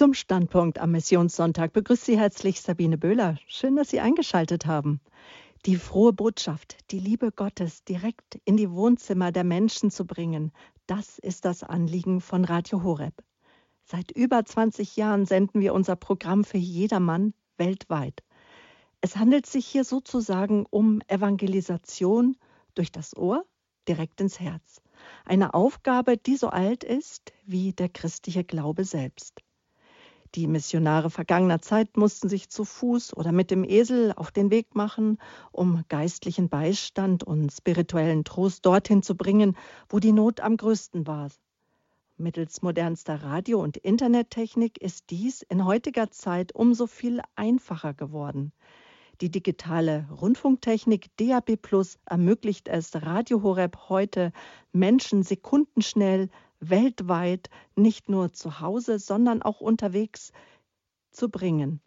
Zum 0.00 0.14
Standpunkt 0.14 0.78
am 0.78 0.92
Missionssonntag 0.92 1.74
begrüßt 1.74 2.06
Sie 2.06 2.18
herzlich 2.18 2.62
Sabine 2.62 2.96
Böhler. 2.96 3.36
Schön, 3.46 3.76
dass 3.76 3.90
Sie 3.90 4.00
eingeschaltet 4.00 4.64
haben. 4.64 5.02
Die 5.66 5.76
frohe 5.76 6.14
Botschaft, 6.14 6.78
die 6.90 6.98
Liebe 6.98 7.30
Gottes 7.32 7.84
direkt 7.84 8.40
in 8.46 8.56
die 8.56 8.70
Wohnzimmer 8.70 9.30
der 9.30 9.44
Menschen 9.44 9.90
zu 9.90 10.06
bringen, 10.06 10.52
das 10.86 11.18
ist 11.18 11.44
das 11.44 11.62
Anliegen 11.62 12.22
von 12.22 12.46
Radio 12.46 12.82
Horeb. 12.82 13.12
Seit 13.84 14.10
über 14.10 14.42
20 14.42 14.96
Jahren 14.96 15.26
senden 15.26 15.60
wir 15.60 15.74
unser 15.74 15.96
Programm 15.96 16.44
für 16.44 16.56
jedermann 16.56 17.34
weltweit. 17.58 18.22
Es 19.02 19.18
handelt 19.18 19.44
sich 19.44 19.66
hier 19.66 19.84
sozusagen 19.84 20.64
um 20.70 21.02
Evangelisation 21.08 22.38
durch 22.74 22.90
das 22.90 23.14
Ohr 23.18 23.44
direkt 23.86 24.22
ins 24.22 24.40
Herz. 24.40 24.80
Eine 25.26 25.52
Aufgabe, 25.52 26.16
die 26.16 26.36
so 26.36 26.48
alt 26.48 26.84
ist 26.84 27.34
wie 27.44 27.74
der 27.74 27.90
christliche 27.90 28.44
Glaube 28.44 28.84
selbst. 28.84 29.42
Die 30.36 30.46
Missionare 30.46 31.10
vergangener 31.10 31.60
Zeit 31.60 31.96
mussten 31.96 32.28
sich 32.28 32.50
zu 32.50 32.64
Fuß 32.64 33.16
oder 33.16 33.32
mit 33.32 33.50
dem 33.50 33.64
Esel 33.64 34.12
auf 34.14 34.30
den 34.30 34.52
Weg 34.52 34.76
machen, 34.76 35.18
um 35.50 35.82
geistlichen 35.88 36.48
Beistand 36.48 37.24
und 37.24 37.50
spirituellen 37.50 38.22
Trost 38.22 38.64
dorthin 38.64 39.02
zu 39.02 39.16
bringen, 39.16 39.56
wo 39.88 39.98
die 39.98 40.12
Not 40.12 40.38
am 40.38 40.56
größten 40.56 41.08
war. 41.08 41.30
Mittels 42.16 42.62
modernster 42.62 43.24
Radio- 43.24 43.60
und 43.60 43.76
Internettechnik 43.76 44.80
ist 44.80 45.10
dies 45.10 45.42
in 45.42 45.64
heutiger 45.64 46.12
Zeit 46.12 46.54
umso 46.54 46.86
viel 46.86 47.22
einfacher 47.34 47.92
geworden. 47.92 48.52
Die 49.20 49.30
digitale 49.30 50.06
Rundfunktechnik 50.10 51.10
DAB 51.16 51.56
Plus 51.56 51.98
ermöglicht 52.06 52.68
es 52.68 52.94
Radio 52.94 53.42
Horeb 53.42 53.88
heute, 53.88 54.32
Menschen 54.72 55.24
sekundenschnell 55.24 56.30
weltweit 56.60 57.50
nicht 57.74 58.08
nur 58.08 58.32
zu 58.32 58.60
Hause, 58.60 58.98
sondern 58.98 59.42
auch 59.42 59.60
unterwegs 59.60 60.32
zu 61.10 61.28
bringen. 61.28 61.80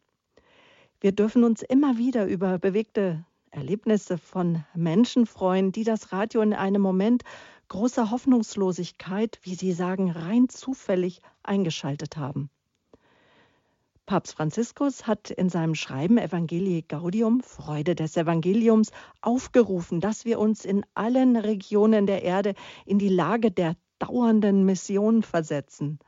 Wir 0.99 1.11
dürfen 1.11 1.43
uns 1.43 1.61
immer 1.61 1.97
wieder 1.97 2.25
über 2.25 2.59
bewegte 2.59 3.25
Erlebnisse 3.51 4.17
von 4.17 4.63
Menschen 4.73 5.25
freuen, 5.25 5.71
die 5.71 5.83
das 5.83 6.11
Radio 6.11 6.41
in 6.41 6.53
einem 6.53 6.81
Moment 6.81 7.23
großer 7.67 8.09
Hoffnungslosigkeit, 8.11 9.39
wie 9.43 9.55
sie 9.55 9.73
sagen, 9.73 10.11
rein 10.11 10.49
zufällig 10.49 11.21
eingeschaltet 11.43 12.17
haben. 12.17 12.49
Papst 14.05 14.35
Franziskus 14.35 15.07
hat 15.07 15.29
in 15.29 15.49
seinem 15.49 15.75
Schreiben 15.75 16.17
Evangelii 16.17 16.81
Gaudium, 16.81 17.41
Freude 17.41 17.95
des 17.95 18.17
Evangeliums, 18.17 18.91
aufgerufen, 19.21 20.01
dass 20.01 20.25
wir 20.25 20.39
uns 20.39 20.65
in 20.65 20.85
allen 20.93 21.37
Regionen 21.37 22.05
der 22.05 22.21
Erde 22.21 22.53
in 22.85 22.99
die 22.99 23.09
Lage 23.09 23.49
der 23.49 23.77
dauernden 24.03 24.65
Mission 24.65 25.23
versetzen. 25.23 25.99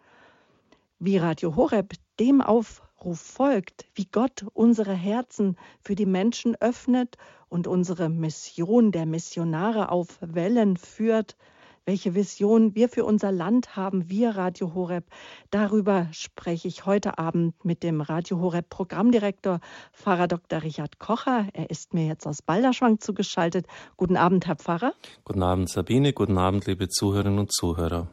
Wie 0.99 1.17
Radio 1.17 1.55
Horeb 1.55 1.93
dem 2.19 2.41
Aufruf 2.41 3.19
folgt, 3.19 3.85
wie 3.93 4.07
Gott 4.11 4.45
unsere 4.53 4.93
Herzen 4.93 5.55
für 5.81 5.95
die 5.95 6.05
Menschen 6.05 6.55
öffnet 6.59 7.17
und 7.47 7.67
unsere 7.67 8.09
Mission 8.09 8.91
der 8.91 9.05
Missionare 9.05 9.89
auf 9.89 10.17
Wellen 10.19 10.75
führt, 10.75 11.37
welche 11.85 12.15
Vision 12.15 12.75
wir 12.75 12.89
für 12.89 13.05
unser 13.05 13.31
Land 13.31 13.75
haben, 13.75 14.09
wir 14.09 14.31
Radio 14.31 14.73
Horeb. 14.73 15.05
Darüber 15.51 16.07
spreche 16.11 16.67
ich 16.67 16.85
heute 16.85 17.17
Abend 17.17 17.63
mit 17.63 17.83
dem 17.83 18.01
Radio 18.01 18.39
Horeb 18.39 18.69
Programmdirektor 18.69 19.59
Pfarrer 19.93 20.27
Dr. 20.27 20.63
Richard 20.63 20.99
Kocher. 20.99 21.47
Er 21.53 21.69
ist 21.69 21.93
mir 21.93 22.07
jetzt 22.07 22.25
aus 22.25 22.41
Balderschwang 22.41 22.99
zugeschaltet. 22.99 23.67
Guten 23.97 24.17
Abend, 24.17 24.47
Herr 24.47 24.55
Pfarrer. 24.55 24.93
Guten 25.23 25.43
Abend, 25.43 25.69
Sabine. 25.69 26.13
Guten 26.13 26.37
Abend, 26.37 26.65
liebe 26.65 26.89
Zuhörerinnen 26.89 27.39
und 27.39 27.53
Zuhörer. 27.53 28.07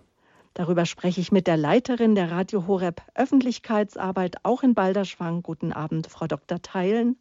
Darüber 0.55 0.85
spreche 0.85 1.23
ich 1.23 1.33
mit 1.33 1.47
der 1.47 1.57
Leiterin 1.57 2.15
der 2.15 2.31
Radio 2.31 2.67
Horeb 2.67 3.01
Öffentlichkeitsarbeit, 3.15 4.37
auch 4.43 4.63
in 4.63 4.75
Balderschwang. 4.75 5.43
Guten 5.43 5.73
Abend, 5.73 6.09
Frau 6.09 6.27
Dr. 6.27 6.61
Teilen. 6.61 7.17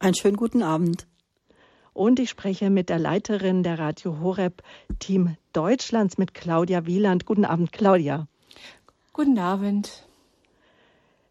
Einen 0.00 0.14
schönen 0.14 0.36
guten 0.36 0.62
Abend. 0.62 1.06
Und 1.98 2.20
ich 2.20 2.30
spreche 2.30 2.70
mit 2.70 2.90
der 2.90 3.00
Leiterin 3.00 3.64
der 3.64 3.80
Radio 3.80 4.20
Horeb 4.20 4.62
Team 5.00 5.36
Deutschlands, 5.52 6.16
mit 6.16 6.32
Claudia 6.32 6.86
Wieland. 6.86 7.26
Guten 7.26 7.44
Abend, 7.44 7.72
Claudia. 7.72 8.28
Guten 9.12 9.36
Abend. 9.40 10.06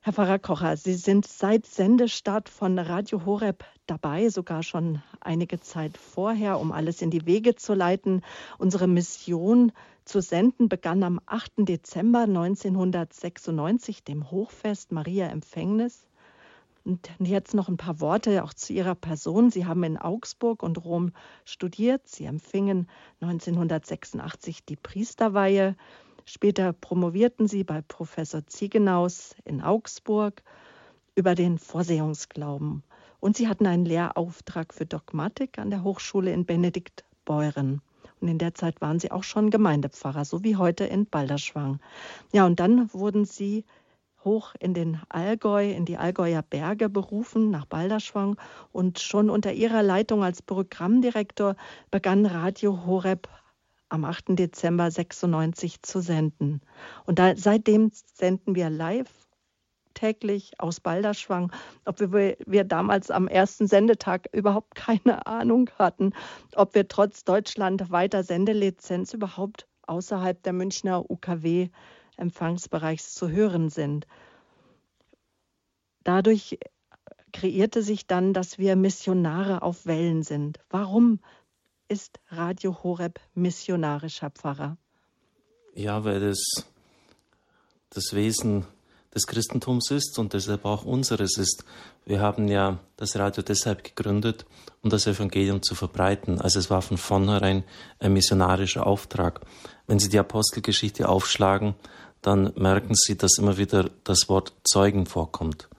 Herr 0.01 0.11
Pfarrer 0.11 0.39
Kocher, 0.39 0.75
Sie 0.75 0.95
sind 0.95 1.25
seit 1.25 1.65
Sendestart 1.65 2.49
von 2.49 2.77
Radio 2.77 3.25
Horeb 3.25 3.63
dabei, 3.85 4.27
sogar 4.27 4.61
schon 4.61 5.01
einige 5.21 5.61
Zeit 5.61 5.97
vorher, 5.97 6.59
um 6.59 6.73
alles 6.73 7.01
in 7.01 7.11
die 7.11 7.25
Wege 7.25 7.55
zu 7.55 7.73
leiten. 7.73 8.21
Unsere 8.57 8.87
Mission 8.87 9.71
zu 10.03 10.19
senden 10.19 10.67
begann 10.67 11.01
am 11.03 11.21
8. 11.27 11.59
Dezember 11.59 12.23
1996, 12.23 14.03
dem 14.03 14.29
Hochfest 14.31 14.91
Maria 14.91 15.27
Empfängnis. 15.27 16.07
Und 16.87 17.11
jetzt 17.19 17.53
noch 17.53 17.67
ein 17.67 17.75
paar 17.75 17.99
Worte 17.99 18.45
auch 18.45 18.53
zu 18.53 18.71
Ihrer 18.71 18.95
Person. 18.95 19.51
Sie 19.51 19.65
haben 19.65 19.83
in 19.83 19.97
Augsburg 19.97 20.63
und 20.63 20.85
Rom 20.85 21.11
studiert. 21.43 22.07
Sie 22.07 22.23
empfingen 22.23 22.87
1986 23.19 24.63
die 24.63 24.77
Priesterweihe. 24.77 25.75
Später 26.23 26.71
promovierten 26.71 27.49
Sie 27.49 27.65
bei 27.65 27.81
Professor 27.81 28.47
Ziegenaus 28.47 29.35
in 29.43 29.61
Augsburg 29.61 30.41
über 31.15 31.35
den 31.35 31.57
Vorsehungsglauben. 31.57 32.83
Und 33.19 33.35
Sie 33.35 33.49
hatten 33.49 33.67
einen 33.67 33.83
Lehrauftrag 33.83 34.73
für 34.73 34.85
Dogmatik 34.85 35.59
an 35.59 35.69
der 35.69 35.83
Hochschule 35.83 36.31
in 36.31 36.45
Benediktbeuren. 36.45 37.81
Und 38.21 38.29
in 38.29 38.37
der 38.37 38.53
Zeit 38.53 38.79
waren 38.79 39.01
Sie 39.01 39.11
auch 39.11 39.23
schon 39.23 39.49
Gemeindepfarrer, 39.49 40.23
so 40.23 40.45
wie 40.45 40.55
heute 40.55 40.85
in 40.85 41.05
Balderschwang. 41.05 41.81
Ja, 42.31 42.45
und 42.45 42.61
dann 42.61 42.93
wurden 42.93 43.25
Sie 43.25 43.65
hoch 44.27 44.53
in 44.59 44.73
den 44.73 44.99
Allgäu, 45.07 45.71
in 45.71 45.85
die 45.85 45.97
Allgäuer 45.97 46.41
Berge 46.41 46.89
berufen, 46.89 47.49
nach 47.49 47.65
Balderschwang. 47.65 48.37
Und 48.71 48.99
schon 48.99 49.29
unter 49.29 49.53
ihrer 49.53 49.81
Leitung 49.81 50.23
als 50.23 50.41
Programmdirektor 50.41 51.55
begann 51.89 52.25
Radio 52.25 52.85
Horeb 52.85 53.29
am 53.89 54.03
8. 54.03 54.37
Dezember 54.37 54.91
96 54.91 55.81
zu 55.81 56.01
senden. 56.01 56.61
Und 57.05 57.19
da, 57.19 57.35
seitdem 57.37 57.91
senden 58.13 58.53
wir 58.53 58.69
live 58.69 59.09
täglich 59.93 60.59
aus 60.59 60.81
Balderschwang, 60.81 61.51
ob 61.85 61.99
wir, 61.99 62.37
wir 62.45 62.63
damals 62.65 63.09
am 63.09 63.27
ersten 63.27 63.65
Sendetag 63.65 64.27
überhaupt 64.33 64.75
keine 64.75 65.25
Ahnung 65.25 65.69
hatten, 65.79 66.11
ob 66.55 66.75
wir 66.75 66.87
trotz 66.87 67.23
Deutschland 67.23 67.89
weiter 67.89 68.23
Sendelizenz 68.23 69.13
überhaupt 69.13 69.67
außerhalb 69.87 70.43
der 70.43 70.53
Münchner 70.53 71.09
UKW 71.09 71.69
Empfangsbereichs 72.17 73.13
zu 73.13 73.29
hören 73.29 73.69
sind. 73.69 74.07
Dadurch 76.03 76.59
kreierte 77.33 77.83
sich 77.83 78.07
dann, 78.07 78.33
dass 78.33 78.57
wir 78.57 78.75
Missionare 78.75 79.61
auf 79.61 79.85
Wellen 79.85 80.23
sind. 80.23 80.59
Warum 80.69 81.19
ist 81.87 82.19
Radio 82.29 82.83
Horeb 82.83 83.19
missionarischer 83.33 84.29
Pfarrer? 84.29 84.77
Ja, 85.73 86.03
weil 86.03 86.19
das 86.19 86.39
das 87.89 88.13
Wesen 88.13 88.65
des 89.13 89.25
Christentums 89.25 89.89
ist 89.89 90.19
und 90.19 90.33
deshalb 90.33 90.65
auch 90.65 90.83
unseres 90.83 91.37
ist. 91.37 91.63
Wir 92.05 92.19
haben 92.19 92.47
ja 92.47 92.79
das 92.97 93.17
Radio 93.17 93.41
deshalb 93.41 93.83
gegründet, 93.83 94.45
um 94.81 94.89
das 94.89 95.07
Evangelium 95.07 95.63
zu 95.63 95.75
verbreiten. 95.75 96.39
Also 96.39 96.59
es 96.59 96.69
war 96.69 96.81
von 96.81 96.97
vornherein 96.97 97.63
ein 97.99 98.13
missionarischer 98.13 98.85
Auftrag. 98.85 99.41
Wenn 99.87 99.99
Sie 99.99 100.09
die 100.09 100.19
Apostelgeschichte 100.19 101.09
aufschlagen, 101.09 101.75
dann 102.27 102.51
merken 102.57 102.93
Sie, 102.93 103.15
dass 103.15 103.37
immer 103.37 103.57
wieder 103.57 103.89
das 104.03 104.27
Wort 104.27 104.51
Zeugen 104.65 105.05
vorkommt. 105.05 105.69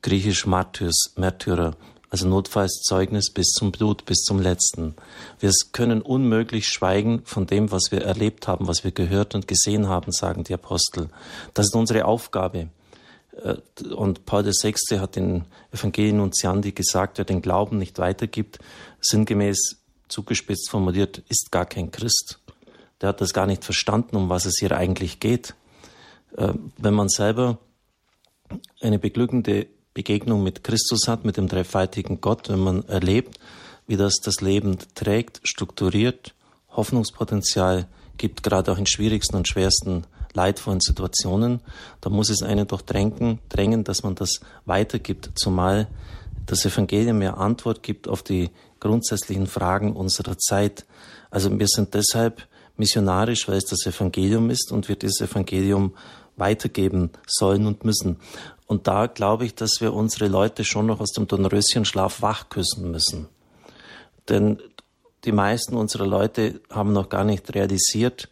Griechisch 0.00 0.46
Martyrs, 0.46 1.12
Märtyrer, 1.16 1.76
also 2.08 2.26
notfalls 2.26 2.80
Zeugnis 2.82 3.30
bis 3.30 3.48
zum 3.48 3.70
Blut, 3.70 4.06
bis 4.06 4.22
zum 4.22 4.40
Letzten. 4.40 4.94
Wir 5.40 5.52
können 5.72 6.00
unmöglich 6.00 6.68
schweigen 6.68 7.20
von 7.26 7.46
dem, 7.46 7.70
was 7.70 7.92
wir 7.92 8.02
erlebt 8.02 8.48
haben, 8.48 8.66
was 8.66 8.82
wir 8.82 8.92
gehört 8.92 9.34
und 9.34 9.46
gesehen 9.46 9.88
haben, 9.88 10.10
sagen 10.10 10.44
die 10.44 10.54
Apostel. 10.54 11.10
Das 11.52 11.66
ist 11.66 11.74
unsere 11.74 12.06
Aufgabe. 12.06 12.70
Äh, 13.42 13.56
und 13.92 14.24
Paul 14.24 14.46
VI. 14.46 14.98
hat 14.98 15.16
den 15.16 15.44
Evangelien 15.70 16.16
Nunziandi 16.16 16.72
gesagt, 16.72 17.18
wer 17.18 17.26
den 17.26 17.42
Glauben 17.42 17.76
nicht 17.76 17.98
weitergibt, 17.98 18.58
sinngemäß 19.02 19.82
zugespitzt 20.08 20.70
formuliert, 20.70 21.22
ist 21.28 21.52
gar 21.52 21.66
kein 21.66 21.90
Christ. 21.90 22.38
Der 23.02 23.10
hat 23.10 23.20
das 23.20 23.34
gar 23.34 23.46
nicht 23.46 23.64
verstanden, 23.64 24.16
um 24.16 24.30
was 24.30 24.46
es 24.46 24.56
hier 24.58 24.72
eigentlich 24.72 25.20
geht. 25.20 25.54
Äh, 26.36 26.54
wenn 26.78 26.94
man 26.94 27.08
selber 27.08 27.58
eine 28.80 28.98
beglückende 28.98 29.66
Begegnung 29.94 30.42
mit 30.42 30.64
Christus 30.64 31.06
hat, 31.08 31.24
mit 31.24 31.36
dem 31.36 31.48
dreifaltigen 31.48 32.20
Gott, 32.20 32.48
wenn 32.48 32.60
man 32.60 32.84
erlebt, 32.88 33.38
wie 33.86 33.96
das 33.96 34.16
das 34.16 34.40
Leben 34.40 34.78
trägt, 34.94 35.40
strukturiert, 35.44 36.34
Hoffnungspotenzial 36.70 37.86
gibt, 38.16 38.42
gerade 38.42 38.72
auch 38.72 38.78
in 38.78 38.86
schwierigsten 38.86 39.36
und 39.36 39.48
schwersten 39.48 40.04
leidvollen 40.32 40.80
Situationen, 40.80 41.60
da 42.00 42.10
muss 42.10 42.28
es 42.28 42.42
einen 42.42 42.66
doch 42.66 42.82
drängen, 42.82 43.38
drängen, 43.48 43.84
dass 43.84 44.02
man 44.02 44.16
das 44.16 44.40
weitergibt, 44.64 45.30
zumal 45.36 45.86
das 46.46 46.64
Evangelium 46.64 47.22
ja 47.22 47.34
Antwort 47.34 47.82
gibt 47.82 48.08
auf 48.08 48.22
die 48.22 48.50
grundsätzlichen 48.80 49.46
Fragen 49.46 49.94
unserer 49.94 50.36
Zeit. 50.38 50.84
Also 51.30 51.56
wir 51.56 51.68
sind 51.68 51.94
deshalb 51.94 52.46
missionarisch, 52.76 53.48
weil 53.48 53.56
es 53.56 53.66
das 53.66 53.86
Evangelium 53.86 54.50
ist 54.50 54.72
und 54.72 54.88
wir 54.88 54.96
dieses 54.96 55.20
Evangelium 55.20 55.94
weitergeben 56.36 57.10
sollen 57.26 57.66
und 57.66 57.84
müssen. 57.84 58.18
Und 58.66 58.86
da 58.86 59.06
glaube 59.06 59.44
ich, 59.44 59.54
dass 59.54 59.80
wir 59.80 59.92
unsere 59.92 60.28
Leute 60.28 60.64
schon 60.64 60.86
noch 60.86 61.00
aus 61.00 61.12
dem 61.12 61.26
Dornröschenschlaf 61.28 62.22
wachküssen 62.22 62.90
müssen. 62.90 63.28
Denn 64.28 64.58
die 65.24 65.32
meisten 65.32 65.76
unserer 65.76 66.06
Leute 66.06 66.60
haben 66.70 66.92
noch 66.92 67.08
gar 67.08 67.24
nicht 67.24 67.54
realisiert, 67.54 68.28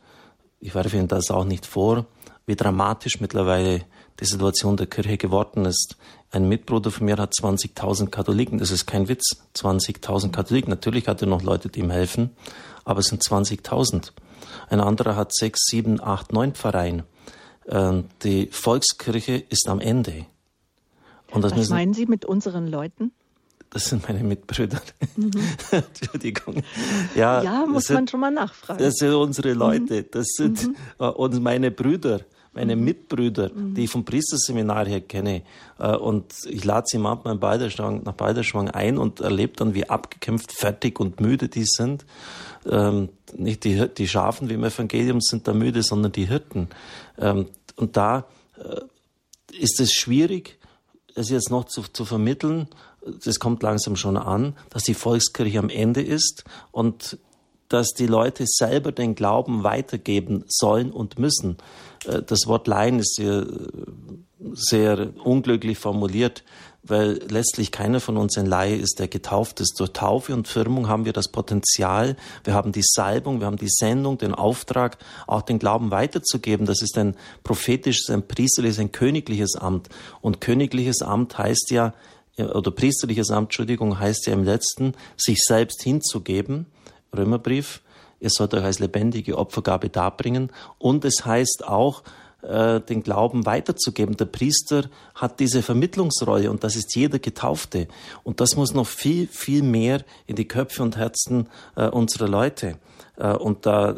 ich 0.64 0.76
werfe 0.76 0.96
Ihnen 0.96 1.08
das 1.08 1.30
auch 1.32 1.44
nicht 1.44 1.66
vor, 1.66 2.06
wie 2.46 2.54
dramatisch 2.54 3.20
mittlerweile 3.20 3.84
die 4.20 4.24
Situation 4.24 4.76
der 4.76 4.86
Kirche 4.86 5.16
geworden 5.16 5.64
ist. 5.64 5.96
Ein 6.30 6.48
Mitbruder 6.48 6.92
von 6.92 7.06
mir 7.06 7.16
hat 7.16 7.32
20.000 7.32 8.10
Katholiken. 8.10 8.58
Das 8.58 8.70
ist 8.70 8.86
kein 8.86 9.08
Witz. 9.08 9.42
20.000 9.56 10.30
Katholiken. 10.30 10.70
Natürlich 10.70 11.08
hat 11.08 11.20
er 11.20 11.26
noch 11.26 11.42
Leute, 11.42 11.68
die 11.68 11.80
ihm 11.80 11.90
helfen, 11.90 12.30
aber 12.84 13.00
es 13.00 13.06
sind 13.06 13.22
20.000. 13.22 14.12
Ein 14.68 14.80
anderer 14.80 15.16
hat 15.16 15.34
sechs, 15.34 15.66
sieben, 15.66 16.00
acht, 16.00 16.32
neun 16.32 16.54
Pfarreien. 16.54 17.02
Ähm, 17.68 18.04
die 18.22 18.48
Volkskirche 18.50 19.44
ist 19.48 19.68
am 19.68 19.80
Ende. 19.80 20.26
Und 21.30 21.42
das 21.42 21.52
Was 21.52 21.58
müssen, 21.58 21.72
meinen 21.72 21.94
Sie 21.94 22.06
mit 22.06 22.24
unseren 22.24 22.66
Leuten? 22.66 23.12
Das 23.70 23.86
sind 23.86 24.06
meine 24.06 24.22
Mitbrüder. 24.22 24.80
Mhm. 25.16 25.30
Entschuldigung. 25.70 26.62
Ja, 27.14 27.42
ja 27.42 27.66
muss 27.66 27.86
sind, 27.86 27.94
man 27.94 28.08
schon 28.08 28.20
mal 28.20 28.30
nachfragen. 28.30 28.78
Das 28.82 28.94
sind 28.96 29.14
unsere 29.14 29.54
Leute. 29.54 30.02
Das 30.02 30.26
sind 30.36 30.68
mhm. 30.68 30.76
Äh, 30.98 31.40
meine 31.40 31.70
Brüder 31.70 32.20
meine 32.52 32.76
mhm. 32.76 32.84
Mitbrüder, 32.84 33.50
mhm. 33.52 33.74
die 33.74 33.84
ich 33.84 33.90
vom 33.90 34.04
Priesterseminar 34.04 34.86
her 34.86 35.00
kenne. 35.00 35.42
Äh, 35.78 35.96
und 35.96 36.32
ich 36.48 36.64
lade 36.64 36.86
sie 36.86 36.98
manchmal 36.98 37.34
nach 37.34 38.14
Balderschwang 38.14 38.70
ein 38.70 38.98
und 38.98 39.20
erlebe 39.20 39.54
dann, 39.56 39.74
wie 39.74 39.88
abgekämpft, 39.88 40.52
fertig 40.52 41.00
und 41.00 41.20
müde 41.20 41.48
die 41.48 41.64
sind. 41.64 42.04
Ähm, 42.68 43.08
nicht 43.36 43.64
die, 43.64 43.88
die 43.88 44.08
Schafen 44.08 44.48
wie 44.48 44.54
im 44.54 44.64
Evangelium 44.64 45.20
sind 45.20 45.48
da 45.48 45.52
müde, 45.52 45.82
sondern 45.82 46.12
die 46.12 46.26
Hirten. 46.26 46.68
Ähm, 47.18 47.46
und 47.76 47.96
da 47.96 48.26
äh, 48.56 48.80
ist 49.58 49.80
es 49.80 49.92
schwierig, 49.92 50.58
es 51.14 51.30
jetzt 51.30 51.50
noch 51.50 51.64
zu, 51.64 51.82
zu 51.82 52.04
vermitteln, 52.04 52.68
das 53.24 53.38
kommt 53.38 53.62
langsam 53.62 53.96
schon 53.96 54.16
an, 54.16 54.56
dass 54.70 54.84
die 54.84 54.94
Volkskirche 54.94 55.58
am 55.58 55.68
Ende 55.68 56.02
ist 56.02 56.44
und 56.70 57.18
dass 57.68 57.88
die 57.94 58.06
Leute 58.06 58.44
selber 58.46 58.92
den 58.92 59.14
Glauben 59.14 59.64
weitergeben 59.64 60.44
sollen 60.46 60.92
und 60.92 61.18
müssen. 61.18 61.56
Äh, 62.06 62.22
das 62.22 62.46
Wort 62.46 62.66
Laien 62.66 62.98
ist 62.98 63.18
äh, 63.18 63.44
sehr 64.52 65.12
unglücklich 65.24 65.78
formuliert, 65.78 66.44
weil 66.82 67.20
letztlich 67.28 67.70
keiner 67.70 68.00
von 68.00 68.16
uns 68.16 68.36
ein 68.36 68.46
Laie 68.46 68.76
ist, 68.76 68.98
der 68.98 69.08
getauft 69.08 69.60
ist. 69.60 69.78
Durch 69.78 69.92
Taufe 69.92 70.34
und 70.34 70.48
Firmung 70.48 70.88
haben 70.88 71.04
wir 71.04 71.12
das 71.12 71.28
Potenzial, 71.28 72.16
wir 72.44 72.54
haben 72.54 72.72
die 72.72 72.82
Salbung, 72.84 73.40
wir 73.40 73.46
haben 73.46 73.56
die 73.56 73.68
Sendung, 73.68 74.18
den 74.18 74.34
Auftrag, 74.34 74.98
auch 75.26 75.42
den 75.42 75.58
Glauben 75.58 75.90
weiterzugeben. 75.90 76.66
Das 76.66 76.82
ist 76.82 76.98
ein 76.98 77.16
prophetisches, 77.44 78.10
ein 78.10 78.26
priesterliches, 78.26 78.78
ein 78.78 78.92
königliches 78.92 79.54
Amt. 79.56 79.88
Und 80.20 80.40
königliches 80.40 81.02
Amt 81.02 81.38
heißt 81.38 81.70
ja, 81.70 81.94
oder 82.36 82.70
priesterliches 82.70 83.30
Amt, 83.30 83.46
Entschuldigung, 83.46 83.98
heißt 83.98 84.26
ja 84.26 84.32
im 84.32 84.42
letzten, 84.42 84.94
sich 85.16 85.38
selbst 85.40 85.82
hinzugeben. 85.82 86.66
Römerbrief 87.14 87.82
ihr 88.22 88.30
sollt 88.30 88.54
euch 88.54 88.62
als 88.62 88.78
lebendige 88.78 89.36
Opfergabe 89.36 89.88
darbringen. 89.88 90.50
Und 90.78 91.04
es 91.04 91.26
heißt 91.26 91.64
auch, 91.66 92.02
äh, 92.42 92.80
den 92.80 93.02
Glauben 93.02 93.46
weiterzugeben. 93.46 94.16
Der 94.16 94.26
Priester 94.26 94.84
hat 95.14 95.40
diese 95.40 95.62
Vermittlungsrolle 95.62 96.50
und 96.50 96.64
das 96.64 96.76
ist 96.76 96.94
jeder 96.94 97.18
Getaufte. 97.18 97.88
Und 98.24 98.40
das 98.40 98.56
muss 98.56 98.74
noch 98.74 98.86
viel, 98.86 99.28
viel 99.28 99.62
mehr 99.62 100.04
in 100.26 100.36
die 100.36 100.48
Köpfe 100.48 100.82
und 100.82 100.96
Herzen 100.96 101.48
äh, 101.76 101.88
unserer 101.88 102.28
Leute. 102.28 102.78
Äh, 103.16 103.32
und 103.34 103.66
da 103.66 103.96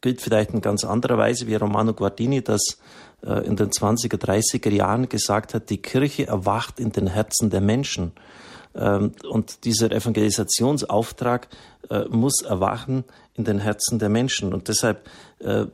gilt 0.00 0.20
vielleicht 0.20 0.50
in 0.50 0.60
ganz 0.60 0.84
anderer 0.84 1.18
Weise, 1.18 1.46
wie 1.46 1.54
Romano 1.54 1.94
Guardini 1.94 2.42
das 2.42 2.78
äh, 3.22 3.46
in 3.46 3.56
den 3.56 3.70
20er, 3.70 4.16
30er 4.16 4.70
Jahren 4.70 5.08
gesagt 5.08 5.54
hat, 5.54 5.70
die 5.70 5.78
Kirche 5.78 6.26
erwacht 6.26 6.80
in 6.80 6.92
den 6.92 7.06
Herzen 7.06 7.50
der 7.50 7.60
Menschen. 7.60 8.12
Ähm, 8.74 9.12
und 9.28 9.64
dieser 9.64 9.92
Evangelisationsauftrag 9.92 11.48
äh, 11.90 12.04
muss 12.08 12.42
erwachen 12.42 13.04
in 13.34 13.44
den 13.44 13.58
Herzen 13.58 13.98
der 13.98 14.08
Menschen. 14.08 14.52
Und 14.52 14.68
deshalb 14.68 15.08
äh, 15.38 15.66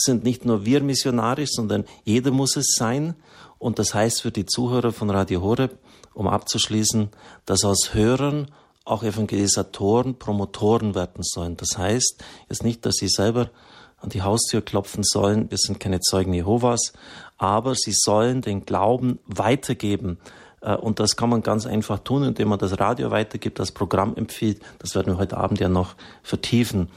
sind 0.00 0.24
nicht 0.24 0.44
nur 0.44 0.64
wir 0.64 0.82
missionarisch, 0.82 1.50
sondern 1.52 1.84
jeder 2.04 2.30
muss 2.30 2.56
es 2.56 2.74
sein. 2.76 3.14
Und 3.58 3.78
das 3.78 3.94
heißt 3.94 4.22
für 4.22 4.30
die 4.30 4.46
Zuhörer 4.46 4.92
von 4.92 5.10
Radio 5.10 5.42
Horeb, 5.42 5.78
um 6.14 6.26
abzuschließen, 6.26 7.10
dass 7.46 7.64
aus 7.64 7.94
Hörern 7.94 8.50
auch 8.84 9.02
Evangelisatoren, 9.02 10.18
Promotoren 10.18 10.94
werden 10.94 11.22
sollen. 11.22 11.56
Das 11.56 11.76
heißt 11.76 12.16
jetzt 12.48 12.64
nicht, 12.64 12.84
dass 12.86 12.96
sie 12.96 13.08
selber 13.08 13.50
an 13.98 14.08
die 14.08 14.22
Haustür 14.22 14.62
klopfen 14.62 15.04
sollen. 15.04 15.50
Wir 15.50 15.58
sind 15.58 15.78
keine 15.78 16.00
Zeugen 16.00 16.32
Jehovas, 16.32 16.92
aber 17.36 17.74
sie 17.74 17.92
sollen 17.94 18.40
den 18.40 18.64
Glauben 18.64 19.18
weitergeben 19.26 20.18
äh, 20.60 20.74
und 20.74 21.00
das 21.00 21.16
kann 21.16 21.30
man 21.30 21.42
ganz 21.42 21.66
einfach 21.66 22.00
tun, 22.00 22.24
indem 22.24 22.48
man 22.48 22.58
das 22.58 22.78
Radio 22.78 23.10
weitergibt, 23.10 23.58
das 23.58 23.72
Programm 23.72 24.14
empfiehlt. 24.16 24.60
Das 24.78 24.94
werden 24.94 25.14
wir 25.14 25.18
heute 25.18 25.36
Abend 25.36 25.60
ja 25.60 25.68
noch 25.68 25.94
vertiefen. 26.22 26.88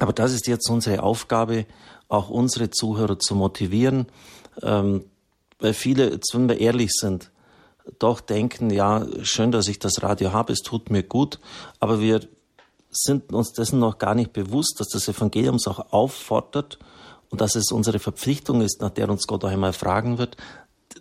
Aber 0.00 0.12
das 0.12 0.32
ist 0.32 0.48
jetzt 0.48 0.68
unsere 0.70 1.02
Aufgabe, 1.02 1.66
auch 2.08 2.30
unsere 2.30 2.70
Zuhörer 2.70 3.18
zu 3.18 3.34
motivieren, 3.34 4.06
ähm, 4.62 5.04
weil 5.58 5.74
viele, 5.74 6.10
jetzt 6.10 6.34
wenn 6.34 6.48
wir 6.48 6.60
ehrlich 6.60 6.92
sind, 6.92 7.30
doch 7.98 8.20
denken, 8.20 8.70
ja, 8.70 9.06
schön, 9.22 9.52
dass 9.52 9.68
ich 9.68 9.78
das 9.78 10.02
Radio 10.02 10.32
habe, 10.32 10.52
es 10.52 10.60
tut 10.60 10.90
mir 10.90 11.02
gut, 11.02 11.38
aber 11.80 12.00
wir 12.00 12.20
sind 12.90 13.32
uns 13.32 13.52
dessen 13.52 13.78
noch 13.78 13.98
gar 13.98 14.14
nicht 14.14 14.32
bewusst, 14.32 14.78
dass 14.78 14.88
das 14.88 15.08
Evangelium 15.08 15.54
uns 15.54 15.66
auch 15.66 15.92
auffordert 15.92 16.78
und 17.30 17.40
dass 17.40 17.56
es 17.56 17.72
unsere 17.72 17.98
Verpflichtung 17.98 18.60
ist, 18.60 18.80
nach 18.80 18.90
der 18.90 19.10
uns 19.10 19.26
Gott 19.26 19.44
auch 19.44 19.48
einmal 19.48 19.72
fragen 19.72 20.18
wird, 20.18 20.36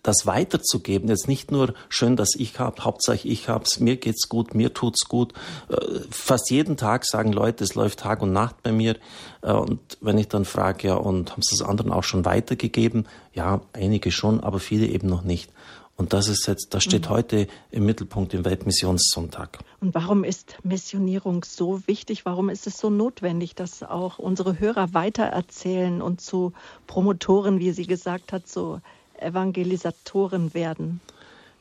das 0.02 0.26
weiterzugeben. 0.26 1.10
Jetzt 1.10 1.28
nicht 1.28 1.52
nur 1.52 1.74
schön, 1.90 2.16
dass 2.16 2.30
ich 2.36 2.60
habe, 2.60 2.84
Hauptsache 2.84 3.28
ich 3.28 3.50
hab's, 3.50 3.80
mir 3.80 3.98
geht's 3.98 4.28
gut, 4.30 4.56
mir 4.56 4.74
tut's 4.74 5.08
gut. 5.08 5.34
Äh, 5.70 5.76
fast 6.10 6.50
jeden 6.50 6.78
Tag 6.78 7.06
sagen 7.06 7.32
Leute, 7.32 7.64
es 7.64 7.76
läuft 7.76 8.00
Tag 8.00 8.22
und 8.22 8.34
Nacht 8.34 8.64
bei 8.64 8.72
mir. 8.72 8.98
Äh, 9.42 9.52
und 9.52 9.80
wenn 10.02 10.18
ich 10.18 10.28
dann 10.28 10.46
frage, 10.46 10.88
ja, 10.88 10.96
und 10.96 11.32
haben 11.32 11.42
Sie 11.42 11.56
es 11.56 11.62
anderen 11.62 11.92
auch 11.92 12.04
schon 12.04 12.26
weitergegeben? 12.26 13.08
Ja, 13.34 13.62
einige 13.74 14.12
schon, 14.12 14.40
aber 14.42 14.60
viele 14.60 14.88
eben 14.88 15.08
noch 15.08 15.24
nicht. 15.24 15.52
Und 15.96 16.12
das 16.14 16.28
ist 16.28 16.48
jetzt, 16.48 16.74
das 16.74 16.84
steht 16.84 17.06
mhm. 17.06 17.10
heute 17.10 17.48
im 17.70 17.86
Mittelpunkt 17.86 18.34
im 18.34 18.46
Weltmissionssonntag. 18.46 19.60
Und 19.80 19.94
warum 19.94 20.24
ist 20.24 20.58
Missionierung 20.64 21.44
so 21.44 21.86
wichtig? 21.86 22.26
Warum 22.26 22.50
ist 22.50 22.66
es 22.66 22.78
so 22.78 22.90
notwendig, 22.90 23.54
dass 23.54 23.84
auch 23.84 24.18
unsere 24.18 24.60
Hörer 24.60 24.94
weitererzählen 24.96 26.02
und 26.02 26.20
zu 26.20 26.54
Promotoren, 26.88 27.60
wie 27.60 27.72
sie 27.72 27.86
gesagt 27.86 28.34
hat, 28.34 28.48
so 28.48 28.82
Evangelisatoren 29.20 30.54
werden? 30.54 31.02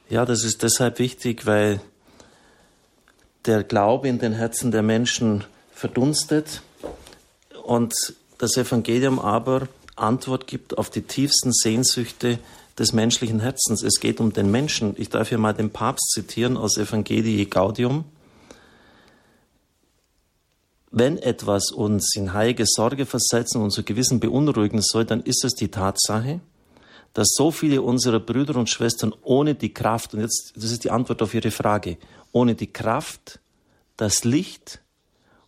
Ja, 0.09 0.25
das 0.25 0.44
ist 0.44 0.62
deshalb 0.62 0.99
wichtig, 0.99 1.47
weil 1.47 1.80
der 3.47 3.64
Glaube 3.64 4.09
in 4.09 4.18
den 4.18 4.32
Herzen 4.32 4.71
der 4.71 4.82
Menschen 4.82 5.44
verdunstet 5.73 6.62
und 7.64 7.94
das 8.38 8.56
Evangelium 8.56 9.18
aber 9.18 9.68
Antwort 9.97 10.47
gibt 10.47 10.78
auf 10.78 10.90
die 10.90 11.02
tiefsten 11.02 11.52
Sehnsüchte 11.52 12.38
des 12.78 12.92
menschlichen 12.92 13.40
Herzens. 13.40 13.82
Es 13.82 14.00
geht 14.00 14.21
um 14.21 14.32
den 14.32 14.50
Menschen. 14.50 14.94
Ich 14.97 15.11
darf 15.11 15.28
hier 15.28 15.38
mal 15.38 15.52
den 15.52 15.71
Papst 15.71 16.11
zitieren 16.11 16.56
aus 16.56 16.76
Evangelii 16.76 17.47
Gaudium. 17.47 18.04
Wenn 20.90 21.18
etwas 21.18 21.71
uns 21.71 22.14
in 22.16 22.32
heilige 22.32 22.64
Sorge 22.66 23.06
versetzen 23.06 23.59
und 23.59 23.64
unser 23.64 23.82
Gewissen 23.82 24.21
beunruhigen 24.21 24.80
soll, 24.82 25.04
dann 25.04 25.23
ist 25.23 25.44
es 25.44 25.54
die 25.54 25.68
Tatsache, 25.68 26.40
dass 27.14 27.28
so 27.37 27.50
viele 27.50 27.83
unserer 27.83 28.21
Brüder 28.21 28.57
und 28.57 28.71
Schwestern 28.71 29.14
ohne 29.23 29.54
die 29.54 29.75
Kraft, 29.75 30.14
und 30.14 30.21
jetzt, 30.21 30.52
das 30.57 30.71
ist 30.71 30.85
die 30.85 30.90
Antwort 30.90 31.23
auf 31.23 31.35
Ihre 31.35 31.50
Frage, 31.50 31.99
ohne 32.33 32.54
die 32.54 32.73
Kraft, 32.73 33.40
das 33.97 34.25
Licht 34.25 34.83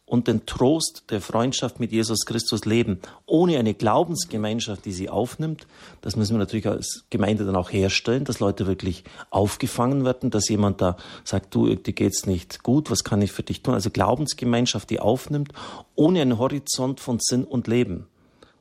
und 0.06 0.28
den 0.28 0.44
Trost 0.44 1.04
der 1.10 1.20
Freundschaft 1.20 1.80
mit 1.80 1.90
Jesus 1.90 2.26
Christus 2.26 2.66
leben, 2.66 3.00
ohne 3.24 3.58
eine 3.58 3.72
Glaubensgemeinschaft, 3.72 4.84
die 4.84 4.92
sie 4.92 5.08
aufnimmt. 5.08 5.66
Das 6.02 6.14
müssen 6.14 6.34
wir 6.34 6.38
natürlich 6.38 6.68
als 6.68 7.04
Gemeinde 7.08 7.46
dann 7.46 7.56
auch 7.56 7.72
herstellen, 7.72 8.24
dass 8.24 8.38
Leute 8.38 8.66
wirklich 8.66 9.04
aufgefangen 9.30 10.04
werden, 10.04 10.30
dass 10.30 10.48
jemand 10.48 10.82
da 10.82 10.98
sagt, 11.24 11.54
du, 11.54 11.74
dir 11.74 11.92
geht's 11.94 12.26
nicht 12.26 12.62
gut, 12.62 12.90
was 12.90 13.02
kann 13.02 13.22
ich 13.22 13.32
für 13.32 13.42
dich 13.42 13.62
tun? 13.62 13.74
Also 13.74 13.90
Glaubensgemeinschaft, 13.90 14.90
die 14.90 15.00
aufnimmt, 15.00 15.52
ohne 15.94 16.20
einen 16.20 16.38
Horizont 16.38 17.00
von 17.00 17.18
Sinn 17.18 17.44
und 17.44 17.66
Leben. 17.66 18.06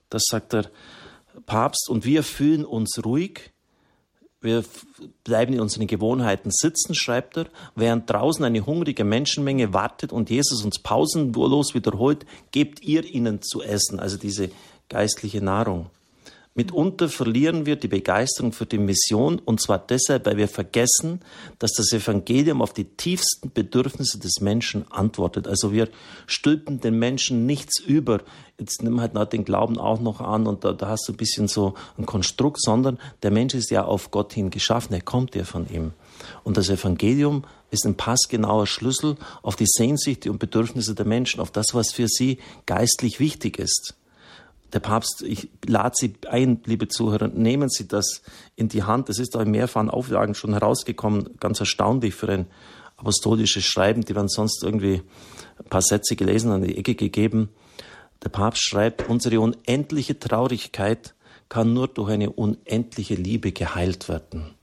Das 0.10 0.24
sagt 0.30 0.54
er 0.54 0.70
Papst 1.46 1.90
und 1.90 2.06
wir 2.06 2.24
fühlen 2.24 2.66
uns 2.66 3.04
ruhig. 3.04 3.52
Wir 4.42 4.66
bleiben 5.24 5.54
in 5.54 5.62
unseren 5.62 5.88
Gewohnheiten 5.88 6.52
sitzen, 6.52 6.96
schreibt 6.96 7.38
er, 7.38 7.46
während 7.76 8.10
draußen 8.10 8.44
eine 8.44 8.66
hungrige 8.66 9.06
Menschenmenge 9.06 9.74
wartet 9.74 10.12
und 10.12 10.30
Jesus 10.30 10.66
uns 10.66 10.80
pausenlos 10.80 11.74
wiederholt, 11.74 12.26
gebt 12.52 12.82
ihr 12.82 13.06
ihnen 13.06 13.42
zu 13.42 13.62
essen, 13.62 14.02
also 14.02 14.18
diese 14.18 14.50
geistliche 14.90 15.42
Nahrung. 15.42 15.90
Mitunter 16.56 17.10
verlieren 17.10 17.66
wir 17.66 17.78
die 17.78 17.88
Begeisterung 17.88 18.52
für 18.52 18.68
die 18.68 18.78
Mission 18.78 19.40
und 19.44 19.60
zwar 19.60 19.80
deshalb, 19.80 20.28
weil 20.28 20.38
wir 20.38 20.48
vergessen, 20.48 21.22
dass 21.58 21.72
das 21.72 21.92
Evangelium 21.92 22.62
auf 22.62 22.74
die 22.74 22.84
tiefsten 22.84 23.52
Bedürfnisse 23.52 24.20
des 24.20 24.40
Menschen 24.40 24.86
antwortet. 24.92 25.48
Also 25.48 25.72
wir 25.72 25.90
stülpen 26.28 26.80
den 26.80 27.00
Menschen 27.00 27.48
nichts 27.48 27.80
über. 27.80 28.22
Jetzt 28.60 28.84
nimm 28.84 29.02
halt 29.02 29.16
noch 29.16 29.26
den 29.26 29.46
Glauben 29.46 29.80
auch 29.80 30.00
noch 30.00 30.22
an 30.22 30.46
und 30.46 30.64
da, 30.64 30.74
da 30.74 30.90
hast 30.90 31.08
du 31.08 31.14
ein 31.14 31.18
bisschen 31.18 31.48
so 31.48 31.74
ein 31.98 32.06
Konstrukt, 32.06 32.62
sondern 32.62 33.00
der 33.24 33.32
Mensch 33.32 33.56
ist 33.56 33.72
ja 33.72 33.84
auf 33.86 34.12
Gott 34.12 34.32
hin 34.34 34.52
geschaffen. 34.52 34.94
Er 34.94 35.02
kommt 35.02 35.34
ja 35.34 35.46
von 35.46 35.68
ihm. 35.72 35.94
Und 36.44 36.58
das 36.58 36.70
Evangelium 36.70 37.46
ist 37.72 37.88
ein 37.88 37.98
passgenauer 37.98 38.68
Schlüssel 38.68 39.16
auf 39.42 39.56
die 39.56 39.66
Sehnsüchte 39.66 40.30
und 40.30 40.38
Bedürfnisse 40.38 40.94
der 40.94 41.08
Menschen, 41.08 41.40
auf 41.40 41.50
das, 41.50 41.74
was 41.74 41.92
für 41.92 42.08
sie 42.08 42.38
geistlich 42.68 43.20
wichtig 43.20 43.58
ist 43.58 43.96
der 44.74 44.80
Papst, 44.80 45.22
ich 45.22 45.50
lade 45.66 45.94
Sie 45.96 46.14
ein, 46.28 46.62
liebe 46.66 46.88
Zuhörer, 46.88 47.28
nehmen 47.28 47.70
Sie 47.70 47.88
das 47.88 48.24
in 48.56 48.70
die 48.70 48.84
Hand. 48.84 49.10
Es 49.10 49.20
ist 49.20 49.36
auch 49.36 49.42
in 49.42 49.52
mehrfachen 49.52 49.90
Auflagen 49.90 50.36
schon 50.36 50.54
herausgekommen, 50.54 51.38
ganz 51.40 51.60
erstaunlich 51.60 52.16
für 52.16 52.30
ein 52.30 52.48
apostolisches 52.98 53.64
Schreiben, 53.66 54.04
die 54.04 54.14
man 54.14 54.28
sonst 54.28 54.64
irgendwie 54.64 55.02
ein 55.60 55.70
paar 55.70 55.82
Sätze 55.82 56.16
gelesen 56.16 56.52
an 56.52 56.64
die 56.64 56.78
Ecke 56.78 56.96
gegeben. 56.96 57.50
Der 58.24 58.30
Papst 58.30 58.64
schreibt, 58.64 59.10
unsere 59.10 59.40
unendliche 59.40 60.18
Traurigkeit 60.18 61.14
kann 61.50 61.74
nur 61.74 61.88
durch 61.88 62.10
eine 62.10 62.32
unendliche 62.32 63.16
Liebe 63.16 63.52
geheilt 63.52 64.10
werden. 64.10 64.56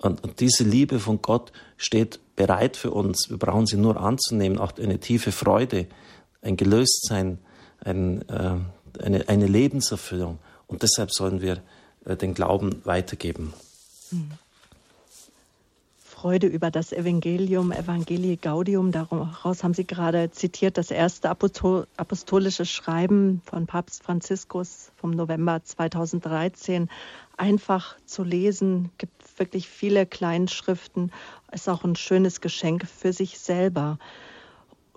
Und 0.00 0.40
diese 0.40 0.64
Liebe 0.64 0.98
von 0.98 1.20
Gott 1.20 1.52
steht 1.76 2.20
bereit 2.34 2.76
für 2.76 2.90
uns. 2.90 3.26
Wir 3.28 3.36
brauchen 3.36 3.66
sie 3.66 3.76
nur 3.76 4.00
anzunehmen. 4.00 4.58
Auch 4.58 4.72
eine 4.78 4.98
tiefe 4.98 5.30
Freude, 5.30 5.86
ein 6.40 6.56
Gelöstsein, 6.56 7.38
ein, 7.84 8.26
äh, 8.28 8.56
eine, 9.02 9.28
eine 9.28 9.46
Lebenserfüllung. 9.46 10.38
Und 10.66 10.82
deshalb 10.82 11.12
sollen 11.12 11.40
wir 11.42 11.62
äh, 12.04 12.16
den 12.16 12.34
Glauben 12.34 12.84
weitergeben. 12.84 13.52
Freude 16.20 16.48
über 16.48 16.70
das 16.70 16.92
Evangelium, 16.92 17.72
Evangelii 17.72 18.36
Gaudium. 18.36 18.92
Daraus 18.92 19.64
haben 19.64 19.72
Sie 19.72 19.86
gerade 19.86 20.30
zitiert, 20.30 20.76
das 20.76 20.90
erste 20.90 21.30
apostolische 21.30 22.66
Schreiben 22.66 23.40
von 23.46 23.66
Papst 23.66 24.02
Franziskus 24.02 24.92
vom 24.96 25.12
November 25.12 25.64
2013. 25.64 26.90
Einfach 27.38 27.96
zu 28.04 28.22
lesen, 28.22 28.90
gibt 28.98 29.38
wirklich 29.38 29.66
viele 29.66 30.04
Kleinschriften, 30.04 31.10
ist 31.52 31.70
auch 31.70 31.84
ein 31.84 31.96
schönes 31.96 32.42
Geschenk 32.42 32.86
für 32.86 33.14
sich 33.14 33.38
selber. 33.38 33.98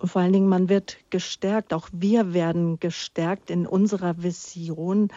Und 0.04 0.10
vor 0.10 0.20
allen 0.20 0.34
Dingen, 0.34 0.50
man 0.50 0.68
wird 0.68 0.98
gestärkt, 1.08 1.72
auch 1.72 1.88
wir 1.90 2.34
werden 2.34 2.78
gestärkt 2.78 3.48
in 3.48 3.66
unserer 3.66 4.22
Vision. 4.22 5.08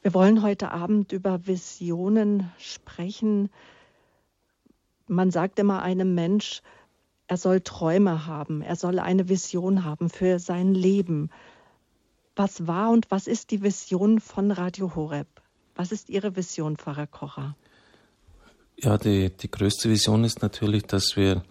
Wir 0.00 0.14
wollen 0.14 0.40
heute 0.40 0.70
Abend 0.70 1.12
über 1.12 1.46
Visionen 1.46 2.50
sprechen. 2.56 3.50
Man 5.06 5.30
sagt 5.30 5.58
immer 5.58 5.82
einem 5.82 6.14
Mensch, 6.14 6.62
er 7.26 7.36
soll 7.36 7.60
Träume 7.60 8.24
haben, 8.24 8.62
er 8.62 8.76
soll 8.76 9.00
eine 9.00 9.28
Vision 9.28 9.84
haben 9.84 10.08
für 10.08 10.38
sein 10.38 10.72
Leben. 10.72 11.28
Was 12.36 12.66
war 12.66 12.92
und 12.92 13.10
was 13.10 13.26
ist 13.26 13.50
die 13.50 13.62
Vision 13.62 14.18
von 14.18 14.50
Radio 14.50 14.94
Horeb? 14.94 15.28
Was 15.74 15.92
ist 15.92 16.08
Ihre 16.08 16.36
Vision, 16.36 16.78
Pfarrer 16.78 17.06
Kocher? 17.06 17.54
Ja, 18.78 18.96
die, 18.96 19.28
die 19.28 19.50
größte 19.50 19.90
Vision 19.90 20.24
ist 20.24 20.40
natürlich, 20.40 20.84
dass 20.84 21.16
wir 21.16 21.42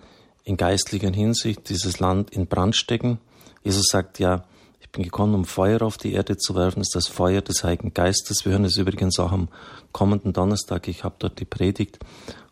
in 0.46 0.58
geistlicher 0.58 1.12
Hinsicht 1.12 1.68
dieses 1.70 2.00
Land 2.00 2.30
in 2.30 2.48
Brand 2.48 2.76
stecken. 2.76 3.20
Jesus 3.64 3.88
sagt 3.92 4.20
ja, 4.20 4.46
ich 4.80 4.90
bin 4.92 5.04
gekommen, 5.04 5.34
um 5.34 5.46
Feuer 5.46 5.82
auf 5.82 5.98
die 5.98 6.14
Erde 6.14 6.38
zu 6.38 6.56
werfen, 6.56 6.80
das 6.80 6.90
ist 6.90 6.96
das 6.96 7.08
Feuer 7.08 7.42
des 7.42 7.64
Heiligen 7.64 7.94
Geistes. 7.94 8.46
Wir 8.46 8.54
hören 8.54 8.64
es 8.64 8.78
übrigens 8.78 9.20
auch 9.20 9.32
am 9.32 9.50
kommenden 9.92 10.32
Donnerstag. 10.32 10.88
Ich 10.88 11.04
habe 11.04 11.16
dort 11.20 11.40
die 11.40 11.46
Predigt 11.46 12.00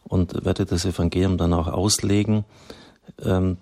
und 0.03 0.43
werde 0.43 0.65
das 0.65 0.85
Evangelium 0.85 1.37
dann 1.37 1.53
auch 1.53 1.67
auslegen. 1.67 2.45
Ähm, 3.21 3.57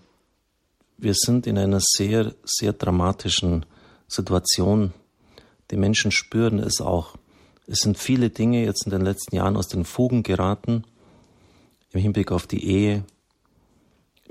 wir 0.97 1.13
sind 1.13 1.45
in 1.45 1.57
einer 1.57 1.81
sehr, 1.81 2.33
sehr 2.43 2.73
dramatischen 2.73 3.65
Situation. 4.07 4.93
Die 5.71 5.77
Menschen 5.77 6.11
spüren 6.11 6.59
es 6.59 6.79
auch. 6.79 7.15
Es 7.67 7.79
sind 7.79 7.97
viele 7.97 8.29
Dinge 8.29 8.63
jetzt 8.63 8.85
in 8.85 8.91
den 8.91 9.01
letzten 9.01 9.35
Jahren 9.35 9.57
aus 9.57 9.67
den 9.67 9.83
Fugen 9.83 10.23
geraten 10.23 10.85
im 11.91 11.99
Hinblick 11.99 12.31
auf 12.31 12.47
die 12.47 12.65
Ehe, 12.65 13.03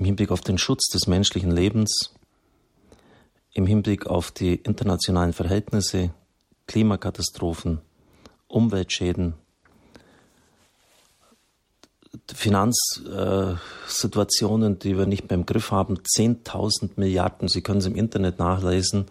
im 0.01 0.05
Hinblick 0.05 0.31
auf 0.31 0.41
den 0.41 0.57
Schutz 0.57 0.87
des 0.87 1.05
menschlichen 1.05 1.51
Lebens, 1.51 2.15
im 3.53 3.67
Hinblick 3.67 4.07
auf 4.07 4.31
die 4.31 4.55
internationalen 4.55 5.31
Verhältnisse, 5.31 6.09
Klimakatastrophen, 6.65 7.81
Umweltschäden, 8.47 9.35
Finanzsituationen, 12.33 14.79
die 14.79 14.97
wir 14.97 15.05
nicht 15.05 15.29
mehr 15.29 15.37
im 15.37 15.45
Griff 15.45 15.69
haben, 15.69 15.99
10.000 15.99 16.93
Milliarden, 16.95 17.47
Sie 17.47 17.61
können 17.61 17.77
es 17.77 17.85
im 17.85 17.95
Internet 17.95 18.39
nachlesen, 18.39 19.05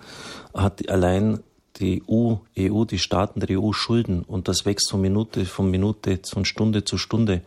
hat 0.53 0.89
allein 0.89 1.39
die 1.77 2.03
EU, 2.11 2.35
EU, 2.59 2.85
die 2.85 2.99
Staaten 2.99 3.39
der 3.39 3.61
EU 3.61 3.71
Schulden 3.71 4.25
und 4.25 4.49
das 4.49 4.67
wächst 4.67 4.91
von 4.91 5.01
Minute 5.01 5.45
von 5.45 5.71
Minute, 5.71 6.19
von 6.29 6.45
Stunde 6.45 6.85
zu 6.85 6.99
Stunde. 6.99 7.43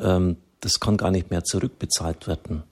Ähm, 0.00 0.38
das 0.58 0.80
kann 0.80 0.96
gar 0.96 1.12
nicht 1.12 1.30
mehr 1.30 1.44
zurückbezahlt 1.44 2.26
werden. 2.26 2.64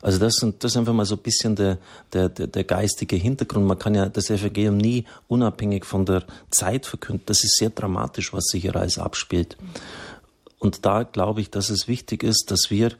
Also 0.00 0.18
das, 0.18 0.34
sind, 0.34 0.62
das 0.62 0.72
ist 0.72 0.76
einfach 0.76 0.92
mal 0.92 1.04
so 1.04 1.16
ein 1.16 1.22
bisschen 1.22 1.56
der, 1.56 1.78
der, 2.12 2.28
der, 2.28 2.46
der 2.46 2.64
geistige 2.64 3.16
Hintergrund. 3.16 3.66
Man 3.66 3.78
kann 3.78 3.94
ja 3.94 4.08
das 4.08 4.30
Evangelium 4.30 4.76
nie 4.76 5.04
unabhängig 5.26 5.84
von 5.84 6.06
der 6.06 6.24
Zeit 6.50 6.86
verkünden. 6.86 7.24
Das 7.26 7.42
ist 7.42 7.56
sehr 7.56 7.70
dramatisch, 7.70 8.32
was 8.32 8.44
sich 8.44 8.62
hier 8.62 8.76
alles 8.76 8.98
abspielt. 8.98 9.56
Und 10.58 10.84
da 10.86 11.02
glaube 11.02 11.40
ich, 11.40 11.50
dass 11.50 11.70
es 11.70 11.88
wichtig 11.88 12.22
ist, 12.22 12.50
dass 12.50 12.70
wir 12.70 12.92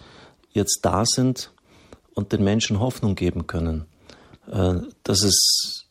jetzt 0.53 0.81
da 0.83 1.05
sind 1.05 1.53
und 2.15 2.33
den 2.33 2.43
Menschen 2.43 2.81
Hoffnung 2.81 3.15
geben 3.15 3.47
können. 3.47 3.87
Äh, 4.51 4.75
dass 5.05 5.23
es, 5.23 5.87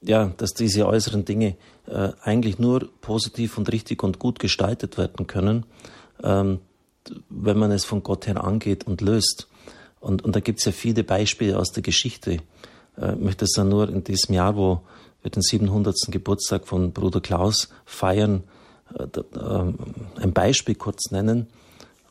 ja, 0.00 0.32
dass 0.36 0.54
diese 0.54 0.86
äußeren 0.86 1.24
Dinge 1.24 1.56
äh, 1.86 2.12
eigentlich 2.22 2.58
nur 2.58 2.88
positiv 3.00 3.58
und 3.58 3.70
richtig 3.72 4.02
und 4.02 4.18
gut 4.18 4.38
gestaltet 4.38 4.96
werden 4.96 5.26
können, 5.26 5.66
ähm, 6.22 6.60
wenn 7.28 7.58
man 7.58 7.72
es 7.72 7.84
von 7.84 8.02
Gott 8.02 8.26
her 8.26 8.44
angeht 8.44 8.86
und 8.86 9.00
löst. 9.00 9.48
Und, 10.00 10.24
und 10.24 10.34
da 10.34 10.40
gibt 10.40 10.58
es 10.58 10.64
ja 10.64 10.72
viele 10.72 11.04
Beispiele 11.04 11.58
aus 11.58 11.72
der 11.72 11.82
Geschichte. 11.82 12.38
Äh, 12.96 13.12
ich 13.12 13.20
möchte 13.20 13.44
es 13.44 13.52
dann 13.52 13.68
nur 13.68 13.88
in 13.88 14.02
diesem 14.02 14.34
Jahr, 14.34 14.56
wo 14.56 14.80
wir 15.22 15.30
den 15.30 15.42
700. 15.42 15.94
Geburtstag 16.08 16.66
von 16.66 16.92
Bruder 16.92 17.20
Klaus 17.20 17.68
feiern, 17.84 18.42
äh, 18.98 19.06
ähm, 19.38 19.78
ein 20.16 20.32
Beispiel 20.32 20.74
kurz 20.74 21.10
nennen. 21.10 21.46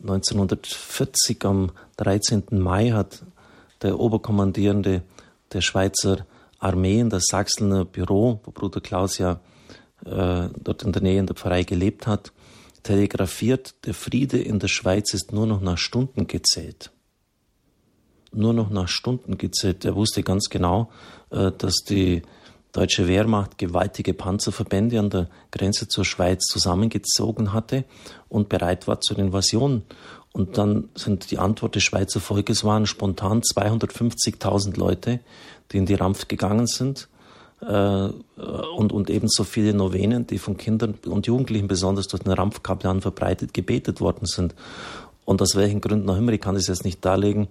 1940 0.02 1.44
am 1.46 1.72
13. 1.98 2.44
Mai 2.52 2.92
hat 2.92 3.24
der 3.82 4.00
Oberkommandierende 4.00 5.02
der 5.52 5.62
Schweizer 5.62 6.26
Armee 6.60 7.00
in 7.00 7.10
das 7.10 7.24
Sachsener 7.30 7.86
Büro, 7.86 8.40
wo 8.44 8.52
Bruder 8.52 8.82
Klaus 8.82 9.18
ja 9.18 9.40
äh, 10.06 10.50
dort 10.58 10.84
in 10.84 10.92
der 10.92 11.02
Nähe 11.02 11.20
in 11.20 11.26
der 11.26 11.36
Pfarrei 11.36 11.64
gelebt 11.64 12.06
hat, 12.06 12.32
telegrafiert, 12.84 13.76
der 13.86 13.94
Friede 13.94 14.40
in 14.40 14.60
der 14.60 14.68
Schweiz 14.68 15.14
ist 15.14 15.34
nur 15.34 15.48
noch 15.48 15.60
nach 15.60 15.78
Stunden 15.78 16.28
gezählt 16.28 16.92
nur 18.32 18.54
noch 18.54 18.70
nach 18.70 18.88
Stunden 18.88 19.38
gezählt. 19.38 19.86
Er 19.86 19.96
wusste 19.96 20.24
ganz 20.24 20.50
genau, 20.50 20.90
äh, 21.32 21.52
dass 21.58 21.76
die 21.88 22.22
deutsche 22.72 23.08
Wehrmacht 23.08 23.58
gewaltige 23.58 24.14
Panzerverbände 24.14 25.00
an 25.00 25.10
der 25.10 25.28
Grenze 25.52 25.88
zur 25.88 26.06
Schweiz 26.06 26.46
zusammengezogen 26.46 27.54
hatte 27.54 27.84
und 28.28 28.50
bereit 28.50 28.88
war 28.88 29.02
zur 29.02 29.18
Invasion. 29.18 29.84
Und 30.32 30.58
dann 30.58 30.90
sind 30.96 31.32
die 31.32 31.40
Antwort 31.40 31.76
des 31.76 31.84
Schweizer 31.84 32.20
Volkes 32.20 32.64
waren 32.64 32.86
spontan 32.86 33.42
250.000 33.42 34.78
Leute, 34.78 35.20
die 35.72 35.78
in 35.78 35.88
die 35.88 35.96
Rampf 35.96 36.28
gegangen 36.28 36.68
sind. 36.68 37.08
Äh, 37.62 38.10
und, 38.76 38.94
und 38.94 39.10
ebenso 39.10 39.44
viele 39.44 39.74
Novenen, 39.74 40.28
die 40.28 40.38
von 40.38 40.56
Kindern 40.56 40.96
und 41.06 41.28
Jugendlichen 41.28 41.68
besonders 41.68 42.08
durch 42.08 42.24
den 42.24 42.32
Rampfkaplan 42.32 43.02
verbreitet 43.02 43.54
gebetet 43.54 44.00
worden 44.00 44.28
sind. 44.28 44.54
Und 45.26 45.42
aus 45.42 45.56
welchen 45.56 45.82
Gründen 45.82 46.10
auch 46.10 46.18
immer, 46.18 46.32
ich 46.32 46.42
kann 46.42 46.56
das 46.56 46.68
jetzt 46.68 46.86
nicht 46.86 47.04
darlegen, 47.04 47.48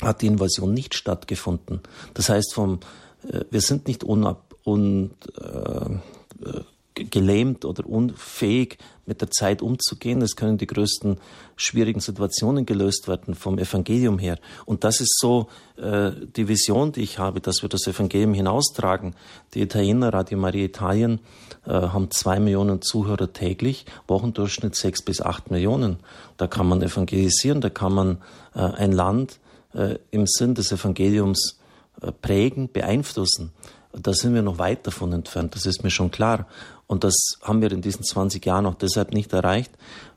hat 0.00 0.22
die 0.22 0.26
Invasion 0.26 0.72
nicht 0.72 0.94
stattgefunden. 0.94 1.80
Das 2.14 2.28
heißt, 2.28 2.54
vom, 2.54 2.80
äh, 3.28 3.40
wir 3.50 3.60
sind 3.60 3.88
nicht 3.88 4.04
unab 4.04 4.54
und 4.64 5.12
äh, 5.40 5.98
gelähmt 6.94 7.64
oder 7.64 7.86
unfähig, 7.86 8.78
mit 9.06 9.20
der 9.20 9.30
Zeit 9.30 9.62
umzugehen. 9.62 10.22
Es 10.22 10.36
können 10.36 10.58
die 10.58 10.66
größten 10.66 11.18
schwierigen 11.56 12.00
Situationen 12.00 12.66
gelöst 12.66 13.08
werden 13.08 13.34
vom 13.34 13.58
Evangelium 13.58 14.18
her. 14.18 14.38
Und 14.64 14.84
das 14.84 15.00
ist 15.00 15.18
so 15.18 15.48
äh, 15.76 16.12
die 16.36 16.48
Vision, 16.48 16.92
die 16.92 17.02
ich 17.02 17.18
habe, 17.18 17.40
dass 17.40 17.62
wir 17.62 17.68
das 17.68 17.86
Evangelium 17.86 18.34
hinaustragen. 18.34 19.14
Die 19.54 19.62
Italiener, 19.62 20.12
Radio 20.12 20.38
Maria 20.38 20.64
Italien, 20.64 21.20
äh, 21.66 21.70
haben 21.70 22.10
zwei 22.10 22.38
Millionen 22.38 22.80
Zuhörer 22.80 23.32
täglich, 23.32 23.86
Wochendurchschnitt 24.06 24.76
sechs 24.76 25.02
bis 25.02 25.20
acht 25.20 25.50
Millionen. 25.50 25.98
Da 26.36 26.46
kann 26.46 26.68
man 26.68 26.82
evangelisieren, 26.82 27.60
da 27.60 27.70
kann 27.70 27.94
man 27.94 28.18
äh, 28.54 28.60
ein 28.60 28.92
Land 28.92 29.40
äh, 29.74 29.98
im 30.10 30.26
Sinn 30.26 30.54
des 30.54 30.72
Evangeliums 30.72 31.58
äh, 32.00 32.12
prägen, 32.12 32.70
beeinflussen. 32.72 33.52
Da 33.92 34.14
sind 34.14 34.34
wir 34.34 34.42
noch 34.42 34.58
weit 34.58 34.86
davon 34.86 35.12
entfernt, 35.12 35.54
das 35.54 35.66
ist 35.66 35.82
mir 35.84 35.90
schon 35.90 36.10
klar. 36.10 36.46
Und 36.86 37.04
das 37.04 37.14
haben 37.42 37.62
wir 37.62 37.70
in 37.72 37.82
diesen 37.82 38.04
20 38.04 38.44
Jahren 38.44 38.66
auch 38.66 38.74
deshalb 38.74 39.12
nicht 39.12 39.32
erreicht, 39.32 39.70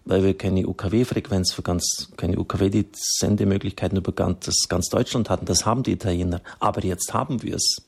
weil 0.06 0.24
wir 0.24 0.38
keine 0.38 0.68
UKW-Frequenz 0.68 1.54
für 1.54 1.62
ganz, 1.62 2.10
keine 2.18 2.38
UKW-Sendemöglichkeiten 2.38 3.98
über 3.98 4.12
ganz, 4.12 4.68
ganz 4.68 4.90
Deutschland 4.90 5.30
hatten. 5.30 5.46
Das 5.46 5.66
haben 5.66 5.84
die 5.84 5.94
Italiener. 5.94 6.42
Aber 6.60 6.84
jetzt 6.84 7.14
haben 7.14 7.44
wir 7.44 7.56
es. 7.56 7.82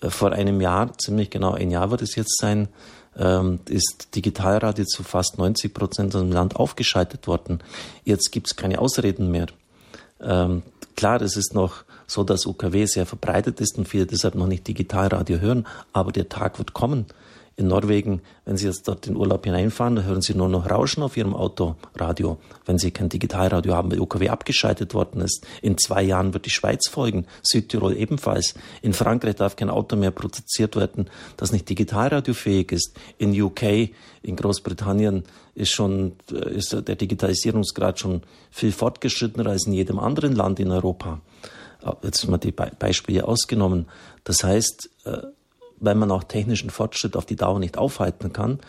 Äh, 0.00 0.10
vor 0.10 0.32
einem 0.32 0.60
Jahr, 0.60 0.96
ziemlich 0.98 1.30
genau 1.30 1.52
ein 1.52 1.70
Jahr 1.70 1.90
wird 1.90 2.02
es 2.02 2.14
jetzt 2.16 2.38
sein, 2.38 2.68
ähm, 3.16 3.60
ist 3.68 4.14
Digitalradio 4.14 4.84
zu 4.84 5.02
fast 5.02 5.38
90 5.38 5.72
Prozent 5.72 6.14
im 6.14 6.32
Land 6.32 6.56
aufgeschaltet 6.56 7.26
worden. 7.26 7.62
Jetzt 8.04 8.30
gibt 8.32 8.48
es 8.48 8.56
keine 8.56 8.78
Ausreden 8.78 9.30
mehr. 9.30 9.46
Ähm, 10.24 10.62
klar, 10.96 11.20
es 11.22 11.36
ist 11.36 11.54
noch 11.54 11.84
so, 12.06 12.24
dass 12.24 12.46
UKW 12.46 12.86
sehr 12.86 13.06
verbreitet 13.06 13.60
ist 13.60 13.78
und 13.78 13.88
viele 13.88 14.06
deshalb 14.06 14.34
noch 14.34 14.46
nicht 14.46 14.66
Digitalradio 14.66 15.38
hören, 15.38 15.66
aber 15.92 16.12
der 16.12 16.28
Tag 16.28 16.58
wird 16.58 16.72
kommen, 16.72 17.06
in 17.56 17.68
Norwegen, 17.68 18.20
wenn 18.44 18.56
Sie 18.56 18.66
jetzt 18.66 18.88
dort 18.88 19.06
in 19.06 19.16
Urlaub 19.16 19.44
hineinfahren, 19.44 19.96
dann 19.96 20.04
hören 20.04 20.22
Sie 20.22 20.34
nur 20.34 20.48
noch 20.48 20.68
Rauschen 20.68 21.02
auf 21.02 21.16
Ihrem 21.16 21.34
Autoradio, 21.34 22.38
wenn 22.66 22.78
Sie 22.78 22.90
kein 22.90 23.08
Digitalradio 23.08 23.74
haben, 23.74 23.92
weil 23.92 24.00
UKW 24.00 24.28
abgeschaltet 24.28 24.92
worden 24.92 25.20
ist. 25.20 25.46
In 25.62 25.78
zwei 25.78 26.02
Jahren 26.02 26.34
wird 26.34 26.46
die 26.46 26.50
Schweiz 26.50 26.88
folgen, 26.88 27.26
Südtirol 27.42 27.96
ebenfalls. 27.96 28.54
In 28.82 28.92
Frankreich 28.92 29.36
darf 29.36 29.54
kein 29.54 29.70
Auto 29.70 29.94
mehr 29.96 30.10
produziert 30.10 30.74
werden, 30.74 31.08
das 31.36 31.52
nicht 31.52 31.68
digitalradiofähig 31.68 32.72
ist. 32.72 32.96
In 33.18 33.40
UK, 33.40 33.90
in 34.22 34.36
Großbritannien 34.36 35.22
ist 35.54 35.70
schon 35.70 36.16
äh, 36.32 36.56
ist 36.56 36.72
der 36.72 36.96
Digitalisierungsgrad 36.96 38.00
schon 38.00 38.22
viel 38.50 38.72
fortgeschrittener 38.72 39.48
als 39.48 39.66
in 39.66 39.72
jedem 39.72 39.98
anderen 40.00 40.34
Land 40.34 40.58
in 40.58 40.70
Europa. 40.70 41.20
Äh, 41.84 41.92
jetzt 42.02 42.26
mal 42.28 42.38
die 42.38 42.52
Beispiele 42.52 43.28
ausgenommen. 43.28 43.86
Das 44.24 44.42
heißt, 44.42 44.90
äh, 45.04 45.18
weil 45.80 45.94
man 45.94 46.10
auch 46.10 46.24
technischen 46.24 46.70
Fortschritt 46.70 47.16
auf 47.16 47.26
die 47.26 47.36
Dauer 47.36 47.58
nicht 47.58 47.78
aufhalten 47.78 48.32
kann. 48.32 48.60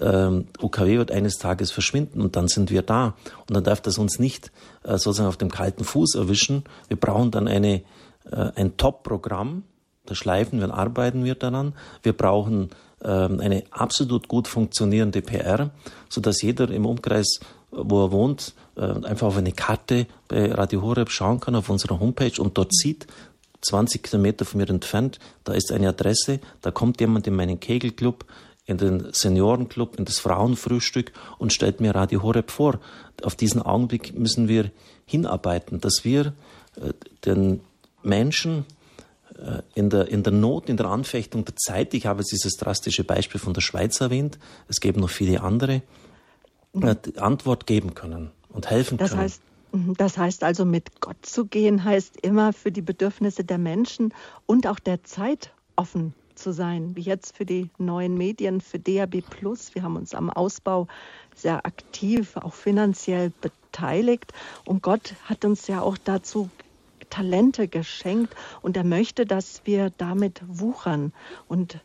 Ähm, 0.00 0.46
UKW 0.60 0.98
wird 0.98 1.10
eines 1.10 1.36
Tages 1.38 1.70
verschwinden 1.70 2.22
und 2.22 2.36
dann 2.36 2.48
sind 2.48 2.70
wir 2.70 2.82
da. 2.82 3.14
Und 3.48 3.56
dann 3.56 3.64
darf 3.64 3.80
das 3.80 3.98
uns 3.98 4.18
nicht 4.18 4.50
äh, 4.84 4.92
sozusagen 4.92 5.28
auf 5.28 5.36
dem 5.36 5.50
kalten 5.50 5.84
Fuß 5.84 6.14
erwischen. 6.14 6.64
Wir 6.88 6.96
brauchen 6.96 7.30
dann 7.30 7.48
eine, 7.48 7.82
äh, 8.30 8.50
ein 8.54 8.76
Top-Programm. 8.76 9.64
Da 10.06 10.14
schleifen 10.14 10.58
wir 10.58 10.66
und 10.66 10.72
arbeiten 10.72 11.24
wir 11.24 11.34
daran. 11.34 11.74
Wir 12.02 12.14
brauchen 12.14 12.70
äh, 13.02 13.08
eine 13.08 13.64
absolut 13.70 14.28
gut 14.28 14.48
funktionierende 14.48 15.22
PR, 15.22 15.70
so 16.08 16.20
dass 16.20 16.42
jeder 16.42 16.70
im 16.70 16.86
Umkreis, 16.86 17.40
wo 17.70 18.04
er 18.04 18.12
wohnt, 18.12 18.54
äh, 18.76 18.82
einfach 18.82 19.28
auf 19.28 19.36
eine 19.36 19.52
Karte 19.52 20.06
bei 20.28 20.50
Radio 20.52 20.82
Horeb 20.82 21.10
schauen 21.10 21.40
kann, 21.40 21.54
auf 21.54 21.68
unserer 21.68 22.00
Homepage 22.00 22.40
und 22.40 22.56
dort 22.56 22.74
sieht, 22.74 23.06
20 23.62 24.02
Kilometer 24.02 24.44
von 24.44 24.60
mir 24.60 24.68
entfernt, 24.68 25.18
da 25.44 25.52
ist 25.52 25.72
eine 25.72 25.88
Adresse, 25.88 26.40
da 26.60 26.70
kommt 26.70 27.00
jemand 27.00 27.26
in 27.26 27.34
meinen 27.34 27.60
Kegelclub, 27.60 28.26
in 28.64 28.78
den 28.78 29.12
Seniorenclub, 29.12 29.98
in 29.98 30.04
das 30.04 30.18
Frauenfrühstück 30.18 31.12
und 31.38 31.52
stellt 31.52 31.80
mir 31.80 31.94
Radio 31.94 32.22
Horeb 32.22 32.50
vor. 32.50 32.78
Auf 33.22 33.34
diesen 33.34 33.62
Augenblick 33.62 34.16
müssen 34.16 34.48
wir 34.48 34.70
hinarbeiten, 35.04 35.80
dass 35.80 36.04
wir 36.04 36.32
äh, 36.76 36.92
den 37.24 37.60
Menschen 38.02 38.64
äh, 39.38 39.62
in 39.74 39.90
der, 39.90 40.08
in 40.08 40.22
der 40.22 40.32
Not, 40.32 40.68
in 40.68 40.76
der 40.76 40.86
Anfechtung 40.86 41.44
der 41.44 41.56
Zeit, 41.56 41.94
ich 41.94 42.06
habe 42.06 42.20
jetzt 42.20 42.32
dieses 42.32 42.56
drastische 42.56 43.04
Beispiel 43.04 43.40
von 43.40 43.54
der 43.54 43.60
Schweiz 43.60 44.00
erwähnt, 44.00 44.38
es 44.68 44.80
geben 44.80 45.00
noch 45.00 45.10
viele 45.10 45.42
andere, 45.42 45.82
äh, 46.80 46.96
Antwort 47.16 47.66
geben 47.66 47.94
können 47.94 48.30
und 48.48 48.70
helfen 48.70 48.98
das 48.98 49.10
können. 49.10 49.22
Heißt, 49.22 49.42
das 49.72 50.18
heißt 50.18 50.44
also, 50.44 50.64
mit 50.64 51.00
Gott 51.00 51.24
zu 51.24 51.46
gehen, 51.46 51.84
heißt 51.84 52.18
immer 52.22 52.52
für 52.52 52.70
die 52.70 52.82
Bedürfnisse 52.82 53.44
der 53.44 53.58
Menschen 53.58 54.12
und 54.46 54.66
auch 54.66 54.78
der 54.78 55.02
Zeit 55.04 55.52
offen 55.76 56.14
zu 56.34 56.52
sein, 56.52 56.96
wie 56.96 57.02
jetzt 57.02 57.36
für 57.36 57.46
die 57.46 57.70
neuen 57.78 58.16
Medien, 58.16 58.60
für 58.60 58.78
DAB 58.78 59.22
Plus. 59.22 59.74
Wir 59.74 59.82
haben 59.82 59.96
uns 59.96 60.14
am 60.14 60.30
Ausbau 60.30 60.88
sehr 61.34 61.64
aktiv, 61.64 62.36
auch 62.36 62.54
finanziell 62.54 63.32
beteiligt. 63.40 64.32
Und 64.64 64.82
Gott 64.82 65.14
hat 65.24 65.44
uns 65.44 65.66
ja 65.66 65.80
auch 65.80 65.96
dazu 65.96 66.50
Talente 67.10 67.68
geschenkt 67.68 68.34
und 68.62 68.76
er 68.76 68.84
möchte, 68.84 69.26
dass 69.26 69.62
wir 69.64 69.90
damit 69.98 70.42
wuchern. 70.46 71.12
Und 71.46 71.78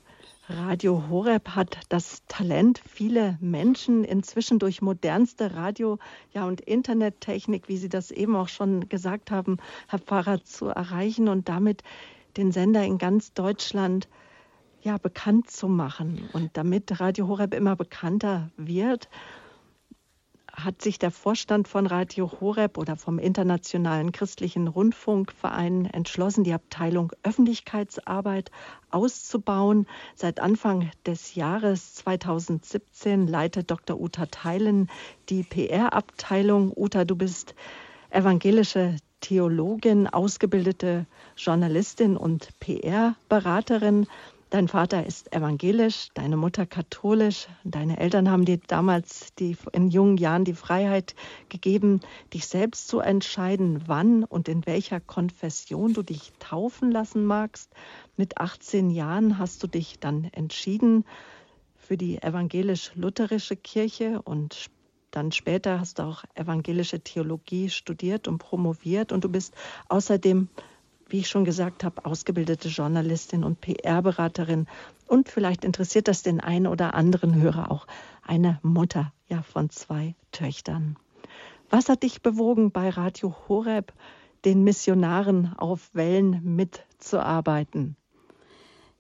Radio 0.49 1.09
Horeb 1.09 1.49
hat 1.49 1.77
das 1.89 2.23
Talent, 2.29 2.81
viele 2.89 3.37
Menschen 3.41 4.05
inzwischen 4.05 4.59
durch 4.59 4.81
modernste 4.81 5.55
Radio- 5.55 5.99
ja, 6.31 6.45
und 6.45 6.61
Internettechnik, 6.61 7.67
wie 7.67 7.75
Sie 7.75 7.89
das 7.89 8.11
eben 8.11 8.33
auch 8.37 8.47
schon 8.47 8.87
gesagt 8.87 9.29
haben, 9.29 9.57
Herr 9.89 9.99
Pfarrer, 9.99 10.45
zu 10.45 10.67
erreichen 10.67 11.27
und 11.27 11.49
damit 11.49 11.83
den 12.37 12.53
Sender 12.53 12.83
in 12.85 12.97
ganz 12.97 13.33
Deutschland 13.33 14.07
ja, 14.81 14.97
bekannt 14.97 15.51
zu 15.51 15.67
machen. 15.67 16.29
Und 16.31 16.55
damit 16.55 17.01
Radio 17.01 17.27
Horeb 17.27 17.53
immer 17.53 17.75
bekannter 17.75 18.49
wird, 18.55 19.09
hat 20.57 20.81
sich 20.81 20.97
der 20.97 21.11
Vorstand 21.11 21.67
von 21.67 21.85
Radio 21.85 22.31
Horeb 22.41 22.77
oder 22.77 22.95
vom 22.95 23.19
Internationalen 23.19 24.11
Christlichen 24.11 24.67
Rundfunkverein 24.67 25.85
entschlossen, 25.85 26.43
die 26.43 26.53
Abteilung 26.53 27.11
Öffentlichkeitsarbeit 27.21 28.49
auszubauen. 28.89 29.85
Seit 30.15 30.39
Anfang 30.39 30.89
des 31.05 31.35
Jahres 31.35 31.93
2017 31.95 33.27
leitet 33.27 33.69
Dr. 33.69 33.99
Uta 34.01 34.25
Theilen 34.25 34.89
die 35.29 35.43
PR-Abteilung. 35.43 36.73
Uta, 36.75 37.05
du 37.05 37.15
bist 37.15 37.53
evangelische 38.09 38.95
Theologin, 39.21 40.07
ausgebildete 40.07 41.05
Journalistin 41.35 42.17
und 42.17 42.49
PR-Beraterin. 42.59 44.07
Dein 44.49 44.69
Vater 44.69 45.05
ist 45.05 45.33
evangelisch, 45.33 46.07
deine 46.13 46.37
Mutter 46.37 46.65
katholisch. 46.65 47.49
Deine 47.65 47.99
Eltern 47.99 48.31
haben 48.31 48.45
dir 48.45 48.59
damals 48.65 49.33
die, 49.35 49.57
in 49.73 49.89
jungen 49.89 50.15
Jahren 50.15 50.45
die 50.45 50.53
Freiheit 50.53 51.15
gegeben, 51.49 51.99
dich 52.33 52.47
selbst 52.47 52.87
zu 52.87 53.01
entscheiden, 53.01 53.83
wann 53.87 54.23
und 54.23 54.47
in 54.47 54.65
welcher 54.65 55.01
Konfession 55.01 55.93
du 55.93 56.01
dich 56.01 56.31
taufen 56.39 56.91
lassen 56.91 57.25
magst. 57.25 57.73
Mit 58.15 58.37
18 58.37 58.89
Jahren 58.89 59.37
hast 59.37 59.63
du 59.63 59.67
dich 59.67 59.99
dann 59.99 60.29
entschieden 60.31 61.03
für 61.75 61.97
die 61.97 62.21
evangelisch-lutherische 62.21 63.57
Kirche 63.57 64.21
und 64.21 64.67
dann 65.11 65.33
später 65.33 65.81
hast 65.81 65.99
du 65.99 66.03
auch 66.03 66.23
evangelische 66.35 67.01
Theologie 67.01 67.69
studiert 67.69 68.29
und 68.29 68.37
promoviert 68.37 69.11
und 69.11 69.25
du 69.25 69.29
bist 69.29 69.53
außerdem 69.89 70.47
wie 71.09 71.19
ich 71.19 71.27
schon 71.29 71.45
gesagt 71.45 71.83
habe, 71.83 72.05
ausgebildete 72.05 72.67
Journalistin 72.69 73.43
und 73.43 73.61
PR-Beraterin. 73.61 74.67
Und 75.07 75.29
vielleicht 75.29 75.63
interessiert 75.63 76.07
das 76.07 76.23
den 76.23 76.39
einen 76.39 76.67
oder 76.67 76.93
anderen 76.93 77.35
Hörer 77.35 77.71
auch. 77.71 77.87
Eine 78.25 78.59
Mutter 78.61 79.13
ja, 79.27 79.41
von 79.41 79.69
zwei 79.69 80.15
Töchtern. 80.31 80.97
Was 81.69 81.89
hat 81.89 82.03
dich 82.03 82.21
bewogen, 82.21 82.71
bei 82.71 82.89
Radio 82.89 83.35
Horeb 83.47 83.93
den 84.45 84.63
Missionaren 84.63 85.53
auf 85.57 85.89
Wellen 85.93 86.41
mitzuarbeiten? 86.55 87.95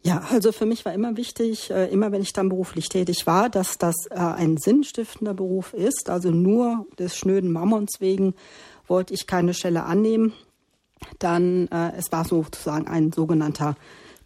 Ja, 0.03 0.23
also 0.31 0.51
für 0.51 0.65
mich 0.65 0.85
war 0.85 0.93
immer 0.93 1.17
wichtig, 1.17 1.69
äh, 1.71 1.87
immer 1.87 2.11
wenn 2.11 2.21
ich 2.21 2.31
dann 2.31 2.49
beruflich 2.49 2.87
tätig 2.87 3.27
war, 3.27 3.49
dass 3.49 3.77
das 3.77 3.95
äh, 4.09 4.15
ein 4.15 4.57
sinnstiftender 4.57 5.33
Beruf 5.33 5.73
ist. 5.73 6.09
Also 6.09 6.31
nur 6.31 6.85
des 6.97 7.17
schnöden 7.17 7.51
Mammons 7.51 7.99
wegen 7.99 8.35
wollte 8.87 9.13
ich 9.13 9.27
keine 9.27 9.53
Stelle 9.53 9.83
annehmen 9.83 10.33
dann, 11.19 11.67
äh, 11.67 11.93
es 11.97 12.11
war 12.11 12.25
sozusagen 12.25 12.87
ein 12.87 13.11
sogenannter 13.11 13.75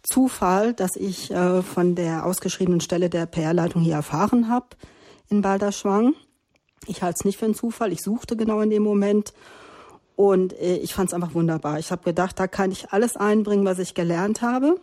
Zufall, 0.02 0.74
dass 0.74 0.96
ich 0.96 1.30
äh, 1.30 1.62
von 1.62 1.94
der 1.94 2.26
ausgeschriebenen 2.26 2.80
Stelle 2.80 3.08
der 3.08 3.26
PR-Leitung 3.26 3.82
hier 3.82 3.94
erfahren 3.94 4.48
habe 4.48 4.66
in 5.28 5.42
Balderschwang. 5.42 6.14
Ich 6.86 7.02
halte 7.02 7.18
es 7.20 7.24
nicht 7.24 7.38
für 7.38 7.44
einen 7.44 7.54
Zufall, 7.54 7.92
ich 7.92 8.02
suchte 8.02 8.36
genau 8.36 8.60
in 8.60 8.70
dem 8.70 8.82
Moment 8.82 9.32
und 10.16 10.52
äh, 10.54 10.76
ich 10.76 10.94
fand 10.94 11.10
es 11.10 11.14
einfach 11.14 11.34
wunderbar. 11.34 11.78
Ich 11.78 11.92
habe 11.92 12.02
gedacht, 12.02 12.38
da 12.38 12.48
kann 12.48 12.72
ich 12.72 12.90
alles 12.90 13.16
einbringen, 13.16 13.64
was 13.64 13.78
ich 13.78 13.94
gelernt 13.94 14.42
habe 14.42 14.80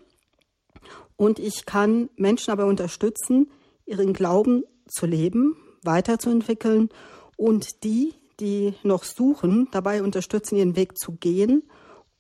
und 1.17 1.38
ich 1.38 1.65
kann 1.65 2.10
Menschen 2.15 2.52
dabei 2.52 2.63
unterstützen, 2.63 3.52
ihren 3.86 4.13
Glauben 4.13 4.63
zu 4.88 5.06
leben, 5.06 5.58
weiterzuentwickeln 5.84 6.89
und 7.36 7.84
die, 7.84 8.13
die 8.39 8.73
noch 8.84 9.04
suchen, 9.04 9.67
dabei 9.71 10.02
unterstützen, 10.02 10.56
ihren 10.56 10.78
Weg 10.78 10.97
zu 10.97 11.12
gehen 11.12 11.63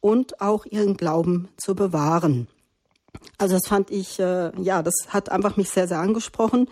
und 0.01 0.41
auch 0.41 0.65
ihren 0.65 0.97
Glauben 0.97 1.49
zu 1.57 1.75
bewahren. 1.75 2.47
Also 3.37 3.55
das 3.55 3.67
fand 3.67 3.91
ich, 3.91 4.19
äh, 4.19 4.51
ja, 4.61 4.83
das 4.83 4.93
hat 5.09 5.29
einfach 5.31 5.57
mich 5.57 5.69
sehr, 5.69 5.87
sehr 5.87 5.99
angesprochen. 5.99 6.69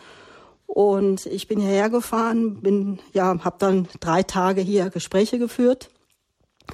Und 0.66 1.26
ich 1.26 1.48
bin 1.48 1.60
hierher 1.60 1.90
gefahren, 1.90 2.62
bin, 2.62 3.00
ja, 3.14 3.44
habe 3.44 3.56
dann 3.60 3.88
drei 4.00 4.24
Tage 4.24 4.62
hier 4.62 4.90
Gespräche 4.90 5.40
geführt, 5.40 5.90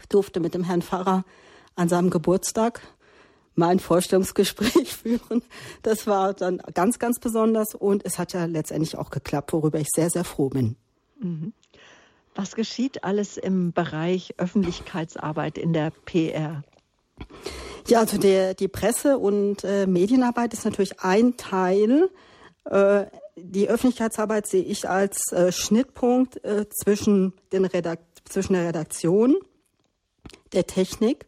durfte 0.09 0.39
mit 0.39 0.55
dem 0.55 0.63
Herrn 0.63 0.81
Pfarrer 0.81 1.23
an 1.75 1.89
seinem 1.89 2.09
Geburtstag 2.09 2.81
mein 3.55 3.79
Vorstellungsgespräch 3.79 4.93
führen. 5.03 5.43
Das 5.83 6.07
war 6.07 6.33
dann 6.33 6.57
ganz, 6.73 6.97
ganz 6.97 7.19
besonders 7.19 7.75
und 7.75 8.03
es 8.05 8.17
hat 8.17 8.33
ja 8.33 8.45
letztendlich 8.45 8.97
auch 8.97 9.11
geklappt, 9.11 9.53
worüber 9.53 9.79
ich 9.79 9.89
sehr, 9.93 10.09
sehr 10.09 10.23
froh 10.23 10.49
bin. 10.49 10.75
Mhm. 11.19 11.53
Was 12.35 12.55
geschieht 12.55 13.03
alles 13.03 13.37
im 13.37 13.73
Bereich 13.73 14.33
Öffentlichkeitsarbeit 14.37 15.57
in 15.57 15.73
der 15.73 15.91
PR? 16.05 16.63
Ja, 17.87 17.99
also 17.99 18.17
der, 18.17 18.53
die 18.53 18.67
Presse- 18.67 19.17
und 19.17 19.63
äh, 19.63 19.85
Medienarbeit 19.85 20.53
ist 20.53 20.65
natürlich 20.65 20.99
ein 21.01 21.37
Teil 21.37 22.09
Äh, 22.65 23.05
die 23.35 23.67
Öffentlichkeitsarbeit 23.67 24.47
sehe 24.47 24.63
ich 24.63 24.87
als 24.87 25.31
äh, 25.31 25.51
Schnittpunkt 25.51 26.43
äh, 26.43 26.67
zwischen, 26.69 27.33
den 27.51 27.67
zwischen 28.25 28.53
der 28.53 28.67
Redaktion, 28.67 29.35
der 30.53 30.67
Technik, 30.67 31.25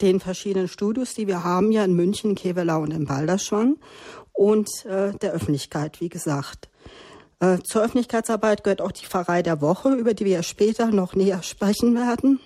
den 0.00 0.20
verschiedenen 0.20 0.68
Studios, 0.68 1.14
die 1.14 1.26
wir 1.26 1.44
haben, 1.44 1.72
ja 1.72 1.84
in 1.84 1.94
München, 1.94 2.34
Kevela 2.34 2.76
und 2.76 2.92
in 2.92 3.06
Balderschwang 3.06 3.78
und 4.32 4.68
äh, 4.84 5.12
der 5.14 5.32
Öffentlichkeit, 5.32 6.00
wie 6.00 6.08
gesagt. 6.08 6.68
Äh, 7.40 7.58
zur 7.64 7.82
Öffentlichkeitsarbeit 7.82 8.64
gehört 8.64 8.80
auch 8.80 8.92
die 8.92 9.06
Pfarrei 9.06 9.42
der 9.42 9.60
Woche, 9.60 9.90
über 9.94 10.14
die 10.14 10.24
wir 10.24 10.32
ja 10.32 10.42
später 10.42 10.86
noch 10.86 11.14
näher 11.14 11.42
sprechen 11.42 11.94
werden. 11.94 12.40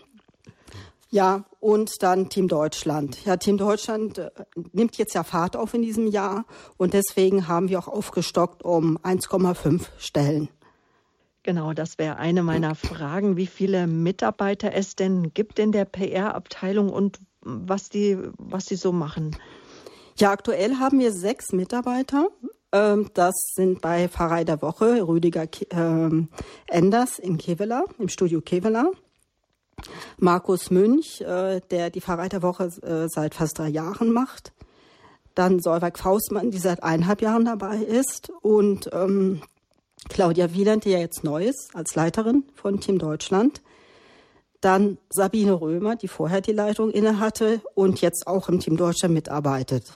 Ja, 1.10 1.44
und 1.58 2.02
dann 2.02 2.28
Team 2.28 2.46
Deutschland. 2.46 3.24
Ja, 3.24 3.36
Team 3.36 3.58
Deutschland 3.58 4.18
äh, 4.18 4.30
nimmt 4.72 4.96
jetzt 4.96 5.14
ja 5.14 5.24
Fahrt 5.24 5.56
auf 5.56 5.74
in 5.74 5.82
diesem 5.82 6.06
Jahr 6.06 6.44
und 6.76 6.94
deswegen 6.94 7.48
haben 7.48 7.68
wir 7.68 7.78
auch 7.78 7.88
aufgestockt 7.88 8.64
um 8.64 8.96
1,5 8.98 9.86
Stellen. 9.98 10.48
Genau, 11.42 11.72
das 11.72 11.98
wäre 11.98 12.16
eine 12.16 12.42
meiner 12.42 12.74
Fragen, 12.74 13.36
wie 13.36 13.46
viele 13.46 13.86
Mitarbeiter 13.86 14.74
es 14.74 14.94
denn 14.94 15.32
gibt 15.32 15.58
in 15.58 15.72
der 15.72 15.84
PR-Abteilung 15.86 16.90
und 16.90 17.18
was 17.40 17.88
die, 17.88 18.18
was 18.36 18.66
die 18.66 18.76
so 18.76 18.92
machen. 18.92 19.36
Ja, 20.18 20.32
aktuell 20.32 20.76
haben 20.76 20.98
wir 20.98 21.12
sechs 21.12 21.52
Mitarbeiter. 21.52 22.28
Ähm, 22.72 23.10
das 23.14 23.34
sind 23.54 23.80
bei 23.80 24.08
Pfarrei 24.08 24.44
der 24.44 24.62
Woche 24.62 25.06
Rüdiger 25.06 25.46
ähm, 25.70 26.28
Enders 26.66 27.18
in 27.18 27.38
Kevela, 27.38 27.84
im 27.98 28.08
Studio 28.08 28.40
Kevela. 28.40 28.90
Markus 30.18 30.70
Münch, 30.70 31.20
äh, 31.22 31.60
der 31.70 31.90
die 31.90 32.00
Pfarrei 32.00 32.28
der 32.28 32.42
Woche 32.42 32.64
äh, 32.82 33.08
seit 33.08 33.34
fast 33.34 33.58
drei 33.58 33.68
Jahren 33.68 34.12
macht. 34.12 34.52
Dann 35.34 35.60
Solveig 35.60 35.98
Faustmann, 35.98 36.50
die 36.50 36.58
seit 36.58 36.82
eineinhalb 36.82 37.22
Jahren 37.22 37.44
dabei 37.44 37.76
ist. 37.76 38.30
Und 38.42 38.90
ähm, 38.92 39.40
Claudia 40.08 40.52
Wieland, 40.52 40.84
die 40.84 40.90
ja 40.90 40.98
jetzt 40.98 41.24
neu 41.24 41.44
ist 41.46 41.70
als 41.74 41.94
Leiterin 41.94 42.44
von 42.54 42.80
Team 42.80 42.98
Deutschland. 42.98 43.62
Dann 44.60 44.98
Sabine 45.08 45.58
Römer, 45.60 45.96
die 45.96 46.08
vorher 46.08 46.42
die 46.42 46.52
Leitung 46.52 46.90
innehatte 46.90 47.62
und 47.74 48.00
jetzt 48.02 48.26
auch 48.26 48.48
im 48.48 48.60
Team 48.60 48.76
Deutschland 48.76 49.14
mitarbeitet. 49.14 49.94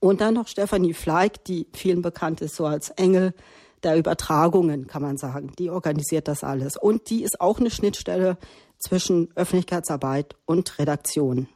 Und 0.00 0.20
dann 0.20 0.34
noch 0.34 0.48
Stefanie 0.48 0.94
Fleig, 0.94 1.44
die 1.44 1.66
vielen 1.72 2.02
bekannt 2.02 2.40
ist 2.40 2.56
so 2.56 2.66
als 2.66 2.90
Engel 2.90 3.34
der 3.82 3.96
Übertragungen, 3.96 4.86
kann 4.86 5.02
man 5.02 5.16
sagen. 5.16 5.52
Die 5.58 5.70
organisiert 5.70 6.28
das 6.28 6.42
alles. 6.42 6.76
Und 6.76 7.10
die 7.10 7.22
ist 7.22 7.40
auch 7.40 7.60
eine 7.60 7.70
Schnittstelle 7.70 8.36
zwischen 8.78 9.28
Öffentlichkeitsarbeit 9.36 10.36
und 10.46 10.78
Redaktion. 10.78 11.48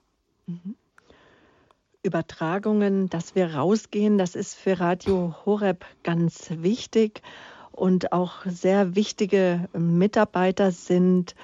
Mhm. 0.47 0.77
Übertragungen, 2.03 3.09
dass 3.09 3.35
wir 3.35 3.55
rausgehen, 3.55 4.19
das 4.19 4.35
ist 4.35 4.55
für 4.55 4.79
Radio 4.79 5.35
Horeb 5.47 5.87
ganz 6.03 6.51
wichtig. 6.51 7.23
Und 7.73 8.13
auch 8.13 8.45
sehr 8.45 8.95
wichtige 8.95 9.69
Mitarbeiter 9.73 10.71
sind 10.71 11.35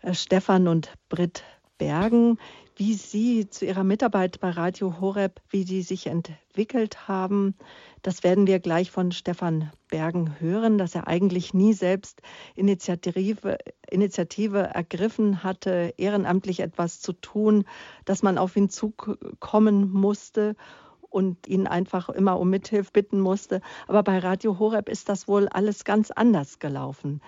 äh, 0.00 0.14
Stefan 0.14 0.68
und 0.68 0.90
Britt 1.10 1.44
Bergen, 1.78 2.38
wie 2.76 2.92
Sie 2.92 3.48
zu 3.48 3.64
Ihrer 3.64 3.84
Mitarbeit 3.84 4.38
bei 4.38 4.50
Radio 4.50 5.00
Horeb, 5.00 5.40
wie 5.48 5.64
die 5.64 5.80
sich 5.80 6.06
entwickelt 6.06 7.08
haben. 7.08 7.54
Das 8.02 8.22
werden 8.22 8.46
wir 8.46 8.60
gleich 8.60 8.90
von 8.90 9.12
Stefan 9.12 9.72
Bergen 9.88 10.38
hören, 10.40 10.76
dass 10.76 10.94
er 10.94 11.08
eigentlich 11.08 11.54
nie 11.54 11.72
selbst 11.72 12.20
Initiative, 12.54 13.56
Initiative 13.90 14.58
ergriffen 14.58 15.42
hatte, 15.42 15.94
ehrenamtlich 15.96 16.60
etwas 16.60 17.00
zu 17.00 17.14
tun, 17.14 17.64
dass 18.04 18.22
man 18.22 18.36
auf 18.36 18.54
ihn 18.56 18.68
zukommen 18.68 19.90
musste 19.90 20.54
und 21.08 21.46
ihn 21.46 21.66
einfach 21.66 22.10
immer 22.10 22.38
um 22.38 22.50
Mithilfe 22.50 22.90
bitten 22.92 23.20
musste. 23.20 23.62
Aber 23.88 24.02
bei 24.02 24.18
Radio 24.18 24.58
Horeb 24.58 24.90
ist 24.90 25.08
das 25.08 25.26
wohl 25.26 25.48
alles 25.48 25.84
ganz 25.84 26.10
anders 26.10 26.58
gelaufen 26.58 27.22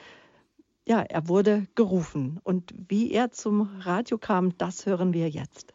ja, 0.88 1.00
er 1.00 1.28
wurde 1.28 1.66
gerufen. 1.74 2.40
Und 2.42 2.72
wie 2.88 3.12
er 3.12 3.30
zum 3.30 3.68
Radio 3.80 4.18
kam, 4.18 4.56
das 4.56 4.86
hören 4.86 5.12
wir 5.12 5.28
jetzt. 5.28 5.74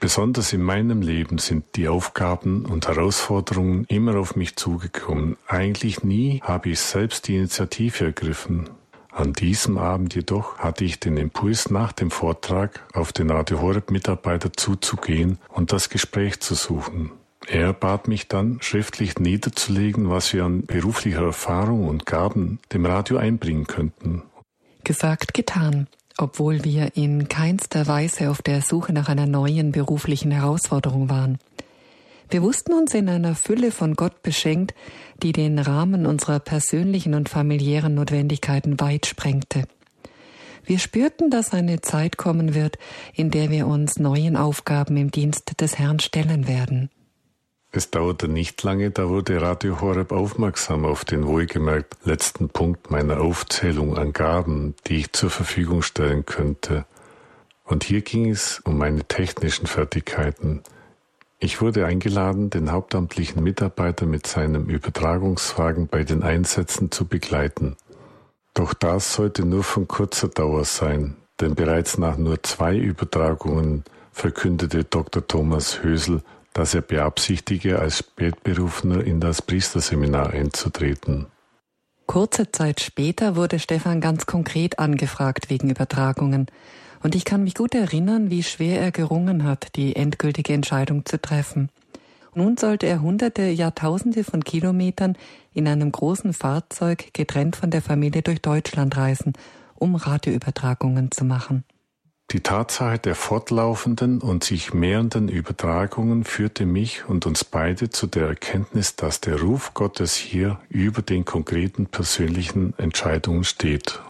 Besonders 0.00 0.52
in 0.52 0.62
meinem 0.62 1.02
Leben 1.02 1.38
sind 1.38 1.64
die 1.76 1.88
Aufgaben 1.88 2.66
und 2.66 2.86
Herausforderungen 2.86 3.84
immer 3.88 4.16
auf 4.16 4.36
mich 4.36 4.54
zugekommen. 4.56 5.36
Eigentlich 5.46 6.04
nie 6.04 6.40
habe 6.42 6.70
ich 6.70 6.80
selbst 6.80 7.26
die 7.26 7.36
Initiative 7.36 8.04
ergriffen. 8.04 8.70
An 9.10 9.32
diesem 9.32 9.78
Abend 9.78 10.14
jedoch 10.14 10.58
hatte 10.58 10.84
ich 10.84 11.00
den 11.00 11.16
Impuls, 11.16 11.70
nach 11.70 11.92
dem 11.92 12.10
Vortrag 12.10 12.86
auf 12.92 13.12
den 13.12 13.30
Radio 13.30 13.60
Horeb 13.60 13.90
Mitarbeiter 13.90 14.52
zuzugehen 14.52 15.38
und 15.48 15.72
das 15.72 15.88
Gespräch 15.88 16.40
zu 16.40 16.54
suchen. 16.54 17.12
Er 17.46 17.72
bat 17.72 18.08
mich 18.08 18.28
dann, 18.28 18.58
schriftlich 18.60 19.18
niederzulegen, 19.18 20.10
was 20.10 20.32
wir 20.32 20.44
an 20.44 20.66
beruflicher 20.66 21.22
Erfahrung 21.22 21.88
und 21.88 22.06
Gaben 22.06 22.58
dem 22.72 22.86
Radio 22.86 23.16
einbringen 23.18 23.66
könnten. 23.66 24.22
Gesagt, 24.82 25.34
getan. 25.34 25.86
Obwohl 26.16 26.62
wir 26.62 26.96
in 26.96 27.28
keinster 27.28 27.86
Weise 27.86 28.30
auf 28.30 28.40
der 28.40 28.62
Suche 28.62 28.92
nach 28.92 29.08
einer 29.08 29.26
neuen 29.26 29.72
beruflichen 29.72 30.30
Herausforderung 30.30 31.10
waren. 31.10 31.38
Wir 32.30 32.42
wussten 32.42 32.72
uns 32.72 32.94
in 32.94 33.08
einer 33.08 33.34
Fülle 33.34 33.72
von 33.72 33.94
Gott 33.94 34.22
beschenkt, 34.22 34.74
die 35.22 35.32
den 35.32 35.58
Rahmen 35.58 36.06
unserer 36.06 36.38
persönlichen 36.38 37.14
und 37.14 37.28
familiären 37.28 37.94
Notwendigkeiten 37.94 38.80
weit 38.80 39.06
sprengte. 39.06 39.64
Wir 40.64 40.78
spürten, 40.78 41.30
dass 41.30 41.52
eine 41.52 41.80
Zeit 41.80 42.16
kommen 42.16 42.54
wird, 42.54 42.78
in 43.12 43.30
der 43.30 43.50
wir 43.50 43.66
uns 43.66 43.98
neuen 43.98 44.36
Aufgaben 44.36 44.96
im 44.96 45.10
Dienst 45.10 45.60
des 45.60 45.78
Herrn 45.78 46.00
stellen 46.00 46.48
werden. 46.48 46.90
Es 47.76 47.90
dauerte 47.90 48.28
nicht 48.28 48.62
lange, 48.62 48.92
da 48.92 49.08
wurde 49.08 49.42
Radio 49.42 49.80
Horeb 49.80 50.12
aufmerksam 50.12 50.84
auf 50.84 51.04
den 51.04 51.26
wohlgemerkt 51.26 51.96
letzten 52.04 52.48
Punkt 52.48 52.92
meiner 52.92 53.20
Aufzählung 53.20 53.98
an 53.98 54.12
Gaben, 54.12 54.76
die 54.86 54.98
ich 54.98 55.12
zur 55.12 55.28
Verfügung 55.28 55.82
stellen 55.82 56.24
könnte. 56.24 56.84
Und 57.64 57.82
hier 57.82 58.02
ging 58.02 58.30
es 58.30 58.60
um 58.60 58.78
meine 58.78 59.02
technischen 59.02 59.66
Fertigkeiten. 59.66 60.62
Ich 61.40 61.60
wurde 61.60 61.84
eingeladen, 61.84 62.48
den 62.48 62.70
hauptamtlichen 62.70 63.42
Mitarbeiter 63.42 64.06
mit 64.06 64.28
seinem 64.28 64.66
Übertragungswagen 64.66 65.88
bei 65.88 66.04
den 66.04 66.22
Einsätzen 66.22 66.92
zu 66.92 67.08
begleiten. 67.08 67.74
Doch 68.54 68.72
das 68.72 69.14
sollte 69.14 69.44
nur 69.44 69.64
von 69.64 69.88
kurzer 69.88 70.28
Dauer 70.28 70.64
sein, 70.64 71.16
denn 71.40 71.56
bereits 71.56 71.98
nach 71.98 72.18
nur 72.18 72.40
zwei 72.44 72.76
Übertragungen 72.76 73.82
verkündete 74.12 74.84
Dr. 74.84 75.26
Thomas 75.26 75.82
Hösel 75.82 76.22
dass 76.54 76.74
er 76.74 76.80
beabsichtige, 76.80 77.78
als 77.78 77.98
Spätberufener 77.98 79.04
in 79.04 79.20
das 79.20 79.42
Priesterseminar 79.42 80.30
einzutreten. 80.30 81.26
Kurze 82.06 82.50
Zeit 82.52 82.80
später 82.80 83.36
wurde 83.36 83.58
Stefan 83.58 84.00
ganz 84.00 84.24
konkret 84.26 84.78
angefragt 84.78 85.50
wegen 85.50 85.70
Übertragungen. 85.70 86.46
Und 87.02 87.14
ich 87.14 87.24
kann 87.24 87.44
mich 87.44 87.54
gut 87.54 87.74
erinnern, 87.74 88.30
wie 88.30 88.42
schwer 88.42 88.80
er 88.80 88.92
gerungen 88.92 89.44
hat, 89.44 89.76
die 89.76 89.96
endgültige 89.96 90.52
Entscheidung 90.52 91.04
zu 91.04 91.20
treffen. 91.20 91.70
Nun 92.34 92.56
sollte 92.56 92.86
er 92.86 93.00
hunderte, 93.00 93.42
Jahrtausende 93.42 94.24
von 94.24 94.42
Kilometern 94.42 95.16
in 95.52 95.68
einem 95.68 95.92
großen 95.92 96.32
Fahrzeug 96.32 97.12
getrennt 97.12 97.56
von 97.56 97.70
der 97.70 97.82
Familie 97.82 98.22
durch 98.22 98.42
Deutschland 98.42 98.96
reisen, 98.96 99.34
um 99.74 99.94
Radioübertragungen 99.94 101.10
zu 101.10 101.24
machen. 101.24 101.64
Die 102.34 102.40
Tatsache 102.40 102.98
der 102.98 103.14
fortlaufenden 103.14 104.20
und 104.20 104.42
sich 104.42 104.74
mehrenden 104.74 105.28
Übertragungen 105.28 106.24
führte 106.24 106.66
mich 106.66 107.08
und 107.08 107.26
uns 107.26 107.44
beide 107.44 107.90
zu 107.90 108.08
der 108.08 108.26
Erkenntnis, 108.26 108.96
dass 108.96 109.20
der 109.20 109.40
Ruf 109.40 109.72
Gottes 109.72 110.16
hier 110.16 110.58
über 110.68 111.00
den 111.00 111.24
konkreten 111.24 111.86
persönlichen 111.86 112.76
Entscheidungen 112.76 113.44
steht. 113.44 114.00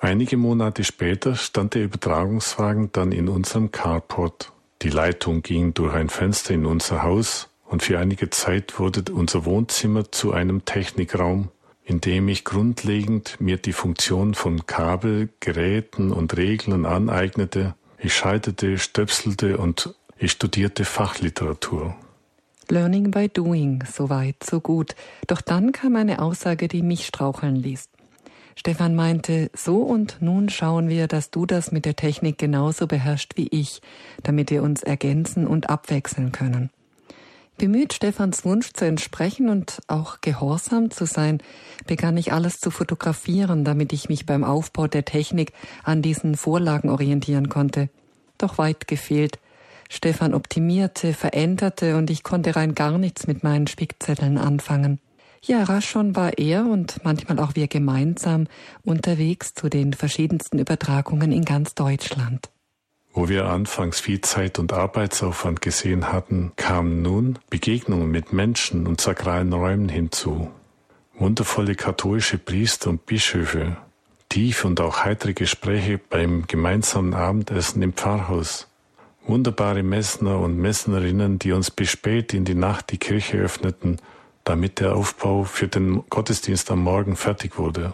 Einige 0.00 0.36
Monate 0.36 0.82
später 0.82 1.36
stand 1.36 1.74
der 1.74 1.84
Übertragungswagen 1.84 2.90
dann 2.90 3.12
in 3.12 3.28
unserem 3.28 3.70
Carport. 3.70 4.50
Die 4.82 4.90
Leitung 4.90 5.42
ging 5.42 5.72
durch 5.72 5.94
ein 5.94 6.08
Fenster 6.08 6.54
in 6.54 6.66
unser 6.66 7.04
Haus 7.04 7.48
und 7.64 7.84
für 7.84 8.00
einige 8.00 8.28
Zeit 8.30 8.80
wurde 8.80 9.04
unser 9.12 9.44
Wohnzimmer 9.44 10.10
zu 10.10 10.32
einem 10.32 10.64
Technikraum 10.64 11.50
indem 11.84 12.28
ich 12.28 12.44
grundlegend 12.44 13.40
mir 13.40 13.56
die 13.56 13.72
Funktion 13.72 14.34
von 14.34 14.66
Kabel, 14.66 15.28
Geräten 15.40 16.12
und 16.12 16.36
Reglern 16.36 16.86
aneignete. 16.86 17.74
Ich 17.98 18.14
schaltete, 18.14 18.78
stöpselte 18.78 19.58
und 19.58 19.94
ich 20.18 20.32
studierte 20.32 20.84
Fachliteratur. 20.84 21.96
Learning 22.68 23.10
by 23.10 23.28
doing, 23.28 23.82
so 23.90 24.08
weit, 24.08 24.36
so 24.42 24.60
gut. 24.60 24.94
Doch 25.26 25.40
dann 25.40 25.72
kam 25.72 25.96
eine 25.96 26.22
Aussage, 26.22 26.68
die 26.68 26.82
mich 26.82 27.06
straucheln 27.06 27.56
ließ. 27.56 27.88
Stefan 28.54 28.94
meinte, 28.94 29.50
so 29.54 29.78
und 29.78 30.18
nun 30.20 30.48
schauen 30.48 30.88
wir, 30.88 31.08
dass 31.08 31.30
du 31.30 31.46
das 31.46 31.72
mit 31.72 31.84
der 31.84 31.96
Technik 31.96 32.38
genauso 32.38 32.86
beherrschst 32.86 33.36
wie 33.36 33.48
ich, 33.48 33.80
damit 34.22 34.50
wir 34.50 34.62
uns 34.62 34.82
ergänzen 34.82 35.46
und 35.46 35.70
abwechseln 35.70 36.32
können. 36.32 36.70
Bemüht, 37.58 37.92
Stefans 37.92 38.44
Wunsch 38.44 38.72
zu 38.72 38.84
entsprechen 38.84 39.48
und 39.48 39.80
auch 39.86 40.20
gehorsam 40.20 40.90
zu 40.90 41.06
sein, 41.06 41.38
begann 41.86 42.16
ich 42.16 42.32
alles 42.32 42.58
zu 42.58 42.70
fotografieren, 42.70 43.64
damit 43.64 43.92
ich 43.92 44.08
mich 44.08 44.26
beim 44.26 44.42
Aufbau 44.42 44.88
der 44.88 45.04
Technik 45.04 45.52
an 45.84 46.02
diesen 46.02 46.36
Vorlagen 46.36 46.88
orientieren 46.88 47.48
konnte. 47.48 47.88
Doch 48.38 48.58
weit 48.58 48.88
gefehlt. 48.88 49.38
Stefan 49.88 50.34
optimierte, 50.34 51.12
veränderte 51.12 51.96
und 51.96 52.10
ich 52.10 52.22
konnte 52.22 52.56
rein 52.56 52.74
gar 52.74 52.98
nichts 52.98 53.26
mit 53.26 53.44
meinen 53.44 53.66
Spickzetteln 53.66 54.38
anfangen. 54.38 54.98
Ja, 55.44 55.64
rasch 55.64 55.88
schon 55.88 56.16
war 56.16 56.38
er 56.38 56.66
und 56.66 57.04
manchmal 57.04 57.38
auch 57.40 57.54
wir 57.56 57.68
gemeinsam 57.68 58.46
unterwegs 58.84 59.54
zu 59.54 59.68
den 59.68 59.92
verschiedensten 59.92 60.58
Übertragungen 60.58 61.32
in 61.32 61.44
ganz 61.44 61.74
Deutschland. 61.74 62.48
Wo 63.12 63.28
wir 63.28 63.46
anfangs 63.46 64.00
viel 64.00 64.20
Zeit 64.22 64.58
und 64.58 64.72
Arbeitsaufwand 64.72 65.60
gesehen 65.60 66.12
hatten, 66.12 66.52
kamen 66.56 67.02
nun 67.02 67.38
Begegnungen 67.50 68.10
mit 68.10 68.32
Menschen 68.32 68.86
und 68.86 69.00
sakralen 69.00 69.52
Räumen 69.52 69.88
hinzu. 69.88 70.50
Wundervolle 71.18 71.74
katholische 71.74 72.38
Priester 72.38 72.90
und 72.90 73.04
Bischöfe, 73.04 73.76
tiefe 74.28 74.66
und 74.66 74.80
auch 74.80 75.04
heitere 75.04 75.34
Gespräche 75.34 75.98
beim 75.98 76.46
gemeinsamen 76.46 77.12
Abendessen 77.12 77.82
im 77.82 77.92
Pfarrhaus, 77.92 78.66
wunderbare 79.26 79.82
Messner 79.82 80.38
und 80.38 80.56
Messnerinnen, 80.56 81.38
die 81.38 81.52
uns 81.52 81.70
bis 81.70 81.90
spät 81.90 82.32
in 82.32 82.44
die 82.46 82.54
Nacht 82.54 82.90
die 82.90 82.98
Kirche 82.98 83.36
öffneten 83.36 83.98
damit 84.44 84.80
der 84.80 84.94
Aufbau 84.96 85.44
für 85.44 85.68
den 85.68 86.02
Gottesdienst 86.08 86.70
am 86.70 86.82
Morgen 86.82 87.16
fertig 87.16 87.58
wurde. 87.58 87.92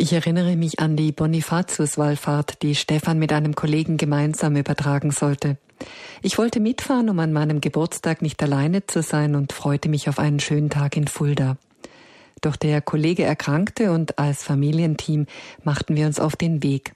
Ich 0.00 0.12
erinnere 0.12 0.54
mich 0.54 0.78
an 0.78 0.94
die 0.94 1.10
Bonifatius-Wallfahrt, 1.10 2.62
die 2.62 2.76
Stefan 2.76 3.18
mit 3.18 3.32
einem 3.32 3.56
Kollegen 3.56 3.96
gemeinsam 3.96 4.54
übertragen 4.54 5.10
sollte. 5.10 5.58
Ich 6.22 6.38
wollte 6.38 6.60
mitfahren, 6.60 7.10
um 7.10 7.18
an 7.18 7.32
meinem 7.32 7.60
Geburtstag 7.60 8.22
nicht 8.22 8.40
alleine 8.40 8.86
zu 8.86 9.02
sein 9.02 9.34
und 9.34 9.52
freute 9.52 9.88
mich 9.88 10.08
auf 10.08 10.20
einen 10.20 10.38
schönen 10.38 10.70
Tag 10.70 10.96
in 10.96 11.08
Fulda. 11.08 11.56
Doch 12.42 12.54
der 12.54 12.80
Kollege 12.80 13.24
erkrankte 13.24 13.90
und 13.90 14.20
als 14.20 14.44
Familienteam 14.44 15.26
machten 15.64 15.96
wir 15.96 16.06
uns 16.06 16.20
auf 16.20 16.36
den 16.36 16.62
Weg. 16.62 16.92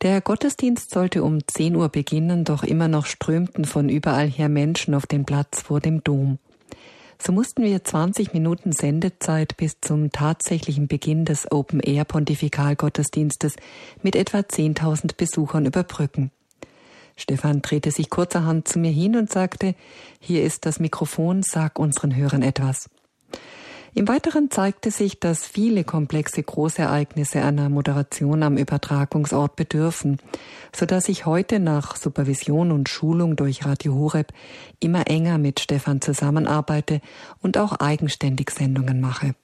Der 0.00 0.22
Gottesdienst 0.22 0.92
sollte 0.92 1.22
um 1.22 1.46
10 1.46 1.76
Uhr 1.76 1.90
beginnen, 1.90 2.44
doch 2.44 2.62
immer 2.62 2.88
noch 2.88 3.04
strömten 3.04 3.66
von 3.66 3.90
überall 3.90 4.28
her 4.28 4.48
Menschen 4.48 4.94
auf 4.94 5.06
den 5.06 5.26
Platz 5.26 5.60
vor 5.60 5.80
dem 5.80 6.02
Dom. 6.02 6.38
So 7.26 7.32
mussten 7.32 7.62
wir 7.62 7.82
20 7.82 8.34
Minuten 8.34 8.72
Sendezeit 8.72 9.56
bis 9.56 9.80
zum 9.80 10.12
tatsächlichen 10.12 10.88
Beginn 10.88 11.24
des 11.24 11.50
Open-Air-Pontifikalgottesdienstes 11.50 13.56
mit 14.02 14.14
etwa 14.14 14.40
10.000 14.40 15.16
Besuchern 15.16 15.64
überbrücken. 15.64 16.32
Stefan 17.16 17.62
drehte 17.62 17.92
sich 17.92 18.10
kurzerhand 18.10 18.68
zu 18.68 18.78
mir 18.78 18.90
hin 18.90 19.16
und 19.16 19.32
sagte, 19.32 19.74
hier 20.20 20.44
ist 20.44 20.66
das 20.66 20.80
Mikrofon, 20.80 21.42
sag 21.42 21.78
unseren 21.78 22.14
Hörern 22.14 22.42
etwas. 22.42 22.90
Im 23.96 24.08
Weiteren 24.08 24.50
zeigte 24.50 24.90
sich, 24.90 25.20
dass 25.20 25.46
viele 25.46 25.84
komplexe 25.84 26.42
Großereignisse 26.42 27.42
einer 27.42 27.68
Moderation 27.68 28.42
am 28.42 28.56
Übertragungsort 28.56 29.54
bedürfen, 29.54 30.18
so 30.74 30.84
dass 30.84 31.08
ich 31.08 31.26
heute 31.26 31.60
nach 31.60 31.94
Supervision 31.94 32.72
und 32.72 32.88
Schulung 32.88 33.36
durch 33.36 33.64
Radio 33.64 33.94
Horeb 33.94 34.32
immer 34.80 35.06
enger 35.06 35.38
mit 35.38 35.60
Stefan 35.60 36.00
zusammenarbeite 36.00 37.00
und 37.40 37.56
auch 37.56 37.74
eigenständig 37.78 38.50
Sendungen 38.50 39.00
mache. 39.00 39.36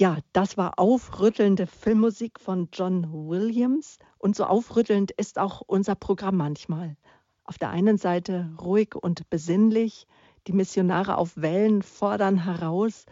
Ja, 0.00 0.16
das 0.32 0.56
war 0.56 0.78
aufrüttelnde 0.78 1.66
Filmmusik 1.66 2.40
von 2.40 2.70
John 2.72 3.12
Williams. 3.12 3.98
Und 4.16 4.34
so 4.34 4.44
aufrüttelnd 4.44 5.10
ist 5.10 5.38
auch 5.38 5.60
unser 5.66 5.94
Programm 5.94 6.38
manchmal. 6.38 6.96
Auf 7.44 7.58
der 7.58 7.68
einen 7.68 7.98
Seite 7.98 8.50
ruhig 8.58 8.94
und 8.94 9.28
besinnlich. 9.28 10.06
Die 10.46 10.54
Missionare 10.54 11.18
auf 11.18 11.36
Wellen 11.36 11.82
fordern 11.82 12.44
heraus. 12.44 13.04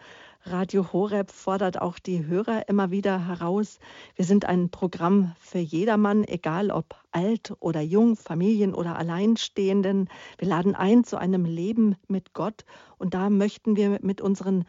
Radio 0.45 0.91
Horeb 0.91 1.31
fordert 1.31 1.79
auch 1.79 1.99
die 1.99 2.25
Hörer 2.25 2.71
immer 2.71 2.91
wieder 2.91 3.27
heraus. 3.27 3.81
Wir 4.17 4.25
sind 4.25 4.47
ein 4.47 4.71
Programm 4.71 5.37
für 5.39 5.59
jedermann, 5.59 6.25
egal 6.25 6.71
ob 6.71 6.97
alt 7.11 7.53
oder 7.61 7.83
jung, 7.83 8.17
Familien 8.17 8.73
oder 8.73 8.97
Alleinstehenden. 8.97 10.09
Wir 10.39 10.49
laden 10.49 10.75
ein 10.75 11.05
zu 11.05 11.19
einem 11.19 11.45
Leben 11.45 11.97
mit 12.07 12.33
Gott 12.33 12.65
und 12.97 13.13
da 13.13 13.29
möchten 13.29 13.77
wir 13.77 13.99
mit 14.01 14.23
unseren 14.23 14.65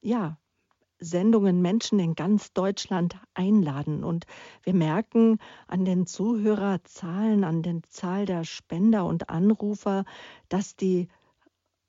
ja, 0.00 0.38
Sendungen 1.00 1.62
Menschen 1.62 1.98
in 1.98 2.14
ganz 2.14 2.52
Deutschland 2.52 3.16
einladen. 3.34 4.04
Und 4.04 4.26
wir 4.62 4.74
merken 4.74 5.38
an 5.66 5.84
den 5.84 6.06
Zuhörerzahlen, 6.06 7.44
an 7.44 7.62
der 7.62 7.80
Zahl 7.88 8.26
der 8.26 8.44
Spender 8.44 9.06
und 9.06 9.30
Anrufer, 9.30 10.04
dass 10.48 10.76
die 10.76 11.08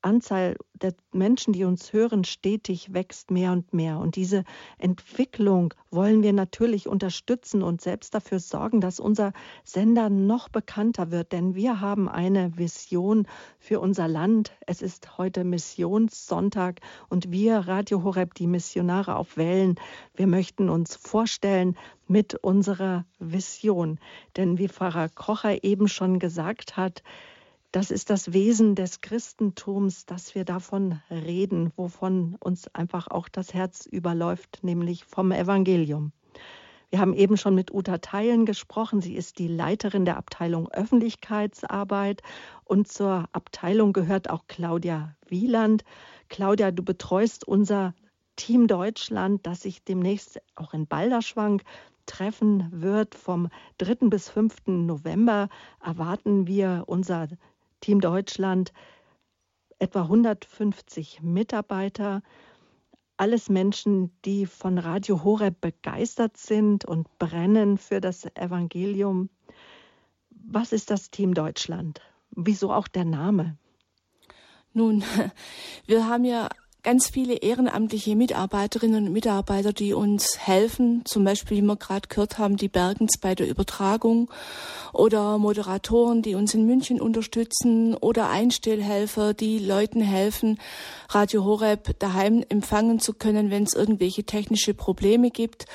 Anzahl 0.02 0.56
der 0.74 0.94
Menschen, 1.12 1.52
die 1.52 1.64
uns 1.64 1.92
hören, 1.92 2.24
stetig 2.24 2.92
wächst 2.92 3.30
mehr 3.30 3.52
und 3.52 3.72
mehr. 3.72 3.98
Und 3.98 4.16
diese 4.16 4.44
Entwicklung 4.78 5.72
wollen 5.90 6.22
wir 6.22 6.32
natürlich 6.32 6.88
unterstützen 6.88 7.62
und 7.62 7.80
selbst 7.80 8.14
dafür 8.14 8.40
sorgen, 8.40 8.80
dass 8.80 8.98
unser 8.98 9.32
Sender 9.64 10.10
noch 10.10 10.48
bekannter 10.48 11.10
wird. 11.10 11.32
Denn 11.32 11.54
wir 11.54 11.80
haben 11.80 12.08
eine 12.08 12.58
Vision 12.58 13.26
für 13.58 13.80
unser 13.80 14.08
Land. 14.08 14.52
Es 14.66 14.82
ist 14.82 15.18
heute 15.18 15.44
Missionssonntag 15.44 16.80
und 17.08 17.30
wir, 17.30 17.58
Radio 17.58 18.02
Horeb, 18.02 18.34
die 18.34 18.46
Missionare 18.46 19.16
auf 19.16 19.36
Wellen, 19.36 19.76
wir 20.14 20.26
möchten 20.26 20.68
uns 20.68 20.96
vorstellen 20.96 21.76
mit 22.08 22.34
unserer 22.34 23.04
Vision. 23.18 23.98
Denn 24.36 24.58
wie 24.58 24.68
Pfarrer 24.68 25.08
Kocher 25.08 25.62
eben 25.64 25.88
schon 25.88 26.18
gesagt 26.18 26.76
hat, 26.76 27.02
das 27.72 27.90
ist 27.90 28.10
das 28.10 28.34
Wesen 28.34 28.74
des 28.74 29.00
Christentums, 29.00 30.04
dass 30.04 30.34
wir 30.34 30.44
davon 30.44 31.00
reden, 31.10 31.72
wovon 31.76 32.36
uns 32.38 32.68
einfach 32.74 33.08
auch 33.08 33.28
das 33.28 33.54
Herz 33.54 33.86
überläuft, 33.86 34.60
nämlich 34.62 35.04
vom 35.04 35.32
Evangelium. 35.32 36.12
Wir 36.90 37.00
haben 37.00 37.14
eben 37.14 37.38
schon 37.38 37.54
mit 37.54 37.72
Uta 37.72 37.96
Theilen 37.96 38.44
gesprochen. 38.44 39.00
Sie 39.00 39.16
ist 39.16 39.38
die 39.38 39.48
Leiterin 39.48 40.04
der 40.04 40.18
Abteilung 40.18 40.70
Öffentlichkeitsarbeit 40.70 42.22
und 42.64 42.88
zur 42.88 43.24
Abteilung 43.32 43.94
gehört 43.94 44.28
auch 44.28 44.46
Claudia 44.46 45.16
Wieland. 45.26 45.84
Claudia, 46.28 46.70
du 46.70 46.82
betreust 46.82 47.48
unser 47.48 47.94
Team 48.36 48.66
Deutschland, 48.66 49.46
das 49.46 49.62
sich 49.62 49.82
demnächst 49.82 50.42
auch 50.56 50.74
in 50.74 50.86
Balderschwang 50.86 51.62
treffen 52.04 52.68
wird. 52.70 53.14
Vom 53.14 53.48
3. 53.78 54.08
bis 54.10 54.28
5. 54.28 54.66
November 54.66 55.48
erwarten 55.82 56.46
wir 56.46 56.84
unser 56.86 57.28
Team 57.82 58.00
Deutschland 58.00 58.72
etwa 59.78 60.02
150 60.02 61.22
Mitarbeiter, 61.22 62.22
alles 63.16 63.48
Menschen, 63.48 64.16
die 64.24 64.46
von 64.46 64.78
Radio 64.78 65.24
Horeb 65.24 65.60
begeistert 65.60 66.36
sind 66.36 66.84
und 66.84 67.18
brennen 67.18 67.76
für 67.78 68.00
das 68.00 68.24
Evangelium. 68.36 69.28
Was 70.30 70.72
ist 70.72 70.90
das 70.90 71.10
Team 71.10 71.34
Deutschland? 71.34 72.00
Wieso 72.30 72.72
auch 72.72 72.88
der 72.88 73.04
Name? 73.04 73.58
Nun, 74.72 75.04
wir 75.86 76.08
haben 76.08 76.24
ja 76.24 76.48
ganz 76.82 77.08
viele 77.08 77.34
ehrenamtliche 77.34 78.16
Mitarbeiterinnen 78.16 79.06
und 79.06 79.12
Mitarbeiter, 79.12 79.72
die 79.72 79.94
uns 79.94 80.38
helfen, 80.38 81.02
zum 81.04 81.22
Beispiel, 81.22 81.58
wie 81.58 81.62
wir 81.62 81.76
gerade 81.76 82.08
gehört 82.08 82.38
haben, 82.38 82.56
die 82.56 82.68
Bergens 82.68 83.18
bei 83.20 83.36
der 83.36 83.48
Übertragung 83.48 84.28
oder 84.92 85.38
Moderatoren, 85.38 86.22
die 86.22 86.34
uns 86.34 86.54
in 86.54 86.66
München 86.66 87.00
unterstützen 87.00 87.94
oder 87.94 88.30
Einstellhelfer, 88.30 89.32
die 89.32 89.60
Leuten 89.60 90.00
helfen, 90.00 90.58
Radio 91.08 91.44
Horeb 91.44 91.98
daheim 92.00 92.44
empfangen 92.48 92.98
zu 92.98 93.14
können, 93.14 93.50
wenn 93.50 93.62
es 93.62 93.74
irgendwelche 93.74 94.24
technische 94.24 94.74
Probleme 94.74 95.30
gibt 95.30 95.66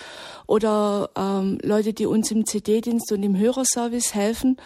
oder 0.46 1.10
ähm, 1.18 1.58
Leute, 1.64 1.94
die 1.94 2.06
uns 2.06 2.32
im 2.32 2.46
CD-Dienst 2.46 3.14
und 3.14 3.24
im 3.24 3.38
Hörerservice 3.38 4.14
helfen. 4.14 4.58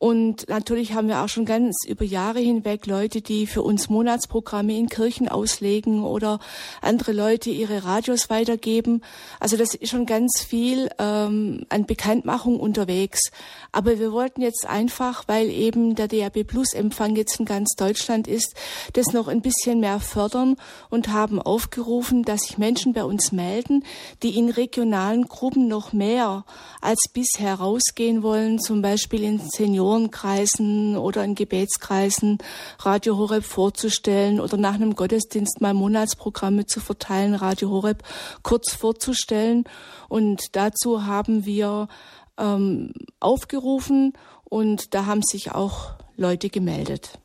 Und 0.00 0.48
natürlich 0.48 0.92
haben 0.92 1.08
wir 1.08 1.24
auch 1.24 1.28
schon 1.28 1.44
ganz 1.44 1.84
über 1.84 2.04
Jahre 2.04 2.38
hinweg 2.38 2.86
Leute, 2.86 3.20
die 3.20 3.48
für 3.48 3.62
uns 3.62 3.88
Monatsprogramme 3.88 4.78
in 4.78 4.88
Kirchen 4.88 5.28
auslegen 5.28 6.04
oder 6.04 6.38
andere 6.80 7.10
Leute 7.10 7.50
ihre 7.50 7.82
Radios 7.82 8.30
weitergeben. 8.30 9.02
Also 9.40 9.56
das 9.56 9.74
ist 9.74 9.90
schon 9.90 10.06
ganz 10.06 10.40
viel 10.40 10.88
ähm, 11.00 11.66
an 11.68 11.84
Bekanntmachung 11.86 12.60
unterwegs. 12.60 13.32
Aber 13.72 13.98
wir 13.98 14.12
wollten 14.12 14.40
jetzt 14.40 14.66
einfach, 14.68 15.24
weil 15.26 15.50
eben 15.50 15.96
der 15.96 16.06
DAB 16.06 16.44
Plus 16.44 16.74
Empfang 16.74 17.16
jetzt 17.16 17.40
in 17.40 17.44
ganz 17.44 17.74
Deutschland 17.76 18.28
ist, 18.28 18.54
das 18.92 19.12
noch 19.12 19.26
ein 19.26 19.42
bisschen 19.42 19.80
mehr 19.80 19.98
fördern 19.98 20.54
und 20.90 21.08
haben 21.08 21.42
aufgerufen, 21.42 22.22
dass 22.22 22.42
sich 22.42 22.56
Menschen 22.56 22.92
bei 22.92 23.02
uns 23.02 23.32
melden, 23.32 23.82
die 24.22 24.38
in 24.38 24.48
regionalen 24.48 25.24
Gruppen 25.24 25.66
noch 25.66 25.92
mehr 25.92 26.44
als 26.80 27.00
bisher 27.12 27.56
rausgehen 27.56 28.22
wollen, 28.22 28.60
zum 28.60 28.80
Beispiel 28.80 29.24
in 29.24 29.40
Senioren 29.40 29.87
Seniorenkreisen 29.88 30.96
oder 30.96 31.24
in 31.24 31.34
Gebetskreisen 31.34 32.38
Radio 32.80 33.16
Horeb 33.16 33.44
vorzustellen 33.44 34.40
oder 34.40 34.56
nach 34.56 34.74
einem 34.74 34.94
Gottesdienst 34.94 35.60
mal 35.60 35.74
Monatsprogramme 35.74 36.66
zu 36.66 36.80
verteilen, 36.80 37.34
Radio 37.34 37.70
Horeb 37.70 38.02
kurz 38.42 38.72
vorzustellen. 38.72 39.64
Und 40.08 40.56
dazu 40.56 41.06
haben 41.06 41.46
wir 41.46 41.88
ähm, 42.36 42.92
aufgerufen 43.20 44.12
Und 44.44 44.94
da 44.94 45.06
haben 45.06 45.22
sich 45.22 45.52
auch 45.52 45.94
Leute 46.16 46.48
gemeldet. 46.48 47.18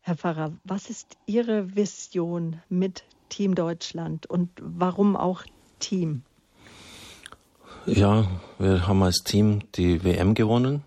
Herr 0.00 0.16
Pfarrer, 0.16 0.52
was 0.64 0.90
ist 0.90 1.16
Ihre 1.26 1.76
Vision 1.76 2.60
mit 2.68 3.04
Team 3.28 3.54
Deutschland 3.54 4.26
und 4.26 4.50
warum 4.60 5.16
auch 5.16 5.44
Team? 5.78 6.22
Ja, 7.86 8.26
wir 8.58 8.86
haben 8.86 9.02
als 9.02 9.24
Team 9.24 9.62
die 9.74 10.04
WM 10.04 10.34
gewonnen, 10.34 10.84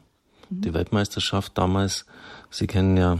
mhm. 0.49 0.62
die 0.62 0.73
Weltmeisterschaft 0.73 1.58
damals. 1.58 2.05
Sie 2.49 2.67
kennen 2.67 2.95
ja, 2.95 3.19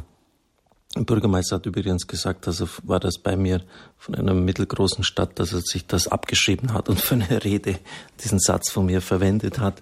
Bürgermeister 0.96 1.58
hat 1.58 1.66
übrigens 1.66 2.08
gesagt, 2.08 2.48
also 2.48 2.70
war 2.84 3.02
das 3.02 3.18
bei 3.18 3.36
mir 3.36 3.62
von 3.98 4.16
einer 4.16 4.34
mittelgroßen 4.34 5.04
Stadt, 5.04 5.40
dass 5.40 5.52
er 5.52 5.60
sich 5.60 5.86
das 5.88 6.08
abgeschrieben 6.08 6.74
hat 6.74 6.88
und 6.88 7.02
für 7.02 7.16
eine 7.16 7.44
Rede 7.44 7.80
diesen 8.24 8.40
Satz 8.40 8.72
von 8.72 8.86
mir 8.86 9.02
verwendet 9.02 9.60
hat. 9.60 9.82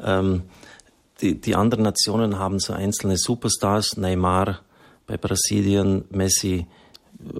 Ähm, 0.00 0.42
die, 1.20 1.40
die 1.40 1.56
anderen 1.56 1.82
Nationen 1.82 2.38
haben 2.38 2.60
so 2.60 2.72
einzelne 2.72 3.16
Superstars, 3.16 3.96
Neymar 3.96 4.60
bei 5.08 5.16
Brasilien, 5.16 6.04
Messi 6.10 6.66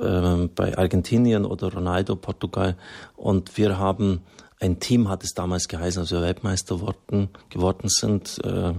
äh, 0.00 0.48
bei 0.54 0.76
Argentinien 0.76 1.44
oder 1.44 1.72
Ronaldo, 1.72 2.16
Portugal. 2.16 2.76
Und 3.16 3.56
wir 3.56 3.78
haben 3.78 4.22
ein 4.64 4.80
Team 4.80 5.08
hat 5.08 5.22
es 5.22 5.34
damals 5.34 5.68
geheißen, 5.68 6.00
als 6.00 6.10
wir 6.10 6.22
Weltmeister 6.22 6.80
worden, 6.80 7.28
geworden 7.50 7.88
sind. 7.88 8.40
Äh, 8.42 8.72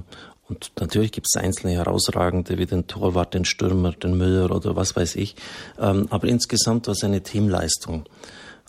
und 0.48 0.72
natürlich 0.80 1.12
gibt 1.12 1.28
es 1.32 1.40
einzelne 1.42 1.74
herausragende 1.74 2.58
wie 2.58 2.66
den 2.66 2.88
Torwart, 2.88 3.34
den 3.34 3.46
Stürmer, 3.46 3.92
den 3.92 4.18
Müller 4.18 4.54
oder 4.54 4.76
was 4.76 4.96
weiß 4.96 5.16
ich. 5.16 5.36
Ähm, 5.80 6.08
aber 6.10 6.28
insgesamt 6.28 6.88
war 6.88 6.94
es 6.94 7.04
eine 7.04 7.22
Teamleistung. 7.22 8.06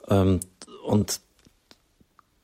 Ähm, 0.08 0.40
und 0.86 1.20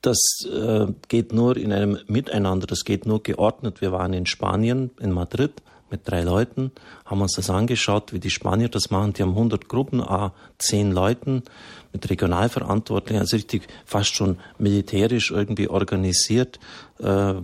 das 0.01 0.19
äh, 0.51 0.87
geht 1.09 1.33
nur 1.33 1.57
in 1.57 1.73
einem 1.73 1.99
Miteinander, 2.07 2.67
das 2.67 2.85
geht 2.85 3.07
nur 3.07 3.23
geordnet. 3.23 3.81
Wir 3.81 3.93
waren 3.93 4.15
in 4.15 4.27
Spanien, 4.27 4.91
in 4.99 5.13
Madrid 5.13 5.63
mit 5.91 6.09
drei 6.09 6.23
Leuten, 6.23 6.73
haben 7.05 7.21
uns 7.21 7.35
das 7.35 7.51
angeschaut, 7.51 8.13
wie 8.13 8.19
die 8.19 8.31
Spanier 8.31 8.71
das 8.71 8.91
machen. 8.91 9.13
Die 9.13 9.23
haben 9.23 9.31
100 9.31 9.69
Gruppen, 9.69 10.01
a 10.01 10.33
10 10.59 10.91
Leuten 10.91 11.43
mit 11.93 12.09
Regionalverantwortlichen, 12.09 13.21
also 13.21 13.37
richtig 13.37 13.67
fast 13.85 14.15
schon 14.15 14.39
militärisch 14.59 15.31
irgendwie 15.31 15.69
organisiert, 15.69 16.59
äh, 16.99 17.35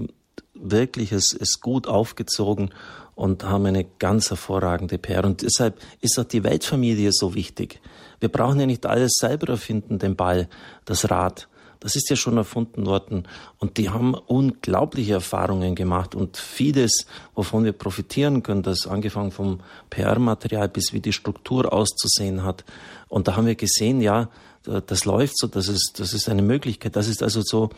wirklich 0.54 1.12
es 1.12 1.32
ist 1.32 1.60
gut 1.60 1.86
aufgezogen 1.86 2.70
und 3.14 3.44
haben 3.44 3.66
eine 3.66 3.84
ganz 3.98 4.30
hervorragende 4.30 4.98
PR. 4.98 5.24
Und 5.24 5.42
deshalb 5.42 5.80
ist 6.00 6.18
auch 6.18 6.24
die 6.24 6.44
Weltfamilie 6.44 7.10
so 7.12 7.34
wichtig. 7.34 7.80
Wir 8.20 8.28
brauchen 8.28 8.60
ja 8.60 8.66
nicht 8.66 8.86
alles 8.86 9.14
selber 9.18 9.48
erfinden, 9.48 9.98
den 9.98 10.16
Ball, 10.16 10.48
das 10.84 11.10
Rad. 11.10 11.48
Das 11.80 11.94
ist 11.94 12.10
ja 12.10 12.16
schon 12.16 12.36
erfunden 12.36 12.86
worden. 12.86 13.28
Und 13.58 13.76
die 13.76 13.90
haben 13.90 14.14
unglaubliche 14.14 15.14
Erfahrungen 15.14 15.76
gemacht 15.76 16.14
und 16.14 16.36
vieles, 16.36 17.06
wovon 17.34 17.64
wir 17.64 17.72
profitieren 17.72 18.42
können, 18.42 18.62
das 18.62 18.86
angefangen 18.86 19.30
vom 19.30 19.60
PR-Material 19.90 20.68
bis 20.68 20.92
wie 20.92 21.00
die 21.00 21.12
Struktur 21.12 21.72
auszusehen 21.72 22.42
hat. 22.42 22.64
Und 23.08 23.28
da 23.28 23.36
haben 23.36 23.46
wir 23.46 23.54
gesehen, 23.54 24.00
ja, 24.00 24.28
das 24.62 25.04
läuft 25.04 25.38
so, 25.38 25.46
das 25.46 25.68
ist, 25.68 25.94
das 25.98 26.12
ist 26.12 26.28
eine 26.28 26.42
Möglichkeit. 26.42 26.96
Das 26.96 27.08
ist 27.08 27.22
also 27.22 27.40
so 27.42 27.70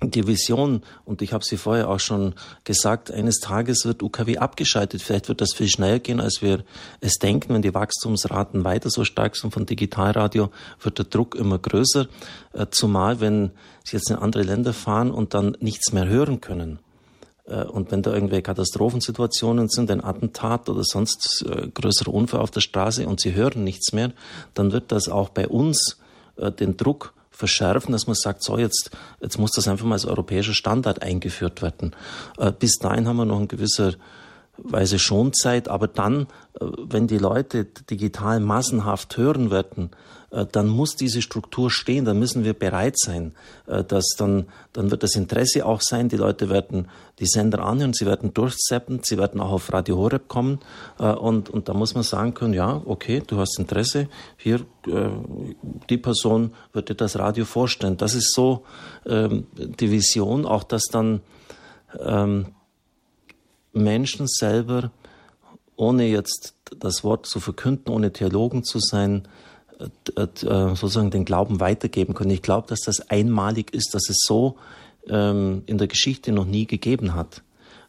die 0.00 0.26
Vision, 0.28 0.82
und 1.04 1.22
ich 1.22 1.32
habe 1.32 1.44
sie 1.44 1.56
vorher 1.56 1.88
auch 1.88 1.98
schon 1.98 2.34
gesagt, 2.62 3.10
eines 3.10 3.40
Tages 3.40 3.84
wird 3.84 4.02
UKW 4.02 4.38
abgeschaltet. 4.38 5.02
Vielleicht 5.02 5.28
wird 5.28 5.40
das 5.40 5.54
viel 5.54 5.68
schneller 5.68 5.98
gehen, 5.98 6.20
als 6.20 6.40
wir 6.40 6.64
es 7.00 7.14
denken. 7.14 7.52
Wenn 7.52 7.62
die 7.62 7.74
Wachstumsraten 7.74 8.64
weiter 8.64 8.90
so 8.90 9.04
stark 9.04 9.36
sind 9.36 9.52
von 9.52 9.66
Digitalradio, 9.66 10.50
wird 10.80 10.98
der 10.98 11.06
Druck 11.06 11.34
immer 11.34 11.58
größer. 11.58 12.06
Äh, 12.52 12.66
zumal, 12.70 13.20
wenn 13.20 13.50
sie 13.84 13.96
jetzt 13.96 14.10
in 14.10 14.16
andere 14.16 14.44
Länder 14.44 14.72
fahren 14.72 15.10
und 15.10 15.34
dann 15.34 15.56
nichts 15.60 15.92
mehr 15.92 16.06
hören 16.06 16.40
können. 16.40 16.78
Äh, 17.48 17.64
und 17.64 17.90
wenn 17.90 18.02
da 18.02 18.12
irgendwelche 18.12 18.42
Katastrophensituationen 18.42 19.68
sind, 19.68 19.90
ein 19.90 20.04
Attentat 20.04 20.68
oder 20.68 20.84
sonst 20.84 21.44
äh, 21.48 21.68
größere 21.68 22.10
Unfall 22.10 22.40
auf 22.40 22.50
der 22.50 22.60
Straße 22.60 23.06
und 23.06 23.20
sie 23.20 23.34
hören 23.34 23.64
nichts 23.64 23.92
mehr, 23.92 24.12
dann 24.54 24.72
wird 24.72 24.92
das 24.92 25.08
auch 25.08 25.30
bei 25.30 25.48
uns 25.48 25.98
den 26.60 26.76
Druck 26.76 27.14
verschärfen, 27.38 27.92
dass 27.92 28.08
man 28.08 28.16
sagt, 28.16 28.42
so 28.42 28.58
jetzt, 28.58 28.90
jetzt 29.20 29.38
muss 29.38 29.52
das 29.52 29.68
einfach 29.68 29.86
mal 29.86 29.94
als 29.94 30.06
europäischer 30.06 30.54
Standard 30.54 31.02
eingeführt 31.02 31.62
werden. 31.62 31.94
Äh, 32.36 32.50
bis 32.50 32.78
dahin 32.78 33.06
haben 33.06 33.16
wir 33.16 33.24
noch 33.24 33.38
in 33.38 33.46
gewisser 33.46 33.92
Weise 34.56 34.98
Schonzeit, 34.98 35.68
aber 35.68 35.86
dann, 35.86 36.22
äh, 36.60 36.64
wenn 36.82 37.06
die 37.06 37.18
Leute 37.18 37.64
digital 37.64 38.40
massenhaft 38.40 39.16
hören 39.16 39.52
werden, 39.52 39.90
äh, 39.92 39.96
dann 40.30 40.68
muss 40.68 40.94
diese 40.94 41.22
Struktur 41.22 41.70
stehen, 41.70 42.04
dann 42.04 42.18
müssen 42.18 42.44
wir 42.44 42.52
bereit 42.52 42.98
sein, 42.98 43.32
äh, 43.66 43.82
dass 43.82 44.14
dann, 44.18 44.46
dann 44.72 44.90
wird 44.90 45.02
das 45.02 45.14
Interesse 45.14 45.64
auch 45.64 45.80
sein, 45.80 46.08
die 46.08 46.16
Leute 46.16 46.50
werden 46.50 46.88
die 47.18 47.26
Sender 47.26 47.64
anhören, 47.64 47.94
sie 47.94 48.04
werden 48.04 48.34
durchzappen, 48.34 49.00
sie 49.02 49.16
werden 49.16 49.40
auch 49.40 49.52
auf 49.52 49.72
Radio 49.72 49.96
Horeb 49.96 50.28
kommen 50.28 50.60
äh, 50.98 51.04
und, 51.04 51.48
und 51.48 51.68
da 51.68 51.74
muss 51.74 51.94
man 51.94 52.02
sagen 52.02 52.34
können, 52.34 52.52
ja, 52.52 52.82
okay, 52.84 53.22
du 53.26 53.38
hast 53.38 53.58
Interesse, 53.58 54.08
hier, 54.36 54.64
die 55.90 55.98
Person 55.98 56.54
wird 56.72 56.88
dir 56.88 56.94
das 56.94 57.18
Radio 57.18 57.44
vorstellen. 57.44 57.98
Das 57.98 58.14
ist 58.14 58.32
so 58.32 58.64
ähm, 59.04 59.46
die 59.54 59.90
Vision, 59.90 60.46
auch 60.46 60.64
dass 60.64 60.84
dann 60.84 61.20
ähm, 61.98 62.46
Menschen 63.72 64.26
selber, 64.28 64.90
ohne 65.76 66.06
jetzt 66.06 66.54
das 66.78 67.04
Wort 67.04 67.26
zu 67.26 67.40
verkünden, 67.40 67.92
ohne 67.92 68.12
Theologen 68.12 68.64
zu 68.64 68.78
sein, 68.78 69.24
äh, 69.24 69.28
äh, 69.28 69.47
sozusagen 70.16 71.10
den 71.10 71.24
Glauben 71.24 71.60
weitergeben 71.60 72.14
können. 72.14 72.30
Ich 72.30 72.42
glaube, 72.42 72.66
dass 72.68 72.80
das 72.80 73.10
einmalig 73.10 73.72
ist, 73.72 73.94
dass 73.94 74.08
es 74.08 74.18
so 74.26 74.56
ähm, 75.08 75.62
in 75.66 75.78
der 75.78 75.86
Geschichte 75.86 76.32
noch 76.32 76.46
nie 76.46 76.66
gegeben 76.66 77.14
hat. 77.14 77.42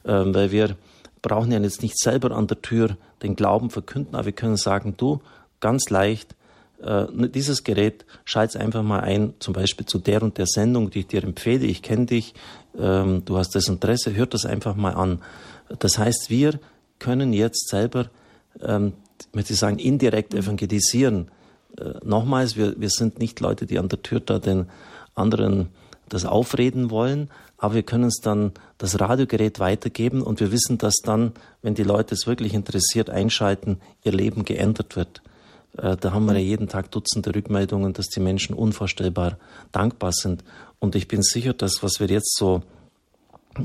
Ähm, 0.06 0.34
weil 0.34 0.52
wir 0.52 0.76
brauchen 1.22 1.52
ja 1.52 1.60
jetzt 1.60 1.82
nicht 1.82 1.98
selber 1.98 2.32
an 2.32 2.48
der 2.48 2.62
Tür 2.62 2.96
den 3.22 3.36
Glauben 3.36 3.70
verkünden, 3.70 4.16
aber 4.16 4.26
wir 4.26 4.32
können 4.34 4.56
sagen, 4.56 4.94
du, 4.98 5.20
ganz 5.60 5.90
leicht, 5.90 6.36
äh, 6.82 7.06
dieses 7.12 7.64
Gerät 7.64 8.06
schalt 8.24 8.56
einfach 8.56 8.84
mal 8.84 9.02
ein, 9.02 9.34
zum 9.40 9.54
Beispiel 9.54 9.86
zu 9.86 10.00
der 10.00 10.24
und 10.24 10.38
der 10.38 10.46
Sendung, 10.48 10.90
die 10.90 11.00
ich 11.00 11.08
dir 11.08 11.24
empfehle. 11.24 11.66
Ich 11.66 11.82
kenne 11.82 12.06
dich, 12.06 12.34
ähm, 12.78 13.24
du 13.26 13.38
hast 13.38 13.56
das 13.56 13.68
Interesse, 13.68 14.16
hör 14.16 14.28
das 14.28 14.46
einfach 14.46 14.76
mal 14.76 14.94
an. 14.94 15.20
Das 15.80 15.98
heißt, 15.98 16.30
wir 16.30 16.60
können 17.00 17.34
jetzt 17.34 17.68
selber, 17.70 18.10
ähm, 18.62 18.94
möchte 19.34 19.54
ich 19.54 19.60
sagen, 19.60 19.80
indirekt 19.80 20.34
evangelisieren 20.34 21.30
äh, 21.78 21.94
nochmals, 22.04 22.56
wir, 22.56 22.80
wir 22.80 22.90
sind 22.90 23.20
nicht 23.20 23.40
Leute, 23.40 23.66
die 23.66 23.80
an 23.80 23.90
der 23.90 24.02
Tür 24.02 24.20
da 24.20 24.40
den 24.40 24.68
anderen 25.16 25.70
das 26.08 26.26
aufreden 26.26 26.90
wollen, 26.90 27.30
aber 27.58 27.76
wir 27.76 27.84
können 27.84 28.06
es 28.06 28.20
dann 28.22 28.54
das 28.78 29.00
Radiogerät 29.00 29.60
weitergeben 29.60 30.22
und 30.22 30.40
wir 30.40 30.52
wissen, 30.52 30.78
dass 30.78 30.96
dann, 31.04 31.34
wenn 31.62 31.76
die 31.76 31.84
Leute 31.84 32.16
es 32.16 32.26
wirklich 32.26 32.54
interessiert 32.54 33.10
einschalten, 33.10 33.80
ihr 34.04 34.14
Leben 34.14 34.46
geändert 34.46 34.96
wird. 34.96 35.22
Äh, 35.78 35.98
da 35.98 36.14
haben 36.14 36.26
wir 36.26 36.34
ja 36.34 36.40
jeden 36.40 36.68
Tag 36.68 36.92
Dutzende 36.92 37.36
Rückmeldungen, 37.36 37.94
dass 37.94 38.08
die 38.08 38.22
Menschen 38.22 38.56
unvorstellbar 38.56 39.38
dankbar 39.72 40.14
sind. 40.14 40.44
Und 40.80 40.96
ich 40.96 41.08
bin 41.08 41.22
sicher, 41.22 41.54
dass 41.54 41.84
was 41.84 42.00
wir 42.00 42.08
jetzt 42.08 42.38
so 42.38 42.64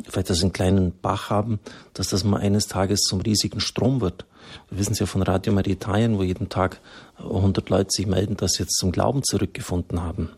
vielleicht 0.08 0.30
das 0.30 0.42
einen 0.42 0.52
kleinen 0.52 0.92
Bach 1.00 1.30
haben, 1.30 1.60
dass 1.92 2.08
das 2.08 2.24
mal 2.24 2.40
eines 2.40 2.66
Tages 2.66 3.00
zum 3.00 3.20
riesigen 3.20 3.60
Strom 3.60 4.00
wird. 4.00 4.24
Wir 4.70 4.78
wissen 4.78 4.92
es 4.92 4.98
ja 4.98 5.06
von 5.06 5.22
Radio 5.22 5.52
Maria 5.52 5.74
Italien, 5.74 6.18
wo 6.18 6.22
jeden 6.22 6.48
Tag 6.48 6.80
100 7.18 7.68
Leute 7.70 7.90
sich 7.90 8.06
melden, 8.06 8.36
dass 8.36 8.52
sie 8.52 8.64
jetzt 8.64 8.76
zum 8.76 8.92
Glauben 8.92 9.22
zurückgefunden 9.22 10.02
haben. 10.02 10.30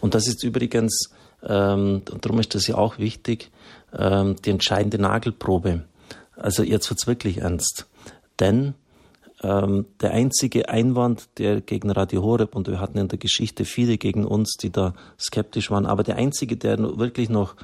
Und 0.00 0.14
das 0.14 0.26
ist 0.26 0.42
übrigens, 0.44 1.10
ähm, 1.42 2.02
und 2.10 2.24
darum 2.24 2.40
ist 2.40 2.54
das 2.54 2.66
ja 2.66 2.76
auch 2.76 2.98
wichtig, 2.98 3.50
ähm, 3.96 4.36
die 4.44 4.50
entscheidende 4.50 4.98
Nagelprobe. 4.98 5.84
Also 6.36 6.62
jetzt 6.62 6.90
wird's 6.90 7.06
wirklich 7.06 7.38
ernst. 7.38 7.86
Denn 8.40 8.74
ähm, 9.42 9.86
der 10.00 10.12
einzige 10.12 10.68
Einwand, 10.68 11.28
der 11.38 11.60
gegen 11.60 11.90
Radio 11.90 12.22
Horeb, 12.22 12.56
und 12.56 12.68
wir 12.68 12.80
hatten 12.80 12.98
in 12.98 13.08
der 13.08 13.18
Geschichte 13.18 13.64
viele 13.64 13.98
gegen 13.98 14.24
uns, 14.24 14.56
die 14.56 14.70
da 14.70 14.94
skeptisch 15.18 15.70
waren, 15.70 15.86
aber 15.86 16.02
der 16.02 16.16
einzige, 16.16 16.56
der 16.56 16.78
wirklich 16.98 17.28
noch 17.28 17.54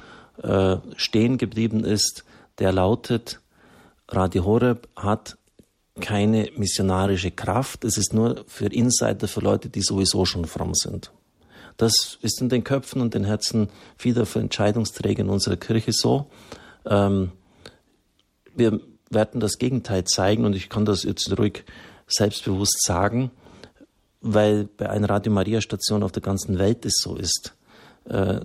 äh, 0.43 0.77
stehen 0.95 1.37
geblieben 1.37 1.83
ist, 1.83 2.23
der 2.59 2.71
lautet, 2.71 3.39
Radio 4.07 4.45
Horeb 4.45 4.87
hat 4.95 5.37
keine 5.99 6.49
missionarische 6.55 7.31
Kraft. 7.31 7.83
Es 7.83 7.97
ist 7.97 8.13
nur 8.13 8.45
für 8.47 8.67
Insider, 8.67 9.27
für 9.27 9.41
Leute, 9.41 9.69
die 9.69 9.81
sowieso 9.81 10.25
schon 10.25 10.45
fromm 10.45 10.73
sind. 10.73 11.11
Das 11.77 12.17
ist 12.21 12.41
in 12.41 12.49
den 12.49 12.63
Köpfen 12.63 13.01
und 13.01 13.13
den 13.13 13.23
Herzen 13.23 13.69
vieler 13.97 14.25
Entscheidungsträger 14.35 15.21
in 15.21 15.29
unserer 15.29 15.57
Kirche 15.57 15.91
so. 15.91 16.29
Ähm, 16.85 17.31
wir 18.55 18.79
werden 19.09 19.41
das 19.41 19.57
Gegenteil 19.57 20.03
zeigen 20.05 20.45
und 20.45 20.55
ich 20.55 20.69
kann 20.69 20.85
das 20.85 21.03
jetzt 21.03 21.37
ruhig 21.37 21.63
selbstbewusst 22.07 22.83
sagen, 22.85 23.31
weil 24.21 24.65
bei 24.65 24.89
einer 24.89 25.09
Radio 25.09 25.31
Maria 25.31 25.61
Station 25.61 26.03
auf 26.03 26.11
der 26.11 26.21
ganzen 26.21 26.59
Welt 26.59 26.85
es 26.85 26.95
so 26.97 27.15
ist. 27.15 27.55
Äh, 28.05 28.41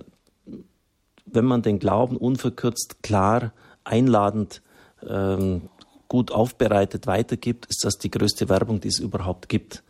wenn 1.25 1.45
man 1.45 1.61
den 1.61 1.79
Glauben 1.79 2.17
unverkürzt, 2.17 3.03
klar, 3.03 3.53
einladend, 3.83 4.61
ähm, 5.07 5.69
gut 6.07 6.31
aufbereitet 6.31 7.07
weitergibt, 7.07 7.65
ist 7.67 7.83
das 7.83 7.97
die 7.97 8.11
größte 8.11 8.49
Werbung, 8.49 8.79
die 8.79 8.87
es 8.87 8.99
überhaupt 8.99 9.49
gibt 9.49 9.83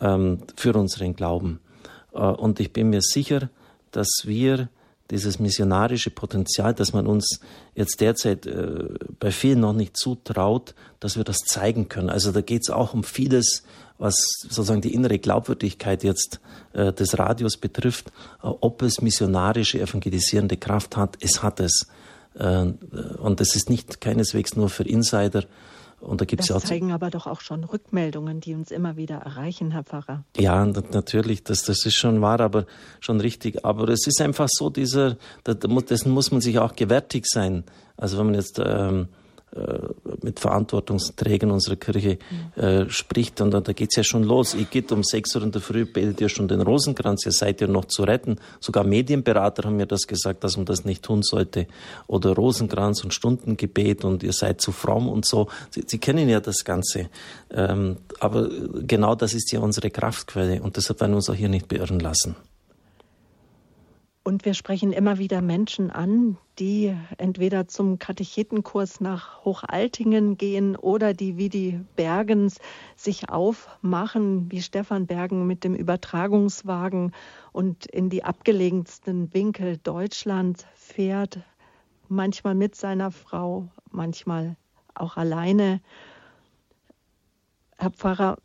ähm, 0.00 0.38
für 0.56 0.74
unseren 0.74 1.14
Glauben. 1.14 1.60
Äh, 2.12 2.20
und 2.20 2.60
ich 2.60 2.72
bin 2.72 2.90
mir 2.90 3.02
sicher, 3.02 3.50
dass 3.90 4.22
wir 4.24 4.68
dieses 5.10 5.38
missionarische 5.38 6.10
Potenzial, 6.10 6.74
dass 6.74 6.92
man 6.92 7.06
uns 7.06 7.40
jetzt 7.74 8.00
derzeit 8.00 8.46
äh, 8.46 8.88
bei 9.20 9.30
vielen 9.30 9.60
noch 9.60 9.72
nicht 9.72 9.96
zutraut, 9.96 10.74
dass 11.00 11.16
wir 11.16 11.24
das 11.24 11.38
zeigen 11.38 11.88
können. 11.88 12.10
Also 12.10 12.32
da 12.32 12.40
geht 12.40 12.62
es 12.62 12.70
auch 12.70 12.92
um 12.92 13.04
vieles, 13.04 13.62
was 13.98 14.16
sozusagen 14.42 14.80
die 14.80 14.94
innere 14.94 15.18
Glaubwürdigkeit 15.18 16.02
jetzt 16.02 16.40
äh, 16.72 16.92
des 16.92 17.18
Radios 17.18 17.56
betrifft, 17.56 18.08
äh, 18.42 18.46
ob 18.46 18.82
es 18.82 19.00
missionarische, 19.00 19.80
evangelisierende 19.80 20.56
Kraft 20.56 20.96
hat. 20.96 21.16
Es 21.20 21.42
hat 21.42 21.60
es. 21.60 21.86
Äh, 22.38 22.72
und 23.18 23.40
das 23.40 23.56
ist 23.56 23.70
nicht 23.70 24.00
keineswegs 24.00 24.56
nur 24.56 24.68
für 24.68 24.84
Insider, 24.84 25.44
und 26.00 26.20
da 26.20 26.24
gibt's 26.24 26.48
das 26.48 26.50
ja 26.50 26.56
auch 26.56 26.62
zeigen 26.62 26.92
aber 26.92 27.10
doch 27.10 27.26
auch 27.26 27.40
schon 27.40 27.64
Rückmeldungen, 27.64 28.40
die 28.40 28.54
uns 28.54 28.70
immer 28.70 28.96
wieder 28.96 29.16
erreichen, 29.16 29.70
Herr 29.70 29.82
Pfarrer. 29.82 30.24
Ja, 30.36 30.64
natürlich, 30.64 31.42
das, 31.42 31.64
das 31.64 31.86
ist 31.86 31.96
schon 31.96 32.20
wahr, 32.20 32.40
aber 32.40 32.66
schon 33.00 33.20
richtig. 33.20 33.64
Aber 33.64 33.88
es 33.88 34.06
ist 34.06 34.20
einfach 34.20 34.48
so, 34.50 34.68
dieser, 34.68 35.16
dessen 35.46 36.12
muss 36.12 36.30
man 36.30 36.40
sich 36.40 36.58
auch 36.58 36.76
gewärtig 36.76 37.24
sein. 37.26 37.64
Also 37.96 38.18
wenn 38.18 38.26
man 38.26 38.34
jetzt 38.34 38.60
ähm, 38.64 39.02
äh, 39.02 39.25
mit 40.22 40.40
Verantwortungsträgern 40.40 41.50
unserer 41.50 41.76
Kirche 41.76 42.18
äh, 42.56 42.88
spricht. 42.88 43.40
Und 43.40 43.52
da, 43.52 43.60
da 43.60 43.72
geht 43.72 43.90
es 43.90 43.96
ja 43.96 44.04
schon 44.04 44.22
los. 44.24 44.54
Ihr 44.54 44.64
geht 44.64 44.92
um 44.92 45.02
sechs 45.02 45.34
Uhr 45.34 45.42
in 45.42 45.52
der 45.52 45.60
Früh, 45.60 45.86
betet 45.86 46.20
ihr 46.20 46.28
schon 46.28 46.48
den 46.48 46.60
Rosenkranz, 46.60 47.24
ihr 47.26 47.32
seid 47.32 47.60
ja 47.60 47.66
noch 47.66 47.86
zu 47.86 48.02
retten. 48.02 48.36
Sogar 48.60 48.84
Medienberater 48.84 49.64
haben 49.64 49.76
mir 49.76 49.86
das 49.86 50.06
gesagt, 50.06 50.44
dass 50.44 50.56
man 50.56 50.66
das 50.66 50.84
nicht 50.84 51.02
tun 51.02 51.22
sollte. 51.22 51.66
Oder 52.06 52.34
Rosenkranz 52.34 53.04
und 53.04 53.14
Stundengebet 53.14 54.04
und 54.04 54.22
ihr 54.22 54.32
seid 54.32 54.60
zu 54.60 54.72
fromm 54.72 55.08
und 55.08 55.24
so. 55.24 55.48
Sie, 55.70 55.84
Sie 55.86 55.98
kennen 55.98 56.28
ja 56.28 56.40
das 56.40 56.64
Ganze. 56.64 57.08
Ähm, 57.50 57.98
aber 58.20 58.48
genau 58.86 59.14
das 59.14 59.32
ist 59.32 59.52
ja 59.52 59.60
unsere 59.60 59.90
Kraftquelle 59.90 60.60
und 60.60 60.76
deshalb 60.76 61.00
werden 61.00 61.12
wir 61.12 61.16
uns 61.16 61.30
auch 61.30 61.34
hier 61.34 61.48
nicht 61.48 61.68
beirren 61.68 62.00
lassen. 62.00 62.36
Und 64.26 64.44
wir 64.44 64.54
sprechen 64.54 64.92
immer 64.92 65.18
wieder 65.18 65.40
Menschen 65.40 65.92
an, 65.92 66.36
die 66.58 66.92
entweder 67.16 67.68
zum 67.68 68.00
Katechetenkurs 68.00 69.00
nach 69.00 69.44
Hochaltingen 69.44 70.36
gehen 70.36 70.74
oder 70.74 71.14
die 71.14 71.36
wie 71.36 71.48
die 71.48 71.78
Bergens 71.94 72.58
sich 72.96 73.28
aufmachen, 73.28 74.50
wie 74.50 74.62
Stefan 74.62 75.06
Bergen 75.06 75.46
mit 75.46 75.62
dem 75.62 75.76
Übertragungswagen 75.76 77.12
und 77.52 77.86
in 77.86 78.10
die 78.10 78.24
abgelegensten 78.24 79.32
Winkel 79.32 79.78
Deutschlands 79.78 80.66
fährt, 80.74 81.38
manchmal 82.08 82.56
mit 82.56 82.74
seiner 82.74 83.12
Frau, 83.12 83.68
manchmal 83.92 84.56
auch 84.96 85.16
alleine. 85.16 85.80
Herr 87.78 87.92
Pfarrer, 87.92 88.38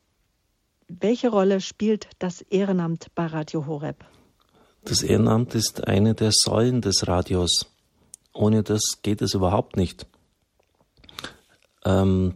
welche 0.87 1.29
Rolle 1.29 1.59
spielt 1.59 2.07
das 2.19 2.41
Ehrenamt 2.41 3.07
bei 3.15 3.25
Radio 3.25 3.65
Horeb? 3.65 4.05
Das 4.83 5.03
Ehrenamt 5.03 5.55
ist 5.55 5.87
eine 5.87 6.15
der 6.15 6.31
Säulen 6.33 6.81
des 6.81 7.07
Radios. 7.07 7.67
Ohne 8.33 8.63
das 8.63 9.01
geht 9.01 9.21
es 9.21 9.33
überhaupt 9.33 9.77
nicht. 9.77 10.05
Ähm, 11.85 12.35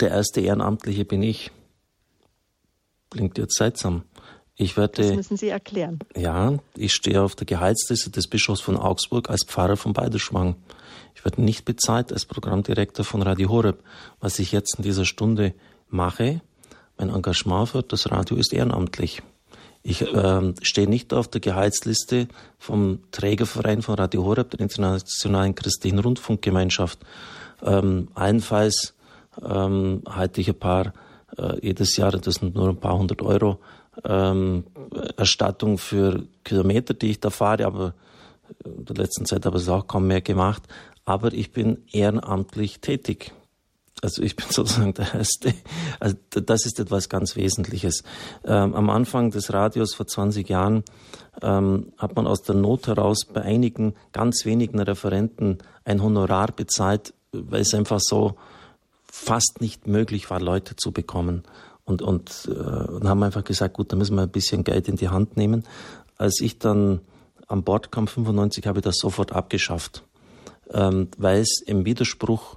der 0.00 0.10
erste 0.10 0.40
Ehrenamtliche 0.40 1.04
bin 1.04 1.22
ich. 1.22 1.50
Klingt 3.10 3.38
jetzt 3.38 3.56
seltsam. 3.56 4.02
Ich 4.58 4.76
werde, 4.76 5.02
das 5.02 5.16
müssen 5.16 5.36
Sie 5.36 5.48
erklären. 5.48 5.98
Ja, 6.16 6.58
ich 6.76 6.94
stehe 6.94 7.22
auf 7.22 7.34
der 7.34 7.46
Gehaltsliste 7.46 8.10
des 8.10 8.26
Bischofs 8.26 8.62
von 8.62 8.76
Augsburg 8.76 9.28
als 9.28 9.44
Pfarrer 9.46 9.76
von 9.76 9.92
Beiderschwang. 9.92 10.56
Ich 11.14 11.24
werde 11.24 11.42
nicht 11.42 11.64
bezahlt 11.64 12.10
als 12.12 12.24
Programmdirektor 12.24 13.04
von 13.04 13.22
Radio 13.22 13.50
Horeb. 13.50 13.82
Was 14.18 14.38
ich 14.38 14.52
jetzt 14.52 14.76
in 14.78 14.82
dieser 14.82 15.04
Stunde 15.04 15.54
mache, 15.88 16.40
mein 16.96 17.10
Engagement 17.10 17.68
für 17.68 17.82
das 17.82 18.10
Radio 18.10 18.36
ist 18.38 18.52
ehrenamtlich. 18.52 19.22
Ich 19.88 20.02
äh, 20.02 20.54
stehe 20.62 20.88
nicht 20.88 21.14
auf 21.14 21.28
der 21.28 21.40
Gehaltsliste 21.40 22.26
vom 22.58 22.98
Trägerverein 23.12 23.82
von 23.82 23.94
Radio 23.94 24.24
Horeb, 24.24 24.50
der 24.50 24.58
Internationalen 24.58 25.54
Christlichen 25.54 26.00
Rundfunkgemeinschaft. 26.00 26.98
Ähm, 27.62 28.08
allenfalls 28.14 28.94
ähm, 29.40 30.02
halte 30.08 30.40
ich 30.40 30.48
ein 30.48 30.58
paar 30.58 30.92
äh, 31.38 31.64
jedes 31.64 31.96
Jahr, 31.96 32.10
das 32.10 32.34
sind 32.34 32.56
nur 32.56 32.68
ein 32.68 32.80
paar 32.80 32.98
hundert 32.98 33.22
Euro, 33.22 33.60
ähm, 34.02 34.64
Erstattung 35.16 35.78
für 35.78 36.24
Kilometer, 36.42 36.92
die 36.92 37.10
ich 37.10 37.20
da 37.20 37.30
fahre, 37.30 37.64
aber 37.64 37.94
in 38.64 38.86
der 38.86 38.96
letzten 38.96 39.24
Zeit 39.24 39.46
habe 39.46 39.58
ich 39.58 39.62
es 39.62 39.68
auch 39.68 39.86
kaum 39.86 40.08
mehr 40.08 40.20
gemacht. 40.20 40.64
Aber 41.04 41.32
ich 41.32 41.52
bin 41.52 41.84
ehrenamtlich 41.92 42.80
tätig. 42.80 43.32
Also 44.02 44.22
ich 44.22 44.36
bin 44.36 44.46
sozusagen 44.50 44.94
der 44.94 45.14
Erste. 45.14 45.54
Also 46.00 46.16
das 46.30 46.66
ist 46.66 46.78
etwas 46.80 47.08
ganz 47.08 47.36
Wesentliches. 47.36 48.02
Ähm, 48.44 48.74
am 48.74 48.90
Anfang 48.90 49.30
des 49.30 49.52
Radios 49.52 49.94
vor 49.94 50.06
20 50.06 50.48
Jahren 50.48 50.84
ähm, 51.42 51.92
hat 51.98 52.16
man 52.16 52.26
aus 52.26 52.42
der 52.42 52.54
Not 52.54 52.86
heraus 52.86 53.24
bei 53.32 53.42
einigen 53.42 53.94
ganz 54.12 54.44
wenigen 54.44 54.80
Referenten 54.80 55.58
ein 55.84 56.02
Honorar 56.02 56.52
bezahlt, 56.52 57.14
weil 57.32 57.62
es 57.62 57.74
einfach 57.74 58.00
so 58.00 58.36
fast 59.04 59.60
nicht 59.60 59.86
möglich 59.86 60.28
war, 60.30 60.40
Leute 60.40 60.76
zu 60.76 60.92
bekommen. 60.92 61.44
Und, 61.84 62.02
und, 62.02 62.48
äh, 62.48 62.50
und 62.50 63.08
haben 63.08 63.22
einfach 63.22 63.44
gesagt, 63.44 63.74
gut, 63.74 63.92
da 63.92 63.96
müssen 63.96 64.16
wir 64.16 64.22
ein 64.22 64.30
bisschen 64.30 64.64
Geld 64.64 64.88
in 64.88 64.96
die 64.96 65.08
Hand 65.08 65.36
nehmen. 65.36 65.64
Als 66.18 66.40
ich 66.40 66.58
dann 66.58 67.00
an 67.46 67.62
Bord 67.62 67.92
kam, 67.92 68.08
95, 68.08 68.66
habe 68.66 68.80
ich 68.80 68.84
das 68.84 68.96
sofort 68.96 69.32
abgeschafft, 69.32 70.02
ähm, 70.72 71.08
weil 71.16 71.40
es 71.40 71.62
im 71.64 71.84
Widerspruch 71.84 72.55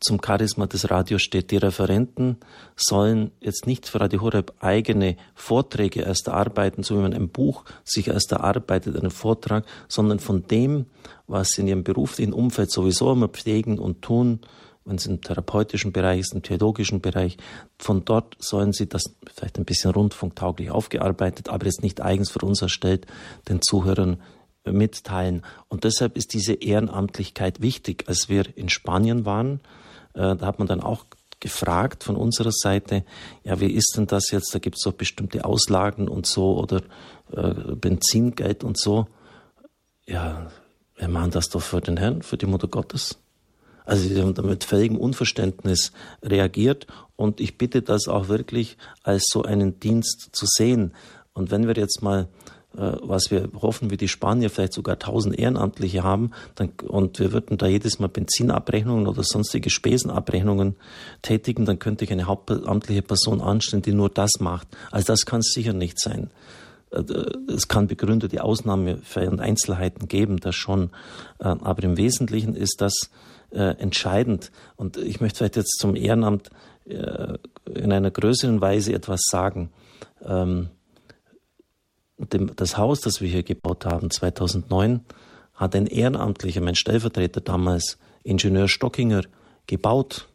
zum 0.00 0.20
Charisma 0.24 0.66
des 0.66 0.90
Radios 0.90 1.22
steht. 1.22 1.50
Die 1.50 1.58
Referenten 1.58 2.38
sollen 2.74 3.32
jetzt 3.40 3.66
nicht 3.66 3.86
für 3.86 4.00
Radio 4.00 4.22
Horeb 4.22 4.54
eigene 4.60 5.16
Vorträge 5.34 6.02
erst 6.02 6.28
erarbeiten, 6.28 6.82
so 6.82 6.96
wie 6.96 7.02
man 7.02 7.12
ein 7.12 7.28
Buch 7.28 7.64
sich 7.84 8.08
erst 8.08 8.32
erarbeitet, 8.32 8.96
einen 8.96 9.10
Vortrag, 9.10 9.66
sondern 9.88 10.20
von 10.20 10.46
dem, 10.46 10.86
was 11.26 11.48
sie 11.48 11.62
in 11.62 11.68
ihrem 11.68 11.84
beruflichen 11.84 12.32
Umfeld 12.32 12.70
sowieso 12.70 13.12
immer 13.12 13.28
pflegen 13.28 13.78
und 13.78 14.00
tun, 14.00 14.40
wenn 14.84 14.96
es 14.96 15.06
im 15.06 15.20
therapeutischen 15.20 15.92
Bereich 15.92 16.20
ist, 16.20 16.34
im 16.34 16.42
theologischen 16.42 17.00
Bereich, 17.00 17.36
von 17.78 18.04
dort 18.04 18.36
sollen 18.38 18.72
sie 18.72 18.88
das 18.88 19.14
vielleicht 19.32 19.58
ein 19.58 19.64
bisschen 19.64 19.92
rundfunktauglich 19.92 20.70
aufgearbeitet, 20.70 21.50
aber 21.50 21.66
jetzt 21.66 21.82
nicht 21.82 22.00
eigens 22.00 22.30
für 22.30 22.44
uns 22.44 22.62
erstellt, 22.62 23.06
den 23.48 23.60
Zuhörern 23.62 24.20
mitteilen. 24.64 25.42
Und 25.68 25.84
deshalb 25.84 26.16
ist 26.16 26.34
diese 26.34 26.54
Ehrenamtlichkeit 26.54 27.60
wichtig. 27.60 28.04
Als 28.06 28.28
wir 28.28 28.56
in 28.56 28.68
Spanien 28.68 29.24
waren, 29.24 29.60
äh, 30.14 30.36
da 30.36 30.46
hat 30.46 30.58
man 30.58 30.68
dann 30.68 30.80
auch 30.80 31.04
gefragt 31.40 32.04
von 32.04 32.16
unserer 32.16 32.52
Seite, 32.52 33.04
ja, 33.42 33.58
wie 33.58 33.72
ist 33.72 33.94
denn 33.96 34.06
das 34.06 34.30
jetzt? 34.30 34.54
Da 34.54 34.60
gibt 34.60 34.76
es 34.76 34.82
doch 34.82 34.92
bestimmte 34.92 35.44
Auslagen 35.44 36.08
und 36.08 36.26
so 36.26 36.56
oder 36.56 36.82
äh, 37.32 37.74
Benzingeld 37.74 38.62
und 38.62 38.78
so. 38.78 39.08
Ja, 40.06 40.50
wir 40.96 41.08
machen 41.08 41.32
das 41.32 41.48
doch 41.48 41.62
für 41.62 41.80
den 41.80 41.96
Herrn, 41.96 42.22
für 42.22 42.36
die 42.36 42.46
Mutter 42.46 42.68
Gottes. 42.68 43.18
Also 43.84 44.08
sie 44.08 44.22
haben 44.22 44.34
mit 44.46 44.62
völligem 44.62 44.96
Unverständnis 44.96 45.92
reagiert 46.22 46.86
und 47.16 47.40
ich 47.40 47.58
bitte 47.58 47.82
das 47.82 48.06
auch 48.06 48.28
wirklich 48.28 48.76
als 49.02 49.24
so 49.26 49.42
einen 49.42 49.80
Dienst 49.80 50.28
zu 50.32 50.46
sehen. 50.46 50.94
Und 51.32 51.50
wenn 51.50 51.66
wir 51.66 51.74
jetzt 51.74 52.02
mal 52.02 52.28
was 52.74 53.30
wir 53.30 53.48
hoffen, 53.60 53.90
wie 53.90 53.96
die 53.96 54.08
Spanier 54.08 54.50
vielleicht 54.50 54.72
sogar 54.72 54.94
1000 54.94 55.38
Ehrenamtliche 55.38 56.02
haben, 56.02 56.30
dann, 56.54 56.70
und 56.86 57.18
wir 57.18 57.32
würden 57.32 57.58
da 57.58 57.66
jedes 57.66 57.98
Mal 57.98 58.08
Benzinabrechnungen 58.08 59.06
oder 59.06 59.22
sonstige 59.22 59.70
Spesenabrechnungen 59.70 60.76
tätigen, 61.20 61.66
dann 61.66 61.78
könnte 61.78 62.04
ich 62.04 62.12
eine 62.12 62.26
hauptamtliche 62.26 63.02
Person 63.02 63.40
anstellen, 63.40 63.82
die 63.82 63.92
nur 63.92 64.08
das 64.08 64.40
macht. 64.40 64.68
Also 64.90 65.06
das 65.06 65.26
kann 65.26 65.40
es 65.40 65.52
sicher 65.52 65.72
nicht 65.72 66.00
sein. 66.00 66.30
Äh, 66.90 67.02
es 67.48 67.68
kann 67.68 67.88
begründete 67.88 68.42
Ausnahmefälle 68.42 69.30
und 69.30 69.40
Einzelheiten 69.40 70.08
geben, 70.08 70.38
das 70.38 70.54
schon. 70.54 70.90
Äh, 71.38 71.48
aber 71.48 71.82
im 71.82 71.96
Wesentlichen 71.96 72.54
ist 72.54 72.80
das 72.80 73.10
entscheidend. 73.54 74.50
Und 74.76 74.96
ich 74.96 75.20
möchte 75.20 75.36
vielleicht 75.36 75.56
jetzt 75.56 75.78
zum 75.78 75.94
Ehrenamt 75.94 76.48
in 76.86 77.92
einer 77.92 78.10
größeren 78.10 78.62
Weise 78.62 78.94
etwas 78.94 79.20
sagen. 79.30 79.68
Dem, 82.32 82.54
das 82.56 82.76
Haus, 82.76 83.00
das 83.00 83.20
wir 83.20 83.28
hier 83.28 83.42
gebaut 83.42 83.86
haben, 83.86 84.10
2009, 84.10 85.00
hat 85.54 85.74
ein 85.74 85.86
Ehrenamtlicher, 85.86 86.60
mein 86.60 86.74
Stellvertreter 86.74 87.40
damals, 87.40 87.98
Ingenieur 88.24 88.68
Stockinger, 88.68 89.22
gebaut. 89.66 90.28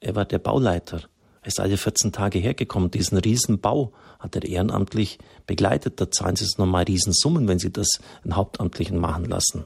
Er 0.00 0.14
war 0.14 0.24
der 0.24 0.38
Bauleiter. 0.38 1.02
Er 1.42 1.48
ist 1.48 1.60
alle 1.60 1.76
14 1.76 2.12
Tage 2.12 2.38
hergekommen. 2.38 2.90
Diesen 2.90 3.18
Riesenbau 3.18 3.92
hat 4.18 4.36
er 4.36 4.44
ehrenamtlich 4.44 5.18
begleitet. 5.46 6.00
Da 6.00 6.10
zahlen 6.10 6.36
sie 6.36 6.44
es 6.44 6.58
nochmal 6.58 6.84
Riesensummen, 6.84 7.48
wenn 7.48 7.58
sie 7.58 7.72
das 7.72 7.88
einen 8.22 8.36
Hauptamtlichen 8.36 8.98
machen 8.98 9.26
lassen. 9.26 9.64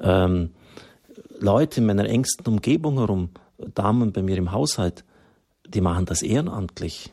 Ähm, 0.00 0.50
Leute 1.38 1.80
in 1.80 1.86
meiner 1.86 2.06
engsten 2.06 2.46
Umgebung 2.46 2.98
herum, 2.98 3.30
Damen 3.74 4.12
bei 4.12 4.22
mir 4.22 4.36
im 4.36 4.52
Haushalt, 4.52 5.04
die 5.66 5.80
machen 5.80 6.04
das 6.04 6.22
ehrenamtlich. 6.22 7.12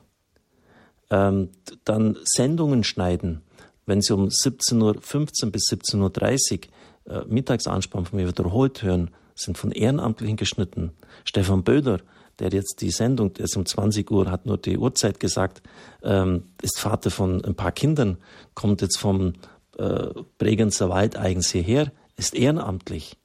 Ähm, 1.09 1.49
dann 1.85 2.17
Sendungen 2.23 2.83
schneiden 2.83 3.42
wenn 3.85 4.01
Sie 4.01 4.13
um 4.13 4.27
17.15 4.27 5.45
Uhr 5.45 5.51
bis 5.51 5.63
17.30 5.69 6.67
Uhr 7.05 7.13
äh, 7.13 7.25
Mittagsanspann 7.27 8.05
von 8.05 8.19
mir 8.19 8.27
wiederholt 8.27 8.83
hören, 8.83 9.11
sind 9.35 9.57
von 9.57 9.71
Ehrenamtlichen 9.71 10.37
geschnitten. 10.37 10.91
Stefan 11.25 11.63
Böder, 11.63 11.99
der 12.39 12.49
jetzt 12.49 12.81
die 12.81 12.91
Sendung, 12.91 13.33
der 13.33 13.45
ist 13.45 13.57
um 13.57 13.65
20 13.65 14.09
Uhr, 14.11 14.29
hat 14.29 14.45
nur 14.45 14.57
die 14.57 14.77
Uhrzeit 14.77 15.19
gesagt, 15.19 15.61
ähm, 16.03 16.43
ist 16.61 16.79
Vater 16.79 17.11
von 17.11 17.43
ein 17.43 17.55
paar 17.55 17.71
Kindern, 17.71 18.17
kommt 18.53 18.81
jetzt 18.81 18.97
vom 18.97 19.33
äh, 19.77 20.07
Bregenzer 20.37 20.89
Wald 20.89 21.17
eigens 21.17 21.51
hierher, 21.51 21.91
ist 22.15 22.35
ehrenamtlich. 22.35 23.17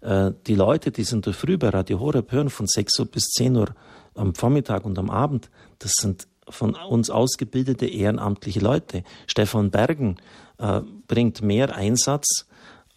Äh, 0.00 0.32
die 0.46 0.54
Leute, 0.54 0.90
die 0.90 1.04
sind 1.04 1.26
früh 1.26 1.58
bei 1.58 1.70
Radio 1.70 2.00
Horeb 2.00 2.32
hören, 2.32 2.50
von 2.50 2.66
6 2.66 2.98
Uhr 3.00 3.06
bis 3.06 3.24
10 3.30 3.56
Uhr 3.56 3.74
am 4.14 4.34
Vormittag 4.34 4.84
und 4.84 4.98
am 4.98 5.10
Abend, 5.10 5.50
das 5.78 5.92
sind 6.00 6.28
von 6.48 6.74
uns 6.74 7.10
ausgebildete 7.10 7.86
ehrenamtliche 7.86 8.60
Leute. 8.60 9.04
Stefan 9.26 9.70
Bergen 9.70 10.16
äh, 10.58 10.80
bringt 11.06 11.42
mehr 11.42 11.74
Einsatz 11.74 12.46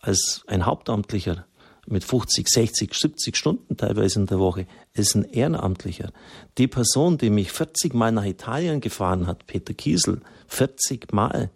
als 0.01 0.43
ein 0.47 0.65
Hauptamtlicher 0.65 1.45
mit 1.87 2.03
50, 2.03 2.47
60, 2.47 2.93
70 2.93 3.35
Stunden 3.35 3.77
teilweise 3.77 4.19
in 4.19 4.25
der 4.25 4.39
Woche, 4.39 4.67
ist 4.93 5.15
ein 5.15 5.23
Ehrenamtlicher. 5.23 6.11
Die 6.57 6.67
Person, 6.67 7.17
die 7.17 7.29
mich 7.29 7.51
40 7.51 7.93
Mal 7.93 8.11
nach 8.11 8.25
Italien 8.25 8.81
gefahren 8.81 9.25
hat, 9.25 9.47
Peter 9.47 9.73
Kiesel, 9.73 10.21
40 10.47 11.13
Mal, 11.13 11.49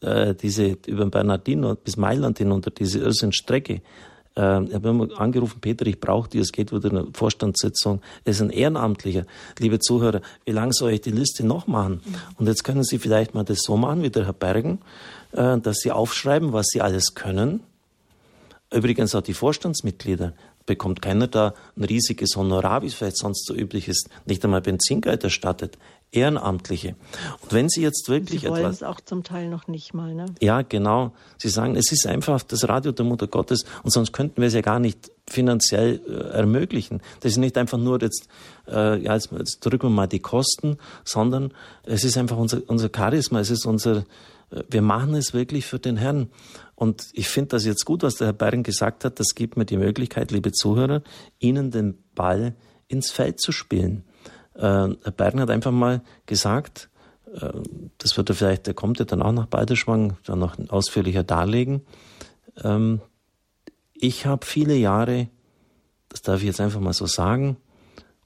äh, 0.00 0.34
diese 0.34 0.76
über 0.86 1.06
Bernardino 1.06 1.74
bis 1.76 1.96
Mailand 1.96 2.38
hinunter, 2.38 2.70
diese 2.70 2.98
Irrsinnstrecke, 2.98 3.82
äh, 4.38 4.64
ich 4.64 4.74
habe 4.74 4.88
immer 4.88 5.20
angerufen, 5.20 5.60
Peter, 5.60 5.86
ich 5.86 6.00
brauche 6.00 6.30
die, 6.30 6.38
es 6.38 6.52
geht 6.52 6.72
wieder 6.72 6.90
eine 6.90 7.08
Vorstandssitzung. 7.12 8.00
Er 8.24 8.30
ist 8.30 8.40
ein 8.40 8.50
Ehrenamtlicher. 8.50 9.24
Liebe 9.58 9.80
Zuhörer, 9.80 10.20
wie 10.44 10.52
lange 10.52 10.72
soll 10.72 10.92
ich 10.92 11.00
die 11.00 11.10
Liste 11.10 11.44
noch 11.44 11.66
machen? 11.66 12.00
Und 12.38 12.46
jetzt 12.46 12.62
können 12.62 12.84
Sie 12.84 12.98
vielleicht 12.98 13.34
mal 13.34 13.44
das 13.44 13.62
so 13.62 13.76
machen, 13.76 14.02
wie 14.02 14.10
der 14.10 14.26
Herr 14.26 14.32
Bergen, 14.32 14.78
äh, 15.32 15.58
dass 15.58 15.78
Sie 15.78 15.90
aufschreiben, 15.90 16.52
was 16.52 16.66
Sie 16.68 16.80
alles 16.80 17.14
können. 17.14 17.60
Übrigens 18.72 19.14
auch 19.14 19.22
die 19.22 19.34
Vorstandsmitglieder 19.34 20.34
bekommt 20.66 21.02
keiner 21.02 21.26
da 21.26 21.54
ein 21.76 21.84
riesiges 21.84 22.36
Honorar, 22.36 22.82
wie 22.82 22.86
es 22.86 22.94
vielleicht 22.94 23.16
sonst 23.16 23.46
so 23.46 23.54
üblich 23.54 23.88
ist, 23.88 24.10
nicht 24.26 24.44
einmal 24.44 24.60
Benzingeld 24.60 25.24
erstattet. 25.24 25.78
Ehrenamtliche. 26.10 26.96
Und 27.42 27.52
wenn 27.52 27.68
Sie 27.68 27.82
jetzt 27.82 28.08
wirklich 28.08 28.40
Sie 28.40 28.48
wollen 28.48 28.60
etwas. 28.60 28.76
es 28.76 28.82
auch 28.82 29.00
zum 29.00 29.24
Teil 29.24 29.50
noch 29.50 29.68
nicht 29.68 29.92
mal, 29.92 30.14
ne? 30.14 30.26
Ja, 30.40 30.62
genau. 30.62 31.12
Sie 31.36 31.50
sagen, 31.50 31.76
es 31.76 31.92
ist 31.92 32.06
einfach 32.06 32.42
das 32.42 32.66
Radio 32.66 32.92
der 32.92 33.04
Mutter 33.04 33.26
Gottes 33.26 33.64
und 33.82 33.90
sonst 33.90 34.12
könnten 34.12 34.40
wir 34.40 34.48
es 34.48 34.54
ja 34.54 34.62
gar 34.62 34.80
nicht 34.80 35.10
finanziell 35.28 36.00
äh, 36.08 36.36
ermöglichen. 36.36 37.02
Das 37.20 37.32
ist 37.32 37.38
nicht 37.38 37.58
einfach 37.58 37.76
nur 37.76 38.00
jetzt, 38.00 38.28
äh, 38.66 39.02
ja, 39.02 39.14
jetzt, 39.14 39.32
jetzt 39.32 39.60
drücken 39.60 39.88
wir 39.88 39.90
mal 39.90 40.06
die 40.06 40.20
Kosten, 40.20 40.78
sondern 41.04 41.52
es 41.84 42.04
ist 42.04 42.16
einfach 42.16 42.38
unser, 42.38 42.62
unser 42.68 42.88
Charisma, 42.94 43.40
es 43.40 43.50
ist 43.50 43.66
unser, 43.66 43.98
äh, 44.50 44.62
wir 44.70 44.80
machen 44.80 45.14
es 45.14 45.34
wirklich 45.34 45.66
für 45.66 45.78
den 45.78 45.98
Herrn. 45.98 46.30
Und 46.74 47.08
ich 47.12 47.28
finde 47.28 47.48
das 47.48 47.66
jetzt 47.66 47.84
gut, 47.84 48.02
was 48.02 48.14
der 48.14 48.28
Herr 48.28 48.34
Bayern 48.34 48.62
gesagt 48.62 49.04
hat. 49.04 49.20
Das 49.20 49.34
gibt 49.34 49.58
mir 49.58 49.66
die 49.66 49.76
Möglichkeit, 49.76 50.30
liebe 50.30 50.52
Zuhörer, 50.52 51.02
Ihnen 51.38 51.70
den 51.70 51.98
Ball 52.14 52.54
ins 52.86 53.10
Feld 53.10 53.40
zu 53.40 53.52
spielen. 53.52 54.04
Äh, 54.58 54.88
Bayern 55.16 55.40
hat 55.40 55.50
einfach 55.50 55.70
mal 55.70 56.02
gesagt, 56.26 56.90
äh, 57.32 57.52
das 57.98 58.16
wird 58.16 58.28
er 58.28 58.34
vielleicht, 58.34 58.66
der 58.66 58.74
kommt 58.74 58.98
ja 58.98 59.04
dann 59.04 59.22
auch 59.22 59.32
nach 59.32 59.46
Balderschwang, 59.46 60.16
dann 60.24 60.40
noch 60.40 60.56
ausführlicher 60.68 61.22
darlegen. 61.22 61.82
Ähm, 62.62 63.00
ich 63.94 64.26
habe 64.26 64.44
viele 64.44 64.74
Jahre, 64.76 65.28
das 66.08 66.22
darf 66.22 66.40
ich 66.40 66.46
jetzt 66.46 66.60
einfach 66.60 66.80
mal 66.80 66.92
so 66.92 67.06
sagen, 67.06 67.56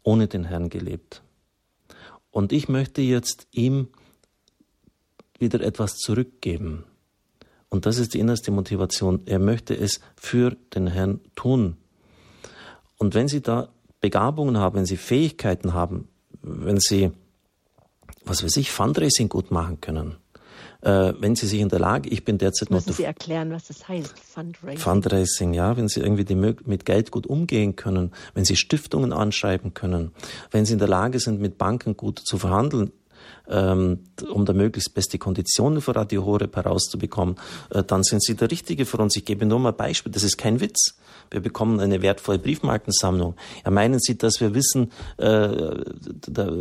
ohne 0.02 0.26
den 0.26 0.44
Herrn 0.44 0.70
gelebt. 0.70 1.22
Und 2.30 2.52
ich 2.52 2.68
möchte 2.68 3.02
jetzt 3.02 3.46
ihm 3.50 3.88
wieder 5.38 5.60
etwas 5.60 5.96
zurückgeben. 5.96 6.84
Und 7.68 7.84
das 7.86 7.98
ist 7.98 8.14
die 8.14 8.20
innerste 8.20 8.50
Motivation. 8.50 9.22
Er 9.26 9.38
möchte 9.38 9.74
es 9.74 10.00
für 10.16 10.56
den 10.74 10.86
Herrn 10.86 11.20
tun. 11.34 11.76
Und 12.96 13.14
wenn 13.14 13.28
Sie 13.28 13.42
da 13.42 13.68
Begabungen 14.00 14.58
haben, 14.58 14.76
wenn 14.76 14.86
Sie 14.86 14.96
Fähigkeiten 14.96 15.72
haben, 15.74 16.08
wenn 16.42 16.78
Sie, 16.78 17.10
was 18.24 18.42
weiß 18.44 18.56
ich, 18.56 18.70
Fundraising 18.70 19.28
gut 19.28 19.50
machen 19.50 19.80
können, 19.80 20.16
äh, 20.82 21.12
wenn 21.18 21.36
Sie 21.36 21.46
sich 21.46 21.60
in 21.60 21.68
der 21.68 21.78
Lage, 21.78 22.08
ich 22.10 22.24
bin 22.24 22.38
derzeit 22.38 22.70
Müssen 22.70 22.90
noch 22.90 22.96
Sie 22.96 23.04
erklären, 23.04 23.50
was 23.50 23.68
das 23.68 23.88
heißt, 23.88 24.18
Fundraising. 24.18 24.78
Fundraising, 24.78 25.54
ja, 25.54 25.76
wenn 25.76 25.88
Sie 25.88 26.00
irgendwie 26.00 26.24
die, 26.24 26.34
mit 26.34 26.84
Geld 26.84 27.10
gut 27.10 27.26
umgehen 27.26 27.76
können, 27.76 28.12
wenn 28.34 28.44
Sie 28.44 28.56
Stiftungen 28.56 29.12
anschreiben 29.12 29.74
können, 29.74 30.12
wenn 30.50 30.64
Sie 30.64 30.72
in 30.72 30.78
der 30.78 30.88
Lage 30.88 31.20
sind, 31.20 31.40
mit 31.40 31.56
Banken 31.56 31.96
gut 31.96 32.18
zu 32.18 32.38
verhandeln, 32.38 32.92
ähm, 33.48 34.00
um 34.30 34.44
da 34.44 34.52
möglichst 34.52 34.94
beste 34.94 35.18
Konditionen 35.18 35.80
für 35.80 35.94
Radio 35.94 36.24
Horeb 36.24 36.56
herauszubekommen, 36.56 37.36
äh, 37.70 37.82
dann 37.82 38.02
sind 38.02 38.22
Sie 38.22 38.34
der 38.34 38.50
Richtige 38.50 38.86
für 38.86 38.98
uns. 38.98 39.16
Ich 39.16 39.24
gebe 39.24 39.46
nur 39.46 39.58
mal 39.58 39.70
ein 39.70 39.76
Beispiel, 39.76 40.12
das 40.12 40.22
ist 40.22 40.38
kein 40.38 40.60
Witz. 40.60 40.96
Wir 41.30 41.40
bekommen 41.40 41.80
eine 41.80 42.02
wertvolle 42.02 42.38
Briefmarkensammlung. 42.38 43.34
Ja, 43.64 43.70
meinen 43.70 43.98
Sie, 44.00 44.18
dass 44.18 44.40
wir 44.40 44.54
wissen, 44.54 44.92
äh, 45.16 45.48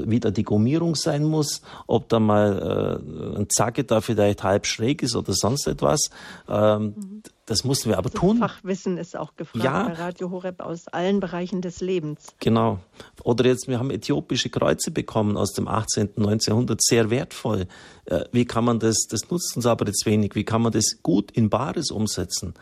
wie 0.05 0.19
da 0.19 0.31
die 0.31 0.43
Gummierung 0.43 0.95
sein 0.95 1.25
muss, 1.25 1.61
ob 1.87 2.07
da 2.09 2.19
mal 2.19 3.01
äh, 3.35 3.39
ein 3.39 3.49
Zacke 3.49 3.83
da 3.83 4.01
vielleicht 4.01 4.43
halb 4.43 4.65
schräg 4.65 5.03
ist 5.03 5.15
oder 5.15 5.33
sonst 5.33 5.67
etwas? 5.67 6.09
Ähm, 6.47 7.21
Das 7.51 7.65
mussten 7.65 7.89
wir 7.89 7.97
aber 7.97 8.07
Also 8.07 8.17
tun. 8.17 8.37
Fachwissen 8.37 8.97
ist 8.97 9.17
auch 9.17 9.35
gefragt 9.35 9.65
Ja. 9.65 9.83
bei 9.83 9.91
Radio 9.95 10.31
Horeb 10.31 10.61
aus 10.61 10.87
allen 10.87 11.19
Bereichen 11.19 11.61
des 11.61 11.81
Lebens. 11.81 12.27
Genau. 12.39 12.79
Oder 13.25 13.43
jetzt, 13.47 13.67
wir 13.67 13.77
haben 13.77 13.91
äthiopische 13.91 14.49
Kreuze 14.49 14.89
bekommen 14.89 15.35
aus 15.35 15.51
dem 15.51 15.67
18., 15.67 16.11
19. 16.15 16.53
Jahrhundert, 16.53 16.81
sehr 16.81 17.09
wertvoll. 17.09 17.67
Äh, 18.05 18.21
Wie 18.31 18.45
kann 18.45 18.63
man 18.63 18.79
das, 18.79 18.99
das 19.09 19.29
nutzt 19.29 19.57
uns 19.57 19.65
aber 19.65 19.85
jetzt 19.85 20.05
wenig, 20.05 20.33
wie 20.33 20.45
kann 20.45 20.61
man 20.61 20.71
das 20.71 20.99
gut 21.03 21.29
in 21.31 21.49
Bares 21.49 21.91
umsetzen? 21.91 22.53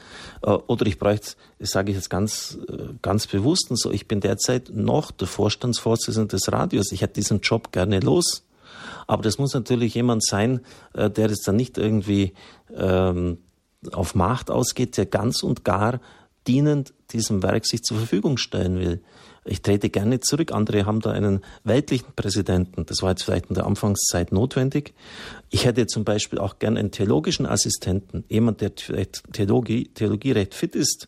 Äh, 0.42 0.50
Oder 0.54 0.88
ich 0.88 0.98
bräuchte, 0.98 1.34
das 1.60 1.70
sage 1.70 1.92
ich 1.92 1.96
jetzt 1.96 2.10
ganz, 2.10 2.58
äh, 2.68 2.88
ganz 3.04 3.28
bewusst 3.28 3.70
und 3.70 3.80
so, 3.80 3.92
ich 3.92 4.08
bin 4.08 4.22
derzeit 4.22 4.72
noch 4.74 5.12
der 5.12 5.28
Vorstandsvorsitzende 5.28 6.30
des 6.36 6.52
Radios. 6.52 6.92
Ich 6.92 7.04
hätte 7.04 7.14
diesen 7.14 7.42
Job 7.42 7.72
gerne 7.72 8.00
los. 8.00 8.44
Aber 9.06 9.22
das 9.22 9.38
muss 9.38 9.54
natürlich 9.54 9.94
jemand 9.94 10.26
sein, 10.26 10.62
der 10.96 11.30
jetzt 11.30 11.48
dann 11.48 11.58
nicht 11.58 11.78
irgendwie 11.78 12.34
ähm, 12.76 13.38
auf 13.92 14.16
Macht 14.16 14.52
ausgeht, 14.52 14.98
der 14.98 15.06
ganz 15.06 15.44
und 15.44 15.64
gar 15.64 16.00
dienend 16.48 16.94
diesem 17.12 17.44
Werk 17.44 17.66
sich 17.66 17.84
zur 17.84 17.98
Verfügung 17.98 18.38
stellen 18.38 18.80
will. 18.80 19.02
Ich 19.46 19.62
trete 19.62 19.90
gerne 19.90 20.20
zurück. 20.20 20.52
Andere 20.52 20.86
haben 20.86 21.00
da 21.00 21.12
einen 21.12 21.42
weltlichen 21.64 22.14
Präsidenten. 22.16 22.86
Das 22.86 23.02
war 23.02 23.12
jetzt 23.12 23.24
vielleicht 23.24 23.48
in 23.48 23.56
der 23.56 23.66
Anfangszeit 23.66 24.32
notwendig. 24.32 24.94
Ich 25.50 25.66
hätte 25.66 25.88
zum 25.88 26.04
Beispiel 26.04 26.40
auch 26.40 26.60
gern 26.60 26.78
einen 26.78 26.92
theologischen 26.92 27.46
Assistenten, 27.46 28.26
jemand, 28.28 28.62
der 28.62 28.72
vielleicht 28.76 29.24
Theologie, 29.34 29.86
Theologie 29.94 30.34
recht 30.34 30.54
fit 30.54 30.76
ist. 30.76 31.08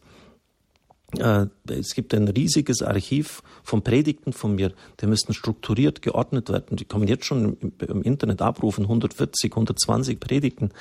Äh, 1.18 1.48
Es 1.68 1.94
gibt 1.94 2.14
ein 2.14 2.28
riesiges 2.28 2.82
Archiv 2.82 3.44
von 3.64 3.84
Predigten 3.84 4.34
von 4.34 4.56
mir, 4.56 4.74
die 5.00 5.08
müssten 5.08 5.34
strukturiert 5.34 6.02
geordnet 6.02 6.50
werden. 6.50 6.78
Die 6.78 6.86
kann 6.86 7.00
man 7.00 7.10
jetzt 7.10 7.26
schon 7.26 7.58
im, 7.60 7.74
im 7.80 8.02
Internet 8.04 8.42
abrufen, 8.42 8.86
140, 8.86 9.52
120 9.52 10.20
Predigten. 10.20 10.72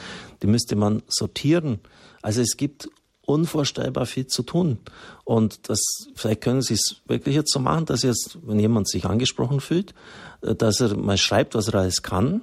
Die 0.43 0.47
müsste 0.47 0.77
man 0.77 1.03
sortieren. 1.09 1.81
Also 2.23 2.41
es 2.41 2.57
gibt 2.57 2.89
unvorstellbar 3.27 4.07
viel 4.07 4.27
zu 4.27 4.43
tun. 4.43 4.79
Und 5.25 5.69
das, 5.69 5.81
vielleicht 6.15 6.41
können 6.41 6.63
Sie 6.63 6.75
es 6.75 7.01
wirklich 7.07 7.35
jetzt 7.35 7.53
so 7.53 7.61
machen, 7.61 7.87
dass 7.87 8.03
jetzt, 8.03 8.39
wenn 8.43 8.59
jemand 8.59 8.89
sich 8.89 9.05
angesprochen 9.05 9.61
fühlt, 9.61 9.95
äh, 10.43 10.55
dass 10.55 10.81
er 10.81 10.97
mal 10.97 11.19
schreibt, 11.19 11.55
was 11.55 11.69
er 11.69 11.77
alles 11.77 12.03
kann, 12.03 12.43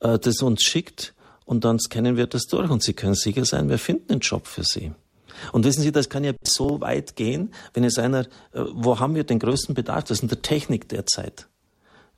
äh, 0.00 0.18
das 0.18 0.42
uns 0.42 0.62
schickt 0.62 1.14
und 1.44 1.64
dann 1.64 1.78
scannen 1.78 2.16
wir 2.16 2.26
das 2.26 2.46
durch 2.46 2.70
und 2.70 2.82
Sie 2.82 2.92
können 2.92 3.14
sicher 3.14 3.44
sein, 3.44 3.68
wir 3.68 3.78
finden 3.78 4.12
einen 4.12 4.20
Job 4.20 4.46
für 4.46 4.64
Sie. 4.64 4.92
Und 5.52 5.64
wissen 5.64 5.82
Sie, 5.82 5.92
das 5.92 6.08
kann 6.08 6.24
ja 6.24 6.32
so 6.42 6.80
weit 6.80 7.16
gehen, 7.16 7.52
wenn 7.74 7.84
es 7.84 7.98
einer, 7.98 8.20
äh, 8.52 8.64
wo 8.72 8.98
haben 8.98 9.14
wir 9.14 9.24
den 9.24 9.38
größten 9.38 9.74
Bedarf? 9.74 10.04
Das 10.04 10.18
ist 10.18 10.22
in 10.22 10.28
der 10.28 10.42
Technik 10.42 10.88
derzeit. 10.88 11.48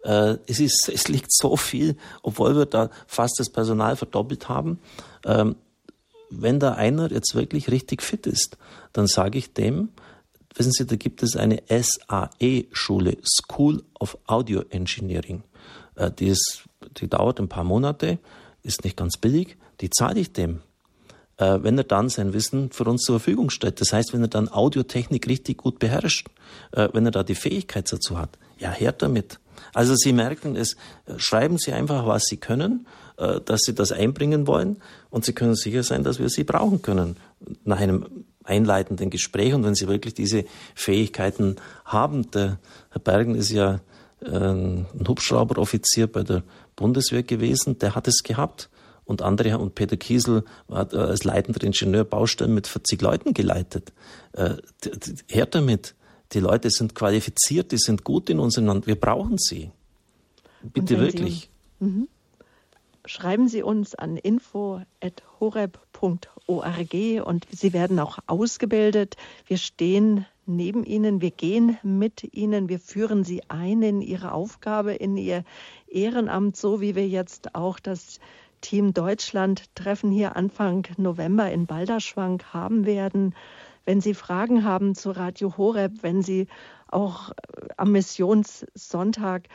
Äh, 0.03 0.37
Es, 0.47 0.61
ist, 0.61 0.89
es 0.93 1.09
liegt 1.09 1.33
so 1.33 1.57
viel, 1.57 1.97
obwohl 2.23 2.57
wir 2.57 2.67
da 2.67 2.91
fast 3.07 3.39
das 3.39 3.51
Personal 3.51 3.97
verdoppelt 3.97 4.49
haben. 4.49 4.79
Ähm, 5.25 5.57
Wenn 6.31 6.61
da 6.61 6.75
einer 6.75 7.11
jetzt 7.11 7.35
wirklich 7.35 7.71
richtig 7.71 8.03
fit 8.03 8.27
ist, 8.27 8.57
dann 8.93 9.07
sage 9.07 9.39
ich 9.39 9.53
dem, 9.53 9.91
wissen 10.55 10.73
Sie, 10.73 10.87
da 10.87 10.97
gibt 10.97 11.23
es 11.23 11.37
eine 11.37 11.63
SAE-Schule, 11.69 13.19
School 13.25 13.83
of 13.99 14.17
Audio 14.27 14.63
Engineering. 14.71 15.43
Äh, 15.97 16.11
Die, 16.11 16.29
ist, 16.29 16.65
die 16.99 17.09
dauert 17.09 17.41
ein 17.41 17.49
paar 17.49 17.65
Monate, 17.65 18.19
ist 18.63 18.85
nicht 18.85 18.97
ganz 18.97 19.17
billig, 19.17 19.57
die 19.81 19.91
zahle 19.91 20.21
ich 20.21 20.33
dem 20.33 20.61
äh, 21.41 21.63
wenn 21.63 21.79
er 21.79 21.85
dann 21.85 22.09
sein 22.09 22.33
Wissen 22.35 22.71
für 22.71 22.85
uns 22.85 23.03
zur 23.03 23.19
Verfügung 23.19 23.51
stellt. 23.51 23.81
Das 23.81 23.93
heißt, 23.93 24.13
wenn 24.13 24.21
er 24.21 24.29
dann 24.29 24.49
Audiotechnik 24.49 25.27
richtig 25.27 25.57
gut 25.57 25.79
beherrscht, 25.79 26.29
äh, 26.73 26.89
wenn 26.93 27.07
er 27.07 27.13
da 27.13 27.23
die 27.23 27.35
Fähigkeit 27.35 27.91
dazu 27.91 28.19
hat, 28.19 28.39
ja, 28.59 28.71
her 28.71 28.93
damit. 28.93 29.41
Also 29.73 29.95
Sie 29.95 30.13
merken 30.13 30.55
es, 30.55 30.75
äh, 31.07 31.15
schreiben 31.17 31.57
Sie 31.59 31.73
einfach, 31.73 32.07
was 32.07 32.25
Sie 32.25 32.37
können, 32.37 32.87
äh, 33.17 33.41
dass 33.41 33.63
Sie 33.63 33.75
das 33.75 33.91
einbringen 33.91 34.47
wollen 34.47 34.77
und 35.09 35.25
Sie 35.25 35.33
können 35.33 35.57
sicher 35.57 35.83
sein, 35.83 36.05
dass 36.05 36.19
wir 36.19 36.29
Sie 36.29 36.45
brauchen 36.45 36.83
können 36.83 37.17
nach 37.65 37.81
einem 37.81 38.07
einleitenden 38.45 39.09
Gespräch 39.09 39.55
und 39.55 39.65
wenn 39.65 39.75
Sie 39.75 39.89
wirklich 39.89 40.15
diese 40.15 40.45
Fähigkeiten 40.75 41.57
haben. 41.87 42.31
Der 42.33 42.59
Herr 42.91 43.01
Bergen 43.01 43.35
ist 43.35 43.51
ja 43.51 43.81
äh, 44.21 44.29
ein 44.29 44.87
Hubschrauberoffizier 45.09 46.07
bei 46.07 46.23
der 46.23 46.43
Bundeswehr 46.77 47.23
gewesen, 47.23 47.79
der 47.79 47.95
hat 47.95 48.09
es 48.09 48.23
gehabt 48.23 48.69
und 49.11 49.21
andere 49.23 49.59
und 49.59 49.75
Peter 49.75 49.97
Kiesel 49.99 50.45
hat 50.71 50.95
äh, 50.95 50.97
als 50.97 51.25
leitender 51.25 51.63
Ingenieur 51.63 52.05
Baustellen 52.05 52.55
mit 52.55 52.67
40 52.67 53.03
Leuten 53.03 53.35
geleitet. 53.35 53.93
Äh, 54.33 54.55
her 55.29 55.47
damit. 55.47 55.95
Die 56.33 56.41
Leute 56.41 56.71
sind 56.71 56.95
qualifiziert, 56.95 57.73
die 57.73 57.79
sind 57.79 58.05
gut 58.05 58.31
in 58.31 58.39
unserem 58.39 58.69
Land. 58.69 58.87
Wir 58.87 58.95
brauchen 58.99 59.37
sie. 59.37 59.71
Bitte 60.63 60.99
wenn 60.99 61.11
Sie- 61.11 61.19
wirklich. 61.19 61.51
Schreiben 63.07 63.49
Sie 63.49 63.63
uns 63.63 63.95
an 63.95 64.17
info 64.17 64.83
at 65.01 65.23
horeb.org 65.41 66.95
und 67.25 67.47
sie 67.51 67.73
werden 67.73 67.99
auch 67.99 68.19
ausgebildet. 68.27 69.17
Wir 69.47 69.57
stehen 69.57 70.27
neben 70.47 70.85
ihnen, 70.85 71.21
wir 71.21 71.31
gehen 71.31 71.79
mit 71.83 72.35
ihnen, 72.35 72.69
wir 72.69 72.79
führen 72.79 73.25
sie 73.25 73.43
ein 73.49 73.83
in 73.83 74.03
ihre 74.03 74.33
Aufgabe, 74.33 74.93
in 74.93 75.17
ihr 75.17 75.45
Ehrenamt, 75.89 76.57
so 76.57 76.81
wie 76.81 76.95
wir 76.95 77.09
jetzt 77.09 77.55
auch 77.55 77.79
das 77.81 78.21
Team 78.61 78.93
Deutschland 78.93 79.75
Treffen 79.75 80.11
hier 80.11 80.37
Anfang 80.37 80.87
November 80.97 81.51
in 81.51 81.67
Balderschwang 81.67 82.43
haben 82.53 82.87
werden. 82.87 83.35
Wenn 83.85 84.01
Sie 84.01 84.15
Fragen 84.15 84.65
haben 84.65 84.95
zu 84.95 85.11
Radio 85.11 85.57
Horeb, 85.57 86.03
wenn 86.03 86.23
Sie 86.23 86.47
auch 86.89 87.33
am 87.77 87.93
Missionssonntag 87.93 89.49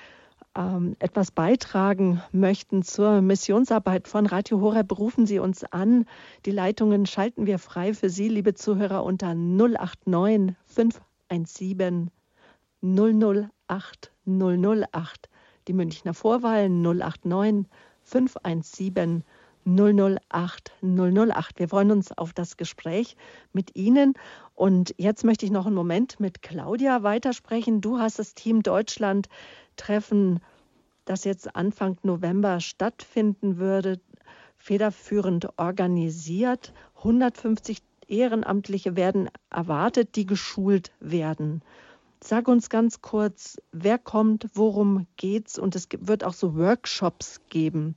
ähm, 0.55 0.95
etwas 0.99 1.31
beitragen 1.31 2.21
möchten 2.31 2.81
zur 2.81 3.21
Missionsarbeit 3.21 4.07
von 4.07 4.25
Radio 4.25 4.61
Horeb, 4.61 4.97
rufen 4.97 5.25
Sie 5.25 5.39
uns 5.39 5.63
an. 5.63 6.05
Die 6.45 6.51
Leitungen 6.51 7.05
schalten 7.05 7.45
wir 7.45 7.59
frei 7.59 7.93
für 7.93 8.09
Sie, 8.09 8.29
liebe 8.29 8.53
Zuhörer, 8.53 9.03
unter 9.03 9.35
089 9.35 10.55
517 10.65 12.09
008 12.81 14.11
008. 14.25 15.29
Die 15.67 15.73
Münchner 15.73 16.13
Vorwahl 16.13 16.69
089 16.69 17.65
517 18.05 19.23
008 19.65 20.73
008. 20.81 21.59
Wir 21.59 21.67
freuen 21.67 21.91
uns 21.91 22.11
auf 22.11 22.33
das 22.33 22.55
Gespräch 22.55 23.17
mit 23.51 23.75
Ihnen. 23.75 24.13
Und 24.53 24.93
jetzt 24.97 25.23
möchte 25.23 25.45
ich 25.45 25.51
noch 25.51 25.65
einen 25.65 25.75
Moment 25.75 26.19
mit 26.19 26.43
Claudia 26.43 27.01
weitersprechen. 27.01 27.81
Du 27.81 27.97
hast 27.97 28.19
das 28.19 28.35
Team 28.35 28.61
Deutschland 28.61 29.27
Treffen, 29.75 30.39
das 31.05 31.23
jetzt 31.23 31.55
Anfang 31.55 31.97
November 32.03 32.59
stattfinden 32.59 33.57
würde, 33.57 33.99
federführend 34.55 35.57
organisiert. 35.57 36.73
150 36.97 37.81
Ehrenamtliche 38.07 38.95
werden 38.95 39.29
erwartet, 39.49 40.15
die 40.15 40.27
geschult 40.27 40.91
werden. 40.99 41.63
Sag 42.27 42.47
uns 42.47 42.71
ganz 42.71 43.03
kurz, 43.03 43.57
wer 43.71 43.99
kommt, 43.99 44.47
worum 44.55 45.05
geht's? 45.15 45.59
Und 45.59 45.75
es 45.75 45.87
wird 45.99 46.23
auch 46.23 46.33
so 46.33 46.55
Workshops 46.55 47.39
geben. 47.49 47.95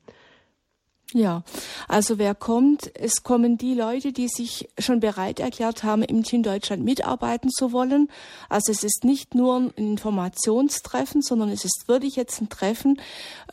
Ja, 1.14 1.42
also 1.88 2.18
wer 2.18 2.34
kommt? 2.34 2.94
Es 2.94 3.22
kommen 3.22 3.56
die 3.56 3.72
Leute, 3.72 4.12
die 4.12 4.28
sich 4.28 4.68
schon 4.78 5.00
bereit 5.00 5.40
erklärt 5.40 5.82
haben, 5.82 6.02
im 6.02 6.22
Team 6.22 6.42
Deutschland 6.42 6.84
mitarbeiten 6.84 7.48
zu 7.48 7.72
wollen. 7.72 8.10
Also 8.50 8.72
es 8.72 8.84
ist 8.84 9.04
nicht 9.04 9.34
nur 9.34 9.56
ein 9.56 9.70
Informationstreffen, 9.70 11.22
sondern 11.22 11.48
es 11.48 11.64
ist 11.64 11.84
wirklich 11.86 12.14
jetzt 12.16 12.42
ein 12.42 12.50
Treffen, 12.50 13.00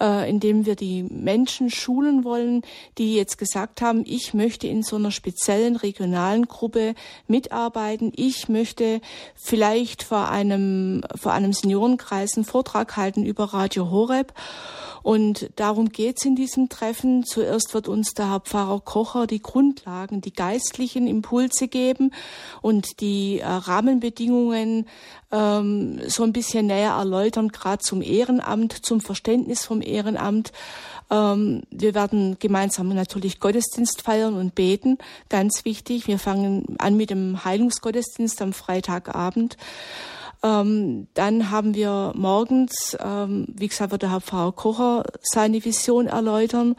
äh, 0.01 0.29
in 0.29 0.41
dem 0.41 0.65
wir 0.65 0.75
die 0.75 1.03
Menschen 1.03 1.69
schulen 1.69 2.25
wollen, 2.25 2.61
die 2.97 3.15
jetzt 3.15 3.37
gesagt 3.37 3.81
haben, 3.81 4.03
ich 4.05 4.33
möchte 4.33 4.67
in 4.67 4.83
so 4.83 4.97
einer 4.97 5.11
speziellen 5.11 5.77
regionalen 5.77 6.47
Gruppe 6.47 6.93
mitarbeiten. 7.25 8.11
Ich 8.17 8.49
möchte 8.49 8.99
vielleicht 9.33 10.03
vor 10.03 10.27
einem, 10.27 11.05
vor 11.15 11.31
einem 11.31 11.53
Seniorenkreis 11.53 12.35
einen 12.35 12.43
Vortrag 12.43 12.97
halten 12.97 13.23
über 13.23 13.45
Radio 13.45 13.91
Horeb. 13.91 14.33
Und 15.05 15.51
darum 15.55 15.89
geht's 15.89 16.25
in 16.25 16.35
diesem 16.35 16.67
Treffen. 16.67 17.23
Zuerst 17.45 17.75
wird 17.75 17.87
uns 17.87 18.15
der 18.15 18.31
Herr 18.31 18.39
Pfarrer 18.39 18.79
Kocher 18.79 19.27
die 19.27 19.39
Grundlagen, 19.39 20.19
die 20.19 20.33
geistlichen 20.33 21.05
Impulse 21.05 21.67
geben 21.67 22.11
und 22.63 23.01
die 23.01 23.39
äh, 23.39 23.45
Rahmenbedingungen 23.45 24.87
ähm, 25.31 26.01
so 26.07 26.23
ein 26.23 26.33
bisschen 26.33 26.65
näher 26.65 26.93
erläutern, 26.93 27.49
gerade 27.49 27.83
zum 27.83 28.01
Ehrenamt, 28.01 28.83
zum 28.83 28.99
Verständnis 28.99 29.63
vom 29.63 29.83
Ehrenamt. 29.83 30.53
Ähm, 31.11 31.61
wir 31.69 31.93
werden 31.93 32.37
gemeinsam 32.39 32.89
natürlich 32.89 33.39
Gottesdienst 33.39 34.01
feiern 34.01 34.33
und 34.33 34.55
beten, 34.55 34.97
ganz 35.29 35.65
wichtig. 35.65 36.07
Wir 36.07 36.17
fangen 36.17 36.77
an 36.79 36.97
mit 36.97 37.11
dem 37.11 37.45
Heilungsgottesdienst 37.45 38.41
am 38.41 38.53
Freitagabend. 38.53 39.55
Ähm, 40.41 41.09
dann 41.13 41.51
haben 41.51 41.75
wir 41.75 42.11
morgens, 42.15 42.97
ähm, 42.99 43.45
wie 43.49 43.67
gesagt, 43.67 43.91
wird 43.91 44.01
der 44.01 44.11
Herr 44.11 44.21
Pfarrer 44.21 44.51
Kocher 44.51 45.03
seine 45.21 45.63
Vision 45.63 46.07
erläutern. 46.07 46.75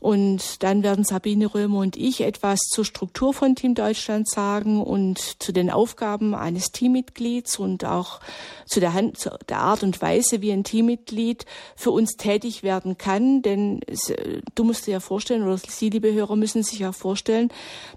Und 0.00 0.62
dann 0.62 0.82
werden 0.82 1.04
Sabine 1.04 1.52
Römer 1.52 1.78
und 1.78 1.96
ich 1.96 2.20
etwas 2.20 2.60
zur 2.60 2.84
Struktur 2.84 3.34
von 3.34 3.54
Team 3.54 3.74
Deutschland 3.74 4.28
sagen 4.28 4.80
und 4.80 5.18
zu 5.42 5.52
den 5.52 5.70
Aufgaben 5.70 6.34
eines 6.34 6.70
Teammitglieds 6.72 7.58
und 7.58 7.84
auch 7.84 8.20
zu 8.68 8.80
der, 8.80 8.94
Hand, 8.94 9.18
zu 9.18 9.30
der 9.48 9.58
Art 9.58 9.82
und 9.82 10.00
Weise, 10.00 10.40
wie 10.40 10.52
ein 10.52 10.64
Teammitglied 10.64 11.44
für 11.74 11.90
uns 11.90 12.12
tätig 12.16 12.62
werden 12.62 12.98
kann. 12.98 13.42
Denn 13.42 13.80
es, 13.86 14.12
du 14.54 14.64
musst 14.64 14.86
dir 14.86 14.92
ja 14.92 15.00
vorstellen, 15.00 15.42
oder 15.42 15.58
Sie, 15.58 15.90
liebe 15.90 16.12
Hörer, 16.12 16.36
müssen 16.36 16.62
sich 16.62 16.78
ja 16.78 16.92
vorstellen, 16.92 17.50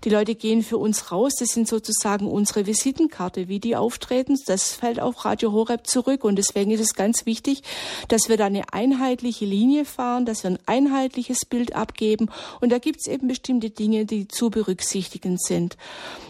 die 0.03 0.09
Leute 0.09 0.33
gehen 0.35 0.63
für 0.63 0.77
uns 0.77 1.11
raus. 1.11 1.33
Das 1.39 1.49
sind 1.49 1.67
sozusagen 1.67 2.27
unsere 2.27 2.65
Visitenkarte, 2.65 3.47
wie 3.47 3.59
die 3.59 3.75
auftreten. 3.75 4.37
Das 4.47 4.73
fällt 4.73 4.99
auf 4.99 5.23
Radio 5.25 5.51
Horeb 5.51 5.85
zurück. 5.85 6.23
Und 6.23 6.37
deswegen 6.37 6.71
ist 6.71 6.81
es 6.81 6.95
ganz 6.95 7.27
wichtig, 7.27 7.61
dass 8.07 8.27
wir 8.27 8.37
da 8.37 8.45
eine 8.45 8.73
einheitliche 8.73 9.45
Linie 9.45 9.85
fahren, 9.85 10.25
dass 10.25 10.43
wir 10.43 10.51
ein 10.51 10.59
einheitliches 10.65 11.45
Bild 11.45 11.75
ab 11.75 11.91
abgeben. 11.91 12.29
Und 12.61 12.71
da 12.71 12.79
gibt 12.79 13.01
es 13.01 13.07
eben 13.07 13.27
bestimmte 13.27 13.69
Dinge, 13.69 14.05
die 14.05 14.27
zu 14.27 14.49
berücksichtigen 14.49 15.37
sind. 15.37 15.77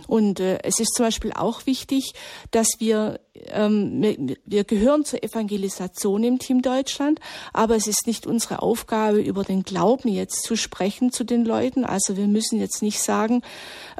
Und 0.07 0.39
äh, 0.39 0.59
es 0.63 0.79
ist 0.79 0.95
zum 0.95 1.05
Beispiel 1.05 1.31
auch 1.33 1.65
wichtig, 1.65 2.13
dass 2.49 2.67
wir, 2.79 3.19
ähm, 3.47 4.30
wir, 4.45 4.63
gehören 4.63 5.05
zur 5.05 5.23
Evangelisation 5.23 6.23
im 6.23 6.39
Team 6.39 6.61
Deutschland, 6.61 7.19
aber 7.53 7.75
es 7.75 7.87
ist 7.87 8.07
nicht 8.07 8.27
unsere 8.27 8.61
Aufgabe, 8.61 9.21
über 9.21 9.43
den 9.43 9.63
Glauben 9.63 10.09
jetzt 10.09 10.43
zu 10.43 10.55
sprechen 10.55 11.11
zu 11.11 11.23
den 11.23 11.45
Leuten. 11.45 11.85
Also 11.85 12.17
wir 12.17 12.27
müssen 12.27 12.59
jetzt 12.59 12.81
nicht 12.81 13.01
sagen, 13.01 13.41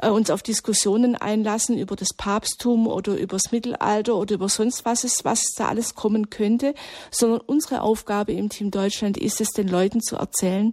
äh, 0.00 0.08
uns 0.08 0.30
auf 0.30 0.42
Diskussionen 0.42 1.16
einlassen 1.16 1.78
über 1.78 1.96
das 1.96 2.14
Papsttum 2.16 2.86
oder 2.86 3.16
über 3.16 3.36
das 3.36 3.52
Mittelalter 3.52 4.16
oder 4.16 4.34
über 4.34 4.48
sonst 4.48 4.84
was 4.84 5.04
ist, 5.04 5.24
was 5.24 5.42
da 5.56 5.68
alles 5.68 5.94
kommen 5.94 6.30
könnte, 6.30 6.74
sondern 7.10 7.40
unsere 7.40 7.82
Aufgabe 7.82 8.32
im 8.32 8.48
Team 8.48 8.70
Deutschland 8.70 9.16
ist 9.16 9.40
es, 9.40 9.50
den 9.50 9.68
Leuten 9.68 10.00
zu 10.00 10.16
erzählen, 10.16 10.72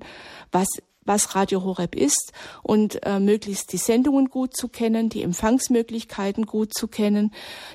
was 0.51 0.68
was 1.06 1.36
Radio 1.36 1.64
Horeb 1.64 1.95
ist 1.95 2.34
und 2.62 3.06
äh, 3.06 3.20
möglichst 3.20 3.74
die 3.74 3.78
Sendungen 3.78 4.30
gut 4.30 4.56
zu 4.56 4.68
kennen, 4.68 5.10
die 5.10 5.24
Empfangsmöglichkeiten 5.24 6.45
gut 6.45 6.74
zu 6.74 6.88
kennen, 6.88 7.34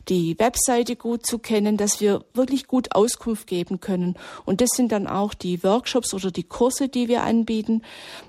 die 0.08 0.38
Webseite 0.38 0.96
gut 0.96 1.26
zu 1.26 1.38
kennen, 1.38 1.76
dass 1.76 2.00
wir 2.00 2.24
wirklich 2.34 2.66
gut 2.66 2.94
Auskunft 2.94 3.46
geben 3.46 3.80
können. 3.80 4.16
Und 4.44 4.60
das 4.60 4.70
sind 4.74 4.92
dann 4.92 5.06
auch 5.06 5.34
die 5.34 5.62
Workshops 5.64 6.14
oder 6.14 6.30
die 6.30 6.44
Kurse, 6.44 6.88
die 6.88 7.08
wir 7.08 7.22
anbieten. 7.22 7.82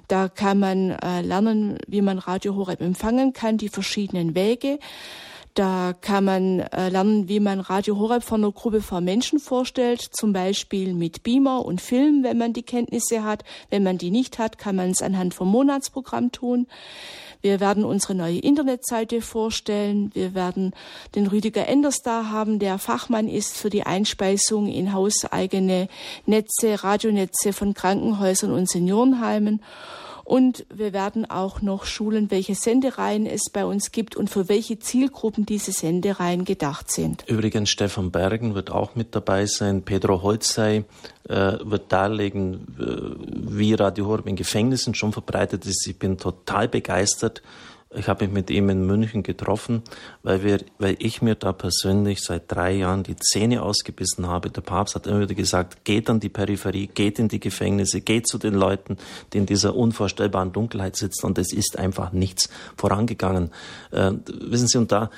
Da 0.08 0.30
kann 0.30 0.60
man 0.60 0.92
äh, 0.92 1.22
lernen, 1.22 1.78
wie 1.88 2.02
man 2.02 2.18
Radio 2.18 2.56
Horeb 2.56 2.82
empfangen 2.82 3.34
kann, 3.34 3.58
die 3.58 3.70
verschiedenen 3.70 4.36
Wege. 4.36 4.80
Da 5.56 5.94
kann 5.94 6.26
man 6.26 6.60
äh, 6.60 6.90
lernen, 6.90 7.30
wie 7.30 7.40
man 7.40 7.62
Radio 7.62 7.98
Horeb 7.98 8.24
von 8.24 8.44
einer 8.44 8.52
Gruppe 8.52 8.82
von 8.82 9.02
Menschen 9.06 9.40
vorstellt, 9.40 10.02
zum 10.02 10.34
Beispiel 10.34 10.94
mit 10.94 11.24
Beamer 11.24 11.66
und 11.66 11.80
Film, 11.80 12.24
wenn 12.24 12.38
man 12.38 12.52
die 12.52 12.62
Kenntnisse 12.62 13.24
hat. 13.24 13.46
Wenn 13.70 13.82
man 13.82 13.98
die 13.98 14.12
nicht 14.12 14.38
hat, 14.38 14.58
kann 14.58 14.76
man 14.76 14.90
es 14.90 15.02
anhand 15.02 15.34
vom 15.34 15.48
Monatsprogramm 15.48 16.34
tun. 16.34 16.68
Wir 17.42 17.62
werden 17.62 17.86
unsere 17.86 18.16
neue 18.16 18.40
Internetseite 18.40 19.22
vorstellen. 19.22 20.12
Wir 20.14 20.36
werden 20.36 20.74
den 21.16 21.26
Rüdiger 21.26 21.70
Enders 21.70 22.02
da 22.02 22.32
haben, 22.32 22.60
der 22.60 22.78
Fachmann 22.78 23.30
ist 23.30 23.56
für 23.56 23.70
die 23.70 23.84
Einspeisung 23.84 24.68
in 24.68 24.92
hauseigene 24.92 25.88
Netze, 26.26 26.84
Radionetze 26.84 27.54
von 27.54 27.74
Krankenhäusern 27.74 28.52
und 28.52 28.68
Seniorenheimen. 28.68 29.62
Und 30.26 30.66
wir 30.74 30.92
werden 30.92 31.30
auch 31.30 31.62
noch 31.62 31.86
schulen, 31.86 32.32
welche 32.32 32.56
Sendereien 32.56 33.28
es 33.28 33.44
bei 33.54 33.64
uns 33.64 33.92
gibt 33.92 34.16
und 34.16 34.28
für 34.28 34.50
welche 34.50 34.80
Zielgruppen 34.80 35.46
diese 35.46 35.72
Sendereien 35.72 36.46
gedacht 36.46 36.92
sind. 36.92 37.24
Übrigens, 37.28 37.70
Stefan 37.70 38.10
Bergen 38.10 38.56
wird 38.56 38.72
auch 38.72 38.96
mit 38.96 39.14
dabei 39.14 39.46
sein. 39.46 39.84
Pedro 39.84 40.24
Holzei 40.24 40.84
äh, 41.30 41.34
wird 41.62 41.92
darlegen, 41.92 42.76
äh, 42.80 43.54
wie 43.56 43.76
Radio 43.76 44.08
Horb 44.08 44.26
in 44.26 44.36
Gefängnissen 44.36 44.96
schon 44.96 45.14
verbreitet 45.14 45.64
ist. 45.68 45.86
Ich 45.88 46.00
bin 46.00 46.18
total 46.18 46.68
begeistert 46.68 47.44
ich 47.98 48.08
habe 48.08 48.26
mich 48.26 48.34
mit 48.34 48.50
ihm 48.50 48.70
in 48.70 48.86
München 48.86 49.24
getroffen, 49.24 49.82
weil, 50.24 50.44
wir, 50.44 50.60
weil 50.80 50.96
ich 51.00 51.22
mir 51.22 51.36
da 51.36 51.54
persönlich 51.54 52.22
seit 52.22 52.52
drei 52.52 52.74
Jahren 52.74 53.04
die 53.04 53.16
Zähne 53.16 53.62
ausgebissen 53.62 54.28
habe. 54.28 54.50
Der 54.50 54.62
Papst 54.62 54.96
hat 54.96 55.08
immer 55.08 55.22
wieder 55.22 55.36
gesagt, 55.36 55.86
geht 55.86 56.10
an 56.10 56.20
die 56.20 56.30
Peripherie, 56.30 56.88
geht 56.88 57.20
in 57.20 57.28
die 57.28 57.40
Gefängnisse, 57.40 58.02
geht 58.02 58.28
zu 58.28 58.38
den 58.38 58.54
Leuten, 58.54 58.98
die 59.34 59.38
in 59.38 59.46
dieser 59.46 59.76
unvorstellbaren 59.76 60.52
Dunkelheit 60.52 60.96
sitzen. 60.96 61.26
Und 61.26 61.38
es 61.38 61.54
ist 61.54 61.78
einfach 61.78 62.12
nichts 62.12 62.50
vorangegangen. 62.78 63.52
Äh, 63.92 64.12
wissen 64.26 64.68
Sie, 64.68 64.78
und 64.78 64.92
da 64.92 65.10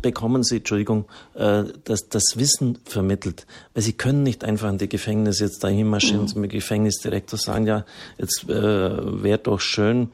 bekommen 0.00 0.42
Sie, 0.42 0.58
Entschuldigung, 0.58 1.06
äh, 1.34 1.64
das, 1.84 2.08
das 2.08 2.36
Wissen 2.36 2.78
vermittelt. 2.84 3.46
Weil 3.74 3.82
Sie 3.82 3.92
können 3.92 4.22
nicht 4.22 4.44
einfach 4.44 4.68
in 4.70 4.78
die 4.78 4.88
Gefängnisse 4.88 5.44
jetzt 5.44 5.62
dahin 5.64 5.88
marschieren 5.88 6.22
mhm. 6.22 6.28
zum 6.28 6.48
Gefängnisdirektor 6.48 7.38
sagen, 7.38 7.66
ja, 7.66 7.84
jetzt 8.18 8.48
äh, 8.48 9.22
wäre 9.22 9.38
doch 9.38 9.60
schön, 9.60 10.10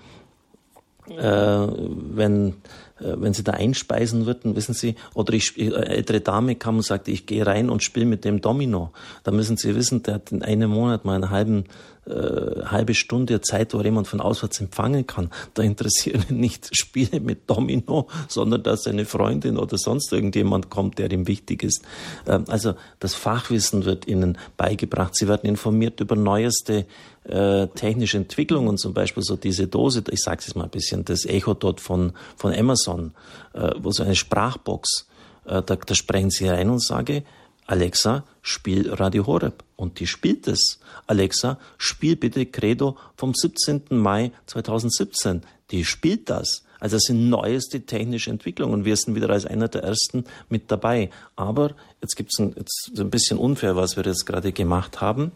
äh, 1.10 1.68
wenn 2.14 2.54
äh, 3.00 3.14
wenn 3.16 3.32
sie 3.32 3.44
da 3.44 3.52
einspeisen 3.52 4.26
würden, 4.26 4.56
wissen 4.56 4.74
Sie, 4.74 4.96
oder 5.14 5.32
ich, 5.32 5.54
eine 5.58 5.86
äh, 5.86 5.96
ältere 5.96 6.20
Dame 6.20 6.56
kam 6.56 6.76
und 6.76 6.82
sagte, 6.82 7.10
ich 7.10 7.26
gehe 7.26 7.46
rein 7.46 7.70
und 7.70 7.82
spiele 7.82 8.06
mit 8.06 8.24
dem 8.24 8.40
Domino. 8.40 8.92
Da 9.24 9.30
müssen 9.30 9.56
Sie 9.56 9.74
wissen, 9.74 10.02
der 10.02 10.14
hat 10.14 10.32
in 10.32 10.42
einem 10.42 10.70
Monat 10.70 11.04
mal 11.04 11.14
einen 11.14 11.30
halben 11.30 11.64
äh, 12.08 12.64
halbe 12.64 12.94
Stunde 12.94 13.42
Zeit, 13.42 13.74
wo 13.74 13.82
jemand 13.82 14.08
von 14.08 14.20
auswärts 14.20 14.60
empfangen 14.60 15.06
kann. 15.06 15.30
Da 15.52 15.62
interessieren 15.62 16.24
ihn 16.30 16.40
nicht 16.40 16.70
Spiele 16.72 17.20
mit 17.20 17.50
Domino, 17.50 18.08
sondern 18.28 18.62
dass 18.62 18.84
seine 18.84 19.04
Freundin 19.04 19.58
oder 19.58 19.76
sonst 19.76 20.10
irgendjemand 20.12 20.70
kommt, 20.70 20.98
der 20.98 21.10
ihm 21.10 21.26
wichtig 21.26 21.62
ist. 21.62 21.82
Ähm, 22.26 22.44
also 22.48 22.74
das 22.98 23.14
Fachwissen 23.14 23.84
wird 23.84 24.08
ihnen 24.08 24.38
beigebracht. 24.56 25.14
Sie 25.16 25.28
werden 25.28 25.46
informiert 25.46 26.00
über 26.00 26.16
neueste 26.16 26.86
äh, 27.28 27.66
technische 27.68 28.16
Entwicklungen, 28.16 28.78
zum 28.78 28.94
Beispiel 28.94 29.22
so 29.22 29.36
diese 29.36 29.66
Dose, 29.66 30.02
ich 30.10 30.20
sage 30.20 30.42
es 30.46 30.54
mal 30.54 30.64
ein 30.64 30.70
bisschen, 30.70 31.04
das 31.04 31.24
Echo 31.24 31.54
dort 31.54 31.80
von, 31.80 32.12
von 32.36 32.54
Amazon, 32.54 33.12
äh, 33.52 33.72
wo 33.78 33.90
so 33.90 34.02
eine 34.02 34.14
Sprachbox, 34.14 35.06
äh, 35.44 35.62
da, 35.62 35.76
da 35.76 35.94
sprechen 35.94 36.30
Sie 36.30 36.48
rein 36.48 36.70
und 36.70 36.82
sage, 36.82 37.24
Alexa, 37.66 38.24
spiel 38.40 38.90
Radio 38.94 39.26
Horeb. 39.26 39.62
Und 39.76 40.00
die 40.00 40.06
spielt 40.06 40.48
es. 40.48 40.80
Alexa, 41.06 41.58
spiel 41.76 42.16
bitte 42.16 42.46
Credo 42.46 42.96
vom 43.14 43.34
17. 43.34 43.84
Mai 43.90 44.32
2017. 44.46 45.42
Die 45.70 45.84
spielt 45.84 46.30
das. 46.30 46.64
Also 46.80 46.96
das 46.96 47.02
sind 47.04 47.28
neueste 47.28 47.80
technische 47.82 48.30
Entwicklungen. 48.30 48.84
Wir 48.84 48.96
sind 48.96 49.14
wieder 49.14 49.30
als 49.30 49.46
einer 49.46 49.68
der 49.68 49.82
ersten 49.82 50.24
mit 50.48 50.70
dabei. 50.70 51.10
Aber 51.36 51.74
jetzt 52.00 52.16
gibt 52.16 52.30
es 52.32 52.38
ein, 52.38 52.54
ein 52.96 53.10
bisschen 53.10 53.38
unfair, 53.38 53.76
was 53.76 53.96
wir 53.96 54.04
jetzt 54.04 54.26
gerade 54.26 54.52
gemacht 54.52 55.00
haben, 55.00 55.32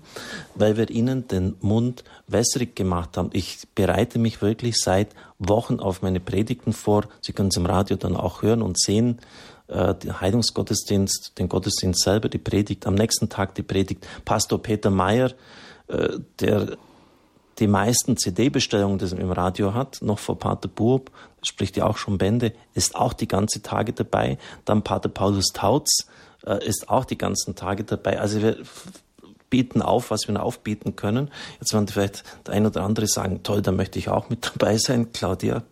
weil 0.55 0.76
wir 0.76 0.90
Ihnen 0.90 1.26
den 1.28 1.57
Mund 1.61 2.05
wässrig 2.26 2.76
gemacht 2.76 3.16
haben. 3.16 3.30
Ich 3.32 3.59
bereite 3.74 4.18
mich 4.18 4.43
wirklich 4.43 4.76
seit 4.78 5.09
Wochen 5.38 5.80
auf 5.80 6.03
meine 6.03 6.20
Predigten 6.20 6.72
vor. 6.72 7.05
Sie 7.20 7.32
können 7.32 7.49
es 7.49 7.57
im 7.57 7.66
Radio 7.66 7.97
dann 7.97 8.16
auch 8.16 8.43
hören 8.43 8.62
und 8.62 8.80
sehen 8.80 9.18
äh, 9.68 9.95
den 9.95 10.20
Heilungsgottesdienst, 10.20 11.38
den 11.38 11.49
Gottesdienst 11.49 12.03
selber, 12.03 12.28
die 12.28 12.38
Predigt, 12.38 12.86
am 12.86 12.95
nächsten 12.95 13.28
Tag 13.28 13.55
die 13.55 13.62
Predigt. 13.62 14.07
Pastor 14.24 14.62
Peter 14.62 14.90
Meyer, 14.90 15.32
äh, 15.88 16.18
der 16.40 16.76
die 17.59 17.66
meisten 17.66 18.16
CD-Bestellungen, 18.16 18.99
im 19.18 19.30
Radio 19.30 19.74
hat, 19.74 20.01
noch 20.03 20.18
vor 20.18 20.38
Pater 20.38 20.68
Burb, 20.68 21.11
spricht 21.43 21.76
ja 21.76 21.86
auch 21.86 21.97
schon 21.97 22.18
Bände, 22.18 22.53
ist 22.74 22.97
auch 22.97 23.12
die 23.12 23.28
ganze 23.28 23.62
Tage 23.62 23.93
dabei. 23.93 24.38
Dann 24.64 24.82
Pater 24.82 25.09
Paulus 25.09 25.47
Tautz 25.53 26.07
äh, 26.45 26.64
ist 26.64 26.88
auch 26.88 27.05
die 27.05 27.18
ganzen 27.18 27.55
Tage 27.55 27.84
dabei. 27.84 28.20
Also 28.20 28.43
wir 28.43 28.59
bieten 29.51 29.82
auf, 29.82 30.11
was 30.11 30.28
wir 30.28 30.43
aufbieten 30.43 30.97
können. 30.97 31.30
Jetzt 31.61 31.74
werden 31.74 31.86
vielleicht 31.86 32.24
der 32.47 32.55
ein 32.55 32.66
oder 32.66 32.82
andere 32.82 33.07
sagen, 33.07 33.43
toll, 33.43 33.61
da 33.61 33.70
möchte 33.70 33.99
ich 33.99 34.09
auch 34.09 34.30
mit 34.30 34.47
dabei 34.55 34.78
sein. 34.78 35.12
Claudia, 35.12 35.62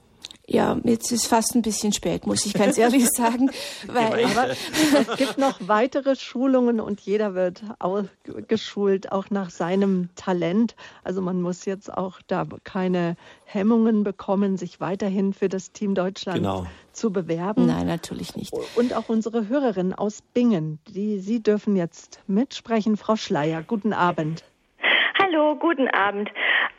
ja, 0.53 0.77
jetzt 0.83 1.13
ist 1.13 1.29
fast 1.29 1.55
ein 1.55 1.63
bisschen 1.63 1.93
spät, 1.93 2.27
muss 2.27 2.45
ich 2.45 2.55
ganz 2.55 2.77
ehrlich 2.77 3.09
sagen. 3.13 3.53
Weil, 3.87 4.25
aber 4.25 4.49
es 4.51 5.17
gibt 5.17 5.39
noch 5.39 5.61
weitere 5.61 6.17
Schulungen 6.17 6.81
und 6.81 7.01
jeder 7.01 7.35
wird 7.35 7.63
auch 7.79 8.03
geschult, 8.49 9.13
auch 9.13 9.31
nach 9.31 9.51
seinem 9.51 10.09
Talent. 10.17 10.75
Also 11.05 11.23
man 11.23 11.41
muss 11.41 11.67
jetzt 11.67 11.97
auch 11.97 12.19
da 12.27 12.49
keine 12.65 13.15
Hemmungen 13.45 14.03
bekommen, 14.03 14.57
sich 14.57 14.81
weiterhin 14.81 15.33
für 15.35 15.49
das 15.49 15.71
Team 15.71 15.95
Deutschland 15.95 16.39
genau. 16.39 16.67
zu 16.93 17.13
bewerben. 17.13 17.67
Nein, 17.67 17.87
natürlich 17.87 18.35
nicht. 18.35 18.53
Und 18.75 18.93
auch 18.93 19.09
unsere 19.09 19.47
Hörerin 19.47 19.95
aus 19.95 20.21
Bingen, 20.35 20.81
die, 20.89 21.21
Sie 21.21 21.41
dürfen 21.41 21.77
jetzt 21.77 22.23
mitsprechen. 22.27 22.97
Frau 22.97 23.15
Schleier, 23.15 23.63
guten 23.63 23.93
Abend. 23.93 24.43
Hallo, 25.17 25.55
guten 25.55 25.87
Abend. 25.87 26.29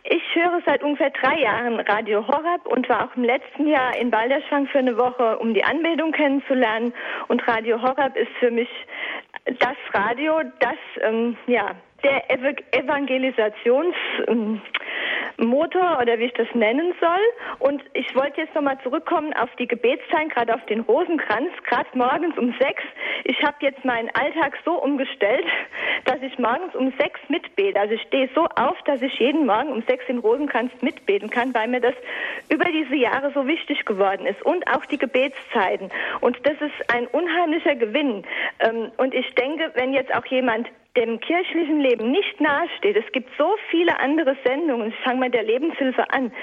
Ich 0.03 0.20
höre 0.35 0.61
seit 0.65 0.83
ungefähr 0.83 1.09
drei 1.11 1.39
Jahren 1.39 1.79
Radio 1.79 2.27
Horeb 2.27 2.65
und 2.65 2.87
war 2.89 3.05
auch 3.05 3.15
im 3.15 3.23
letzten 3.23 3.67
Jahr 3.67 3.95
in 3.97 4.11
Balderschwang 4.11 4.67
für 4.67 4.79
eine 4.79 4.97
Woche, 4.97 5.39
um 5.39 5.53
die 5.53 5.63
Anmeldung 5.63 6.11
kennenzulernen. 6.11 6.93
Und 7.27 7.47
Radio 7.47 7.81
Horeb 7.81 8.15
ist 8.15 8.31
für 8.39 8.51
mich 8.51 8.69
das 9.59 9.77
Radio, 9.93 10.41
das 10.59 10.77
ähm, 11.01 11.37
ja 11.47 11.75
der 12.03 12.29
Evangelisations 12.29 13.95
ähm, 14.27 14.61
Motor 15.37 15.99
oder 16.01 16.19
wie 16.19 16.25
ich 16.25 16.33
das 16.33 16.47
nennen 16.53 16.93
soll. 16.99 17.19
Und 17.59 17.83
ich 17.93 18.15
wollte 18.15 18.41
jetzt 18.41 18.55
nochmal 18.55 18.77
zurückkommen 18.83 19.33
auf 19.33 19.49
die 19.57 19.67
Gebetszeit, 19.67 20.29
gerade 20.29 20.53
auf 20.53 20.65
den 20.65 20.81
Rosenkranz, 20.81 21.49
gerade 21.67 21.89
morgens 21.93 22.37
um 22.37 22.53
sechs. 22.59 22.83
Ich 23.23 23.41
habe 23.43 23.57
jetzt 23.61 23.83
meinen 23.85 24.09
Alltag 24.13 24.57
so 24.65 24.73
umgestellt, 24.81 25.45
dass 26.05 26.21
ich 26.21 26.37
morgens 26.37 26.75
um 26.75 26.93
sechs 26.99 27.19
mitbete. 27.27 27.79
Also 27.79 27.95
ich 27.95 28.01
stehe 28.03 28.29
so 28.35 28.45
auf, 28.55 28.77
dass 28.85 29.01
ich 29.01 29.13
jeden 29.19 29.45
Morgen 29.45 29.71
um 29.71 29.81
sechs 29.83 30.05
den 30.07 30.19
Rosenkranz 30.19 30.71
mitbeten 30.81 31.29
kann, 31.29 31.53
weil 31.53 31.67
mir 31.67 31.81
das 31.81 31.95
über 32.49 32.65
diese 32.65 32.95
Jahre 32.95 33.31
so 33.33 33.47
wichtig 33.47 33.85
geworden 33.85 34.25
ist. 34.25 34.41
Und 34.43 34.67
auch 34.67 34.85
die 34.85 34.97
Gebetszeiten. 34.97 35.89
Und 36.21 36.37
das 36.45 36.59
ist 36.61 36.93
ein 36.93 37.07
unheimlicher 37.07 37.75
Gewinn. 37.75 38.23
Ähm, 38.59 38.91
und 38.97 39.13
ich 39.13 39.33
denke, 39.35 39.71
wenn 39.75 39.93
jetzt 39.93 40.13
auch 40.13 40.25
jemand 40.25 40.67
dem 40.97 41.19
kirchlichen 41.21 41.79
Leben 41.79 42.11
nicht 42.11 42.41
nahesteht, 42.41 42.97
es 42.97 43.09
gibt 43.13 43.29
so 43.37 43.55
viele 43.69 43.97
andere 43.99 44.35
Sendungen, 44.43 44.89
ich 44.89 44.99
fange 45.03 45.21
mal 45.21 45.29
der 45.29 45.43
Lebenshilfe 45.43 46.09
an, 46.11 46.33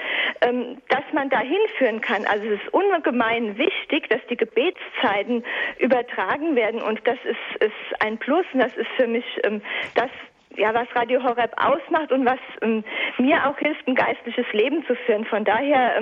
ähm, 0.41 0.77
dass 0.89 1.03
man 1.13 1.29
da 1.29 1.39
hinführen 1.39 2.01
kann. 2.01 2.25
Also 2.25 2.45
es 2.45 2.61
ist 2.61 2.73
ungemein 2.73 3.57
wichtig, 3.57 4.09
dass 4.09 4.21
die 4.29 4.37
Gebetszeiten 4.37 5.43
übertragen 5.77 6.55
werden 6.55 6.81
und 6.81 6.99
das 7.05 7.17
ist, 7.25 7.63
ist 7.63 8.01
ein 8.01 8.17
Plus 8.17 8.45
und 8.53 8.59
das 8.59 8.75
ist 8.75 8.89
für 8.97 9.07
mich 9.07 9.25
ähm, 9.43 9.61
das, 9.93 10.09
ja, 10.55 10.73
was 10.73 10.87
Radio 10.95 11.23
Horeb 11.23 11.53
ausmacht 11.57 12.11
und 12.11 12.25
was 12.25 12.39
ähm, 12.63 12.83
mir 13.19 13.47
auch 13.47 13.57
hilft, 13.59 13.87
ein 13.87 13.95
geistliches 13.95 14.51
Leben 14.51 14.83
zu 14.87 14.95
führen. 14.95 15.25
Von 15.25 15.45
daher 15.45 16.01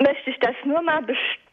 möchte 0.00 0.30
ich 0.30 0.38
das 0.40 0.54
nur 0.64 0.82
mal 0.82 1.02
bestärken, 1.02 1.43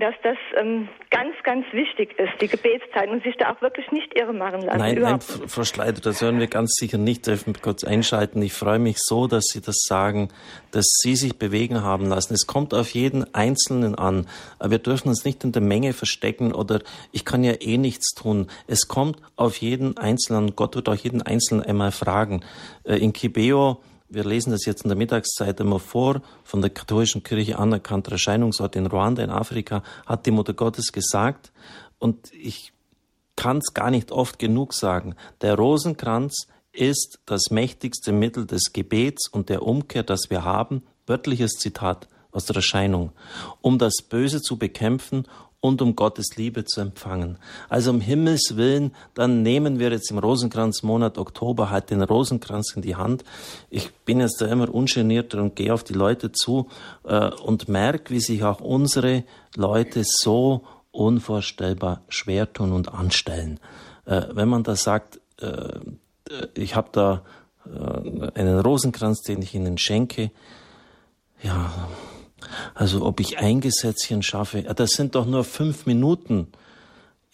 dass 0.00 0.14
das 0.22 0.36
ähm, 0.60 0.88
ganz, 1.10 1.34
ganz 1.44 1.64
wichtig 1.72 2.18
ist, 2.18 2.32
die 2.40 2.48
Gebetszeit 2.48 3.08
und 3.08 3.22
sich 3.22 3.36
da 3.36 3.52
auch 3.52 3.62
wirklich 3.62 3.90
nicht 3.92 4.16
irre 4.18 4.32
machen 4.32 4.62
lassen. 4.62 4.78
Nein, 4.78 4.98
nein, 5.00 5.20
Frau 5.20 5.64
Schleider, 5.64 6.00
das 6.00 6.20
hören 6.20 6.38
wir 6.40 6.48
ganz 6.48 6.74
sicher 6.74 6.98
nicht. 6.98 7.26
Dürfen 7.26 7.54
kurz 7.60 7.84
einschalten. 7.84 8.42
Ich 8.42 8.52
freue 8.52 8.78
mich 8.78 8.96
so, 8.98 9.26
dass 9.26 9.44
Sie 9.46 9.60
das 9.60 9.76
sagen, 9.86 10.28
dass 10.72 10.86
Sie 11.02 11.16
sich 11.16 11.38
bewegen 11.38 11.82
haben 11.82 12.06
lassen. 12.06 12.34
Es 12.34 12.46
kommt 12.46 12.74
auf 12.74 12.90
jeden 12.90 13.32
Einzelnen 13.34 13.94
an. 13.94 14.26
Wir 14.62 14.78
dürfen 14.78 15.08
uns 15.08 15.24
nicht 15.24 15.44
in 15.44 15.52
der 15.52 15.62
Menge 15.62 15.92
verstecken 15.92 16.52
oder 16.52 16.80
ich 17.12 17.24
kann 17.24 17.44
ja 17.44 17.54
eh 17.60 17.78
nichts 17.78 18.14
tun. 18.14 18.48
Es 18.66 18.88
kommt 18.88 19.18
auf 19.36 19.56
jeden 19.58 19.96
Einzelnen. 19.96 20.56
Gott 20.56 20.74
wird 20.74 20.88
auch 20.88 20.96
jeden 20.96 21.22
Einzelnen 21.22 21.62
einmal 21.62 21.92
fragen. 21.92 22.44
Äh, 22.84 22.96
in 22.96 23.12
Kibeo 23.12 23.80
wir 24.08 24.24
lesen 24.24 24.50
das 24.50 24.64
jetzt 24.66 24.84
in 24.84 24.88
der 24.88 24.96
Mittagszeit 24.96 25.60
immer 25.60 25.78
vor, 25.78 26.22
von 26.44 26.60
der 26.60 26.70
katholischen 26.70 27.22
Kirche 27.22 27.58
anerkannter 27.58 28.12
Erscheinungsort 28.12 28.76
in 28.76 28.86
Ruanda 28.86 29.22
in 29.22 29.30
Afrika, 29.30 29.82
hat 30.06 30.26
die 30.26 30.30
Mutter 30.30 30.54
Gottes 30.54 30.92
gesagt, 30.92 31.52
und 31.98 32.32
ich 32.32 32.72
kann 33.36 33.58
es 33.58 33.74
gar 33.74 33.90
nicht 33.90 34.12
oft 34.12 34.38
genug 34.38 34.74
sagen, 34.74 35.14
der 35.40 35.56
Rosenkranz 35.56 36.46
ist 36.72 37.20
das 37.26 37.50
mächtigste 37.50 38.12
Mittel 38.12 38.46
des 38.46 38.72
Gebets 38.72 39.28
und 39.28 39.48
der 39.48 39.62
Umkehr, 39.62 40.02
das 40.02 40.30
wir 40.30 40.44
haben, 40.44 40.82
wörtliches 41.06 41.52
Zitat 41.52 42.08
aus 42.32 42.44
der 42.44 42.56
Erscheinung, 42.56 43.12
um 43.60 43.78
das 43.78 43.96
Böse 44.08 44.42
zu 44.42 44.58
bekämpfen 44.58 45.26
und 45.66 45.82
um 45.82 45.96
Gottes 45.96 46.36
Liebe 46.36 46.64
zu 46.64 46.80
empfangen. 46.80 47.38
Also 47.68 47.90
um 47.90 48.00
Himmels 48.00 48.56
Willen, 48.56 48.92
dann 49.14 49.42
nehmen 49.42 49.78
wir 49.78 49.90
jetzt 49.90 50.10
im 50.10 50.18
Rosenkranzmonat 50.18 51.18
Oktober 51.18 51.70
halt 51.70 51.90
den 51.90 52.02
Rosenkranz 52.02 52.74
in 52.76 52.82
die 52.82 52.94
Hand. 52.94 53.24
Ich 53.68 53.92
bin 54.04 54.20
jetzt 54.20 54.40
da 54.40 54.46
immer 54.46 54.72
ungenierter 54.72 55.42
und 55.42 55.56
gehe 55.56 55.74
auf 55.74 55.82
die 55.82 55.94
Leute 55.94 56.30
zu 56.30 56.68
äh, 57.04 57.30
und 57.30 57.68
merke, 57.68 58.14
wie 58.14 58.20
sich 58.20 58.44
auch 58.44 58.60
unsere 58.60 59.24
Leute 59.56 60.02
so 60.04 60.62
unvorstellbar 60.92 62.02
schwer 62.08 62.52
tun 62.52 62.72
und 62.72 62.92
anstellen. 62.94 63.58
Äh, 64.04 64.22
wenn 64.30 64.48
man 64.48 64.62
da 64.62 64.76
sagt, 64.76 65.20
äh, 65.40 65.80
ich 66.54 66.76
habe 66.76 66.88
da 66.92 67.22
äh, 67.66 68.30
einen 68.38 68.60
Rosenkranz, 68.60 69.22
den 69.22 69.42
ich 69.42 69.54
ihnen 69.54 69.78
schenke, 69.78 70.30
ja, 71.42 71.70
also 72.74 73.04
ob 73.04 73.20
ich 73.20 73.38
ein 73.38 73.60
Gesetzchen 73.60 74.22
schaffe, 74.22 74.60
ja, 74.60 74.74
das 74.74 74.90
sind 74.90 75.14
doch 75.14 75.26
nur 75.26 75.44
fünf 75.44 75.86
Minuten. 75.86 76.48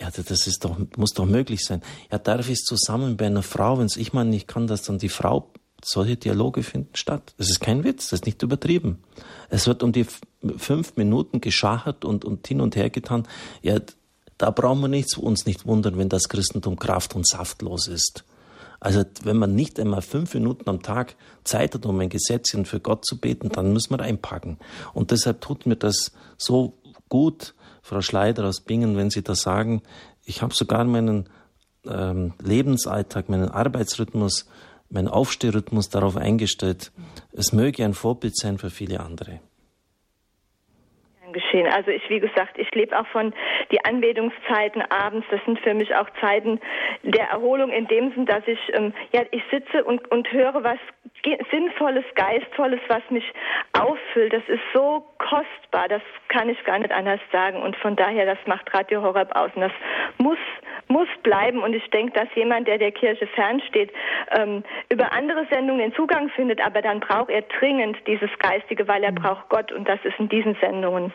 Ja, 0.01 0.11
das 0.11 0.47
ist 0.47 0.65
doch, 0.65 0.79
muss 0.97 1.13
doch 1.13 1.27
möglich 1.27 1.65
sein. 1.65 1.83
Ja, 2.11 2.19
darf 2.19 2.49
ich 2.49 2.59
es 2.59 2.65
zusammen 2.65 3.17
bei 3.17 3.27
einer 3.27 3.43
Frau, 3.43 3.79
wenn 3.79 3.89
ich 3.95 4.13
meine, 4.13 4.35
ich 4.35 4.47
kann 4.47 4.67
das 4.67 4.83
dann 4.83 4.99
die 4.99 5.09
Frau, 5.09 5.51
solche 5.85 6.17
Dialoge 6.17 6.63
finden 6.63 6.95
statt. 6.95 7.35
Das 7.39 7.51
ist 7.51 7.61
kein 7.61 7.85
Witz, 7.85 8.09
das 8.09 8.21
ist 8.21 8.27
nicht 8.27 8.43
übertrieben. 8.43 9.03
Es 9.49 9.67
wird 9.67 9.83
um 9.83 9.93
die 9.93 10.07
fünf 10.57 10.97
Minuten 10.97 11.41
geschachert 11.41 12.05
und, 12.05 12.25
und 12.25 12.47
hin 12.47 12.61
und 12.61 12.77
her 12.77 12.91
getan. 12.91 13.29
Ja, 13.63 13.79
da 14.39 14.51
brauchen 14.51 14.81
wir 14.81 14.89
nichts, 14.89 15.17
uns 15.17 15.47
nicht 15.47 15.67
wundern, 15.67 15.99
wenn 15.99 16.09
das 16.09 16.29
Christentum 16.29 16.79
kraft- 16.79 17.15
und 17.15 17.27
saftlos 17.27 17.87
ist. 17.87 18.25
Also 18.83 19.05
wenn 19.23 19.37
man 19.37 19.55
nicht 19.55 19.79
einmal 19.79 20.03
fünf 20.03 20.35
Minuten 20.35 20.69
am 20.69 20.83
Tag 20.83 21.15
Zeit 21.45 21.73
hat, 21.73 21.87
um 21.87 22.01
ein 22.01 22.09
Gesetzchen 22.09 22.65
für 22.65 22.81
Gott 22.81 23.05
zu 23.05 23.21
beten, 23.21 23.49
dann 23.49 23.73
muss 23.73 23.91
man 23.91 24.01
einpacken. 24.01 24.59
Und 24.93 25.13
deshalb 25.13 25.41
tut 25.41 25.67
mir 25.67 25.77
das 25.77 26.11
so 26.37 26.77
gut, 27.09 27.55
Frau 27.83 28.01
Schleider 28.01 28.45
aus 28.45 28.61
Bingen, 28.61 28.97
wenn 28.97 29.09
Sie 29.09 29.23
da 29.23 29.37
sagen, 29.37 29.83
ich 30.25 30.43
habe 30.43 30.53
sogar 30.53 30.83
meinen 30.83 31.29
ähm, 31.87 32.35
Lebensalltag, 32.43 33.29
meinen 33.29 33.51
Arbeitsrhythmus, 33.51 34.47
meinen 34.89 35.07
Aufstehrhythmus 35.07 35.89
darauf 35.89 36.17
eingestellt. 36.17 36.91
Es 37.31 37.53
möge 37.53 37.85
ein 37.85 37.95
Vorbild 37.95 38.37
sein 38.37 38.59
für 38.59 38.71
viele 38.71 38.99
andere. 38.99 39.39
Geschehen. 41.33 41.67
Also 41.73 41.91
ich, 41.91 42.09
wie 42.09 42.21
gesagt, 42.21 42.59
ich 42.59 42.71
lebe 42.75 42.99
auch 42.99 43.07
von 43.09 43.33
die 43.71 43.85
Anbetungszeiten 43.85 44.83
abends. 44.91 45.27
Das 45.31 45.41
sind 45.45 45.59
für 45.61 45.75
mich 45.75 45.95
auch 45.95 46.09
Zeiten 46.21 46.61
der 47.03 47.29
Erholung 47.29 47.71
in 47.71 47.87
dem 47.87 48.13
Sinn, 48.13 48.27
dass 48.27 48.47
ich, 48.47 48.61
ähm, 48.75 48.93
ja, 49.13 49.23
ich 49.31 49.43
sitze 49.51 49.85
und, 49.85 50.11
und 50.11 50.31
höre 50.33 50.63
was 50.63 50.79
Sinnvolles, 51.51 52.05
Geistvolles, 52.15 52.81
was 52.89 53.03
mich 53.11 53.25
auffüllt. 53.79 54.33
Das 54.33 54.43
ist 54.49 54.63
so 54.73 55.05
kostbar. 55.19 55.89
Das 55.89 56.03
kann 56.29 56.49
ich 56.49 56.63
gar 56.65 56.79
nicht 56.79 56.93
anders 56.93 57.21
sagen. 57.31 57.63
Und 57.63 57.77
von 57.77 57.97
daher, 57.97 58.27
das 58.27 58.39
macht 58.47 58.73
Radio 58.75 59.03
Horeb 59.03 59.35
aus. 59.37 59.51
Und 59.55 59.63
das 59.63 59.73
muss 60.19 60.39
muss 60.89 61.09
bleiben. 61.23 61.63
Und 61.63 61.75
ich 61.75 61.89
denke, 61.91 62.13
dass 62.13 62.29
jemand, 62.35 62.69
der 62.69 62.79
der 62.79 62.93
Kirche 62.93 63.27
fernsteht, 63.27 63.93
ähm, 64.37 64.63
über 64.89 65.13
andere 65.13 65.47
Sendungen 65.51 65.81
den 65.81 65.95
Zugang 65.95 66.29
findet, 66.31 66.61
aber 66.61 66.83
dann 66.83 67.01
braucht 67.01 67.31
er 67.31 67.43
dringend 67.43 67.97
dieses 68.07 68.31
Geistige, 68.39 68.87
weil 68.89 69.03
er 69.03 69.13
mhm. 69.13 69.17
braucht 69.17 69.49
Gott 69.49 69.73
und 69.73 69.89
das 69.89 69.99
ist 70.05 70.19
in 70.19 70.29
diesen 70.29 70.57
Sendungen. 70.61 71.13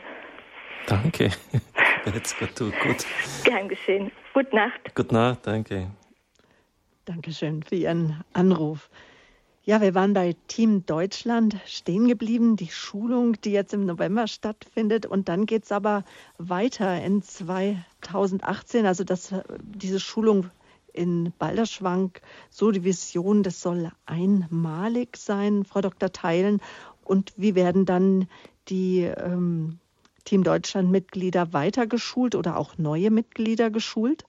Danke. 0.87 1.29
Jetzt 2.13 2.39
gut, 2.39 2.55
gut. 2.55 3.05
Gern 3.43 3.67
geschehen. 3.67 4.11
Gute 4.33 4.55
Nacht. 4.55 4.95
Gute 4.95 5.13
Nacht, 5.13 5.45
danke. 5.45 5.87
Dankeschön 7.05 7.63
für 7.63 7.75
Ihren 7.75 8.23
Anruf. 8.33 8.89
Ja, 9.67 9.81
wir 9.81 9.93
waren 9.95 10.13
bei 10.13 10.33
Team 10.47 10.85
Deutschland 10.85 11.57
stehen 11.65 12.07
geblieben, 12.07 12.55
die 12.55 12.69
Schulung, 12.69 13.33
die 13.41 13.51
jetzt 13.51 13.73
im 13.73 13.85
November 13.85 14.25
stattfindet. 14.27 15.05
Und 15.05 15.27
dann 15.27 15.45
geht 15.45 15.65
es 15.65 15.73
aber 15.73 16.05
weiter 16.37 17.03
in 17.03 17.21
2018. 17.21 18.85
Also 18.85 19.03
das, 19.03 19.35
diese 19.59 19.99
Schulung 19.99 20.49
in 20.93 21.33
Balderschwank, 21.37 22.21
so 22.49 22.71
die 22.71 22.85
Vision, 22.85 23.43
das 23.43 23.61
soll 23.61 23.91
einmalig 24.05 25.17
sein, 25.17 25.65
Frau 25.65 25.81
Dr. 25.81 26.13
Teilen. 26.13 26.61
Und 27.03 27.33
wie 27.35 27.53
werden 27.53 27.85
dann 27.85 28.29
die 28.69 29.01
ähm, 29.01 29.79
Team 30.23 30.45
Deutschland-Mitglieder 30.45 31.51
weitergeschult 31.51 32.35
oder 32.35 32.55
auch 32.55 32.77
neue 32.77 33.11
Mitglieder 33.11 33.69
geschult? 33.69 34.23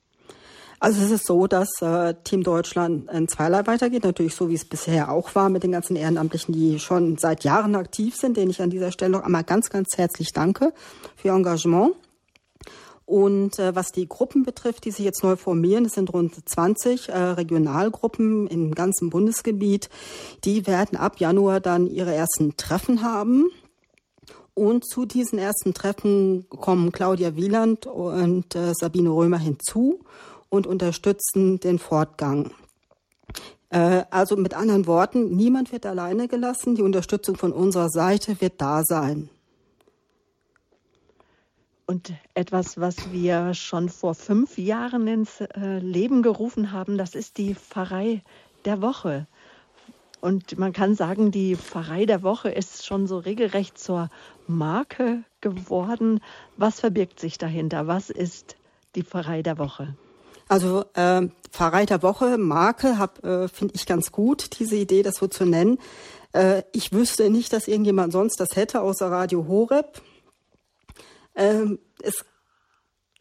Also 0.81 1.03
es 1.03 1.11
ist 1.11 1.27
so, 1.27 1.47
dass 1.49 1.69
äh, 1.81 2.15
Team 2.23 2.45
Deutschland 2.45 3.11
in 3.11 3.27
zweierlei 3.27 3.67
weitergeht, 3.67 4.05
natürlich 4.05 4.35
so 4.35 4.49
wie 4.49 4.55
es 4.55 4.65
bisher 4.65 5.11
auch 5.11 5.35
war 5.35 5.49
mit 5.49 5.65
den 5.65 5.73
ganzen 5.73 5.97
Ehrenamtlichen, 5.97 6.55
die 6.55 6.79
schon 6.79 7.19
seit 7.19 7.43
Jahren 7.43 7.75
aktiv 7.75 8.15
sind, 8.15 8.37
denen 8.37 8.51
ich 8.51 8.63
an 8.63 8.71
dieser 8.71 8.93
Stelle 8.93 9.13
noch 9.13 9.23
einmal 9.23 9.45
ganz, 9.45 9.71
ganz 9.71 9.89
herzlich 9.97 10.33
danke 10.33 10.73
für 11.17 11.29
ihr 11.29 11.35
Engagement. 11.35 11.95
Und 13.07 13.59
äh, 13.59 13.75
was 13.75 13.91
die 13.91 14.07
Gruppen 14.07 14.45
betrifft, 14.45 14.85
die 14.85 14.91
sich 14.91 15.05
jetzt 15.05 15.25
neu 15.25 15.35
formieren, 15.35 15.87
es 15.87 15.93
sind 15.93 16.13
rund 16.13 16.35
20 16.47 17.09
äh, 17.09 17.17
Regionalgruppen 17.17 18.47
im 18.47 18.75
ganzen 18.75 19.09
Bundesgebiet, 19.09 19.89
die 20.45 20.67
werden 20.67 20.97
ab 20.97 21.19
Januar 21.19 21.61
dann 21.61 21.87
ihre 21.87 22.15
ersten 22.15 22.57
Treffen 22.57 23.03
haben. 23.03 23.47
Und 24.53 24.87
zu 24.87 25.07
diesen 25.07 25.39
ersten 25.39 25.73
Treffen 25.73 26.47
kommen 26.51 26.93
Claudia 26.93 27.35
Wieland 27.35 27.87
und 27.87 28.55
äh, 28.55 28.75
Sabine 28.75 29.11
Römer 29.11 29.39
hinzu 29.39 30.01
und 30.49 30.67
unterstützen 30.67 31.61
den 31.61 31.79
Fortgang. 31.79 32.53
Äh, 33.71 34.05
also 34.11 34.37
mit 34.37 34.55
anderen 34.55 34.87
Worten, 34.87 35.37
niemand 35.37 35.73
wird 35.73 35.87
alleine 35.87 36.29
gelassen. 36.29 36.75
Die 36.75 36.83
Unterstützung 36.83 37.37
von 37.37 37.53
unserer 37.53 37.89
Seite 37.89 38.41
wird 38.41 38.61
da 38.61 38.83
sein. 38.85 39.29
Und 41.87 42.13
etwas, 42.35 42.79
was 42.79 43.13
wir 43.13 43.55
schon 43.55 43.89
vor 43.89 44.15
fünf 44.15 44.59
Jahren 44.59 45.07
ins 45.07 45.41
äh, 45.41 45.79
Leben 45.79 46.23
gerufen 46.23 46.73
haben, 46.73 46.99
das 46.99 47.15
ist 47.15 47.39
die 47.39 47.55
Pfarrei 47.55 48.23
der 48.67 48.83
Woche. 48.83 49.27
Und 50.21 50.59
man 50.59 50.73
kann 50.73 50.95
sagen, 50.95 51.31
die 51.31 51.57
Pfarrei 51.57 52.05
der 52.05 52.23
Woche 52.23 52.51
ist 52.51 52.85
schon 52.85 53.07
so 53.07 53.19
regelrecht 53.19 53.79
zur 53.79 54.11
Marke 54.47 55.23
geworden. 55.41 56.21
Was 56.57 56.81
verbirgt 56.81 57.21
sich 57.21 57.39
dahinter? 57.39 57.87
Was 57.87 58.11
ist 58.11 58.57
die 58.95 59.03
Pfarrei 59.03 59.43
der 59.43 59.59
Woche? 59.59 59.97
Also 60.49 60.85
äh, 60.95 61.29
Pfarrei 61.51 61.87
der 61.87 62.03
Woche, 62.03 62.39
Marke, 62.39 63.11
äh, 63.23 63.49
finde 63.49 63.75
ich 63.75 63.87
ganz 63.87 64.13
gut, 64.13 64.59
diese 64.59 64.77
Idee, 64.77 65.03
das 65.03 65.17
so 65.17 65.27
zu 65.27 65.45
nennen. 65.45 65.79
Äh, 66.33 66.63
ich 66.73 66.93
wüsste 66.93 67.31
nicht, 67.31 67.53
dass 67.53 67.69
irgendjemand 67.69 68.13
sonst 68.13 68.41
das 68.41 68.57
hätte, 68.57 68.81
außer 68.81 69.11
Radio 69.11 69.47
Horeb. 69.47 70.03
Ähm, 71.35 71.79
es 72.03 72.25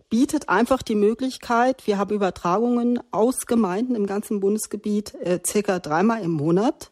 bietet 0.10 0.50
einfach 0.50 0.82
die 0.82 0.96
Möglichkeit, 0.96 1.86
wir 1.86 1.98
haben 1.98 2.16
Übertragungen 2.16 3.00
aus 3.12 3.46
Gemeinden 3.46 3.96
im 3.96 4.08
ganzen 4.08 4.40
Bundesgebiet 4.40 5.14
äh, 5.16 5.40
circa 5.46 5.80
dreimal 5.80 6.22
im 6.22 6.32
Monat. 6.32 6.92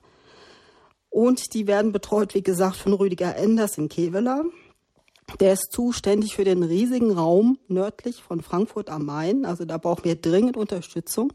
Und 1.09 1.53
die 1.53 1.65
werden 1.65 1.93
betreut, 1.93 2.35
wie 2.35 2.43
gesagt, 2.43 2.75
von 2.75 2.91
Rüdiger 2.91 3.37
Enders 3.37 3.77
in 3.77 3.87
Kevela. 3.87 4.43
Der 5.39 5.53
ist 5.53 5.71
zuständig 5.71 6.35
für 6.35 6.43
den 6.43 6.63
riesigen 6.63 7.11
Raum 7.11 7.57
nördlich 7.67 8.21
von 8.21 8.41
Frankfurt 8.41 8.89
am 8.89 9.05
Main. 9.05 9.45
Also 9.45 9.65
da 9.65 9.77
brauchen 9.77 10.05
wir 10.05 10.15
dringend 10.15 10.55
Unterstützung. 10.55 11.33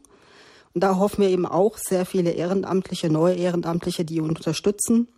Und 0.73 0.83
da 0.83 0.97
hoffen 0.97 1.21
wir 1.21 1.29
eben 1.29 1.45
auch 1.45 1.77
sehr 1.77 2.05
viele 2.05 2.31
Ehrenamtliche, 2.31 3.09
neue 3.09 3.35
Ehrenamtliche, 3.35 4.05
die 4.05 4.21
unterstützen. 4.21 5.09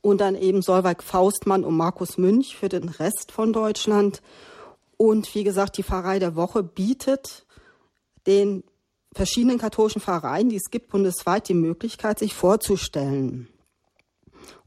Und 0.00 0.20
dann 0.20 0.34
eben 0.34 0.62
Solveig 0.62 1.02
Faustmann 1.02 1.64
und 1.64 1.76
Markus 1.76 2.18
Münch 2.18 2.56
für 2.56 2.68
den 2.68 2.88
Rest 2.88 3.30
von 3.30 3.52
Deutschland. 3.52 4.20
Und 4.96 5.32
wie 5.34 5.44
gesagt, 5.44 5.78
die 5.78 5.84
Pfarrei 5.84 6.18
der 6.18 6.34
Woche 6.34 6.64
bietet 6.64 7.46
den 8.26 8.64
verschiedenen 9.14 9.58
katholischen 9.58 10.00
Pfarreien, 10.00 10.48
die 10.48 10.56
es 10.56 10.70
gibt, 10.70 10.88
bundesweit 10.88 11.48
die 11.48 11.54
Möglichkeit, 11.54 12.18
sich 12.18 12.34
vorzustellen 12.34 13.48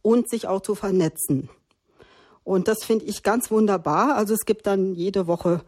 und 0.01 0.29
sich 0.29 0.47
auch 0.47 0.61
zu 0.61 0.75
vernetzen. 0.75 1.49
Und 2.45 2.67
das 2.69 2.85
finde 2.85 3.05
ich 3.05 3.23
ganz 3.23 3.51
wunderbar. 3.51 4.15
Also 4.15 4.35
es 4.35 4.45
gibt 4.45 4.67
dann 4.67 4.93
jede 4.93 5.27
Woche 5.27 5.61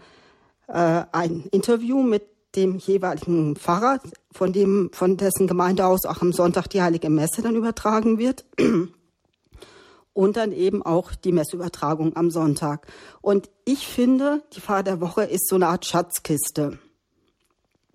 äh, 0.68 1.04
ein 1.12 1.48
Interview 1.52 2.04
mit 2.04 2.24
dem 2.56 2.78
jeweiligen 2.78 3.56
Pfarrer, 3.56 4.00
von 4.32 4.54
dem, 4.54 4.92
von 4.94 5.18
dessen 5.18 5.48
Gemeinde 5.48 5.86
aus 5.86 6.06
auch 6.06 6.22
am 6.22 6.32
Sonntag 6.32 6.68
die 6.70 6.82
Heilige 6.82 7.10
Messe 7.10 7.42
dann 7.42 7.56
übertragen 7.56 8.20
wird. 8.20 8.46
Und 10.14 10.38
dann 10.38 10.52
eben 10.52 10.84
auch 10.84 11.14
die 11.14 11.32
Messübertragung 11.32 12.16
am 12.16 12.32
Sonntag. 12.32 12.88
Und 13.22 13.50
ich 13.66 13.88
finde, 13.88 14.42
die 14.54 14.62
Pfarrer 14.62 14.84
der 14.84 15.02
Woche 15.02 15.24
ist 15.24 15.48
so 15.48 15.56
eine 15.56 15.68
Art 15.68 15.86
Schatzkiste. 15.86 16.80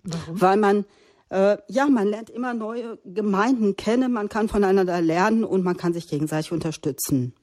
Warum? 0.03 0.41
Weil 0.41 0.57
man, 0.57 0.85
äh, 1.29 1.57
ja, 1.67 1.85
man 1.87 2.07
lernt 2.07 2.29
immer 2.29 2.53
neue 2.53 2.97
Gemeinden 3.05 3.75
kennen, 3.75 4.13
man 4.13 4.29
kann 4.29 4.47
voneinander 4.47 5.01
lernen 5.01 5.43
und 5.43 5.63
man 5.63 5.75
kann 5.75 5.93
sich 5.93 6.07
gegenseitig 6.07 6.51
unterstützen. 6.51 7.33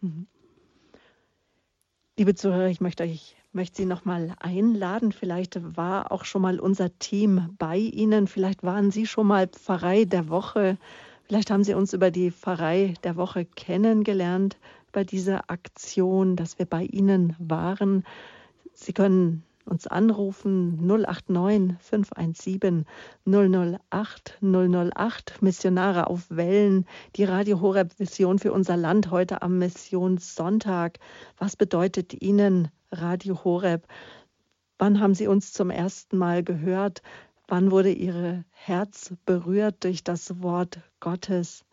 Mhm. 0.00 0.26
Liebe 2.20 2.34
Zuhörer, 2.34 2.68
ich 2.68 2.82
möchte 2.82 3.04
euch 3.04 3.34
möchte 3.52 3.78
Sie 3.78 3.86
noch 3.86 4.04
mal 4.04 4.36
einladen. 4.40 5.10
Vielleicht 5.10 5.58
war 5.74 6.12
auch 6.12 6.26
schon 6.26 6.42
mal 6.42 6.60
unser 6.60 6.90
Team 6.98 7.56
bei 7.58 7.78
Ihnen. 7.78 8.26
Vielleicht 8.26 8.62
waren 8.62 8.90
Sie 8.90 9.06
schon 9.06 9.26
mal 9.26 9.48
Pfarrei 9.48 10.04
der 10.04 10.28
Woche. 10.28 10.76
Vielleicht 11.24 11.50
haben 11.50 11.64
Sie 11.64 11.72
uns 11.72 11.94
über 11.94 12.10
die 12.10 12.30
Pfarrei 12.30 12.92
der 13.04 13.16
Woche 13.16 13.46
kennengelernt, 13.46 14.58
bei 14.92 15.02
dieser 15.02 15.50
Aktion, 15.50 16.36
dass 16.36 16.58
wir 16.58 16.66
bei 16.66 16.82
Ihnen 16.82 17.36
waren. 17.38 18.04
Sie 18.74 18.92
können 18.92 19.42
uns 19.70 19.86
anrufen 19.86 20.84
089 20.86 21.76
517 21.80 22.84
008 23.24 24.38
008 24.42 25.42
Missionare 25.42 26.08
auf 26.08 26.28
Wellen, 26.28 26.86
die 27.16 27.24
Radio 27.24 27.60
Horeb 27.60 27.98
Vision 27.98 28.38
für 28.38 28.52
unser 28.52 28.76
Land 28.76 29.10
heute 29.10 29.42
am 29.42 29.58
Missionssonntag. 29.58 30.98
Was 31.38 31.56
bedeutet 31.56 32.20
Ihnen 32.20 32.68
Radio 32.90 33.44
Horeb? 33.44 33.86
Wann 34.78 35.00
haben 35.00 35.14
Sie 35.14 35.28
uns 35.28 35.52
zum 35.52 35.70
ersten 35.70 36.18
Mal 36.18 36.42
gehört? 36.42 37.02
Wann 37.46 37.70
wurde 37.70 37.92
Ihr 37.92 38.44
Herz 38.50 39.14
berührt 39.24 39.84
durch 39.84 40.02
das 40.02 40.42
Wort 40.42 40.80
Gottes? 40.98 41.64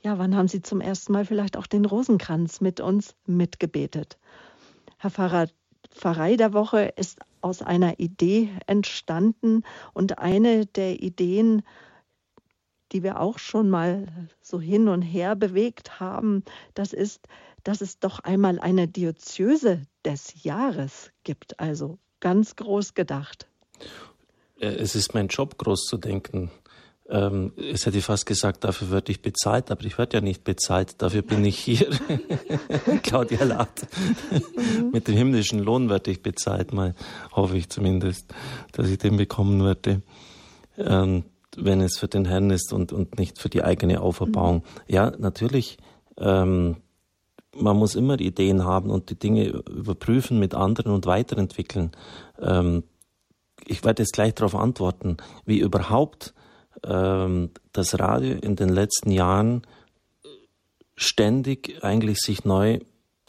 Ja, 0.00 0.18
wann 0.18 0.36
haben 0.36 0.48
Sie 0.48 0.60
zum 0.60 0.80
ersten 0.80 1.12
Mal 1.12 1.24
vielleicht 1.24 1.56
auch 1.56 1.66
den 1.66 1.84
Rosenkranz 1.84 2.60
mit 2.60 2.80
uns 2.80 3.14
mitgebetet? 3.26 4.18
Herr 4.98 5.10
Pfarrer, 5.10 5.48
Pfarrei 5.90 6.36
der 6.36 6.52
Woche 6.52 6.92
ist 6.96 7.18
aus 7.40 7.62
einer 7.62 7.98
Idee 7.98 8.50
entstanden 8.66 9.62
und 9.94 10.18
eine 10.18 10.66
der 10.66 11.02
Ideen, 11.02 11.62
die 12.92 13.02
wir 13.02 13.20
auch 13.20 13.38
schon 13.38 13.68
mal 13.68 14.06
so 14.40 14.60
hin 14.60 14.88
und 14.88 15.02
her 15.02 15.36
bewegt 15.36 16.00
haben, 16.00 16.42
das 16.74 16.92
ist, 16.92 17.26
dass 17.64 17.80
es 17.80 17.98
doch 17.98 18.20
einmal 18.20 18.58
eine 18.58 18.88
Diözese 18.88 19.82
des 20.04 20.42
Jahres 20.42 21.10
gibt, 21.24 21.60
also 21.60 21.98
ganz 22.20 22.56
groß 22.56 22.94
gedacht. 22.94 23.46
Es 24.60 24.94
ist 24.94 25.14
mein 25.14 25.28
Job, 25.28 25.58
groß 25.58 25.84
zu 25.84 25.98
denken. 25.98 26.50
Ähm, 27.10 27.52
es 27.56 27.86
hätte 27.86 27.98
ich 27.98 28.04
fast 28.04 28.26
gesagt, 28.26 28.64
dafür 28.64 28.90
würde 28.90 29.12
ich 29.12 29.22
bezahlt, 29.22 29.70
aber 29.70 29.84
ich 29.84 29.96
werde 29.96 30.18
ja 30.18 30.20
nicht 30.20 30.44
bezahlt, 30.44 31.00
dafür 31.00 31.22
bin 31.22 31.44
ich 31.44 31.58
hier. 31.58 31.88
Claudia 33.02 33.44
lacht. 33.44 33.86
Mhm. 34.30 34.90
Mit 34.92 35.08
dem 35.08 35.16
himmlischen 35.16 35.60
Lohn 35.60 35.88
werde 35.88 36.10
ich 36.10 36.22
bezahlt, 36.22 36.72
mal 36.72 36.94
hoffe 37.32 37.56
ich 37.56 37.70
zumindest, 37.70 38.34
dass 38.72 38.88
ich 38.88 38.98
den 38.98 39.16
bekommen 39.16 39.64
werde, 39.64 40.02
ähm, 40.76 41.24
wenn 41.56 41.80
es 41.80 41.98
für 41.98 42.08
den 42.08 42.26
Herrn 42.26 42.50
ist 42.50 42.72
und, 42.72 42.92
und 42.92 43.18
nicht 43.18 43.38
für 43.40 43.48
die 43.48 43.64
eigene 43.64 44.02
Auferbauung. 44.02 44.56
Mhm. 44.56 44.62
Ja, 44.86 45.12
natürlich 45.18 45.78
ähm, 46.18 46.76
man 47.54 47.76
muss 47.76 47.94
immer 47.94 48.20
Ideen 48.20 48.64
haben 48.64 48.90
und 48.90 49.10
die 49.10 49.18
Dinge 49.18 49.46
überprüfen 49.46 50.38
mit 50.38 50.54
anderen 50.54 50.92
und 50.92 51.06
weiterentwickeln. 51.06 51.92
Ähm, 52.40 52.84
ich 53.66 53.84
werde 53.84 54.02
jetzt 54.02 54.12
gleich 54.12 54.34
darauf 54.34 54.54
antworten, 54.54 55.16
wie 55.44 55.58
überhaupt 55.58 56.34
das 56.82 57.98
Radio 57.98 58.36
in 58.36 58.56
den 58.56 58.68
letzten 58.68 59.10
Jahren 59.10 59.62
ständig 60.96 61.82
eigentlich 61.82 62.18
sich 62.18 62.44
neu 62.44 62.80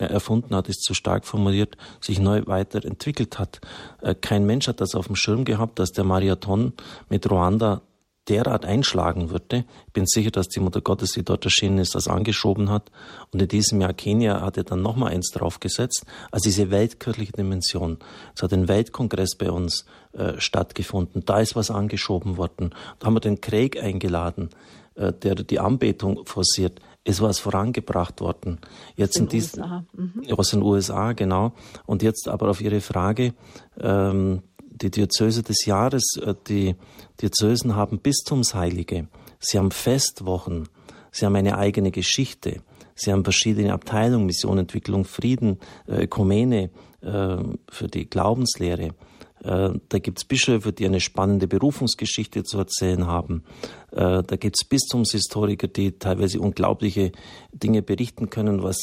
erfunden 0.08 0.56
hat, 0.56 0.70
ist 0.70 0.84
zu 0.84 0.93
stark 0.93 1.26
formuliert, 1.26 1.76
sich 2.02 2.20
neu 2.20 2.43
weiterentwickelt 2.45 3.38
hat. 3.38 3.60
Äh, 4.02 4.16
kein 4.16 4.45
Mensch 4.45 4.68
hat 4.68 4.82
das 4.82 4.95
auf 4.95 5.08
dem 5.08 5.16
Schirm 5.16 5.45
gehabt, 5.45 5.80
dass 5.80 5.91
der 5.91 6.06
Marathon 6.06 6.74
mit 7.10 7.30
Ruanda 7.30 7.82
derart 8.30 8.64
einschlagen 8.64 9.32
würde. 9.32 9.66
Ich 9.88 9.93
bin 9.93 10.06
sicher, 10.06 10.30
dass 10.30 10.47
die 10.47 10.60
Mutter 10.60 10.82
Gottes, 10.82 11.12
die 11.12 11.24
dort 11.24 11.43
erschienen 11.45 11.80
ist, 11.80 11.95
das 11.95 12.08
angeschoben 12.08 12.70
hat. 12.70 12.91
Und 13.32 13.41
in 13.41 13.47
diesem 13.47 13.82
Jahr 13.82 13.93
Kenia 13.93 14.41
hat 14.41 14.56
er 14.58 14.64
dann 14.64 14.84
nochmal 14.84 15.14
eins 15.14 15.32
draufgesetzt. 15.32 16.06
Also 16.32 16.43
diese 16.43 16.70
weltkirchliche 16.70 17.32
Dimension. 17.34 17.97
Es 18.36 18.43
hat 18.43 18.54
ein 18.54 18.68
Weltkongress 18.68 19.36
bei 19.36 19.50
uns 19.50 19.86
äh, 20.14 20.39
stattgefunden. 20.39 21.24
Da 21.26 21.39
ist 21.39 21.55
was 21.55 21.70
angeschoben 21.70 22.38
worden. 22.38 22.72
Da 22.97 23.07
haben 23.07 23.14
wir 23.14 23.20
den 23.20 23.41
Krieg 23.41 23.82
eingeladen, 23.82 24.49
äh, 24.95 25.14
der 25.14 25.36
die 25.36 25.60
Anbetung 25.60 26.26
forciert. 26.26 26.82
Es 27.03 27.22
war 27.22 27.30
es 27.30 27.39
vorangebracht 27.39 28.20
worden. 28.20 28.60
Jetzt 28.95 29.18
in, 29.18 29.24
in 29.24 29.30
diesen, 29.30 29.62
USA. 29.62 29.86
Mhm. 29.93 30.34
aus 30.36 30.49
den 30.49 30.62
USA, 30.64 31.14
genau. 31.14 31.53
Und 31.86 32.03
jetzt 32.03 32.28
aber 32.28 32.49
auf 32.49 32.60
Ihre 32.60 32.82
Frage, 32.82 33.34
ähm, 33.80 34.41
die 34.82 34.91
Diözese 34.91 35.43
des 35.43 35.66
Jahres, 35.66 36.03
äh, 36.22 36.34
die 36.47 36.76
Diözesen 37.22 37.76
haben 37.76 37.99
Bistumsheilige, 37.99 39.07
sie 39.39 39.57
haben 39.57 39.72
Festwochen, 39.72 40.70
sie 41.12 41.26
haben 41.26 41.36
eine 41.36 41.57
eigene 41.57 41.91
Geschichte, 41.91 42.62
sie 42.95 43.12
haben 43.12 43.24
verschiedene 43.24 43.74
Abteilungen, 43.74 44.26
Missionentwicklung, 44.26 45.05
Frieden, 45.05 45.60
äh, 45.88 46.05
Ökumene 46.05 46.70
äh, 47.01 47.38
für 47.70 47.88
die 47.88 48.10
Glaubenslehre. 48.10 48.95
Da 49.42 50.00
gibt's 50.00 50.26
Bischöfe, 50.26 50.74
die 50.74 50.86
eine 50.86 51.00
spannende 51.00 51.48
Berufungsgeschichte 51.48 52.44
zu 52.44 52.58
erzählen 52.58 53.08
haben. 53.08 53.44
Da 53.92 54.22
gibt's 54.22 54.66
Bistumshistoriker, 54.66 55.68
die 55.68 55.94
teilweise 55.94 56.42
unglaubliche 56.42 57.14
Dinge 57.54 57.82
berichten 57.82 58.30
können, 58.30 58.64
was 58.64 58.78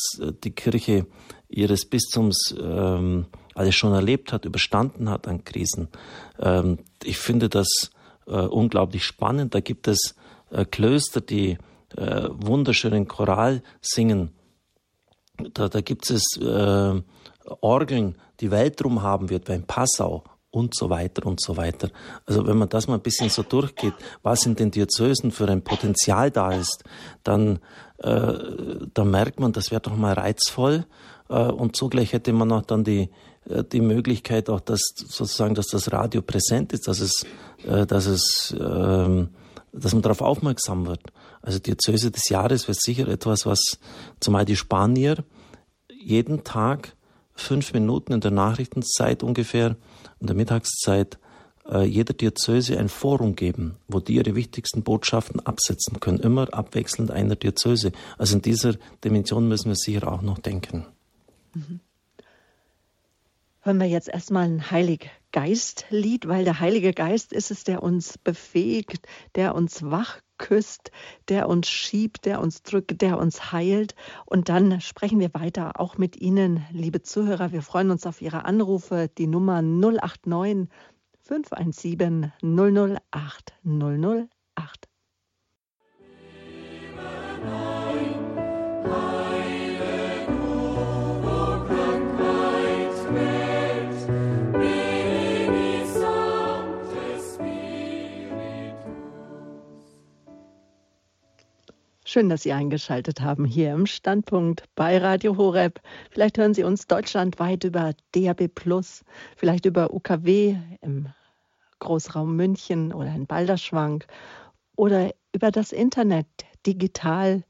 die 0.45 0.53
Kirche 0.53 1.07
ihres 1.49 1.85
Bistums 1.85 2.55
ähm, 2.59 3.27
alles 3.55 3.75
schon 3.75 3.93
erlebt 3.93 4.33
hat, 4.33 4.45
überstanden 4.45 5.09
hat 5.11 5.29
an 5.29 5.45
Krisen. 5.45 5.89
Ähm, 6.39 6.79
ich 7.03 7.19
finde 7.19 7.49
das 7.49 7.91
äh, 8.27 8.33
unglaublich 8.33 9.05
spannend. 9.05 9.55
Da 9.55 9.61
gibt 9.61 9.89
es 9.89 10.15
äh, 10.51 10.65
Klöster, 10.65 11.21
die 11.21 11.59
äh, 11.97 12.29
wunderschönen 12.31 13.09
Choral 13.09 13.63
singen. 13.81 14.31
Da, 15.55 15.69
da 15.69 15.81
gibt 15.81 16.11
es 16.11 16.37
äh, 16.41 17.03
Orgeln, 17.61 18.19
die 18.41 18.51
Weltruhm 18.51 19.03
haben 19.03 19.31
wird, 19.31 19.45
beim 19.47 19.65
Passau 19.65 20.25
und 20.57 20.75
so 20.75 20.89
weiter 20.89 21.27
und 21.27 21.39
so 21.41 21.59
weiter. 21.59 21.91
Also 22.25 22.47
wenn 22.47 22.57
man 22.57 22.71
das 22.71 22.89
mal 22.89 22.95
ein 22.95 23.03
bisschen 23.03 23.29
so 23.29 23.43
durchgeht, 23.43 23.93
was 24.23 24.47
in 24.47 24.57
den 24.57 24.71
Diözesen 24.71 25.31
für 25.31 25.47
ein 25.49 25.63
Potenzial 25.63 26.31
da 26.31 26.53
ist, 26.53 26.83
dann, 27.23 27.59
äh, 27.99 28.33
dann 28.95 29.11
merkt 29.11 29.39
man, 29.39 29.53
das 29.53 29.71
wäre 29.71 29.83
doch 29.83 29.95
mal 29.95 30.15
reizvoll. 30.15 30.87
Äh, 31.29 31.35
und 31.35 31.77
zugleich 31.77 32.15
hätte 32.15 32.33
man 32.33 32.51
auch 32.53 32.63
dann 32.63 32.85
die, 32.85 33.11
äh, 33.51 33.65
die 33.71 33.83
Möglichkeit 33.83 34.49
auch, 34.49 34.61
dass 34.61 34.81
sozusagen, 34.97 35.55
dass 35.55 35.67
das 35.67 35.93
Radio 35.93 36.23
präsent 36.23 36.73
ist, 36.73 36.89
dass 36.89 37.01
es, 37.01 37.27
äh, 37.67 37.85
dass 37.85 38.07
es, 38.07 38.57
ähm, 38.59 39.29
dass 39.75 39.93
man 39.93 40.01
darauf 40.01 40.23
aufmerksam 40.23 40.87
wird. 40.87 41.03
Also 41.43 41.59
Diözese 41.59 42.11
des 42.11 42.31
Jahres 42.31 42.67
wird 42.67 42.81
sicher 42.81 43.09
etwas, 43.09 43.45
was 43.45 43.79
zumal 44.21 44.47
die 44.47 44.57
Spanier 44.57 45.23
jeden 45.93 46.45
Tag 46.45 46.97
fünf 47.35 47.75
Minuten 47.75 48.15
in 48.15 48.21
der 48.21 48.31
Nachrichtenzeit 48.31 49.23
ungefähr, 49.23 49.77
in 50.21 50.27
der 50.27 50.37
Mittagszeit, 50.37 51.19
äh, 51.69 51.85
jeder 51.85 52.15
Diözese 52.15 52.79
ein 52.79 52.89
Forum 52.89 53.37
geben, 53.37 53.77
wo 53.89 54.01
die 54.01 54.15
ihre 54.15 54.35
wichtigsten 54.35 54.83
Botschaften 54.83 55.41
absetzen 55.41 56.01
können, 56.01 56.19
immer 56.21 56.53
abwechselnd 56.53 57.11
einer 57.11 57.37
Diözese. 57.37 57.93
Also 58.19 58.37
in 58.37 58.43
dieser 58.43 58.75
Dimension 59.05 59.49
müssen 59.49 59.69
wir 59.69 59.77
sicher 59.77 60.11
auch 60.11 60.23
noch 60.23 60.39
denken. 60.39 60.87
Mhm 61.55 61.81
hören 63.67 63.81
wir 63.81 63.89
jetzt 63.89 64.09
erstmal 64.09 64.45
ein 64.45 64.71
Heiliggeist-Lied, 64.71 66.29
weil 66.29 66.45
der 66.45 66.61
Heilige 66.61 66.93
Geist 66.93 67.33
ist 67.33 67.51
es, 67.51 67.65
der 67.65 67.83
uns 67.83 68.17
befähigt, 68.17 69.09
der 69.35 69.57
uns 69.57 69.83
wach 69.83 70.21
küsst, 70.39 70.91
der 71.29 71.49
uns 71.49 71.69
schiebt, 71.69 72.25
der 72.25 72.41
uns 72.41 72.63
drückt, 72.63 73.01
der 73.03 73.19
uns 73.19 73.53
heilt. 73.53 73.95
Und 74.25 74.49
dann 74.49 74.81
sprechen 74.81 75.21
wir 75.21 75.33
weiter 75.35 75.81
auch 75.81 75.99
mit 75.99 76.17
Ihnen, 76.17 76.65
liebe 76.71 77.03
Zuhörer. 77.03 77.53
Wir 77.53 77.63
freuen 77.63 77.91
uns 77.91 78.07
auf 78.07 78.23
Ihre 78.23 78.45
Anrufe. 78.45 79.11
Die 79.19 79.27
Nummer 79.27 79.63
089 79.63 80.69
517 81.23 82.33
008 82.43 83.55
008. 83.65 84.89
Schön, 102.17 102.31
dass 102.31 102.45
Sie 102.45 102.55
eingeschaltet 102.55 103.21
haben 103.21 103.45
hier 103.45 103.75
im 103.75 103.85
Standpunkt 103.85 104.65
bei 104.75 104.97
Radio 104.97 105.37
Horeb. 105.37 105.83
Vielleicht 106.11 106.39
hören 106.39 106.55
Sie 106.55 106.65
uns 106.65 106.87
deutschlandweit 106.87 107.65
über 107.65 107.93
DAB 108.13 108.49
Plus, 108.49 109.05
vielleicht 109.37 109.67
über 109.67 109.93
UKW 109.93 110.57
im 110.81 111.09
Großraum 111.79 112.35
München 112.35 112.95
oder 112.95 113.15
in 113.15 113.27
Balderschwank 113.27 114.07
oder 114.77 115.11
über 115.35 115.51
das 115.51 115.73
Internet, 115.73 116.27
digital, 116.65 117.45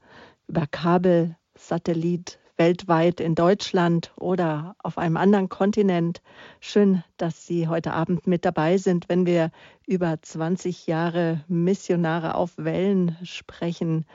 über 0.49 0.67
Kabel, 0.69 1.37
Satellit, 1.55 2.37
weltweit 2.57 3.21
in 3.21 3.35
Deutschland 3.35 4.11
oder 4.17 4.75
auf 4.79 4.97
einem 4.97 5.15
anderen 5.15 5.47
Kontinent. 5.47 6.21
Schön, 6.59 7.05
dass 7.15 7.47
Sie 7.47 7.69
heute 7.69 7.93
Abend 7.93 8.27
mit 8.27 8.43
dabei 8.43 8.77
sind, 8.77 9.07
wenn 9.07 9.25
wir 9.25 9.49
über 9.85 10.21
20 10.21 10.87
Jahre 10.87 11.45
Missionare 11.47 12.35
auf 12.35 12.57
Wellen 12.57 13.15
sprechen 13.23 14.05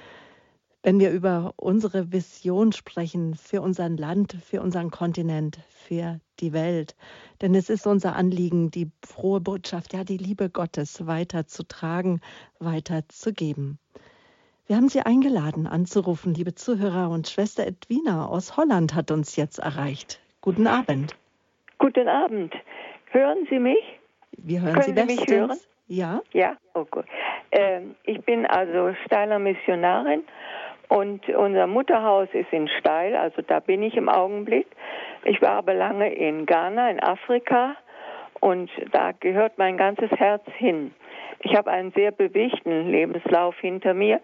wenn 0.82 0.98
wir 0.98 1.10
über 1.10 1.54
unsere 1.56 2.12
Vision 2.12 2.72
sprechen 2.72 3.34
für 3.34 3.62
unser 3.62 3.88
Land, 3.88 4.36
für 4.44 4.60
unseren 4.60 4.90
Kontinent, 4.90 5.60
für 5.68 6.20
die 6.40 6.52
Welt. 6.52 6.96
Denn 7.40 7.54
es 7.54 7.70
ist 7.70 7.86
unser 7.86 8.16
Anliegen, 8.16 8.70
die 8.70 8.90
frohe 9.04 9.40
Botschaft, 9.40 9.92
ja, 9.92 10.04
die 10.04 10.16
Liebe 10.16 10.50
Gottes 10.50 11.06
weiterzutragen, 11.06 12.20
weiterzugeben. 12.58 13.78
Wir 14.66 14.76
haben 14.76 14.88
Sie 14.88 15.02
eingeladen, 15.02 15.66
anzurufen, 15.66 16.34
liebe 16.34 16.54
Zuhörer, 16.54 17.10
und 17.10 17.28
Schwester 17.28 17.66
Edwina 17.66 18.26
aus 18.26 18.56
Holland 18.56 18.94
hat 18.94 19.10
uns 19.10 19.36
jetzt 19.36 19.58
erreicht. 19.58 20.20
Guten 20.40 20.66
Abend. 20.66 21.16
Guten 21.78 22.08
Abend. 22.08 22.54
Hören 23.10 23.46
Sie 23.50 23.58
mich? 23.58 23.82
Wir 24.32 24.62
hören 24.62 24.74
Können 24.74 24.84
Sie 24.84 24.92
bestens. 24.92 25.20
mich 25.20 25.28
hören? 25.28 25.58
Ja. 25.88 26.22
Ja, 26.32 26.56
oh 26.74 26.84
gut. 26.84 27.04
Ähm, 27.50 27.96
ich 28.04 28.24
bin 28.24 28.46
also 28.46 28.94
Steiler 29.04 29.38
Missionarin 29.38 30.22
und 30.92 31.26
unser 31.30 31.66
Mutterhaus 31.66 32.28
ist 32.34 32.52
in 32.52 32.68
Steil, 32.68 33.16
also 33.16 33.40
da 33.40 33.60
bin 33.60 33.82
ich 33.82 33.96
im 33.96 34.10
Augenblick. 34.10 34.66
Ich 35.24 35.40
war 35.40 35.52
aber 35.52 35.72
lange 35.72 36.12
in 36.12 36.44
Ghana, 36.44 36.90
in 36.90 37.02
Afrika, 37.02 37.76
und 38.40 38.70
da 38.90 39.12
gehört 39.12 39.56
mein 39.56 39.78
ganzes 39.78 40.10
Herz 40.10 40.42
hin. 40.58 40.92
Ich 41.44 41.56
habe 41.56 41.70
einen 41.70 41.92
sehr 41.92 42.12
bewegten 42.12 42.90
Lebenslauf 42.90 43.58
hinter 43.58 43.94
mir 43.94 44.20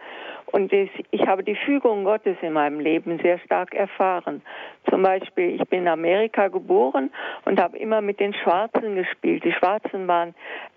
und 0.46 0.72
ich 0.72 1.26
habe 1.26 1.42
die 1.42 1.56
Fügung 1.56 2.04
Gottes 2.04 2.36
in 2.42 2.52
meinem 2.52 2.80
Leben 2.80 3.18
sehr 3.22 3.38
stark 3.38 3.74
erfahren. 3.74 4.42
Zum 4.90 5.02
Beispiel, 5.02 5.60
ich 5.60 5.68
bin 5.68 5.82
in 5.82 5.88
Amerika 5.88 6.48
geboren 6.48 7.10
und 7.44 7.60
habe 7.60 7.78
immer 7.78 8.02
mit 8.02 8.20
den 8.20 8.34
Schwarzen 8.34 8.94
gespielt. 8.94 9.42
Die 9.44 9.52
Schwarzen 9.52 10.06
waren 10.06 10.34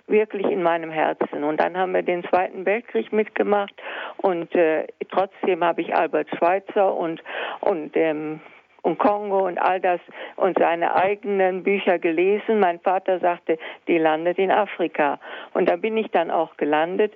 wirklich 0.07 0.45
in 0.47 0.63
meinem 0.63 0.91
Herzen. 0.91 1.43
Und 1.43 1.61
dann 1.61 1.77
haben 1.77 1.93
wir 1.93 2.03
den 2.03 2.23
Zweiten 2.25 2.65
Weltkrieg 2.65 3.11
mitgemacht 3.11 3.73
und 4.17 4.53
äh, 4.55 4.87
trotzdem 5.11 5.63
habe 5.63 5.81
ich 5.81 5.95
Albert 5.95 6.29
Schweitzer 6.37 6.93
und 6.93 7.21
und 7.61 7.95
ähm, 7.95 8.39
und 8.83 8.97
Kongo 8.97 9.45
und 9.47 9.59
all 9.59 9.79
das 9.79 9.99
und 10.35 10.57
seine 10.57 10.95
eigenen 10.95 11.63
Bücher 11.63 11.99
gelesen. 11.99 12.59
Mein 12.59 12.79
Vater 12.79 13.19
sagte, 13.19 13.59
die 13.87 13.97
landet 13.97 14.39
in 14.39 14.51
Afrika. 14.51 15.19
Und 15.53 15.69
da 15.69 15.75
bin 15.75 15.97
ich 15.97 16.09
dann 16.11 16.31
auch 16.31 16.57
gelandet. 16.57 17.13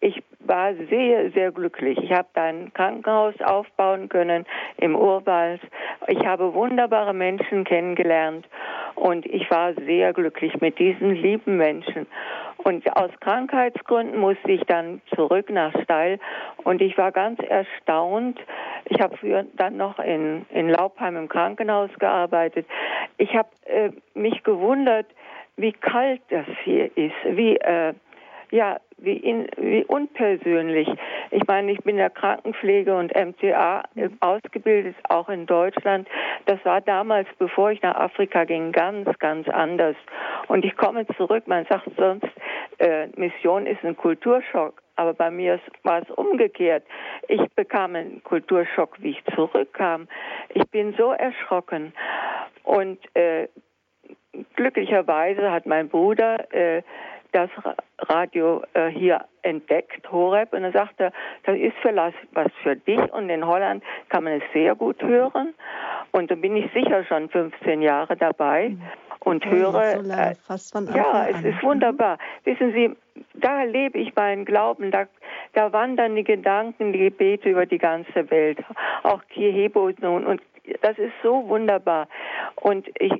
Ich 0.00 0.22
war 0.40 0.74
sehr, 0.74 1.30
sehr 1.30 1.50
glücklich. 1.52 1.98
Ich 1.98 2.12
habe 2.12 2.28
da 2.34 2.44
ein 2.44 2.72
Krankenhaus 2.74 3.34
aufbauen 3.42 4.08
können 4.08 4.44
im 4.76 4.94
Urwald. 4.94 5.60
Ich 6.08 6.24
habe 6.26 6.52
wunderbare 6.54 7.14
Menschen 7.14 7.64
kennengelernt 7.64 8.46
und 8.94 9.24
ich 9.26 9.50
war 9.50 9.72
sehr 9.74 10.12
glücklich 10.12 10.60
mit 10.60 10.78
diesen 10.78 11.14
lieben 11.14 11.56
Menschen. 11.56 12.06
Und 12.58 12.84
aus 12.96 13.10
Krankheitsgründen 13.20 14.18
musste 14.18 14.50
ich 14.50 14.62
dann 14.64 15.00
zurück 15.14 15.50
nach 15.50 15.72
Steil 15.82 16.18
und 16.64 16.82
ich 16.82 16.98
war 16.98 17.12
ganz 17.12 17.38
erstaunt. 17.40 18.38
Ich 18.86 19.00
habe 19.00 19.46
dann 19.54 19.76
noch 19.76 19.98
in, 19.98 20.44
in 20.50 20.68
Laubheim 20.68 21.16
im 21.16 21.28
Krankenhaus 21.28 21.90
gearbeitet. 21.98 22.66
Ich 23.18 23.34
habe 23.34 23.48
äh, 23.64 23.90
mich 24.14 24.42
gewundert, 24.42 25.06
wie 25.56 25.72
kalt 25.72 26.20
das 26.28 26.46
hier 26.64 26.94
ist, 26.96 27.14
wie 27.24 27.56
äh, 27.56 27.94
ja, 28.50 28.78
wie, 28.98 29.16
in, 29.16 29.46
wie 29.56 29.84
unpersönlich. 29.84 30.88
Ich 31.30 31.46
meine, 31.46 31.72
ich 31.72 31.78
bin 31.80 31.96
ja 31.96 32.08
Krankenpflege 32.08 32.96
und 32.96 33.12
MTA 33.14 33.82
ausgebildet, 34.20 34.96
auch 35.08 35.28
in 35.28 35.46
Deutschland. 35.46 36.08
Das 36.46 36.64
war 36.64 36.80
damals, 36.80 37.28
bevor 37.38 37.70
ich 37.70 37.82
nach 37.82 37.96
Afrika 37.96 38.44
ging, 38.44 38.72
ganz, 38.72 39.06
ganz 39.18 39.48
anders. 39.48 39.96
Und 40.48 40.64
ich 40.64 40.76
komme 40.76 41.06
zurück, 41.16 41.46
man 41.46 41.66
sagt 41.66 41.90
sonst, 41.96 42.26
äh, 42.78 43.08
Mission 43.16 43.66
ist 43.66 43.84
ein 43.84 43.96
Kulturschock. 43.96 44.82
Aber 44.96 45.12
bei 45.12 45.30
mir 45.30 45.60
war 45.82 46.02
es 46.02 46.10
umgekehrt. 46.10 46.82
Ich 47.28 47.42
bekam 47.54 47.94
einen 47.94 48.22
Kulturschock, 48.24 48.96
wie 49.02 49.10
ich 49.10 49.24
zurückkam. 49.34 50.08
Ich 50.54 50.64
bin 50.70 50.94
so 50.96 51.12
erschrocken. 51.12 51.92
Und 52.64 52.98
äh, 53.14 53.48
glücklicherweise 54.54 55.50
hat 55.50 55.66
mein 55.66 55.88
Bruder 55.88 56.52
äh, 56.52 56.82
das 57.36 57.50
Radio 57.98 58.62
äh, 58.72 58.88
hier 58.88 59.26
entdeckt, 59.42 60.10
Horeb, 60.10 60.54
und 60.54 60.64
er 60.64 60.72
sagte, 60.72 61.12
das 61.44 61.56
ist 61.58 61.74
vielleicht 61.82 62.16
was 62.32 62.50
für 62.62 62.76
dich 62.76 63.12
und 63.12 63.28
in 63.28 63.46
Holland 63.46 63.84
kann 64.08 64.24
man 64.24 64.34
es 64.34 64.42
sehr 64.54 64.74
gut 64.74 65.02
hören. 65.02 65.52
Und 66.12 66.30
da 66.30 66.34
bin 66.34 66.56
ich 66.56 66.72
sicher 66.72 67.04
schon 67.04 67.28
15 67.28 67.82
Jahre 67.82 68.16
dabei 68.16 68.70
mhm. 68.70 68.82
und 69.20 69.44
okay, 69.44 69.54
höre. 69.54 70.02
So 70.02 70.10
äh, 70.10 70.34
fast 70.46 70.72
von 70.72 70.86
ja, 70.94 71.26
es 71.28 71.36
an. 71.36 71.44
ist 71.44 71.62
wunderbar. 71.62 72.16
Wissen 72.44 72.72
Sie, 72.72 72.96
da 73.34 73.64
lebe 73.64 73.98
ich 73.98 74.14
meinen 74.14 74.46
Glauben, 74.46 74.90
da, 74.90 75.04
da 75.52 75.74
wandern 75.74 76.16
die 76.16 76.24
Gedanken, 76.24 76.94
die 76.94 77.00
Gebete 77.00 77.50
über 77.50 77.66
die 77.66 77.78
ganze 77.78 78.30
Welt. 78.30 78.64
Auch 79.02 79.20
Kihebo 79.28 79.90
nun 80.00 80.24
und 80.24 80.40
das 80.82 80.98
ist 80.98 81.12
so 81.22 81.48
wunderbar. 81.48 82.08
Und 82.56 82.88
ich 82.98 83.12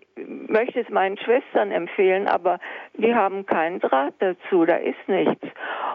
möchte 0.49 0.81
es 0.81 0.89
meinen 0.89 1.19
Schwestern 1.19 1.71
empfehlen, 1.71 2.27
aber 2.27 2.59
die 2.95 3.15
haben 3.15 3.47
keinen 3.47 3.81
Draht 3.81 4.15
dazu, 4.19 4.65
da 4.65 4.77
ist 4.77 5.09
nichts. 5.09 5.47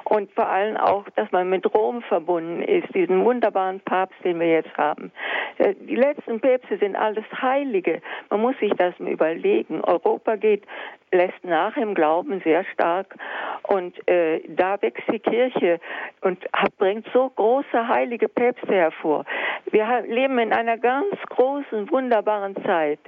Und 0.05 0.31
vor 0.33 0.47
allem 0.47 0.77
auch, 0.77 1.05
dass 1.15 1.31
man 1.31 1.49
mit 1.49 1.73
Rom 1.73 2.01
verbunden 2.01 2.61
ist, 2.63 2.93
diesen 2.93 3.23
wunderbaren 3.23 3.79
Papst, 3.81 4.17
den 4.23 4.39
wir 4.39 4.49
jetzt 4.49 4.75
haben. 4.77 5.11
Äh, 5.57 5.75
die 5.75 5.95
letzten 5.95 6.39
Päpste 6.39 6.77
sind 6.77 6.95
alles 6.95 7.25
Heilige. 7.41 8.01
Man 8.29 8.41
muss 8.41 8.57
sich 8.59 8.73
das 8.73 8.97
mal 8.99 9.11
überlegen. 9.11 9.81
Europa 9.81 10.35
geht 10.35 10.63
lässt 11.11 11.43
nach 11.43 11.75
im 11.77 11.93
Glauben 11.93 12.41
sehr 12.43 12.63
stark 12.73 13.15
und 13.63 13.95
äh, 14.07 14.41
da 14.47 14.81
wächst 14.81 15.03
die 15.11 15.19
Kirche 15.19 15.79
und 16.21 16.43
hat, 16.53 16.75
bringt 16.77 17.07
so 17.13 17.29
große 17.29 17.87
heilige 17.87 18.27
Päpste 18.29 18.73
hervor. 18.73 19.25
Wir 19.71 20.03
leben 20.07 20.39
in 20.39 20.53
einer 20.53 20.77
ganz 20.77 21.15
großen, 21.29 21.91
wunderbaren 21.91 22.55
Zeit 22.65 22.99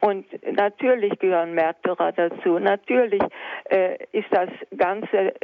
und 0.00 0.26
natürlich 0.56 1.18
gehören 1.18 1.54
Märtyrer 1.54 2.12
dazu. 2.12 2.58
Natürlich 2.58 3.22
äh, 3.70 3.96
ist 4.12 4.28
das 4.30 4.48
Ganze 4.76 5.34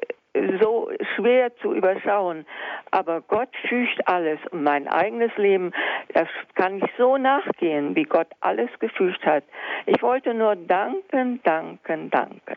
so 0.60 0.90
schwer 1.14 1.54
zu 1.56 1.72
überschauen. 1.72 2.46
Aber 2.90 3.20
Gott 3.22 3.50
fügt 3.68 4.06
alles. 4.06 4.38
Und 4.50 4.62
mein 4.62 4.88
eigenes 4.88 5.30
Leben, 5.36 5.72
das 6.14 6.28
kann 6.54 6.78
ich 6.78 6.90
so 6.98 7.16
nachgehen, 7.16 7.94
wie 7.96 8.04
Gott 8.04 8.28
alles 8.40 8.70
gefügt 8.78 9.24
hat. 9.24 9.44
Ich 9.86 10.02
wollte 10.02 10.34
nur 10.34 10.56
danken, 10.56 11.40
danken, 11.42 12.10
danken. 12.10 12.56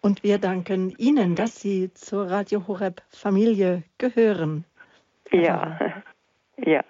Und 0.00 0.22
wir 0.22 0.38
danken 0.38 0.94
Ihnen, 0.98 1.34
dass 1.34 1.60
Sie 1.60 1.90
zur 1.94 2.30
Radio 2.30 2.68
Horeb 2.68 3.00
Familie 3.08 3.84
gehören. 3.96 4.64
Ja, 5.32 5.78
ja, 6.58 6.84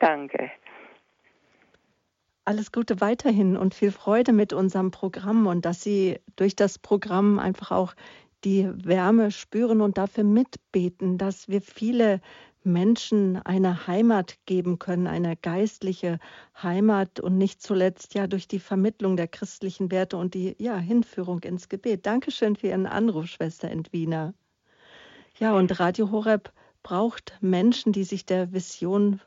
danke. 0.00 0.50
Alles 2.46 2.72
Gute 2.72 3.00
weiterhin 3.00 3.56
und 3.56 3.74
viel 3.74 3.90
Freude 3.90 4.32
mit 4.32 4.52
unserem 4.52 4.92
Programm 4.92 5.46
und 5.46 5.66
dass 5.66 5.82
Sie 5.82 6.20
durch 6.36 6.56
das 6.56 6.78
Programm 6.78 7.38
einfach 7.38 7.70
auch 7.70 7.94
die 8.46 8.70
Wärme 8.72 9.32
spüren 9.32 9.80
und 9.80 9.98
dafür 9.98 10.22
mitbeten, 10.22 11.18
dass 11.18 11.48
wir 11.48 11.60
viele 11.60 12.20
Menschen 12.62 13.38
eine 13.38 13.88
Heimat 13.88 14.38
geben 14.46 14.78
können, 14.78 15.08
eine 15.08 15.36
geistliche 15.36 16.20
Heimat 16.62 17.18
und 17.18 17.38
nicht 17.38 17.60
zuletzt 17.60 18.14
ja 18.14 18.28
durch 18.28 18.46
die 18.46 18.60
Vermittlung 18.60 19.16
der 19.16 19.26
christlichen 19.26 19.90
Werte 19.90 20.16
und 20.16 20.34
die 20.34 20.54
ja, 20.58 20.78
Hinführung 20.78 21.40
ins 21.40 21.68
Gebet. 21.68 22.06
Dankeschön 22.06 22.54
für 22.54 22.68
Ihren 22.68 22.86
Anruf, 22.86 23.26
Schwester 23.26 23.68
Entwiener. 23.68 24.32
Ja, 25.40 25.56
und 25.56 25.80
Radio 25.80 26.12
Horeb 26.12 26.52
braucht 26.84 27.36
Menschen, 27.40 27.92
die 27.92 28.04
sich 28.04 28.26
der 28.26 28.52
Vision 28.52 29.20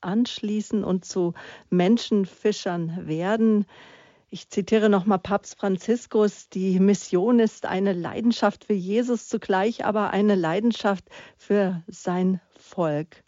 anschließen 0.00 0.84
und 0.84 1.04
zu 1.04 1.34
Menschenfischern 1.70 3.08
werden. 3.08 3.66
Ich 4.32 4.48
zitiere 4.48 4.88
nochmal 4.88 5.18
Papst 5.18 5.58
Franziskus, 5.58 6.48
die 6.48 6.78
Mission 6.78 7.40
ist 7.40 7.66
eine 7.66 7.92
Leidenschaft 7.92 8.64
für 8.64 8.74
Jesus 8.74 9.26
zugleich, 9.26 9.84
aber 9.84 10.10
eine 10.10 10.36
Leidenschaft 10.36 11.04
für 11.36 11.82
sein 11.88 12.40
Volk. 12.56 13.24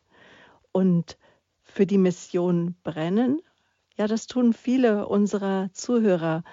Und 0.71 1.19
für 1.65 1.87
die 1.87 1.99
Mission 1.99 2.77
brennen, 2.85 3.43
ja, 3.97 4.07
das 4.07 4.29
tun 4.29 4.53
viele 4.53 5.09
unserer 5.09 5.71
Zuhörer. 5.73 6.45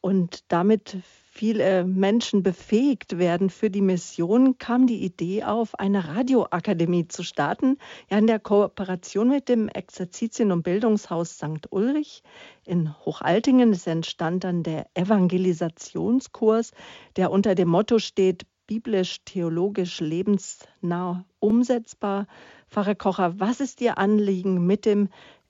Und 0.00 0.44
damit 0.46 0.98
viele 1.38 1.84
Menschen 1.84 2.42
befähigt 2.42 3.16
werden 3.16 3.48
für 3.48 3.70
die 3.70 3.80
Mission, 3.80 4.58
kam 4.58 4.88
die 4.88 5.04
Idee 5.04 5.44
auf, 5.44 5.78
eine 5.78 6.08
Radioakademie 6.08 7.06
zu 7.06 7.22
starten, 7.22 7.78
ja 8.10 8.18
in 8.18 8.26
der 8.26 8.40
Kooperation 8.40 9.28
mit 9.28 9.48
dem 9.48 9.68
Exerzitien- 9.68 10.50
und 10.50 10.64
Bildungshaus 10.64 11.36
St. 11.36 11.70
Ulrich 11.70 12.24
in 12.64 12.92
Hochaltingen. 13.04 13.70
Es 13.70 13.86
entstand 13.86 14.42
dann 14.42 14.64
der 14.64 14.88
Evangelisationskurs, 14.94 16.72
der 17.14 17.30
unter 17.30 17.54
dem 17.54 17.68
Motto 17.68 18.00
steht, 18.00 18.44
biblisch-theologisch 18.66 20.00
lebensnah 20.00 21.24
umsetzbar. 21.38 22.26
Pfarrer 22.68 22.96
Kocher, 22.96 23.38
was 23.38 23.60
ist 23.60 23.80
Ihr 23.80 23.96
Anliegen 23.96 24.66
mit 24.66 24.84
dem 24.84 25.08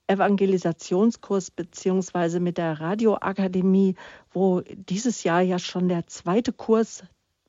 Evangelisationskurs 0.09 1.51
beziehungsweise 1.51 2.39
mit 2.39 2.57
der 2.57 2.79
Radioakademie, 2.79 3.95
wo 4.33 4.61
dieses 4.61 5.23
Jahr 5.23 5.41
ja 5.41 5.59
schon 5.59 5.87
der 5.87 6.07
zweite 6.07 6.51
Kurs 6.51 7.03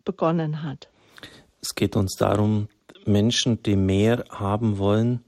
begonnen 0.04 0.62
hat. 0.62 0.88
Es 1.60 1.74
geht 1.74 1.96
uns 1.96 2.16
darum, 2.16 2.68
Menschen, 3.06 3.62
die 3.62 3.76
mehr 3.76 4.24
haben 4.30 4.78
wollen, 4.78 5.24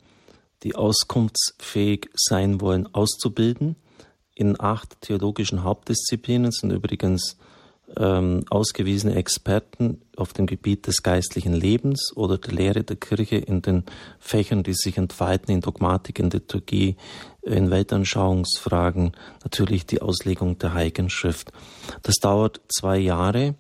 die 0.63 0.75
auskunftsfähig 0.75 2.11
sein 2.15 2.61
wollen, 2.61 2.93
auszubilden. 2.95 3.77
In 4.35 4.61
acht 4.61 5.01
theologischen 5.01 5.63
Hauptdisziplinen 5.63 6.53
sind 6.53 6.71
übrigens 6.71 7.37
ähm, 7.97 8.45
ausgewiesene 8.51 9.15
Experten 9.15 10.01
auf 10.17 10.33
dem 10.33 10.47
Gebiet 10.47 10.87
des 10.87 11.03
geistlichen 11.03 11.53
Lebens 11.53 12.13
oder 12.17 12.39
der 12.39 12.53
Lehre 12.53 12.85
der 12.85 12.97
Kirche 12.97 13.37
in 13.37 13.63
den 13.63 13.85
Fächern, 14.19 14.63
die 14.63 14.75
sich 14.75 14.99
entfalten 14.99 15.55
in 15.55 15.61
Dogmatik, 15.61 16.19
in 16.19 16.31
Liturgie, 16.31 16.97
in 17.43 17.71
Weltanschauungsfragen, 17.71 19.13
natürlich 19.43 19.87
die 19.87 20.01
Auslegung 20.01 20.59
der 20.59 20.75
Heiligen 20.75 21.11
Schrift. 21.11 21.53
Das 22.03 22.17
dauert 22.17 22.61
zwei 22.69 22.99
Jahre, 22.99 23.55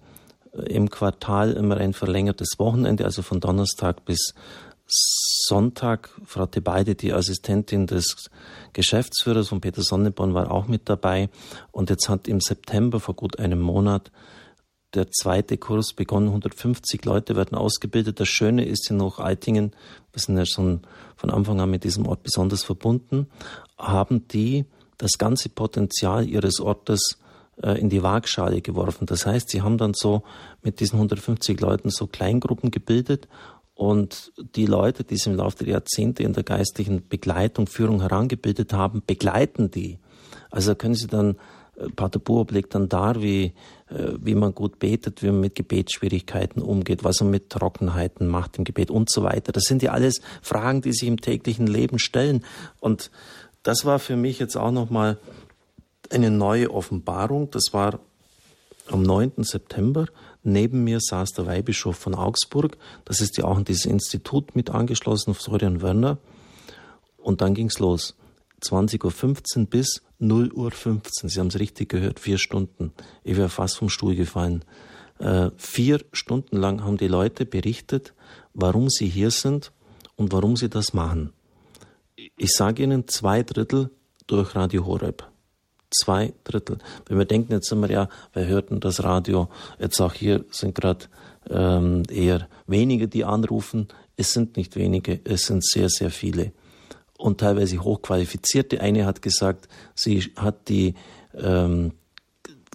im 0.53 0.91
Quartal 0.91 1.53
immer 1.53 1.79
ein 1.79 1.95
verlängertes 1.95 2.59
Wochenende, 2.59 3.05
also 3.05 3.23
von 3.23 3.41
Donnerstag 3.41 4.05
bis 4.05 4.35
Sonntag. 4.87 6.11
Frau 6.25 6.47
Tebeide, 6.47 6.95
die 6.95 7.13
Assistentin 7.13 7.87
des 7.87 8.31
Geschäftsführers 8.73 9.49
von 9.49 9.61
Peter 9.61 9.83
Sonneborn, 9.83 10.35
war 10.35 10.51
auch 10.51 10.67
mit 10.67 10.89
dabei. 10.89 11.29
Und 11.71 11.91
jetzt 11.91 12.09
hat 12.09 12.29
im 12.29 12.41
September, 12.41 13.01
vor 13.01 13.15
gut 13.15 13.39
einem 13.39 13.61
Monat, 13.61 14.11
der 14.95 15.11
zweite 15.11 15.57
Kurs 15.57 15.95
begonnen. 15.95 16.29
150 16.29 17.05
Leute 17.05 17.37
werden 17.37 17.57
ausgebildet. 17.57 18.21
Das 18.21 18.29
Schöne 18.29 18.65
ist 18.65 18.91
in 18.91 19.01
Hochaltingen, 19.01 19.73
wir 20.13 20.21
sind 20.21 20.37
ja 20.37 20.45
schon 20.45 20.83
von 21.17 21.31
Anfang 21.31 21.61
an 21.61 21.71
mit 21.71 21.85
diesem 21.85 22.07
Ort 22.07 22.23
besonders 22.23 22.63
verbunden, 22.63 23.27
haben 23.79 24.29
die 24.29 24.67
das 24.99 25.13
ganze 25.19 25.49
Potenzial 25.49 26.29
ihres 26.29 26.61
Ortes 26.61 27.19
äh, 27.63 27.81
in 27.81 27.89
die 27.89 28.03
Waagschale 28.03 28.61
geworfen. 28.61 29.07
Das 29.07 29.27
heißt, 29.27 29.49
sie 29.49 29.63
haben 29.63 29.79
dann 29.79 29.95
so 29.95 30.23
mit 30.63 30.81
diesen 30.81 30.97
150 30.97 31.61
Leuten 31.61 31.91
so 31.91 32.07
Kleingruppen 32.07 32.71
gebildet 32.71 33.29
und 33.75 34.33
die 34.55 34.67
Leute, 34.67 35.05
die 35.05 35.17
sie 35.17 35.31
im 35.31 35.37
Laufe 35.37 35.65
der 35.65 35.75
Jahrzehnte 35.75 36.23
in 36.23 36.35
der 36.35 36.45
geistlichen 36.45 37.09
Begleitung, 37.09 37.67
Führung 37.67 38.01
herangebildet 38.01 38.73
haben, 38.73 39.03
begleiten 39.07 39.71
die. 39.71 39.99
Also 40.51 40.75
können 40.75 40.95
sie 40.95 41.07
dann, 41.07 41.37
äh, 41.77 41.89
Pater 41.89 42.19
Buob 42.19 42.53
legt 42.53 42.75
dann 42.75 42.89
dar, 42.89 43.23
wie, 43.23 43.55
äh, 43.89 44.13
wie 44.21 44.35
man 44.35 44.55
gut 44.55 44.79
betet, 44.79 45.23
wie 45.23 45.29
man 45.29 45.41
mit 45.41 45.55
Gebetsschwierigkeiten 45.55 46.61
umgeht, 46.61 47.03
was 47.03 47.21
man 47.21 47.31
mit 47.31 47.49
Trockenheiten 47.49 48.29
macht 48.29 48.59
im 48.59 48.65
Gebet 48.65 48.91
und 48.91 49.11
so 49.11 49.23
weiter. 49.23 49.53
Das 49.53 49.65
sind 49.65 49.83
ja 49.83 49.93
alles 49.93 50.21
Fragen, 50.43 50.83
die 50.83 50.93
sich 50.93 51.09
im 51.09 51.21
täglichen 51.21 51.67
Leben 51.67 51.99
stellen. 51.99 52.45
Und 52.79 53.11
das 53.63 53.85
war 53.85 53.99
für 53.99 54.17
mich 54.17 54.39
jetzt 54.39 54.57
auch 54.57 54.73
nochmal 54.73 55.19
eine 56.11 56.31
neue 56.31 56.71
Offenbarung. 56.71 57.51
Das 57.51 57.73
war 57.73 58.01
am 58.89 59.03
9. 59.03 59.45
September. 59.45 60.07
Neben 60.43 60.85
mir 60.85 60.99
saß 61.01 61.33
der 61.33 61.47
Weihbischof 61.47 61.97
von 61.97 62.15
Augsburg. 62.15 62.77
Das 63.05 63.21
ist 63.21 63.37
ja 63.39 63.45
auch 63.45 63.59
in 63.59 63.65
dieses 63.65 63.87
Institut 63.87 64.57
mit 64.57 64.71
angeschlossen, 64.71 65.35
Florian 65.35 65.83
Werner. 65.83 66.19
Und 67.17 67.41
dann 67.41 67.55
ging's 67.55 67.79
los. 67.79 68.17
20.15 68.63 69.59
Uhr 69.59 69.67
bis 69.67 70.03
0.15 70.21 71.25
Uhr. 71.25 71.31
Sie 71.31 71.41
haben 71.41 71.49
es 71.49 71.59
richtig 71.59 71.89
gehört, 71.89 72.21
vier 72.21 72.39
Stunden. 72.39 72.93
Ich 73.25 73.37
wäre 73.37 73.49
fast 73.49 73.79
vom 73.79 73.89
Stuhl 73.89 74.15
gefallen. 74.15 74.65
Äh, 75.19 75.51
vier 75.57 76.01
Stunden 76.13 76.57
lang 76.57 76.83
haben 76.83 76.97
die 76.97 77.09
Leute 77.09 77.47
berichtet, 77.47 78.15
warum 78.55 78.89
sie 78.89 79.09
hier 79.09 79.31
sind 79.31 79.73
und 80.17 80.33
warum 80.33 80.57
sie 80.57 80.69
das 80.69 80.93
machen. 80.93 81.33
Ich 82.37 82.53
sage 82.53 82.83
Ihnen 82.83 83.09
zwei 83.09 83.43
Drittel 83.43 83.91
durch 84.27 84.55
Radio 84.55 84.87
Horeb. 84.87 85.32
Zwei 85.95 86.33
Drittel. 86.45 86.79
Wenn 87.07 87.19
wir 87.19 87.25
denken, 87.25 87.53
jetzt 87.53 87.69
sind 87.69 87.81
wir 87.81 87.91
ja, 87.91 88.09
wer 88.33 88.47
hört 88.47 88.71
denn 88.71 88.81
das 88.81 89.05
Radio? 89.05 89.49
Jetzt 89.79 90.01
auch 90.01 90.15
hier 90.15 90.45
sind 90.51 90.75
gerade 90.75 91.07
ähm, 91.51 92.03
eher 92.09 92.49
wenige, 92.67 93.09
die 93.09 93.25
anrufen. 93.25 93.89
Es 94.17 94.33
sind 94.33 94.57
nicht 94.57 94.77
wenige, 94.77 95.21
es 95.25 95.47
sind 95.47 95.65
sehr, 95.65 95.89
sehr 95.89 96.11
viele. 96.11 96.53
Und 97.19 97.41
teilweise 97.41 97.79
hochqualifizierte. 97.79 98.81
Eine 98.81 99.07
hat 99.07 99.23
gesagt, 99.23 99.69
sie 99.95 100.21
hat 100.37 100.69
die 100.69 100.95
ähm, 101.35 101.93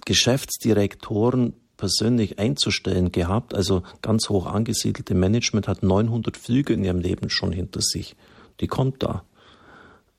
Geschäftsdirektoren 0.04 1.54
persönlich 1.76 2.38
einzustellen 2.38 3.12
gehabt, 3.12 3.54
also 3.54 3.82
ganz 4.02 4.28
hoch 4.28 4.46
angesiedelte 4.46 5.14
Management 5.14 5.68
hat 5.68 5.82
900 5.82 6.36
Flüge 6.36 6.74
in 6.74 6.84
ihrem 6.84 6.98
Leben 6.98 7.30
schon 7.30 7.52
hinter 7.52 7.80
sich. 7.80 8.16
Die 8.60 8.66
kommt 8.66 9.02
da. 9.02 9.24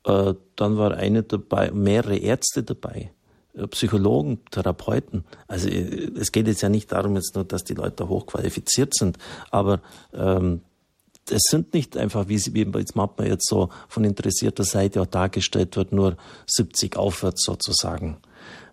Äh, 0.05 0.33
dann 0.55 0.77
war 0.77 0.95
eine 0.95 1.23
dabei, 1.23 1.71
mehrere 1.71 2.17
Ärzte 2.17 2.63
dabei, 2.63 3.11
äh, 3.53 3.67
Psychologen, 3.67 4.39
Therapeuten. 4.51 5.25
Also 5.47 5.69
äh, 5.69 6.11
es 6.17 6.31
geht 6.31 6.47
jetzt 6.47 6.61
ja 6.61 6.69
nicht 6.69 6.91
darum 6.91 7.15
jetzt 7.15 7.35
nur, 7.35 7.43
dass 7.43 7.63
die 7.63 7.73
Leute 7.73 8.07
hochqualifiziert 8.07 8.93
sind, 8.93 9.17
aber 9.51 9.81
ähm, 10.13 10.61
es 11.31 11.43
sind 11.49 11.73
nicht 11.73 11.95
einfach, 11.97 12.27
wie, 12.27 12.37
sie, 12.37 12.53
wie 12.53 12.65
jetzt 12.77 12.95
man 12.95 13.09
jetzt 13.19 13.47
so 13.47 13.69
von 13.87 14.03
interessierter 14.03 14.63
Seite 14.63 15.01
auch 15.01 15.05
dargestellt 15.05 15.75
wird, 15.75 15.91
nur 15.91 16.17
70 16.47 16.97
aufwärts 16.97 17.43
sozusagen. 17.43 18.17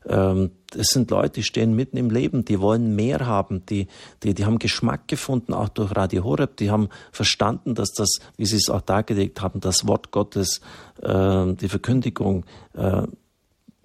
Ähm, 0.08 0.52
es 0.74 0.88
sind 0.88 1.10
Leute, 1.10 1.34
die 1.34 1.42
stehen 1.42 1.74
mitten 1.74 1.96
im 1.96 2.10
Leben, 2.10 2.44
die 2.44 2.60
wollen 2.60 2.94
mehr 2.94 3.26
haben, 3.26 3.64
die, 3.66 3.88
die, 4.22 4.34
die 4.34 4.44
haben 4.44 4.58
Geschmack 4.58 5.08
gefunden, 5.08 5.52
auch 5.52 5.68
durch 5.68 5.94
Radio 5.96 6.24
Horeb, 6.24 6.56
die 6.56 6.70
haben 6.70 6.88
verstanden, 7.12 7.74
dass 7.74 7.92
das, 7.92 8.20
wie 8.36 8.46
sie 8.46 8.56
es 8.56 8.70
auch 8.70 8.82
dargelegt 8.82 9.40
haben, 9.40 9.60
das 9.60 9.86
Wort 9.86 10.10
Gottes, 10.10 10.60
äh, 11.02 11.52
die 11.54 11.68
Verkündigung 11.68 12.44
äh, 12.74 13.02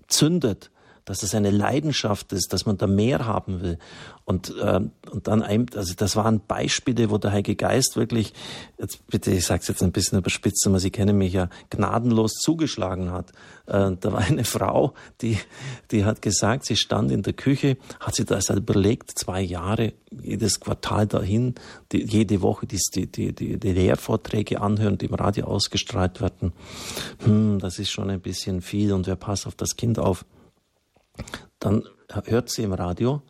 zündet 0.08 0.72
dass 1.06 1.24
es 1.24 1.34
eine 1.36 1.52
Leidenschaft 1.52 2.32
ist, 2.34 2.54
dass 2.54 2.66
man 2.66 2.78
da 2.78 2.88
mehr 2.88 3.26
haben 3.26 3.62
will. 3.62 3.78
Und, 4.26 4.56
äh, 4.62 4.80
und 5.12 5.28
dann, 5.28 5.42
ein, 5.44 5.66
also 5.76 5.94
das 5.96 6.16
waren 6.16 6.42
Beispiele, 6.46 7.10
wo 7.10 7.18
der 7.18 7.32
Heilige 7.32 7.56
Geist 7.56 7.96
wirklich, 7.96 8.34
jetzt 8.80 9.06
bitte, 9.08 9.32
ich 9.32 9.46
sage 9.46 9.62
es 9.62 9.68
jetzt 9.68 9.84
ein 9.84 9.92
bisschen 9.92 10.20
überspitzt, 10.20 10.66
aber 10.68 10.80
Sie 10.80 10.92
kennen 10.92 11.18
mich 11.18 11.34
ja, 11.34 11.50
gnadenlos 11.70 12.34
zugeschlagen 12.34 13.12
hat. 13.12 13.32
Äh, 13.66 13.92
da 14.00 14.12
war 14.14 14.20
eine 14.20 14.44
Frau, 14.44 14.94
die, 15.22 15.38
die 15.92 16.06
hat 16.06 16.22
gesagt, 16.22 16.66
sie 16.66 16.76
stand 16.76 17.12
in 17.12 17.24
der 17.24 17.34
Küche, 17.34 17.78
hat 18.00 18.16
sich 18.16 18.26
das 18.26 18.50
überlegt, 18.50 19.12
zwei 19.18 19.42
Jahre, 19.42 19.94
jedes 20.12 20.60
Quartal 20.60 21.08
dahin, 21.08 21.56
die, 21.92 22.04
jede 22.04 22.42
Woche 22.42 22.68
die, 22.68 22.80
die, 22.94 23.34
die, 23.34 23.58
die 23.58 23.72
Lehrvorträge 23.72 24.62
anhören, 24.62 24.98
die 24.98 25.06
im 25.08 25.14
Radio 25.14 25.46
ausgestrahlt 25.46 26.22
werden. 26.22 26.54
Hm, 27.24 27.60
das 27.60 27.80
ist 27.80 27.92
schon 27.92 28.10
ein 28.10 28.22
bisschen 28.22 28.62
viel 28.62 28.94
und 28.94 29.08
wer 29.08 29.16
passt 29.16 29.48
auf 29.48 29.56
das 29.56 29.76
Kind 29.76 30.00
auf? 30.00 30.26
Dann 31.60 31.84
hört 32.26 32.50
sie 32.50 32.64
im 32.64 32.74
Radio 32.74 33.22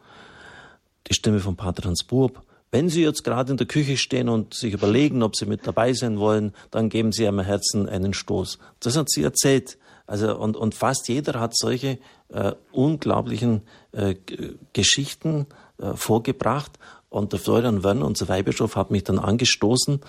die 1.08 1.14
Stimme 1.14 1.40
von 1.40 1.56
Pater 1.56 1.88
Hans 1.88 2.04
Burb. 2.04 2.42
Wenn 2.72 2.88
Sie 2.88 3.04
jetzt 3.04 3.24
gerade 3.24 3.52
in 3.52 3.58
der 3.58 3.68
Küche 3.68 3.98
stehen 3.98 4.30
und 4.30 4.54
sich 4.54 4.74
überlegen, 4.74 5.24
ob 5.24 5.36
Sie 5.36 5.46
mit 5.46 5.68
dabei 5.68 5.92
sein 5.92 6.20
wollen, 6.20 6.54
dann 6.72 6.88
geben 6.88 7.12
Sie 7.12 7.24
Ihrem 7.24 7.42
Herzen 7.42 7.90
einen 7.90 8.14
Stoß. 8.14 8.60
Das 8.80 8.96
hat 8.96 9.10
sie 9.10 9.24
erzählt. 9.24 9.78
Also, 10.08 10.38
und, 10.38 10.56
und 10.56 10.74
fast 10.74 11.10
jeder 11.10 11.40
hat 11.40 11.56
solche 11.56 12.00
äh, 12.30 12.54
unglaublichen 12.72 13.62
äh, 13.92 14.16
Geschichten 14.72 15.48
äh, 15.80 15.94
vorgebracht. 15.96 16.72
Und 17.10 17.34
der 17.34 17.40
Florian 17.40 17.84
Werner, 17.84 18.06
unser 18.06 18.30
Weihbischof, 18.30 18.78
hat 18.78 18.90
mich 18.90 19.04
dann 19.04 19.20
angestoßen, 19.20 20.00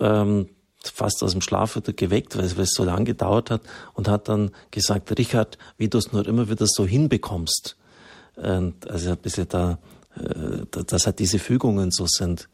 ähm, 0.00 0.48
fast 0.88 1.22
aus 1.22 1.32
dem 1.32 1.40
Schlaf 1.40 1.76
wieder 1.76 1.92
geweckt, 1.92 2.36
weil 2.36 2.44
es 2.44 2.70
so 2.70 2.84
lange 2.84 3.04
gedauert 3.04 3.50
hat 3.50 3.62
und 3.94 4.08
hat 4.08 4.28
dann 4.28 4.50
gesagt, 4.70 5.16
Richard, 5.18 5.58
wie 5.78 5.88
du 5.88 5.98
es 5.98 6.12
nur 6.12 6.26
immer 6.26 6.48
wieder 6.48 6.66
so 6.66 6.86
hinbekommst. 6.86 7.76
Und 8.36 8.88
also 8.90 9.10
ein 9.10 9.16
bisschen 9.18 9.48
da, 9.48 9.78
äh, 10.16 10.64
dass 10.70 11.06
halt 11.06 11.18
diese 11.18 11.38
Fügungen 11.38 11.90
so 11.90 12.06
sind. 12.06 12.48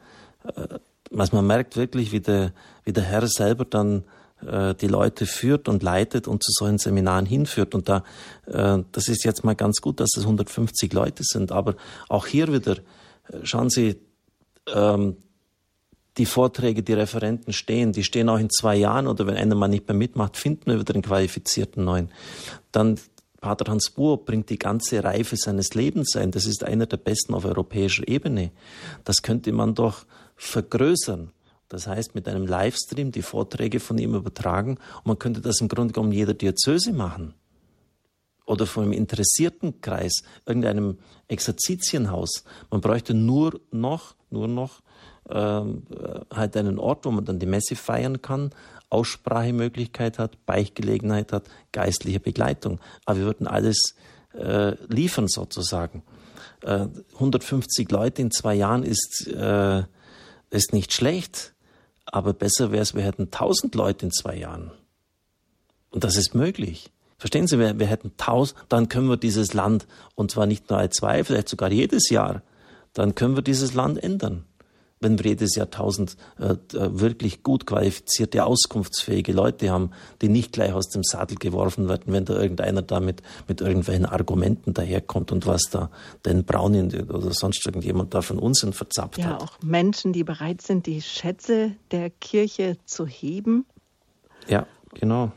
Also 1.17 1.37
man 1.37 1.47
merkt 1.47 1.77
wirklich, 1.77 2.13
wie 2.13 2.21
der, 2.21 2.53
wie 2.85 2.93
der 2.93 3.05
Herr 3.05 3.27
selber 3.29 3.65
dann 3.65 4.05
äh, 4.45 4.75
die 4.75 4.89
Leute 4.89 5.27
führt 5.27 5.69
und 5.69 5.83
leitet 5.83 6.27
und 6.27 6.43
zu 6.43 6.51
solchen 6.53 6.79
Seminaren 6.79 7.27
hinführt. 7.27 7.75
Und 7.75 7.89
da, 7.89 8.03
das 8.45 9.09
ist 9.09 9.25
jetzt 9.25 9.45
mal 9.45 9.55
ganz 9.55 9.81
gut, 9.81 10.01
dass 10.01 10.17
es 10.17 10.25
150 10.25 10.93
Leute 10.93 11.23
sind. 11.25 11.53
Aber 11.53 11.77
auch 12.09 12.27
hier 12.27 12.53
wieder, 12.53 12.77
schauen 13.45 13.71
Sie, 13.71 14.01
ähm, 14.67 15.17
die 16.18 16.26
Vorträge, 16.26 16.82
die 16.82 16.93
Referenten 16.93 17.52
stehen, 17.52 17.93
die 17.93 18.05
stehen 18.05 18.28
auch 18.28 18.39
in 18.39 18.51
zwei 18.51 18.76
Jahren 18.76 19.06
oder 19.06 19.26
wenn 19.26 19.36
einer 19.36 19.55
mal 19.55 19.68
nicht 19.68 19.89
mehr 19.89 19.97
mitmacht, 19.97 20.36
finden 20.36 20.66
wir 20.66 20.78
wieder 20.78 20.94
einen 20.94 21.02
qualifizierten 21.02 21.84
neuen. 21.84 22.10
Dann 22.70 22.98
Pater 23.40 23.70
Hans 23.70 23.90
Buhr 23.90 24.24
bringt 24.24 24.51
die 24.51 24.59
ganze 24.59 25.02
Reife 25.02 25.36
seines 25.36 25.74
Lebens 25.74 26.14
ein. 26.14 26.30
Das 26.30 26.47
ist 26.47 26.62
einer 26.62 26.86
der 26.86 26.98
besten 26.98 27.34
auf 27.34 27.44
europäischer 27.44 28.06
Ebene. 28.06 28.52
Das 29.05 29.16
könnte 29.22 29.52
man 29.52 29.74
doch 29.74 30.06
vergrößern. 30.36 31.32
Das 31.68 31.86
heißt, 31.86 32.14
mit 32.14 32.28
einem 32.28 32.47
Livestream 32.47 33.10
die 33.10 33.22
Vorträge 33.22 33.80
von 33.80 33.98
ihm 33.98 34.14
übertragen 34.14 34.78
und 34.98 35.06
man 35.06 35.18
könnte 35.18 35.40
das 35.40 35.60
im 35.60 35.68
Grunde 35.68 35.93
genommen 35.93 36.12
jeder 36.12 36.34
Diözese 36.34 36.93
machen. 36.93 37.34
Oder 38.44 38.66
von 38.66 38.84
einem 38.84 38.93
interessierten 38.93 39.80
Kreis, 39.80 40.22
irgendeinem 40.47 40.98
Exerzitienhaus. 41.28 42.44
Man 42.70 42.80
bräuchte 42.80 43.14
nur 43.14 43.60
noch, 43.70 44.14
nur 44.30 44.47
noch 44.47 44.82
halt 45.28 46.57
einen 46.57 46.78
Ort, 46.78 47.05
wo 47.05 47.11
man 47.11 47.24
dann 47.24 47.39
die 47.39 47.47
Messe 47.47 47.77
feiern 47.77 48.23
kann, 48.23 48.51
Aussprachemöglichkeit 48.93 50.19
hat, 50.19 50.44
Beichtgelegenheit 50.44 51.32
hat, 51.32 51.44
geistliche 51.73 52.20
Begleitung. 52.20 52.78
Aber 53.07 53.19
wir 53.19 53.24
würden 53.24 53.47
alles 53.47 53.94
äh, 54.35 54.74
liefern 54.93 55.28
sozusagen. 55.28 56.03
Äh, 56.61 56.86
150 57.15 57.90
Leute 57.90 58.23
in 58.23 58.31
zwei 58.31 58.55
Jahren 58.55 58.82
ist, 58.82 59.27
äh, 59.28 59.85
ist 60.51 60.73
nicht 60.74 60.93
schlecht, 60.93 61.55
aber 62.05 62.35
besser 62.35 62.70
wäre 62.70 62.82
es, 62.82 62.94
wir 62.94 63.03
hätten 63.03 63.24
1000 63.24 63.74
Leute 63.74 64.07
in 64.07 64.12
zwei 64.12 64.36
Jahren. 64.36 64.70
Und 65.90 66.05
das 66.05 66.16
ist 66.16 66.35
möglich. 66.35 66.90
Verstehen 67.16 67.47
Sie, 67.47 67.59
wir, 67.59 67.78
wir 67.78 67.86
hätten 67.86 68.12
1000, 68.19 68.59
dann 68.69 68.89
können 68.89 69.09
wir 69.09 69.16
dieses 69.16 69.55
Land, 69.55 69.86
und 70.15 70.31
zwar 70.31 70.47
nicht 70.47 70.69
nur 70.69 70.78
als 70.78 70.97
zwei, 70.97 71.24
vielleicht 71.24 71.49
sogar 71.49 71.70
jedes 71.70 72.11
Jahr, 72.11 72.43
dann 72.93 73.15
können 73.15 73.36
wir 73.36 73.43
dieses 73.43 73.73
Land 73.73 74.03
ändern 74.03 74.44
wenn 75.03 75.19
wir 75.19 75.31
jedes 75.31 75.55
Jahr 75.57 75.70
tausend 75.70 76.16
äh, 76.39 76.57
wirklich 76.73 77.43
gut 77.43 77.66
qualifizierte, 77.66 78.45
auskunftsfähige 78.45 79.33
Leute 79.33 79.70
haben, 79.70 79.91
die 80.20 80.29
nicht 80.29 80.53
gleich 80.53 80.73
aus 80.73 80.89
dem 80.89 81.03
Sattel 81.03 81.37
geworfen 81.37 81.89
werden, 81.89 82.12
wenn 82.12 82.24
da 82.24 82.35
irgendeiner 82.35 82.83
da 82.83 83.01
mit, 83.01 83.23
mit 83.49 83.61
irgendwelchen 83.61 84.07
Argumenten 84.07 84.74
daherkommt 84.74 85.33
und 85.33 85.47
was 85.47 85.65
da 85.70 85.91
den 86.24 86.45
Braunin 86.45 87.11
oder 87.11 87.33
sonst 87.33 87.66
irgendjemand 87.66 88.15
da 88.15 88.23
von 88.23 88.39
Unsinn 88.39 88.73
verzapft 88.73 89.19
ja, 89.19 89.24
hat. 89.27 89.41
Ja, 89.41 89.47
auch 89.47 89.62
Menschen, 89.62 90.12
die 90.12 90.24
bereit 90.24 90.62
sind, 90.62 90.87
die 90.87 91.03
Schätze 91.03 91.73
der 91.91 92.11
Kirche 92.11 92.77
zu 92.85 93.07
heben. 93.07 93.66
Ja, 94.49 94.66
genau. 94.95 95.33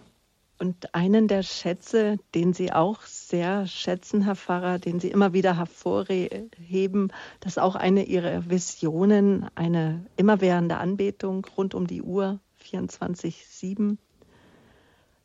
Und 0.57 0.95
einen 0.95 1.27
der 1.27 1.43
Schätze, 1.43 2.17
den 2.33 2.53
Sie 2.53 2.71
auch 2.71 3.01
sehr 3.01 3.67
schätzen, 3.67 4.21
Herr 4.21 4.37
Pfarrer, 4.37 4.79
den 4.79 5.01
Sie 5.01 5.09
immer 5.09 5.33
wieder 5.33 5.57
hervorheben, 5.57 7.11
dass 7.41 7.57
auch 7.57 7.75
eine 7.75 8.05
Ihrer 8.05 8.49
Visionen, 8.49 9.47
eine 9.55 10.05
immerwährende 10.15 10.77
Anbetung 10.77 11.45
rund 11.57 11.75
um 11.75 11.87
die 11.87 12.01
Uhr, 12.01 12.39
24-7. 12.63 13.97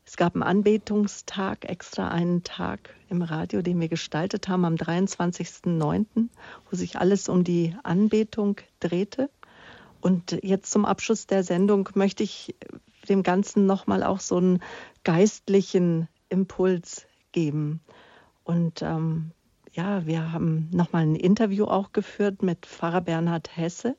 Es 0.05 0.17
gab 0.17 0.35
einen 0.35 0.43
Anbetungstag, 0.43 1.65
extra 1.65 2.09
einen 2.09 2.43
Tag 2.43 2.97
im 3.09 3.23
Radio, 3.23 3.63
den 3.63 3.79
wir 3.79 3.89
gestaltet 3.89 4.49
haben 4.49 4.65
am 4.65 4.75
23.09., 4.75 6.27
wo 6.69 6.77
sich 6.77 6.99
alles 6.99 7.29
um 7.29 7.45
die 7.45 7.77
Anbetung 7.85 8.57
drehte. 8.81 9.31
Und 10.01 10.37
jetzt 10.43 10.73
zum 10.73 10.85
Abschluss 10.85 11.29
der 11.29 11.45
Sendung 11.45 11.89
möchte 11.95 12.25
ich 12.25 12.57
dem 13.11 13.23
Ganzen 13.23 13.67
nochmal 13.67 14.03
auch 14.03 14.21
so 14.21 14.37
einen 14.37 14.63
geistlichen 15.05 16.09
Impuls 16.29 17.07
geben. 17.33 17.81
Und 18.45 18.83
ähm, 18.83 19.33
ja, 19.73 20.07
wir 20.07 20.33
haben 20.33 20.69
nochmal 20.73 21.03
ein 21.03 21.17
Interview 21.17 21.65
auch 21.65 21.93
geführt 21.93 22.43
mit 22.43 22.67
Pfarrer 22.67 23.03
Bernhard 23.03 23.57
Hesse. 23.57 23.97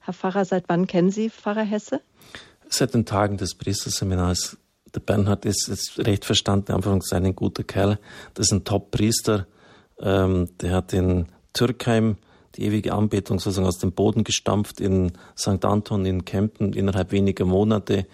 Herr 0.00 0.14
Pfarrer, 0.14 0.44
seit 0.44 0.68
wann 0.68 0.86
kennen 0.86 1.10
Sie 1.10 1.30
Pfarrer 1.30 1.64
Hesse? 1.64 2.00
Seit 2.68 2.94
den 2.94 3.04
Tagen 3.04 3.36
des 3.36 3.54
Priesterseminars. 3.54 4.56
Der 4.94 5.00
Bernhard 5.00 5.44
ist 5.44 5.68
jetzt 5.68 5.98
recht 5.98 6.24
verstanden, 6.24 6.72
einfach 6.72 6.96
ein 7.12 7.36
guter 7.36 7.64
Kerl. 7.64 7.98
Das 8.34 8.46
ist 8.46 8.52
ein 8.52 8.64
Top-Priester. 8.64 9.46
Ähm, 10.00 10.48
der 10.60 10.72
hat 10.72 10.92
in 10.92 11.26
Türkheim 11.52 12.16
die 12.56 12.64
ewige 12.64 12.94
Anbetung 12.94 13.38
sozusagen 13.38 13.66
aus 13.66 13.78
dem 13.78 13.92
Boden 13.92 14.24
gestampft 14.24 14.80
in 14.80 15.12
St. 15.36 15.64
Anton 15.64 16.06
in 16.06 16.24
Kempten 16.24 16.72
innerhalb 16.72 17.12
weniger 17.12 17.44
Monate. 17.44 18.06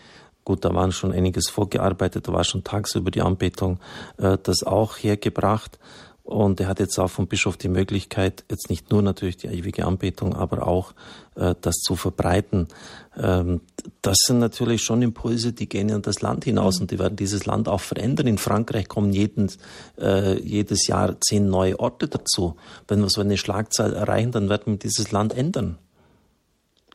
Gut, 0.45 0.65
da 0.65 0.75
waren 0.75 0.93
schon 0.93 1.13
einiges 1.13 1.49
vorgearbeitet, 1.49 2.27
da 2.27 2.33
war 2.33 2.45
schon 2.45 2.65
tagsüber 2.65 3.11
die 3.11 3.23
Anbetung, 3.23 3.79
äh, 4.19 4.39
das 4.43 4.65
auch 4.65 4.97
hergebracht. 4.97 5.79
Und 6.25 6.61
er 6.61 6.69
hat 6.69 6.79
jetzt 6.79 6.99
auch 6.99 7.11
vom 7.11 7.27
Bischof 7.27 7.57
die 7.57 7.69
Möglichkeit, 7.69 8.45
jetzt 8.49 8.71
nicht 8.71 8.91
nur 8.91 9.03
natürlich 9.03 9.39
die 9.39 9.49
ewige 9.49 9.85
Anbetung, 9.85 10.35
aber 10.35 10.67
auch 10.69 10.95
äh, 11.35 11.55
das 11.61 11.77
zu 11.77 11.97
verbreiten. 11.97 12.69
Ähm, 13.17 13.61
das 14.03 14.19
sind 14.27 14.39
natürlich 14.39 14.83
schon 14.83 15.03
Impulse, 15.03 15.53
die 15.53 15.69
gehen 15.69 15.89
in 15.89 16.01
das 16.01 16.23
Land 16.23 16.45
hinaus 16.45 16.77
mhm. 16.77 16.83
und 16.83 16.91
die 16.93 16.99
werden 17.01 17.17
dieses 17.17 17.45
Land 17.45 17.69
auch 17.69 17.81
verändern. 17.81 18.29
In 18.29 18.39
Frankreich 18.39 18.87
kommen 18.87 19.13
jeden, 19.13 19.51
äh, 19.99 20.41
jedes 20.41 20.87
Jahr 20.87 21.21
zehn 21.21 21.49
neue 21.49 21.81
Orte 21.81 22.07
dazu. 22.07 22.55
Wenn 22.87 23.01
wir 23.01 23.11
so 23.11 23.21
eine 23.21 23.37
Schlagzahl 23.37 23.93
erreichen, 23.93 24.31
dann 24.31 24.49
werden 24.49 24.75
wir 24.75 24.79
dieses 24.79 25.11
Land 25.11 25.37
ändern. 25.37 25.79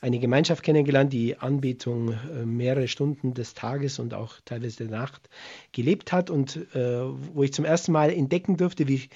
eine 0.00 0.20
Gemeinschaft 0.20 0.62
kennengelernt, 0.62 1.12
die 1.12 1.36
Anbetung 1.36 2.12
äh, 2.12 2.46
mehrere 2.46 2.86
Stunden 2.86 3.34
des 3.34 3.54
Tages 3.54 3.98
und 3.98 4.14
auch 4.14 4.36
teilweise 4.44 4.86
der 4.86 4.96
Nacht 4.96 5.28
gelebt 5.72 6.12
hat 6.12 6.30
und 6.30 6.56
äh, 6.76 7.02
wo 7.34 7.42
ich 7.42 7.52
zum 7.52 7.64
ersten 7.64 7.90
Mal 7.90 8.12
entdecken 8.12 8.56
durfte, 8.56 8.86
wie, 8.86 9.08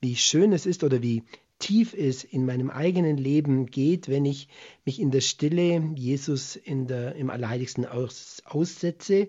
wie 0.00 0.16
schön 0.16 0.52
es 0.52 0.66
ist 0.66 0.82
oder 0.82 1.00
wie 1.00 1.22
tief 1.58 1.94
es 1.94 2.24
in 2.24 2.46
meinem 2.46 2.70
eigenen 2.70 3.16
Leben 3.16 3.66
geht, 3.66 4.08
wenn 4.08 4.24
ich 4.24 4.48
mich 4.84 5.00
in 5.00 5.10
der 5.10 5.20
Stille 5.20 5.92
Jesus 5.94 6.56
in 6.56 6.86
der, 6.86 7.14
im 7.14 7.30
Allerheiligsten 7.30 7.86
aus, 7.86 8.42
aussetze, 8.44 9.28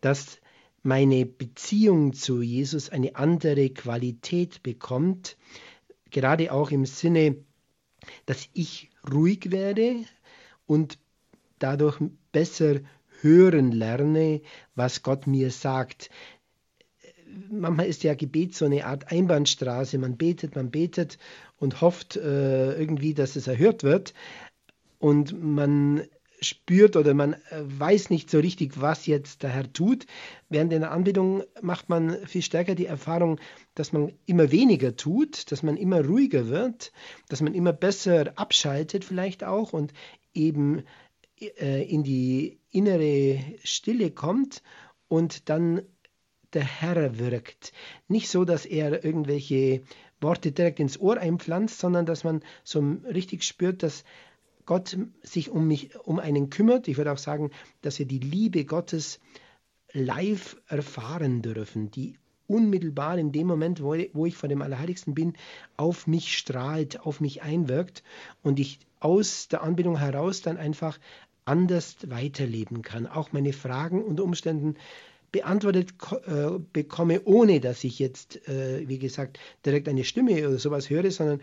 dass 0.00 0.38
meine 0.82 1.26
Beziehung 1.26 2.12
zu 2.12 2.42
Jesus 2.42 2.90
eine 2.90 3.16
andere 3.16 3.70
Qualität 3.70 4.62
bekommt, 4.62 5.36
gerade 6.10 6.52
auch 6.52 6.70
im 6.70 6.86
Sinne, 6.86 7.36
dass 8.26 8.48
ich 8.52 8.90
ruhig 9.12 9.50
werde 9.50 10.04
und 10.66 10.98
dadurch 11.58 12.00
besser 12.32 12.80
hören 13.20 13.70
lerne, 13.70 14.42
was 14.74 15.02
Gott 15.02 15.26
mir 15.26 15.50
sagt 15.50 16.10
manchmal 17.50 17.86
ist 17.86 18.02
ja 18.02 18.14
Gebet 18.14 18.54
so 18.54 18.64
eine 18.64 18.86
Art 18.86 19.10
Einbahnstraße. 19.10 19.98
Man 19.98 20.16
betet, 20.16 20.56
man 20.56 20.70
betet 20.70 21.18
und 21.58 21.80
hofft 21.80 22.16
äh, 22.16 22.74
irgendwie, 22.74 23.14
dass 23.14 23.36
es 23.36 23.46
erhört 23.46 23.82
wird. 23.82 24.14
Und 24.98 25.42
man 25.42 26.02
spürt 26.40 26.96
oder 26.96 27.14
man 27.14 27.34
äh, 27.34 27.38
weiß 27.62 28.10
nicht 28.10 28.30
so 28.30 28.38
richtig, 28.38 28.80
was 28.80 29.06
jetzt 29.06 29.42
der 29.42 29.50
Herr 29.50 29.72
tut. 29.72 30.06
Während 30.48 30.72
in 30.72 30.80
der 30.80 30.90
Anbetung 30.90 31.42
macht 31.60 31.88
man 31.88 32.26
viel 32.26 32.42
stärker 32.42 32.74
die 32.74 32.86
Erfahrung, 32.86 33.38
dass 33.74 33.92
man 33.92 34.12
immer 34.26 34.50
weniger 34.50 34.96
tut, 34.96 35.50
dass 35.50 35.62
man 35.62 35.76
immer 35.76 36.04
ruhiger 36.04 36.48
wird, 36.48 36.92
dass 37.28 37.40
man 37.40 37.54
immer 37.54 37.72
besser 37.72 38.32
abschaltet 38.36 39.04
vielleicht 39.04 39.44
auch 39.44 39.72
und 39.72 39.92
eben 40.34 40.82
äh, 41.40 41.82
in 41.88 42.02
die 42.02 42.60
innere 42.70 43.38
Stille 43.62 44.10
kommt 44.10 44.62
und 45.08 45.48
dann 45.48 45.82
der 46.54 46.64
Herr 46.64 47.18
wirkt. 47.18 47.72
Nicht 48.08 48.28
so, 48.28 48.44
dass 48.44 48.66
er 48.66 49.04
irgendwelche 49.04 49.82
Worte 50.20 50.52
direkt 50.52 50.80
ins 50.80 51.00
Ohr 51.00 51.18
einpflanzt, 51.18 51.78
sondern 51.78 52.06
dass 52.06 52.24
man 52.24 52.42
so 52.64 52.80
richtig 53.04 53.42
spürt, 53.42 53.82
dass 53.82 54.04
Gott 54.64 54.96
sich 55.22 55.50
um 55.50 55.66
mich, 55.66 55.96
um 55.96 56.18
einen 56.18 56.50
kümmert. 56.50 56.86
Ich 56.88 56.96
würde 56.96 57.12
auch 57.12 57.18
sagen, 57.18 57.50
dass 57.80 57.98
wir 57.98 58.06
die 58.06 58.20
Liebe 58.20 58.64
Gottes 58.64 59.20
live 59.92 60.56
erfahren 60.68 61.42
dürfen, 61.42 61.90
die 61.90 62.16
unmittelbar 62.46 63.18
in 63.18 63.32
dem 63.32 63.46
Moment, 63.46 63.82
wo, 63.82 63.96
wo 64.12 64.26
ich 64.26 64.36
vor 64.36 64.48
dem 64.48 64.62
Allerheiligsten 64.62 65.14
bin, 65.14 65.34
auf 65.76 66.06
mich 66.06 66.36
strahlt, 66.36 67.00
auf 67.00 67.20
mich 67.20 67.42
einwirkt 67.42 68.02
und 68.42 68.60
ich 68.60 68.78
aus 69.00 69.48
der 69.48 69.62
Anbindung 69.62 69.98
heraus 69.98 70.42
dann 70.42 70.56
einfach 70.56 70.98
anders 71.44 71.96
weiterleben 72.08 72.82
kann. 72.82 73.06
Auch 73.06 73.32
meine 73.32 73.52
Fragen 73.52 74.02
und 74.04 74.20
Umständen 74.20 74.76
beantwortet 75.32 75.94
äh, 76.26 76.58
bekomme, 76.72 77.22
ohne 77.24 77.58
dass 77.60 77.82
ich 77.84 77.98
jetzt, 77.98 78.46
äh, 78.48 78.86
wie 78.86 78.98
gesagt, 78.98 79.40
direkt 79.64 79.88
eine 79.88 80.04
Stimme 80.04 80.46
oder 80.46 80.58
sowas 80.58 80.90
höre, 80.90 81.10
sondern 81.10 81.40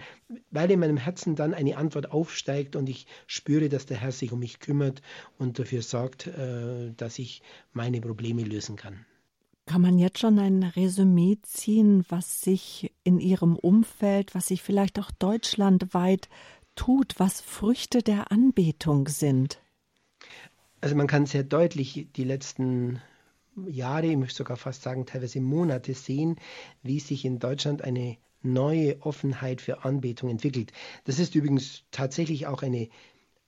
weil 0.52 0.70
in 0.72 0.80
meinem 0.80 0.98
Herzen 0.98 1.36
dann 1.36 1.56
eine 1.56 1.76
Antwort 1.76 2.12
aufsteigt 2.12 2.76
und 2.76 2.88
ich 2.88 3.08
spüre, 3.26 3.68
dass 3.68 3.88
der 3.88 3.98
Herr 3.98 4.12
sich 4.12 4.32
um 4.32 4.40
mich 4.40 4.60
kümmert 4.60 5.02
und 5.40 5.58
dafür 5.58 5.82
sorgt, 5.82 6.28
äh, 6.28 6.92
dass 6.96 7.18
ich 7.20 7.42
meine 7.74 8.00
Probleme 8.00 8.44
lösen 8.44 8.76
kann. 8.76 9.06
Kann 9.66 9.82
man 9.82 10.00
jetzt 10.00 10.20
schon 10.20 10.40
ein 10.40 10.64
Resümee 10.64 11.38
ziehen, 11.44 12.06
was 12.10 12.42
sich 12.42 12.92
in 13.04 13.20
Ihrem 13.20 13.56
Umfeld, 13.56 14.34
was 14.34 14.48
sich 14.48 14.64
vielleicht 14.64 15.00
auch 15.00 15.12
deutschlandweit 15.12 16.30
tut, 16.76 17.16
was 17.18 17.42
Früchte 17.42 18.02
der 18.02 18.32
Anbetung 18.32 19.08
sind? 19.08 19.60
Also 20.82 20.96
man 20.96 21.08
kann 21.08 21.26
sehr 21.26 21.44
deutlich 21.44 22.08
die 22.16 22.24
letzten 22.24 23.02
Jahre, 23.68 24.08
ich 24.08 24.18
möchte 24.18 24.38
sogar 24.38 24.58
fast 24.58 24.84
sagen 24.84 25.06
teilweise 25.06 25.42
Monate 25.42 25.94
sehen, 25.94 26.38
wie 26.84 27.00
sich 27.00 27.26
in 27.26 27.40
Deutschland 27.40 27.82
eine 27.84 28.18
neue 28.42 29.02
Offenheit 29.02 29.62
für 29.62 29.84
Anbetung 29.84 30.30
entwickelt. 30.30 30.72
Das 31.06 31.20
ist 31.20 31.36
übrigens 31.36 31.84
tatsächlich 31.92 32.48
auch 32.48 32.64
eine 32.64 32.90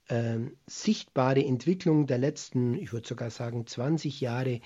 äh, 0.08 0.38
sichtbare 0.66 1.44
Entwicklung 1.44 2.06
der 2.06 2.18
letzten, 2.18 2.74
ich 2.74 2.92
würde 2.92 3.08
sogar 3.08 3.30
sagen, 3.30 3.66
20 3.66 4.20
Jahre. 4.20 4.60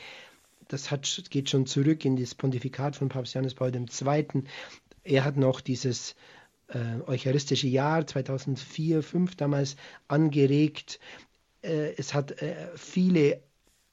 Das 0.68 0.90
hat, 0.90 1.24
geht 1.30 1.50
schon 1.50 1.66
zurück 1.66 2.04
in 2.04 2.16
das 2.16 2.34
Pontifikat 2.34 2.96
von 2.96 3.08
Papst 3.08 3.34
Johannes 3.34 3.54
Paul 3.54 3.72
II. 3.74 4.42
Er 5.04 5.24
hat 5.24 5.36
noch 5.36 5.60
dieses 5.60 6.16
äh, 6.68 7.00
eucharistische 7.06 7.68
Jahr 7.68 8.06
2004, 8.06 9.02
2005 9.02 9.36
damals 9.36 9.76
angeregt. 10.08 10.98
Äh, 11.62 11.94
es 11.96 12.14
hat 12.14 12.42
äh, 12.42 12.68
viele 12.74 13.40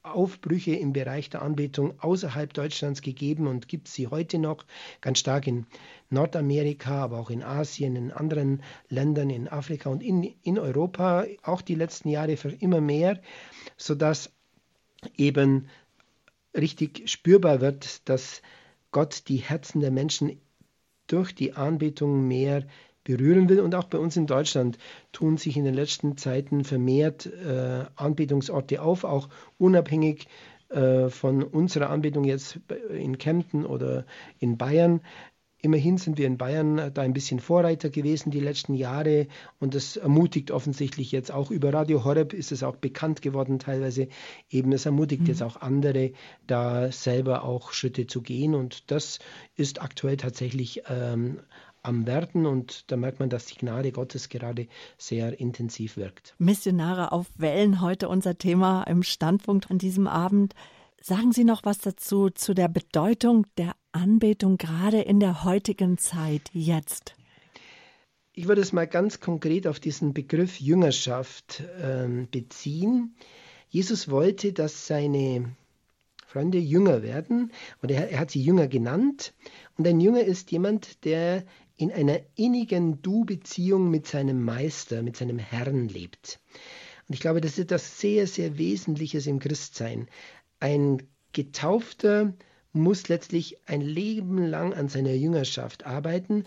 Aufbrüche 0.04 0.76
im 0.76 0.92
Bereich 0.92 1.30
der 1.30 1.40
Anbetung 1.40 1.98
außerhalb 1.98 2.52
Deutschlands 2.52 3.00
gegeben 3.00 3.46
und 3.46 3.68
gibt 3.68 3.88
sie 3.88 4.06
heute 4.08 4.38
noch 4.38 4.64
ganz 5.00 5.18
stark 5.18 5.46
in 5.46 5.66
Nordamerika, 6.10 7.02
aber 7.04 7.18
auch 7.18 7.30
in 7.30 7.42
Asien, 7.42 7.96
in 7.96 8.12
anderen 8.12 8.62
Ländern, 8.90 9.30
in 9.30 9.48
Afrika 9.48 9.88
und 9.88 10.02
in, 10.02 10.22
in 10.42 10.58
Europa, 10.58 11.24
auch 11.42 11.62
die 11.62 11.74
letzten 11.74 12.10
Jahre 12.10 12.36
für 12.36 12.50
immer 12.50 12.82
mehr, 12.82 13.20
sodass 13.78 14.30
eben 15.16 15.68
richtig 16.54 17.08
spürbar 17.08 17.62
wird, 17.62 18.06
dass 18.08 18.42
Gott 18.92 19.24
die 19.28 19.38
Herzen 19.38 19.80
der 19.80 19.90
Menschen 19.90 20.38
durch 21.06 21.34
die 21.34 21.54
Anbetung 21.54 22.28
mehr 22.28 22.66
berühren 23.04 23.48
will. 23.48 23.60
Und 23.60 23.74
auch 23.74 23.84
bei 23.84 23.98
uns 23.98 24.16
in 24.16 24.26
Deutschland 24.26 24.78
tun 25.12 25.36
sich 25.36 25.56
in 25.56 25.64
den 25.64 25.74
letzten 25.74 26.16
Zeiten 26.16 26.64
vermehrt 26.64 27.26
äh, 27.26 27.84
Anbetungsorte 27.96 28.82
auf, 28.82 29.04
auch 29.04 29.28
unabhängig 29.58 30.26
äh, 30.70 31.08
von 31.10 31.42
unserer 31.42 31.90
Anbetung 31.90 32.24
jetzt 32.24 32.58
in 32.90 33.18
Kempten 33.18 33.64
oder 33.64 34.06
in 34.38 34.56
Bayern. 34.56 35.00
Immerhin 35.64 35.96
sind 35.96 36.18
wir 36.18 36.26
in 36.26 36.36
Bayern 36.36 36.90
da 36.92 37.00
ein 37.00 37.14
bisschen 37.14 37.40
Vorreiter 37.40 37.88
gewesen 37.88 38.30
die 38.30 38.40
letzten 38.40 38.74
Jahre 38.74 39.28
und 39.60 39.74
das 39.74 39.96
ermutigt 39.96 40.50
offensichtlich 40.50 41.10
jetzt 41.10 41.30
auch 41.32 41.50
über 41.50 41.72
Radio 41.72 42.04
Horeb 42.04 42.34
ist 42.34 42.52
es 42.52 42.62
auch 42.62 42.76
bekannt 42.76 43.22
geworden 43.22 43.58
teilweise. 43.58 44.08
Eben 44.50 44.72
es 44.72 44.84
ermutigt 44.84 45.22
mhm. 45.22 45.28
jetzt 45.28 45.42
auch 45.42 45.56
andere, 45.56 46.12
da 46.46 46.92
selber 46.92 47.44
auch 47.44 47.72
Schritte 47.72 48.06
zu 48.06 48.20
gehen 48.20 48.54
und 48.54 48.90
das 48.90 49.20
ist 49.56 49.80
aktuell 49.80 50.18
tatsächlich 50.18 50.82
ähm, 50.86 51.40
am 51.84 52.06
Werden 52.06 52.46
und 52.46 52.90
da 52.90 52.96
merkt 52.96 53.20
man, 53.20 53.30
dass 53.30 53.46
die 53.46 53.58
Gnade 53.58 53.92
Gottes 53.92 54.28
gerade 54.28 54.66
sehr 54.98 55.38
intensiv 55.38 55.96
wirkt. 55.96 56.34
Missionare 56.38 57.12
auf 57.12 57.26
Wellen, 57.36 57.80
heute 57.80 58.08
unser 58.08 58.36
Thema 58.38 58.82
im 58.84 59.02
Standpunkt 59.02 59.70
an 59.70 59.78
diesem 59.78 60.06
Abend. 60.06 60.54
Sagen 61.00 61.32
Sie 61.32 61.44
noch 61.44 61.64
was 61.64 61.78
dazu, 61.78 62.30
zu 62.30 62.54
der 62.54 62.68
Bedeutung 62.68 63.46
der 63.58 63.76
Anbetung 63.92 64.56
gerade 64.56 65.02
in 65.02 65.20
der 65.20 65.44
heutigen 65.44 65.98
Zeit, 65.98 66.50
jetzt? 66.52 67.14
Ich 68.32 68.48
würde 68.48 68.62
es 68.62 68.72
mal 68.72 68.86
ganz 68.86 69.20
konkret 69.20 69.66
auf 69.66 69.78
diesen 69.78 70.14
Begriff 70.14 70.58
Jüngerschaft 70.58 71.62
äh, 71.78 72.26
beziehen. 72.30 73.14
Jesus 73.68 74.10
wollte, 74.10 74.52
dass 74.52 74.86
seine 74.86 75.54
Freunde 76.26 76.58
Jünger 76.58 77.02
werden 77.02 77.52
und 77.80 77.92
er, 77.92 78.10
er 78.10 78.18
hat 78.18 78.32
sie 78.32 78.42
Jünger 78.42 78.66
genannt. 78.66 79.34
Und 79.78 79.86
ein 79.86 80.00
Jünger 80.00 80.24
ist 80.24 80.50
jemand, 80.50 81.04
der 81.04 81.44
in 81.76 81.92
einer 81.92 82.20
innigen 82.36 83.02
Du-Beziehung 83.02 83.90
mit 83.90 84.06
seinem 84.06 84.44
Meister, 84.44 85.02
mit 85.02 85.16
seinem 85.16 85.38
Herrn 85.38 85.88
lebt. 85.88 86.40
Und 87.08 87.14
ich 87.14 87.20
glaube, 87.20 87.40
das 87.40 87.52
ist 87.52 87.64
etwas 87.64 88.00
sehr, 88.00 88.26
sehr 88.26 88.58
Wesentliches 88.58 89.26
im 89.26 89.38
Christsein. 89.38 90.08
Ein 90.60 91.02
Getaufter 91.32 92.32
muss 92.72 93.08
letztlich 93.08 93.58
ein 93.66 93.80
Leben 93.80 94.38
lang 94.38 94.72
an 94.72 94.88
seiner 94.88 95.12
Jüngerschaft 95.12 95.84
arbeiten, 95.84 96.44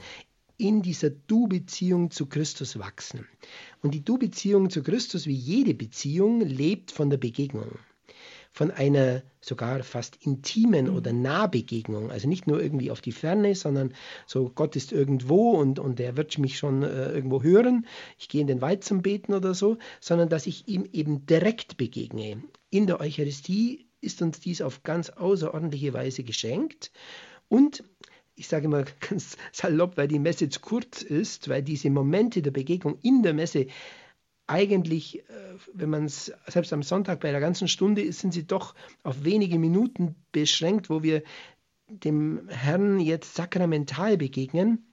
in 0.57 0.81
dieser 0.81 1.11
Du-Beziehung 1.11 2.09
zu 2.09 2.25
Christus 2.25 2.79
wachsen. 2.79 3.27
Und 3.81 3.93
die 3.93 4.03
Du-Beziehung 4.03 4.69
zu 4.69 4.81
Christus, 4.81 5.27
wie 5.27 5.35
jede 5.35 5.73
Beziehung, 5.73 6.41
lebt 6.41 6.91
von 6.91 7.09
der 7.09 7.17
Begegnung. 7.17 7.77
Von 8.57 8.71
einer 8.71 9.21
sogar 9.39 9.84
fast 9.84 10.15
intimen 10.25 10.89
oder 10.89 11.13
Nahbegegnung. 11.13 12.09
Also 12.09 12.27
nicht 12.27 12.47
nur 12.47 12.59
irgendwie 12.59 12.89
auf 12.89 13.01
die 13.01 13.11
Ferne, 13.11 13.53
sondern 13.53 13.93
so, 14.25 14.49
Gott 14.49 14.75
ist 14.75 14.91
irgendwo 14.91 15.51
und, 15.51 15.77
und 15.77 15.99
er 15.99 16.17
wird 16.17 16.39
mich 16.39 16.57
schon 16.57 16.81
äh, 16.81 17.11
irgendwo 17.11 17.43
hören. 17.43 17.85
Ich 18.17 18.29
gehe 18.29 18.41
in 18.41 18.47
den 18.47 18.59
Wald 18.59 18.84
zum 18.84 19.03
Beten 19.03 19.35
oder 19.35 19.53
so, 19.53 19.77
sondern 19.99 20.29
dass 20.29 20.47
ich 20.47 20.67
ihm 20.67 20.89
eben 20.91 21.27
direkt 21.27 21.77
begegne. 21.77 22.41
In 22.71 22.88
der 22.88 22.99
Eucharistie 22.99 23.85
ist 24.01 24.23
uns 24.23 24.39
dies 24.39 24.63
auf 24.63 24.81
ganz 24.81 25.11
außerordentliche 25.11 25.93
Weise 25.93 26.23
geschenkt. 26.23 26.91
Und 27.49 27.84
ich 28.34 28.47
sage 28.47 28.69
mal 28.69 28.85
ganz 29.07 29.38
salopp, 29.51 29.97
weil 29.97 30.07
die 30.07 30.17
Messe 30.17 30.49
zu 30.49 30.61
kurz 30.61 31.03
ist, 31.03 31.47
weil 31.47 31.61
diese 31.61 31.91
Momente 31.91 32.41
der 32.41 32.49
Begegnung 32.49 32.97
in 33.03 33.21
der 33.21 33.35
Messe 33.35 33.67
eigentlich, 34.48 35.19
äh, 35.19 35.24
wenn 35.74 35.90
man 35.90 36.06
es 36.06 36.32
selbst 36.48 36.74
am 36.74 36.84
Sonntag 36.84 37.19
bei 37.19 37.32
der 37.32 37.41
ganzen 37.41 37.68
Stunde 37.68 38.02
ist, 38.02 38.19
sind 38.19 38.34
sie 38.34 38.48
doch 38.48 38.74
auf 39.03 39.24
wenige 39.24 39.60
Minuten 39.60 40.15
beschränkt, 40.32 40.90
wo 40.90 41.03
wir 41.03 41.24
dem 41.90 42.48
Herrn 42.49 42.99
jetzt 42.99 43.36
sakramental 43.36 44.18
begegnen, 44.18 44.86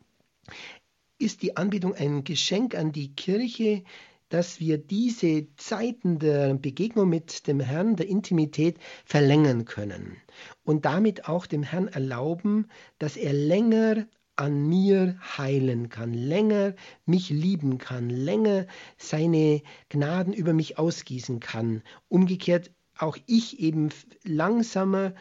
ist 1.18 1.42
die 1.42 1.56
Anbetung 1.56 1.94
ein 1.94 2.24
Geschenk 2.24 2.74
an 2.74 2.92
die 2.92 3.14
Kirche, 3.14 3.84
dass 4.28 4.58
wir 4.58 4.78
diese 4.78 5.46
Zeiten 5.56 6.18
der 6.18 6.54
Begegnung 6.54 7.08
mit 7.08 7.46
dem 7.46 7.60
Herrn, 7.60 7.96
der 7.96 8.08
Intimität 8.08 8.78
verlängern 9.04 9.64
können 9.64 10.16
und 10.64 10.84
damit 10.84 11.28
auch 11.28 11.46
dem 11.46 11.62
Herrn 11.62 11.88
erlauben, 11.88 12.68
dass 12.98 13.16
er 13.16 13.32
länger 13.32 14.06
an 14.36 14.68
mir 14.68 15.18
heilen 15.38 15.88
kann, 15.88 16.12
länger 16.12 16.74
mich 17.06 17.30
lieben 17.30 17.78
kann, 17.78 18.10
länger 18.10 18.66
seine 18.96 19.62
Gnaden 19.88 20.32
über 20.32 20.52
mich 20.52 20.78
ausgießen 20.78 21.40
kann. 21.40 21.82
Umgekehrt 22.08 22.70
auch 22.98 23.16
ich 23.26 23.60
eben 23.60 23.90
langsamer 24.24 25.14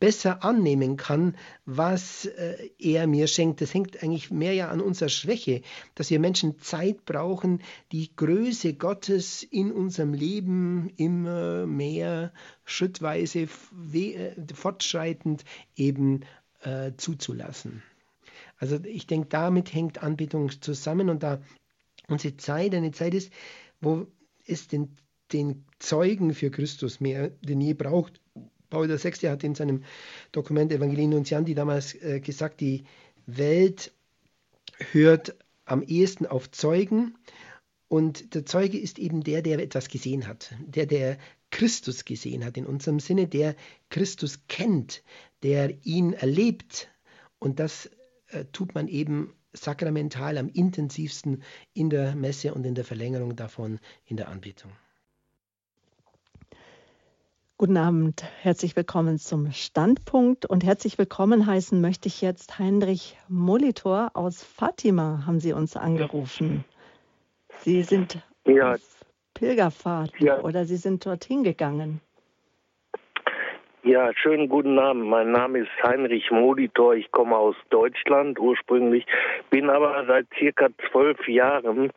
besser 0.00 0.44
annehmen 0.44 0.96
kann, 0.96 1.36
was 1.64 2.26
äh, 2.26 2.70
er 2.78 3.06
mir 3.06 3.26
schenkt. 3.26 3.60
Das 3.60 3.74
hängt 3.74 4.02
eigentlich 4.02 4.30
mehr 4.30 4.52
ja 4.52 4.68
an 4.68 4.80
unserer 4.80 5.08
Schwäche, 5.08 5.62
dass 5.94 6.10
wir 6.10 6.20
Menschen 6.20 6.60
Zeit 6.60 7.04
brauchen, 7.04 7.62
die 7.92 8.14
Größe 8.14 8.74
Gottes 8.74 9.42
in 9.42 9.72
unserem 9.72 10.14
Leben 10.14 10.90
immer 10.96 11.66
mehr 11.66 12.32
schrittweise 12.64 13.48
äh, 13.92 14.34
fortschreitend 14.54 15.44
eben 15.74 16.20
äh, 16.62 16.92
zuzulassen. 16.96 17.82
Also 18.58 18.78
ich 18.84 19.06
denke, 19.06 19.28
damit 19.28 19.72
hängt 19.72 20.02
Anbetung 20.02 20.50
zusammen 20.60 21.08
und 21.08 21.22
da 21.22 21.40
unsere 22.08 22.36
Zeit 22.36 22.74
eine 22.74 22.92
Zeit 22.92 23.14
ist, 23.14 23.32
wo 23.80 24.06
es 24.46 24.68
den, 24.68 24.96
den 25.32 25.64
Zeugen 25.78 26.34
für 26.34 26.50
Christus 26.50 27.00
mehr 27.00 27.30
denn 27.42 27.60
je 27.60 27.74
braucht 27.74 28.20
Paul 28.70 28.88
VI. 28.88 29.12
hat 29.28 29.44
in 29.44 29.54
seinem 29.54 29.84
Dokument 30.32 30.72
Evangelii 30.72 31.06
Nuntiandi 31.06 31.54
damals 31.54 31.94
äh, 31.94 32.20
gesagt, 32.20 32.60
die 32.60 32.84
Welt 33.26 33.92
hört 34.92 35.36
am 35.64 35.82
ehesten 35.82 36.26
auf 36.26 36.50
Zeugen 36.50 37.14
und 37.88 38.34
der 38.34 38.44
Zeuge 38.44 38.78
ist 38.78 38.98
eben 38.98 39.22
der, 39.22 39.42
der 39.42 39.58
etwas 39.60 39.88
gesehen 39.88 40.26
hat, 40.26 40.54
der, 40.60 40.86
der 40.86 41.18
Christus 41.50 42.04
gesehen 42.04 42.44
hat, 42.44 42.56
in 42.58 42.66
unserem 42.66 43.00
Sinne, 43.00 43.26
der 43.26 43.56
Christus 43.88 44.40
kennt, 44.48 45.02
der 45.42 45.74
ihn 45.86 46.12
erlebt. 46.12 46.90
Und 47.38 47.58
das 47.58 47.90
äh, 48.28 48.44
tut 48.52 48.74
man 48.74 48.88
eben 48.88 49.34
sakramental 49.52 50.38
am 50.38 50.48
intensivsten 50.48 51.42
in 51.72 51.90
der 51.90 52.14
Messe 52.14 52.54
und 52.54 52.64
in 52.64 52.74
der 52.74 52.84
Verlängerung 52.84 53.36
davon 53.36 53.80
in 54.04 54.16
der 54.16 54.28
Anbetung. 54.28 54.72
Guten 57.56 57.76
Abend, 57.76 58.22
herzlich 58.42 58.76
willkommen 58.76 59.18
zum 59.18 59.50
Standpunkt 59.50 60.46
und 60.46 60.62
herzlich 60.62 60.96
willkommen 60.96 61.44
heißen 61.44 61.80
möchte 61.80 62.06
ich 62.06 62.20
jetzt 62.20 62.60
Heinrich 62.60 63.18
Molitor 63.26 64.12
aus 64.14 64.44
Fatima, 64.44 65.24
haben 65.26 65.40
Sie 65.40 65.52
uns 65.52 65.74
angerufen. 65.74 66.64
Sie 67.64 67.82
sind 67.82 68.22
ja. 68.46 68.74
auf 68.74 69.04
Pilgerfahrt 69.34 70.12
ja. 70.20 70.40
oder 70.40 70.66
Sie 70.66 70.76
sind 70.76 71.04
dorthin 71.04 71.42
gegangen. 71.42 72.00
Ja, 73.88 74.10
schönen 74.14 74.50
guten 74.50 74.78
Abend. 74.78 75.06
Mein 75.06 75.32
Name 75.32 75.60
ist 75.60 75.70
Heinrich 75.82 76.30
Molitor. 76.30 76.94
Ich 76.94 77.10
komme 77.10 77.34
aus 77.34 77.56
Deutschland 77.70 78.38
ursprünglich, 78.38 79.06
bin 79.48 79.70
aber 79.70 80.04
seit 80.06 80.26
circa 80.38 80.68
zwölf 80.90 81.26
Jahren 81.26 81.90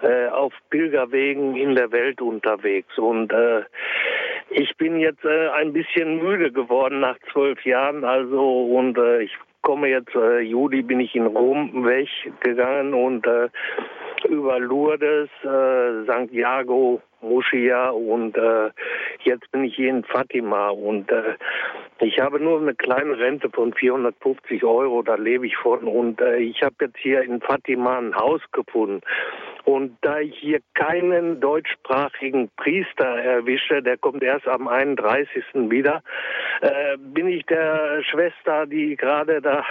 äh, 0.00 0.28
auf 0.28 0.54
Pilgerwegen 0.70 1.54
in 1.54 1.74
der 1.74 1.92
Welt 1.92 2.22
unterwegs 2.22 2.96
und 2.96 3.30
äh, 3.30 3.60
ich 4.48 4.74
bin 4.78 4.98
jetzt 4.98 5.22
äh, 5.26 5.48
ein 5.50 5.74
bisschen 5.74 6.22
müde 6.22 6.50
geworden 6.50 7.00
nach 7.00 7.18
zwölf 7.30 7.62
Jahren, 7.66 8.04
also 8.04 8.64
und 8.64 8.96
äh, 8.96 9.24
ich 9.24 9.36
komme 9.60 9.88
jetzt, 9.88 10.14
äh, 10.14 10.40
Juli 10.40 10.80
bin 10.80 11.00
ich 11.00 11.14
in 11.14 11.26
Rom 11.26 11.84
weggegangen 11.84 12.94
und 12.94 13.26
äh, 13.26 13.50
über 14.28 14.58
Lourdes, 14.58 15.28
äh, 15.42 16.06
Santiago, 16.06 17.02
Moschia 17.20 17.90
und 17.90 18.36
äh, 18.36 18.70
jetzt 19.24 19.50
bin 19.52 19.64
ich 19.64 19.76
hier 19.76 19.90
in 19.90 20.04
Fatima 20.04 20.68
und 20.70 21.10
äh, 21.10 21.34
ich 22.00 22.20
habe 22.20 22.40
nur 22.40 22.60
eine 22.60 22.74
kleine 22.74 23.18
Rente 23.18 23.50
von 23.50 23.72
450 23.72 24.64
Euro, 24.64 25.02
da 25.02 25.14
lebe 25.14 25.46
ich 25.46 25.56
von 25.56 25.84
und 25.84 26.20
äh, 26.20 26.38
ich 26.38 26.62
habe 26.62 26.74
jetzt 26.80 26.98
hier 26.98 27.22
in 27.22 27.40
Fatima 27.40 27.98
ein 27.98 28.14
Haus 28.14 28.40
gefunden 28.52 29.00
und 29.64 29.96
da 30.02 30.20
ich 30.20 30.36
hier 30.38 30.60
keinen 30.74 31.40
deutschsprachigen 31.40 32.50
Priester 32.56 33.06
erwische, 33.06 33.82
der 33.82 33.96
kommt 33.96 34.22
erst 34.22 34.46
am 34.46 34.68
31. 34.68 35.42
wieder, 35.70 36.02
äh, 36.60 36.96
bin 36.98 37.28
ich 37.28 37.46
der 37.46 38.02
Schwester, 38.02 38.66
die 38.66 38.96
gerade 38.96 39.40
da 39.40 39.64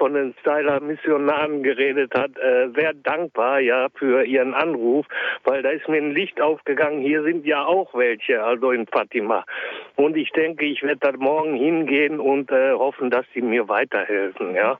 von 0.00 0.14
den 0.14 0.34
Styler 0.40 0.80
Missionaren 0.80 1.62
geredet 1.62 2.14
hat, 2.14 2.30
äh, 2.38 2.70
sehr 2.74 2.94
dankbar 2.94 3.60
ja 3.60 3.88
für 3.94 4.24
ihren 4.24 4.54
Anruf, 4.54 5.04
weil 5.44 5.62
da 5.62 5.68
ist 5.68 5.88
mir 5.88 5.98
ein 5.98 6.12
Licht 6.12 6.40
aufgegangen. 6.40 7.02
Hier 7.02 7.22
sind 7.22 7.44
ja 7.44 7.66
auch 7.66 7.94
welche, 7.94 8.42
also 8.42 8.70
in 8.72 8.86
Fatima. 8.86 9.44
Und 9.96 10.16
ich 10.16 10.30
denke, 10.32 10.64
ich 10.64 10.82
werde 10.82 11.00
da 11.00 11.12
morgen 11.12 11.54
hingehen 11.54 12.18
und 12.18 12.50
äh, 12.50 12.72
hoffen, 12.72 13.10
dass 13.10 13.26
sie 13.34 13.42
mir 13.42 13.68
weiterhelfen. 13.68 14.54
Ja. 14.54 14.78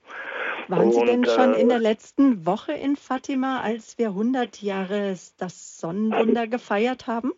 Waren 0.69 0.91
Sie 0.91 1.05
denn 1.05 1.27
schon 1.27 1.53
in 1.53 1.67
äh, 1.67 1.75
der 1.75 1.81
letzten 1.81 2.47
Woche 2.47 2.73
in 2.73 2.97
Fatima, 2.97 3.61
als 3.61 3.99
wir 3.99 4.09
100 4.09 4.63
Jahre 4.63 5.15
das 5.39 5.79
Sonnenwunder 5.79 6.47
gefeiert 6.47 7.07
haben? 7.07 7.33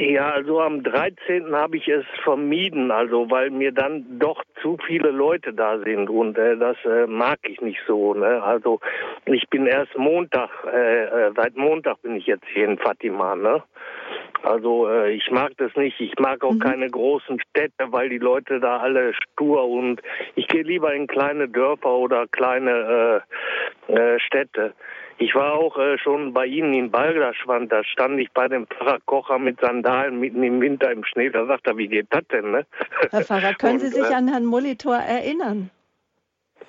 Ja, 0.00 0.30
also 0.30 0.60
am 0.60 0.84
13. 0.84 1.52
habe 1.56 1.76
ich 1.76 1.88
es 1.88 2.04
vermieden, 2.22 2.92
also 2.92 3.28
weil 3.32 3.50
mir 3.50 3.72
dann 3.72 4.20
doch 4.20 4.44
zu 4.62 4.78
viele 4.86 5.10
Leute 5.10 5.52
da 5.52 5.76
sind 5.80 6.08
und 6.08 6.38
äh, 6.38 6.56
das 6.56 6.76
äh, 6.84 7.08
mag 7.08 7.40
ich 7.42 7.60
nicht 7.60 7.80
so. 7.84 8.14
Ne? 8.14 8.40
Also 8.40 8.78
ich 9.24 9.48
bin 9.48 9.66
erst 9.66 9.98
Montag, 9.98 10.50
äh, 10.72 11.04
äh 11.04 11.32
seit 11.34 11.56
Montag 11.56 12.00
bin 12.02 12.14
ich 12.14 12.26
jetzt 12.26 12.46
hier 12.52 12.66
in 12.66 12.78
Fatima, 12.78 13.34
ne? 13.34 13.60
Also 14.44 14.88
äh, 14.88 15.10
ich 15.10 15.32
mag 15.32 15.50
das 15.56 15.74
nicht. 15.74 16.00
Ich 16.00 16.16
mag 16.20 16.44
auch 16.44 16.52
mhm. 16.52 16.60
keine 16.60 16.88
großen 16.88 17.40
Städte, 17.50 17.90
weil 17.90 18.08
die 18.08 18.18
Leute 18.18 18.60
da 18.60 18.78
alle 18.78 19.12
stur 19.14 19.64
und 19.64 20.00
ich 20.36 20.46
gehe 20.46 20.62
lieber 20.62 20.94
in 20.94 21.08
kleine 21.08 21.48
Dörfer 21.48 21.90
oder 21.90 22.28
kleine 22.28 23.24
äh, 23.88 23.92
äh, 23.92 24.20
Städte. 24.20 24.74
Ich 25.20 25.34
war 25.34 25.54
auch 25.54 25.76
äh, 25.76 25.98
schon 25.98 26.32
bei 26.32 26.46
Ihnen 26.46 26.72
in 26.74 26.90
Balderschwand, 26.92 27.72
da 27.72 27.82
stand 27.82 28.20
ich 28.20 28.30
bei 28.32 28.46
dem 28.46 28.66
Pfarrer 28.68 28.98
Kocher 29.04 29.38
mit 29.38 29.60
Sandalen 29.60 30.20
mitten 30.20 30.44
im 30.44 30.60
Winter 30.60 30.92
im 30.92 31.04
Schnee. 31.04 31.28
Da 31.30 31.44
sagt 31.46 31.66
er, 31.66 31.76
wie 31.76 31.88
geht 31.88 32.06
das 32.10 32.22
denn? 32.30 32.52
Ne? 32.52 32.66
Herr 33.10 33.24
Pfarrer, 33.24 33.54
können 33.58 33.74
und, 33.74 33.80
Sie 33.80 33.88
sich 33.88 34.10
äh, 34.10 34.14
an 34.14 34.28
Herrn 34.28 34.44
Molitor 34.44 34.96
erinnern? 34.96 35.70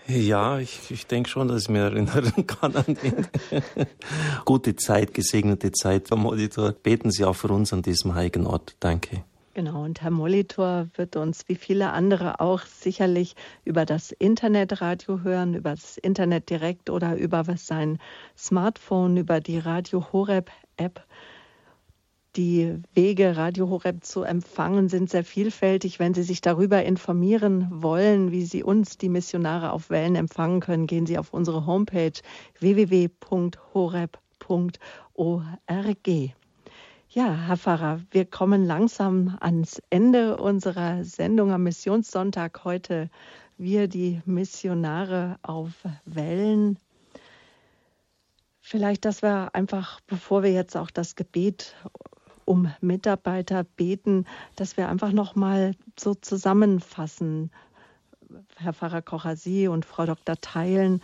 Ja, 0.08 0.58
ich, 0.58 0.90
ich 0.90 1.06
denke 1.06 1.30
schon, 1.30 1.48
dass 1.48 1.64
ich 1.64 1.70
mich 1.70 1.82
erinnern 1.82 2.48
kann 2.48 2.76
an 2.76 2.86
die 2.88 3.14
gute 4.46 4.76
Zeit, 4.76 5.14
gesegnete 5.14 5.72
Zeit. 5.72 6.10
Herr 6.10 6.18
Molitor, 6.18 6.72
beten 6.72 7.12
Sie 7.12 7.26
auch 7.26 7.36
für 7.36 7.50
uns 7.50 7.72
an 7.72 7.84
diesem 7.84 8.16
heiligen 8.16 8.48
Ort. 8.48 8.76
Danke. 8.80 9.24
Genau, 9.60 9.84
und 9.84 10.02
Herr 10.02 10.10
Molitor 10.10 10.88
wird 10.95 11.18
uns 11.18 11.49
wie 11.49 11.56
viele 11.56 11.91
andere 11.91 12.40
auch 12.40 12.61
sicherlich 12.61 13.36
über 13.65 13.84
das 13.84 14.14
Internetradio 14.14 15.19
hören, 15.19 15.53
über 15.53 15.72
das 15.72 15.98
Internet 15.98 16.49
direkt 16.49 16.90
oder 16.90 17.18
über 17.18 17.44
sein 17.57 17.98
Smartphone, 18.38 19.18
über 19.18 19.41
die 19.41 19.60
Radio 19.60 20.14
Horeb 20.14 20.49
App. 20.77 21.06
Die 22.38 22.73
Wege, 22.94 23.36
Radio 23.36 23.69
Horeb 23.69 24.06
zu 24.06 24.23
empfangen, 24.23 24.88
sind 24.88 25.10
sehr 25.10 25.26
vielfältig. 25.26 25.99
Wenn 25.99 26.14
Sie 26.14 26.23
sich 26.23 26.40
darüber 26.40 26.81
informieren 26.86 27.68
wollen, 27.69 28.31
wie 28.31 28.45
Sie 28.45 28.64
uns, 28.64 28.98
die 28.98 29.10
Missionare 29.10 29.73
auf 29.73 29.90
Wellen, 29.90 30.15
empfangen 30.15 30.61
können, 30.61 30.88
gehen 30.88 31.06
Sie 31.06 31.18
auf 31.18 31.34
unsere 31.34 31.65
Homepage 31.65 32.14
www.horeb.org. 32.61 33.19
Ja, 37.11 37.34
Herr 37.34 37.57
Pfarrer, 37.57 38.02
wir 38.11 38.23
kommen 38.26 38.65
langsam 38.65 39.36
ans 39.40 39.81
Ende 39.90 40.38
unserer 40.38 41.03
Sendung 41.03 41.52
am 41.52 41.64
Missionssonntag 41.64 42.64
heute. 42.65 43.10
Wir, 43.57 43.88
die 43.88 44.22
Missionare 44.26 45.40
auf 45.41 45.72
Wellen. 46.06 46.77
Vielleicht, 48.61 49.06
dass 49.06 49.23
wir 49.23 49.56
einfach, 49.56 50.02
bevor 50.02 50.44
wir 50.44 50.52
jetzt 50.52 50.77
auch 50.77 50.91
das 50.91 51.15
Gebet 51.15 51.76
um 52.45 52.72
Mitarbeiter 52.80 53.64
beten, 53.64 54.26
dass 54.56 54.77
wir 54.77 54.88
einfach 54.88 55.11
noch 55.11 55.34
mal 55.34 55.73
so 55.99 56.14
zusammenfassen, 56.14 57.49
Herr 58.56 58.73
Pfarrer 58.73 59.02
Kocher, 59.02 59.36
Sie 59.36 59.68
und 59.68 59.84
Frau 59.84 60.06
Dr. 60.06 60.36
Teilen, 60.40 61.02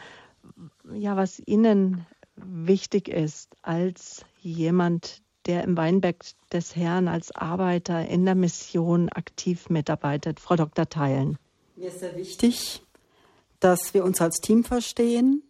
ja, 0.94 1.18
was 1.18 1.42
Ihnen 1.48 2.06
wichtig 2.36 3.08
ist 3.08 3.56
als 3.64 4.24
jemand, 4.42 5.25
der 5.46 5.64
im 5.64 5.78
Weinberg 5.78 6.24
des 6.52 6.76
Herrn 6.76 7.08
als 7.08 7.34
Arbeiter 7.34 8.08
in 8.08 8.26
der 8.26 8.36
Mission 8.36 9.10
aktiv 9.10 9.70
mitarbeitet. 9.70 10.40
Frau 10.40 10.56
Dr. 10.56 10.88
Teilen. 10.90 11.38
Mir 11.76 11.90
ist 11.90 12.00
sehr 12.00 12.16
wichtig, 12.16 12.82
dass 13.60 13.94
wir 13.94 14.04
uns 14.04 14.22
als 14.22 14.38
Team 14.38 14.64
verstehen. 14.64 15.44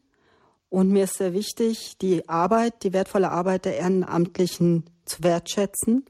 Und 0.70 0.90
mir 0.90 1.06
ist 1.06 1.18
sehr 1.18 1.34
wichtig, 1.34 1.98
die 2.02 2.28
Arbeit, 2.28 2.84
die 2.84 2.92
wertvolle 2.92 3.32
Arbeit 3.32 3.66
der 3.66 3.78
Ehrenamtlichen 3.78 4.86
zu 5.06 5.24
wertschätzen. 5.24 6.06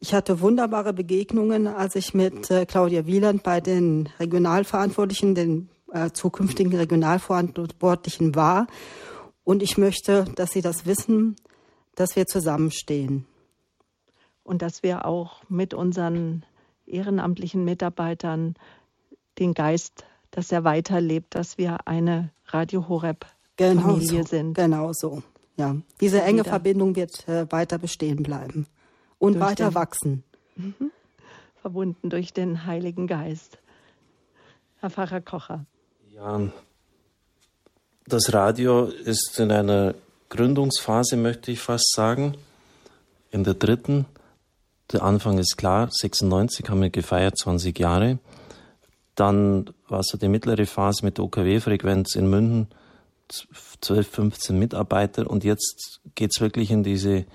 Ich 0.00 0.14
hatte 0.14 0.40
wunderbare 0.40 0.92
Begegnungen, 0.92 1.68
als 1.68 1.94
ich 1.94 2.12
mit 2.12 2.50
äh, 2.50 2.66
Claudia 2.66 3.06
Wieland 3.06 3.44
bei 3.44 3.60
den 3.60 4.08
Regionalverantwortlichen, 4.18 5.36
den 5.36 5.68
äh, 5.92 6.10
zukünftigen 6.10 6.74
Regionalverantwortlichen 6.74 8.34
war. 8.34 8.66
Und 9.44 9.62
ich 9.62 9.78
möchte, 9.78 10.24
dass 10.34 10.50
Sie 10.50 10.62
das 10.62 10.86
wissen, 10.86 11.36
dass 11.94 12.16
wir 12.16 12.26
zusammenstehen. 12.26 13.26
Und 14.44 14.62
dass 14.62 14.82
wir 14.82 15.06
auch 15.06 15.42
mit 15.48 15.72
unseren 15.72 16.44
ehrenamtlichen 16.86 17.64
Mitarbeitern 17.64 18.54
den 19.38 19.54
Geist, 19.54 20.04
dass 20.30 20.50
er 20.50 20.64
weiterlebt, 20.64 21.34
dass 21.34 21.58
wir 21.58 21.86
eine 21.86 22.30
Radio 22.46 22.88
Horeb 22.88 23.26
genau 23.56 23.82
Familie 23.82 24.08
genau 24.08 24.22
so, 24.22 24.28
sind. 24.28 24.54
Genau 24.54 24.90
so. 24.92 25.22
Ja, 25.56 25.76
diese 26.00 26.22
enge 26.22 26.44
Verbindung 26.44 26.96
wird 26.96 27.28
äh, 27.28 27.50
weiter 27.52 27.78
bestehen 27.78 28.22
bleiben 28.22 28.66
und 29.18 29.34
durch 29.34 29.44
weiter 29.44 29.68
den, 29.68 29.74
wachsen. 29.74 30.24
Mhm. 30.56 30.90
Verbunden 31.60 32.10
durch 32.10 32.32
den 32.32 32.66
Heiligen 32.66 33.06
Geist. 33.06 33.58
Herr 34.80 34.90
Pfarrer 34.90 35.20
Kocher. 35.20 35.66
Ja, 36.14 36.40
das 38.06 38.32
Radio 38.32 38.86
ist 38.86 39.38
in 39.38 39.52
einer 39.52 39.94
Gründungsphase, 40.32 41.18
möchte 41.18 41.52
ich 41.52 41.60
fast 41.60 41.92
sagen. 41.94 42.38
In 43.30 43.44
der 43.44 43.52
dritten, 43.52 44.06
der 44.90 45.02
Anfang 45.02 45.36
ist 45.36 45.58
klar, 45.58 45.90
96 45.92 46.70
haben 46.70 46.80
wir 46.80 46.88
gefeiert, 46.88 47.36
20 47.36 47.78
Jahre. 47.78 48.18
Dann 49.14 49.68
war 49.88 50.02
so 50.02 50.16
die 50.16 50.28
mittlere 50.28 50.64
Phase 50.64 51.04
mit 51.04 51.18
der 51.18 51.26
OKW-Frequenz 51.26 52.14
in 52.14 52.30
München, 52.30 52.68
12, 53.82 54.08
15 54.08 54.58
Mitarbeiter. 54.58 55.28
Und 55.28 55.44
jetzt 55.44 56.00
geht 56.14 56.30
es 56.34 56.40
wirklich 56.40 56.70
in 56.70 56.82
diese 56.82 57.26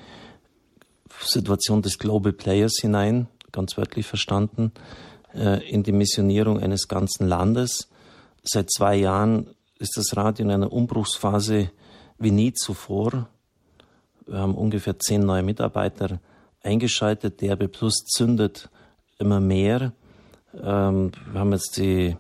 Situation 1.22 1.84
des 1.84 2.00
Global 2.00 2.34
Players 2.34 2.80
hinein, 2.82 3.28
ganz 3.52 3.78
wörtlich 3.78 4.08
verstanden, 4.08 4.72
äh, 5.36 5.64
in 5.70 5.84
die 5.84 5.92
Missionierung 5.92 6.60
eines 6.60 6.88
ganzen 6.88 7.28
Landes. 7.28 7.90
Seit 8.42 8.72
zwei 8.72 8.96
Jahren 8.96 9.52
ist 9.78 9.98
das 9.98 10.18
Radio 10.18 10.46
in 10.46 10.52
einer 10.52 10.74
Umbruchsphase 10.74 11.70
wie 12.20 12.32
nie 12.32 12.54
zuvor. 12.54 13.28
Wir 14.26 14.40
haben 14.40 14.56
ungefähr 14.56 15.00
zehn 15.00 15.26
neue 15.26 15.44
Mitarbeiter 15.44 16.20
eingeschaltet. 16.62 17.42
DRB 17.42 17.72
Plus 17.72 18.06
zündet 18.06 18.70
immer 19.20 19.40
mehr. 19.40 19.94
Ähm, 20.54 21.12
wir 21.32 21.40
haben 21.40 21.54
jetzt 21.54 21.78
die 21.78 22.18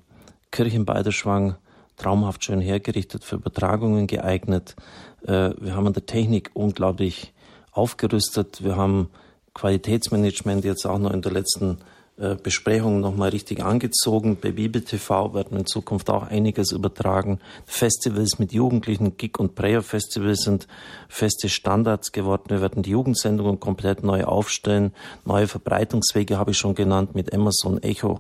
Kirche 0.52 0.78
in 0.78 0.86
Beiderschwang 0.86 1.56
traumhaft 1.98 2.46
schön 2.46 2.62
hergerichtet, 2.62 3.24
für 3.24 3.36
Übertragungen 3.36 4.08
geeignet. 4.08 4.76
Äh, 5.24 5.52
wir 5.60 5.76
haben 5.76 5.88
an 5.88 5.94
der 5.94 6.06
Technik 6.06 6.52
unglaublich 6.54 7.34
aufgerüstet. 7.72 8.64
Wir 8.64 8.76
haben 8.76 9.10
Qualitätsmanagement 9.54 10.64
jetzt 10.64 10.86
auch 10.86 11.00
noch 11.00 11.12
in 11.12 11.22
der 11.22 11.32
letzten 11.32 11.80
äh, 12.20 12.36
Besprechungen 12.36 13.00
nochmal 13.00 13.30
richtig 13.30 13.64
angezogen. 13.64 14.40
Bei 14.42 14.52
Bibel 14.52 14.82
TV 14.82 15.36
werden 15.36 15.56
in 15.56 15.68
Zukunft 15.68 16.10
auch 16.10 16.24
einiges 16.24 16.72
übertragen. 16.72 17.40
Festivals 17.68 18.40
mit 18.40 18.54
Jugendlichen, 18.54 19.18
Gig- 19.18 19.40
und 19.40 19.54
Prayer-Festivals 19.54 20.40
sind 20.40 20.68
feste 21.10 21.48
Standards 21.48 22.12
geworden. 22.12 22.46
Wir 22.48 22.60
werden 22.60 22.82
die 22.82 22.90
Jugendsendungen 22.90 23.60
komplett 23.60 24.04
neu 24.04 24.24
aufstellen. 24.24 24.94
Neue 25.26 25.48
Verbreitungswege 25.48 26.40
habe 26.40 26.52
ich 26.52 26.58
schon 26.58 26.74
genannt 26.74 27.14
mit 27.14 27.36
Amazon 27.36 27.84
Echo, 27.84 28.20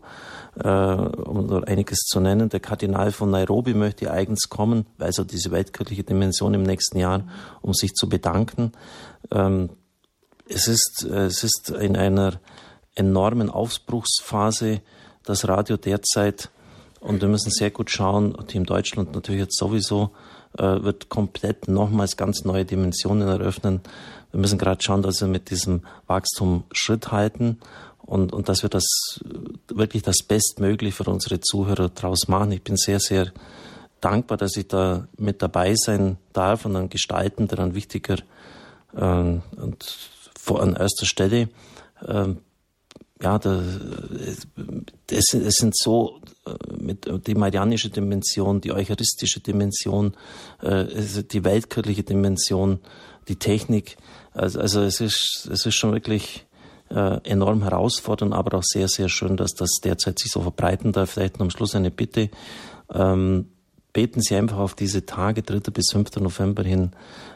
äh, 0.63 0.67
um 0.69 1.63
einiges 1.63 2.01
zu 2.01 2.19
nennen. 2.19 2.49
Der 2.49 2.59
Kardinal 2.59 3.11
von 3.11 3.31
Nairobi 3.31 3.73
möchte 3.73 4.11
eigens 4.11 4.47
kommen, 4.47 4.85
weil 4.99 5.11
so 5.11 5.23
diese 5.23 5.49
weltkirchliche 5.49 6.03
Dimension 6.03 6.53
im 6.53 6.61
nächsten 6.61 6.99
Jahr, 6.99 7.23
um 7.63 7.73
sich 7.73 7.95
zu 7.95 8.07
bedanken. 8.07 8.73
Ähm, 9.31 9.71
es 10.47 10.67
ist, 10.67 11.03
äh, 11.09 11.25
es 11.25 11.43
ist 11.43 11.71
in 11.71 11.97
einer 11.97 12.39
enormen 12.97 13.49
Aufbruchsphase 13.49 14.81
das 15.23 15.47
Radio 15.47 15.77
derzeit. 15.77 16.49
Und 16.99 17.21
wir 17.21 17.29
müssen 17.29 17.51
sehr 17.51 17.71
gut 17.71 17.91
schauen, 17.91 18.35
Team 18.47 18.65
Deutschland 18.65 19.13
natürlich 19.13 19.41
jetzt 19.41 19.57
sowieso, 19.57 20.11
äh, 20.57 20.81
wird 20.81 21.09
komplett 21.09 21.67
nochmals 21.67 22.17
ganz 22.17 22.43
neue 22.43 22.65
Dimensionen 22.65 23.27
eröffnen. 23.27 23.81
Wir 24.31 24.39
müssen 24.39 24.57
gerade 24.57 24.81
schauen, 24.81 25.03
dass 25.03 25.21
wir 25.21 25.27
mit 25.27 25.51
diesem 25.51 25.83
Wachstum 26.07 26.63
Schritt 26.71 27.11
halten 27.11 27.59
und, 27.99 28.33
und 28.33 28.49
dass 28.49 28.63
wir 28.63 28.69
das 28.69 29.19
wirklich 29.67 30.01
das 30.01 30.23
Bestmögliche 30.23 31.03
für 31.03 31.09
unsere 31.09 31.39
Zuhörer 31.39 31.89
daraus 31.89 32.27
machen. 32.27 32.51
Ich 32.51 32.63
bin 32.63 32.77
sehr, 32.77 32.99
sehr 32.99 33.31
dankbar, 34.01 34.37
dass 34.37 34.55
ich 34.57 34.67
da 34.67 35.07
mit 35.17 35.41
dabei 35.41 35.75
sein 35.75 36.17
darf 36.33 36.65
und 36.65 36.75
an 36.75 36.89
Gestalten 36.89 37.47
daran 37.47 37.75
wichtiger 37.75 38.17
äh, 38.95 39.01
und 39.01 39.97
vor, 40.39 40.61
an 40.61 40.75
erster 40.75 41.05
Stelle. 41.05 41.49
Äh, 42.05 42.35
ja, 43.21 43.39
da, 43.39 43.63
es, 45.09 45.33
es 45.33 45.55
sind 45.55 45.75
so 45.75 46.21
äh, 46.45 46.51
mit 46.79 47.09
die 47.27 47.35
marianische 47.35 47.89
Dimension, 47.89 48.61
die 48.61 48.71
eucharistische 48.71 49.39
Dimension, 49.39 50.15
äh, 50.61 50.85
die 51.23 51.43
weltkirchliche 51.43 52.03
Dimension, 52.03 52.79
die 53.27 53.37
Technik. 53.37 53.97
Also, 54.33 54.59
also 54.59 54.81
es 54.81 55.01
ist 55.01 55.49
es 55.51 55.65
ist 55.65 55.75
schon 55.75 55.93
wirklich 55.93 56.45
äh, 56.89 57.19
enorm 57.23 57.63
herausfordernd, 57.63 58.33
aber 58.33 58.57
auch 58.57 58.63
sehr 58.63 58.87
sehr 58.87 59.09
schön, 59.09 59.35
dass 59.35 59.53
das 59.53 59.71
derzeit 59.83 60.19
sich 60.19 60.31
so 60.31 60.41
verbreiten 60.41 60.91
darf. 60.91 61.11
Vielleicht 61.11 61.35
noch 61.35 61.45
am 61.45 61.49
Schluss 61.49 61.75
eine 61.75 61.91
Bitte. 61.91 62.29
Ähm, 62.93 63.47
beten 63.97 64.21
Sie 64.21 64.35
einfach 64.35 64.59
auf 64.59 64.75
diese 64.75 65.07
Tage, 65.07 65.41
3. 65.41 65.71
bis 65.71 65.87
5. 65.91 66.17
November 66.17 66.61
hin, 66.61 66.91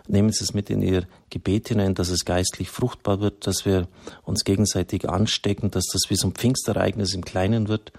nehmen 0.07 0.31
Sie 0.31 0.43
es 0.43 0.53
mit 0.53 0.69
in 0.69 0.83
Ihr 0.83 1.07
Gebet 1.31 1.69
hinein, 1.69 1.95
dass 1.95 2.09
es 2.09 2.23
geistlich 2.23 2.69
fruchtbar 2.69 3.19
wird, 3.19 3.47
dass 3.47 3.65
wir 3.65 3.87
uns 4.25 4.43
gegenseitig 4.43 5.09
anstecken, 5.09 5.71
dass 5.71 5.87
das 5.91 6.11
wie 6.11 6.15
so 6.15 6.27
ein 6.27 6.33
Pfingstereignis 6.33 7.15
im 7.15 7.25
Kleinen 7.25 7.67
wird, 7.67 7.91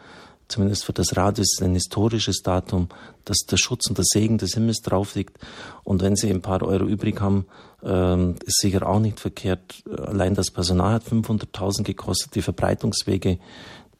zumindest 0.46 0.84
für 0.84 0.92
das 0.92 1.16
Radio 1.16 1.42
ist 1.42 1.58
es 1.58 1.66
ein 1.66 1.74
historisches 1.74 2.42
Datum, 2.44 2.88
dass 3.24 3.38
der 3.38 3.56
Schutz 3.56 3.88
und 3.88 3.98
der 3.98 4.04
Segen 4.04 4.38
des 4.38 4.54
Himmels 4.54 4.80
drauf 4.80 5.16
liegt. 5.16 5.40
Und 5.82 6.00
wenn 6.00 6.14
Sie 6.14 6.30
ein 6.30 6.40
paar 6.40 6.62
Euro 6.62 6.84
übrig 6.84 7.20
haben, 7.20 7.46
ähm, 7.82 8.36
ist 8.46 8.60
sicher 8.60 8.88
auch 8.88 9.00
nicht 9.00 9.18
verkehrt. 9.18 9.82
Allein 9.90 10.36
das 10.36 10.52
Personal 10.52 10.92
hat 10.92 11.02
500.000 11.02 11.82
gekostet, 11.82 12.36
die 12.36 12.42
Verbreitungswege, 12.42 13.30
äh, 13.30 13.38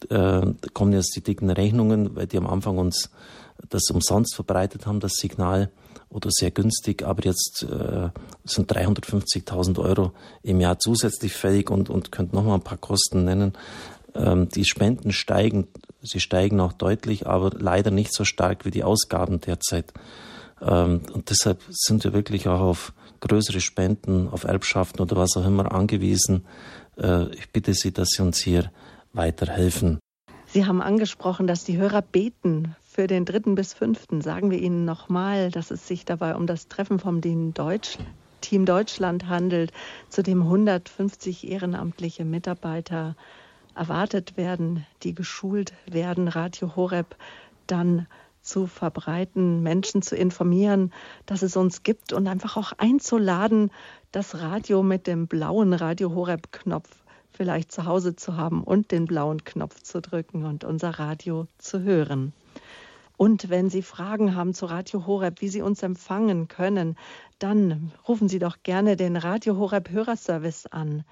da 0.08 0.52
kommen 0.72 0.92
jetzt 0.92 1.16
die 1.16 1.20
dicken 1.20 1.50
Rechnungen, 1.50 2.14
weil 2.14 2.28
die 2.28 2.38
am 2.38 2.46
Anfang 2.46 2.78
uns 2.78 3.10
das 3.68 3.90
umsonst 3.90 4.34
verbreitet 4.34 4.86
haben, 4.86 5.00
das 5.00 5.14
Signal 5.14 5.70
oder 6.08 6.30
sehr 6.30 6.50
günstig, 6.50 7.04
aber 7.04 7.24
jetzt 7.24 7.62
äh, 7.62 8.10
sind 8.44 8.70
350.000 8.72 9.78
Euro 9.78 10.12
im 10.42 10.60
Jahr 10.60 10.78
zusätzlich 10.78 11.32
fällig 11.32 11.70
und, 11.70 11.88
und 11.88 12.12
könnt 12.12 12.32
noch 12.32 12.44
mal 12.44 12.54
ein 12.54 12.62
paar 12.62 12.78
Kosten 12.78 13.24
nennen. 13.24 13.54
Ähm, 14.14 14.48
die 14.48 14.64
Spenden 14.64 15.12
steigen, 15.12 15.68
sie 16.02 16.20
steigen 16.20 16.60
auch 16.60 16.74
deutlich, 16.74 17.26
aber 17.26 17.50
leider 17.56 17.90
nicht 17.90 18.12
so 18.12 18.24
stark 18.24 18.64
wie 18.66 18.70
die 18.70 18.84
Ausgaben 18.84 19.40
derzeit. 19.40 19.92
Ähm, 20.60 21.00
und 21.12 21.30
deshalb 21.30 21.62
sind 21.70 22.04
wir 22.04 22.12
wirklich 22.12 22.46
auch 22.46 22.60
auf 22.60 22.92
größere 23.20 23.60
Spenden, 23.60 24.28
auf 24.28 24.44
Erbschaften 24.44 25.00
oder 25.00 25.16
was 25.16 25.36
auch 25.36 25.46
immer 25.46 25.72
angewiesen. 25.72 26.44
Äh, 26.98 27.32
ich 27.34 27.50
bitte 27.50 27.72
Sie, 27.72 27.92
dass 27.92 28.08
Sie 28.10 28.22
uns 28.22 28.38
hier 28.38 28.70
weiterhelfen. 29.14 29.98
Sie 30.46 30.66
haben 30.66 30.82
angesprochen, 30.82 31.46
dass 31.46 31.64
die 31.64 31.78
Hörer 31.78 32.02
beten 32.02 32.76
für 32.92 33.06
den 33.06 33.24
dritten 33.24 33.54
bis 33.54 33.72
fünften. 33.72 34.20
Sagen 34.20 34.50
wir 34.50 34.58
Ihnen 34.58 34.84
nochmal, 34.84 35.50
dass 35.50 35.70
es 35.70 35.88
sich 35.88 36.04
dabei 36.04 36.36
um 36.36 36.46
das 36.46 36.68
Treffen 36.68 36.98
vom 36.98 37.22
Team 37.22 37.54
Deutschland 38.66 39.28
handelt, 39.28 39.72
zu 40.10 40.22
dem 40.22 40.42
150 40.42 41.50
ehrenamtliche 41.50 42.26
Mitarbeiter 42.26 43.16
erwartet 43.74 44.36
werden, 44.36 44.84
die 45.04 45.14
geschult 45.14 45.72
werden, 45.86 46.28
Radio 46.28 46.76
Horeb 46.76 47.16
dann 47.66 48.06
zu 48.42 48.66
verbreiten, 48.66 49.62
Menschen 49.62 50.02
zu 50.02 50.14
informieren, 50.14 50.92
dass 51.24 51.40
es 51.40 51.56
uns 51.56 51.84
gibt 51.84 52.12
und 52.12 52.26
einfach 52.26 52.58
auch 52.58 52.72
einzuladen, 52.76 53.70
das 54.10 54.40
Radio 54.40 54.82
mit 54.82 55.06
dem 55.06 55.28
blauen 55.28 55.72
Radio 55.72 56.14
Horeb 56.14 56.52
Knopf 56.52 56.90
vielleicht 57.30 57.72
zu 57.72 57.86
Hause 57.86 58.16
zu 58.16 58.36
haben 58.36 58.62
und 58.62 58.90
den 58.90 59.06
blauen 59.06 59.44
Knopf 59.44 59.80
zu 59.80 60.02
drücken 60.02 60.44
und 60.44 60.64
unser 60.64 60.90
Radio 60.98 61.46
zu 61.56 61.80
hören. 61.80 62.34
Und 63.16 63.50
wenn 63.50 63.70
Sie 63.70 63.82
Fragen 63.82 64.34
haben 64.34 64.54
zu 64.54 64.66
Radio 64.66 65.06
Horeb, 65.06 65.40
wie 65.40 65.48
Sie 65.48 65.62
uns 65.62 65.82
empfangen 65.82 66.48
können, 66.48 66.96
dann 67.38 67.92
rufen 68.08 68.28
Sie 68.28 68.38
doch 68.38 68.58
gerne 68.62 68.96
den 68.96 69.16
Radio 69.16 69.56
Horeb 69.56 69.90
Hörerservice 69.90 70.66
an. 70.66 71.04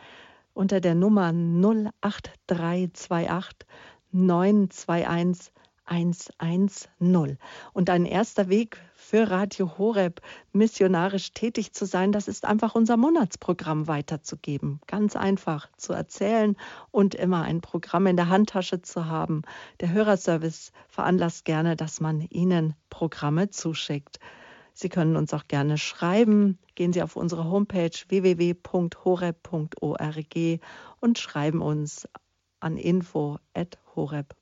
Unter 0.55 0.81
der 0.81 0.95
Nummer 0.95 1.31
08328 1.31 3.67
921 4.13 5.53
110. 5.91 7.37
Und 7.73 7.91
ein 7.91 8.07
erster 8.07 8.49
Weg 8.49 8.79
für 8.95 9.29
Radio 9.29 9.77
Horeb 9.77 10.23
missionarisch 10.53 11.33
tätig 11.33 11.73
zu 11.73 11.85
sein, 11.85 12.13
das 12.13 12.29
ist 12.29 12.45
einfach 12.45 12.75
unser 12.77 12.97
Monatsprogramm 12.97 13.89
weiterzugeben. 13.89 14.81
Ganz 14.87 15.17
einfach 15.17 15.69
zu 15.77 15.93
erzählen 15.93 16.57
und 16.93 17.17
immer 17.17 17.43
ein 17.43 17.61
Programm 17.61 18.07
in 18.07 18.17
der 18.17 18.29
Handtasche 18.29 18.83
zu 18.83 19.07
haben. 19.07 19.43
Der 19.81 19.91
Hörerservice 19.91 20.73
veranlasst 20.89 21.45
gerne, 21.45 21.75
dass 21.75 22.01
man 22.01 22.21
Ihnen 22.21 22.75
Programme 22.89 23.51
zuschickt. 23.51 24.21
Sie 24.73 24.89
können 24.89 25.17
uns 25.17 25.35
auch 25.35 25.49
gerne 25.49 25.77
schreiben. 25.77 26.59
Gehen 26.77 26.93
Sie 26.93 27.03
auf 27.03 27.17
unsere 27.17 27.45
Homepage 27.45 27.91
www.horeb.org 28.09 29.51
und 31.01 31.19
schreiben 31.19 31.61
uns 31.61 32.09
an 32.61 32.77
info.horeb.org. 32.77 34.40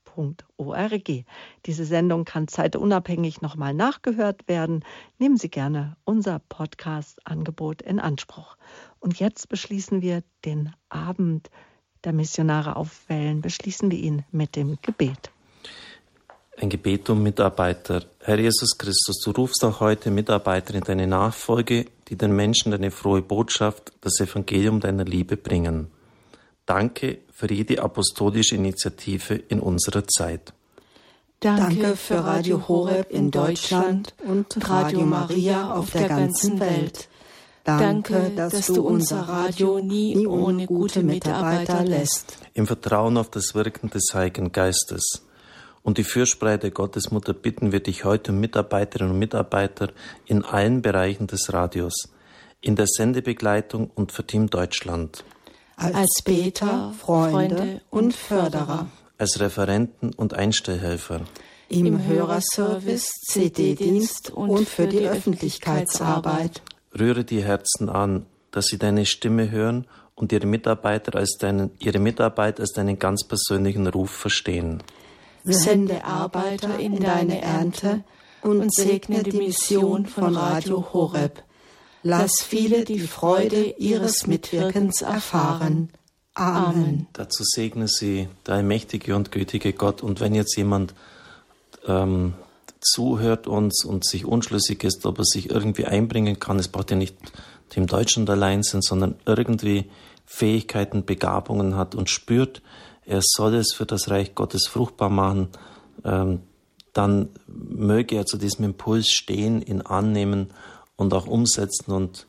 Diese 1.67 1.85
Sendung 1.85 2.25
kann 2.25 2.49
zeitunabhängig 2.49 3.41
nochmal 3.41 3.75
nachgehört 3.75 4.49
werden. 4.49 4.85
Nehmen 5.19 5.37
Sie 5.37 5.49
gerne 5.49 5.97
unser 6.05 6.41
Podcast-Angebot 6.49 7.83
in 7.83 8.01
Anspruch. 8.01 8.57
Und 9.01 9.21
jetzt 9.21 9.49
beschließen 9.49 10.03
wir 10.03 10.23
den 10.45 10.73
Abend 10.89 11.51
der 12.05 12.13
Missionare 12.13 12.77
auf 12.77 13.09
Wellen, 13.09 13.41
beschließen 13.41 13.91
wir 13.91 13.99
ihn 13.99 14.25
mit 14.31 14.57
dem 14.57 14.79
Gebet. 14.83 15.31
Ein 16.61 16.71
Gebet 16.71 17.09
um 17.09 17.23
Mitarbeiter. 17.23 18.05
Herr 18.21 18.39
Jesus 18.39 18.77
Christus, 18.77 19.21
du 19.25 19.31
rufst 19.31 19.65
auch 19.65 19.79
heute 19.79 20.11
Mitarbeiter 20.11 20.75
in 20.75 20.81
deine 20.81 21.07
Nachfolge, 21.07 21.87
die 22.09 22.17
den 22.17 22.35
Menschen 22.35 22.73
deine 22.73 22.91
frohe 22.91 23.23
Botschaft, 23.23 23.93
das 24.01 24.19
Evangelium 24.19 24.81
deiner 24.81 25.05
Liebe 25.05 25.37
bringen. 25.37 25.89
Danke 26.69 27.21
für 27.33 27.51
jede 27.51 27.83
apostolische 27.83 28.55
Initiative 28.55 29.33
in 29.35 29.59
unserer 29.59 30.07
Zeit. 30.07 30.53
Danke 31.41 31.97
für 31.97 32.23
Radio 32.23 32.69
Horeb 32.69 33.11
in 33.11 33.31
Deutschland 33.31 34.13
und 34.23 34.69
Radio 34.69 35.01
Maria 35.01 35.73
auf 35.73 35.93
der 35.93 36.09
ganzen 36.09 36.61
Welt. 36.61 37.09
Danke, 37.65 38.33
dass 38.37 38.67
du 38.67 38.83
unser 38.83 39.21
Radio 39.21 39.79
nie 39.79 40.27
ohne 40.27 40.67
gute 40.67 41.03
Mitarbeiter 41.03 41.85
lässt. 41.85 42.37
Im 42.53 42.67
Vertrauen 42.67 43.17
auf 43.17 43.31
das 43.31 43.55
Wirken 43.55 43.89
des 43.89 44.11
Heiligen 44.13 44.53
Geistes 44.53 45.23
und 45.83 45.97
die 45.97 46.05
Fürsprache 46.05 46.59
der 46.59 46.71
Gottesmutter 46.71 47.33
bitten 47.33 47.73
wir 47.73 47.81
dich 47.81 48.05
heute 48.05 48.33
um 48.33 48.41
Mitarbeiterinnen 48.41 49.15
und 49.15 49.19
Mitarbeiter 49.19 49.89
in 50.27 50.45
allen 50.45 50.83
Bereichen 50.83 51.29
des 51.29 51.51
Radios, 51.51 52.11
in 52.61 52.77
der 52.77 52.87
Sendebegleitung 52.87 53.91
und 53.95 54.13
für 54.13 54.27
Team 54.27 54.51
Deutschland. 54.51 55.25
Als 55.79 56.23
Beter, 56.25 56.93
Freunde 56.99 57.81
und 57.91 58.15
Förderer. 58.15 58.87
Als 59.17 59.41
Referenten 59.41 60.13
und 60.13 60.35
Einstellhelfer. 60.35 61.23
Im 61.69 62.05
Hörerservice, 62.05 63.09
CD-Dienst 63.27 64.31
und 64.31 64.69
für 64.69 64.87
die 64.87 65.09
Öffentlichkeitsarbeit. 65.09 66.63
Rühre 66.99 67.25
die 67.25 67.43
Herzen 67.43 67.89
an, 67.89 68.27
dass 68.51 68.67
sie 68.67 68.79
deine 68.79 69.07
Stimme 69.07 69.51
hören 69.51 69.87
und 70.15 70.33
ihre 70.33 70.47
Mitarbeiter 70.47 71.17
als 71.17 71.37
deinen, 71.39 71.71
ihre 71.79 71.99
Mitarbeit 71.99 72.59
als 72.61 72.73
deinen 72.73 72.99
ganz 72.99 73.25
persönlichen 73.25 73.87
Ruf 73.87 74.11
verstehen 74.11 74.83
sende 75.45 76.05
Arbeiter 76.05 76.79
in 76.79 76.99
deine 76.99 77.41
Ernte 77.43 78.05
und 78.43 78.73
segne 78.73 79.23
die 79.23 79.37
Mission 79.37 80.07
von 80.07 80.37
Radio 80.37 80.93
Horeb. 80.93 81.43
Lass 82.09 82.41
viele 82.43 82.87
die 82.87 83.01
Freude 83.01 83.75
ihres 83.77 84.27
Mitwirkens 84.27 85.03
erfahren. 85.03 85.91
Amen. 86.33 87.07
Dazu 87.13 87.45
segne 87.45 87.87
sie, 87.87 88.31
der 88.47 88.63
mächtige 88.63 89.15
und 89.15 89.31
gütige 89.31 89.75
Gott. 89.75 90.03
Und 90.03 90.19
wenn 90.19 90.35
jetzt 90.35 90.57
jemand 90.57 90.95
ähm, 91.87 92.33
zuhört 92.81 93.47
uns 93.47 93.85
und 93.85 94.07
sich 94.07 94.25
unschlüssig 94.25 94.85
ist, 94.85 95.05
ob 95.05 95.19
er 95.19 95.25
sich 95.27 95.51
irgendwie 95.51 95.85
einbringen 95.85 96.41
kann, 96.41 96.59
es 96.59 96.69
braucht 96.69 96.93
ja 96.93 96.97
nicht 96.97 97.15
dem 97.77 97.87
Deutschen 97.87 98.27
allein 98.27 98.63
sein, 98.63 98.81
sondern 98.81 99.17
irgendwie 99.27 99.91
Fähigkeiten, 100.25 101.05
Begabungen 101.05 101.77
hat 101.77 101.95
und 101.95 102.09
spürt, 102.09 102.63
er 103.05 103.21
soll 103.23 103.55
es 103.55 103.75
für 103.75 103.85
das 103.85 104.09
Reich 104.09 104.35
Gottes 104.35 104.67
fruchtbar 104.67 105.11
machen, 105.11 105.49
ähm, 106.07 106.41
dann 106.95 107.29
möge 107.47 108.17
er 108.17 108.25
zu 108.25 108.39
diesem 108.39 108.65
Impuls 108.65 109.09
stehen, 109.09 109.61
ihn 109.61 109.83
annehmen 109.83 110.55
und 110.99 111.15
auch 111.15 111.27
umsetzen 111.27 111.93
und 111.93 112.27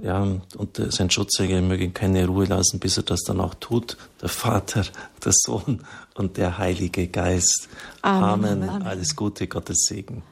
ja, 0.00 0.22
und 0.58 0.76
sein 0.76 1.10
Schutzengel 1.10 1.62
möge 1.62 1.84
ihn 1.84 1.94
keine 1.94 2.26
Ruhe 2.26 2.44
lassen, 2.44 2.78
bis 2.78 2.98
er 2.98 3.02
das 3.02 3.22
dann 3.22 3.40
auch 3.40 3.54
tut. 3.54 3.96
Der 4.20 4.28
Vater, 4.28 4.84
der 5.24 5.32
Sohn 5.34 5.84
und 6.14 6.36
der 6.36 6.58
Heilige 6.58 7.08
Geist. 7.08 7.68
Amen. 8.02 8.22
Amen. 8.22 8.68
Amen. 8.68 8.82
Alles 8.86 9.16
Gute, 9.16 9.48
Gottes 9.48 9.86
Segen. 9.88 10.22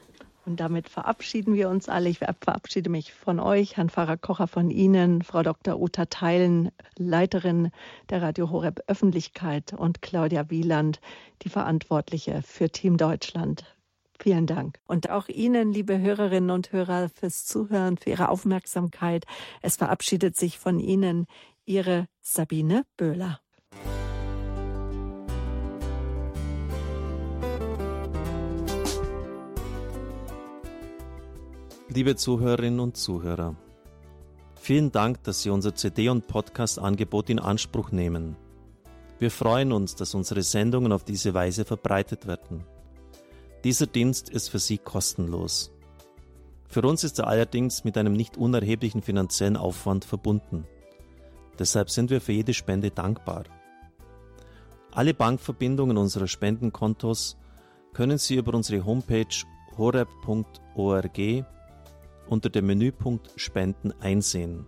Und 0.45 0.59
damit 0.59 0.87
verabschieden 0.87 1.53
wir 1.55 1.69
uns 1.69 1.89
alle. 1.89 2.09
Ich 2.09 2.19
verabschiede 2.19 2.89
mich 2.89 3.13
von 3.13 3.39
euch, 3.39 3.77
Herrn 3.77 3.89
Pfarrer 3.89 4.17
Kocher 4.17 4.47
von 4.47 4.71
Ihnen, 4.71 5.21
Frau 5.21 5.43
Dr. 5.43 5.79
Uta 5.79 6.05
Theilen, 6.05 6.71
Leiterin 6.97 7.71
der 8.09 8.21
Radio 8.21 8.49
Horeb 8.49 8.81
Öffentlichkeit 8.87 9.73
und 9.73 10.01
Claudia 10.01 10.49
Wieland, 10.49 11.01
die 11.43 11.49
Verantwortliche 11.49 12.41
für 12.43 12.69
Team 12.69 12.97
Deutschland. 12.97 13.63
Vielen 14.21 14.47
Dank. 14.47 14.79
Und 14.85 15.09
auch 15.09 15.29
Ihnen, 15.29 15.71
liebe 15.71 15.97
Hörerinnen 15.97 16.49
und 16.49 16.73
Hörer, 16.73 17.07
fürs 17.07 17.45
Zuhören, 17.45 17.95
für 17.95 18.09
Ihre 18.09 18.27
Aufmerksamkeit. 18.27 19.25
Es 19.61 19.77
verabschiedet 19.77 20.35
sich 20.35 20.59
von 20.59 20.79
Ihnen 20.79 21.25
Ihre 21.65 22.07
Sabine 22.19 22.83
Böhler. 22.97 23.39
Liebe 31.87 32.17
Zuhörerinnen 32.17 32.81
und 32.81 32.97
Zuhörer, 32.97 33.55
vielen 34.59 34.91
Dank, 34.91 35.23
dass 35.23 35.43
Sie 35.43 35.49
unser 35.49 35.73
CD- 35.73 36.09
und 36.09 36.27
Podcast-Angebot 36.27 37.29
in 37.29 37.39
Anspruch 37.39 37.91
nehmen. 37.91 38.35
Wir 39.17 39.31
freuen 39.31 39.71
uns, 39.71 39.95
dass 39.95 40.13
unsere 40.13 40.43
Sendungen 40.43 40.91
auf 40.91 41.03
diese 41.05 41.33
Weise 41.33 41.63
verbreitet 41.63 42.27
werden. 42.27 42.65
Dieser 43.63 43.87
Dienst 43.87 44.29
ist 44.29 44.49
für 44.49 44.59
Sie 44.59 44.77
kostenlos. 44.77 45.71
Für 46.67 46.81
uns 46.83 47.03
ist 47.03 47.19
er 47.19 47.27
allerdings 47.27 47.83
mit 47.83 47.97
einem 47.97 48.13
nicht 48.13 48.37
unerheblichen 48.37 49.01
finanziellen 49.01 49.57
Aufwand 49.57 50.05
verbunden. 50.05 50.65
Deshalb 51.57 51.89
sind 51.89 52.09
wir 52.09 52.21
für 52.21 52.31
jede 52.31 52.53
Spende 52.53 52.89
dankbar. 52.89 53.43
Alle 54.91 55.13
Bankverbindungen 55.13 55.97
unserer 55.97 56.27
Spendenkontos 56.27 57.37
können 57.91 58.17
Sie 58.17 58.35
über 58.35 58.53
unsere 58.53 58.85
Homepage 58.85 59.25
horeb.org 59.77 61.45
unter 62.29 62.49
dem 62.49 62.65
Menüpunkt 62.65 63.31
Spenden 63.35 63.91
einsehen. 63.99 64.65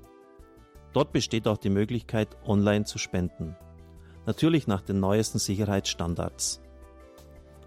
Dort 0.93 1.13
besteht 1.13 1.47
auch 1.47 1.57
die 1.57 1.69
Möglichkeit, 1.69 2.35
online 2.45 2.83
zu 2.85 2.97
spenden. 2.97 3.55
Natürlich 4.25 4.67
nach 4.67 4.81
den 4.81 4.99
neuesten 4.99 5.39
Sicherheitsstandards. 5.39 6.61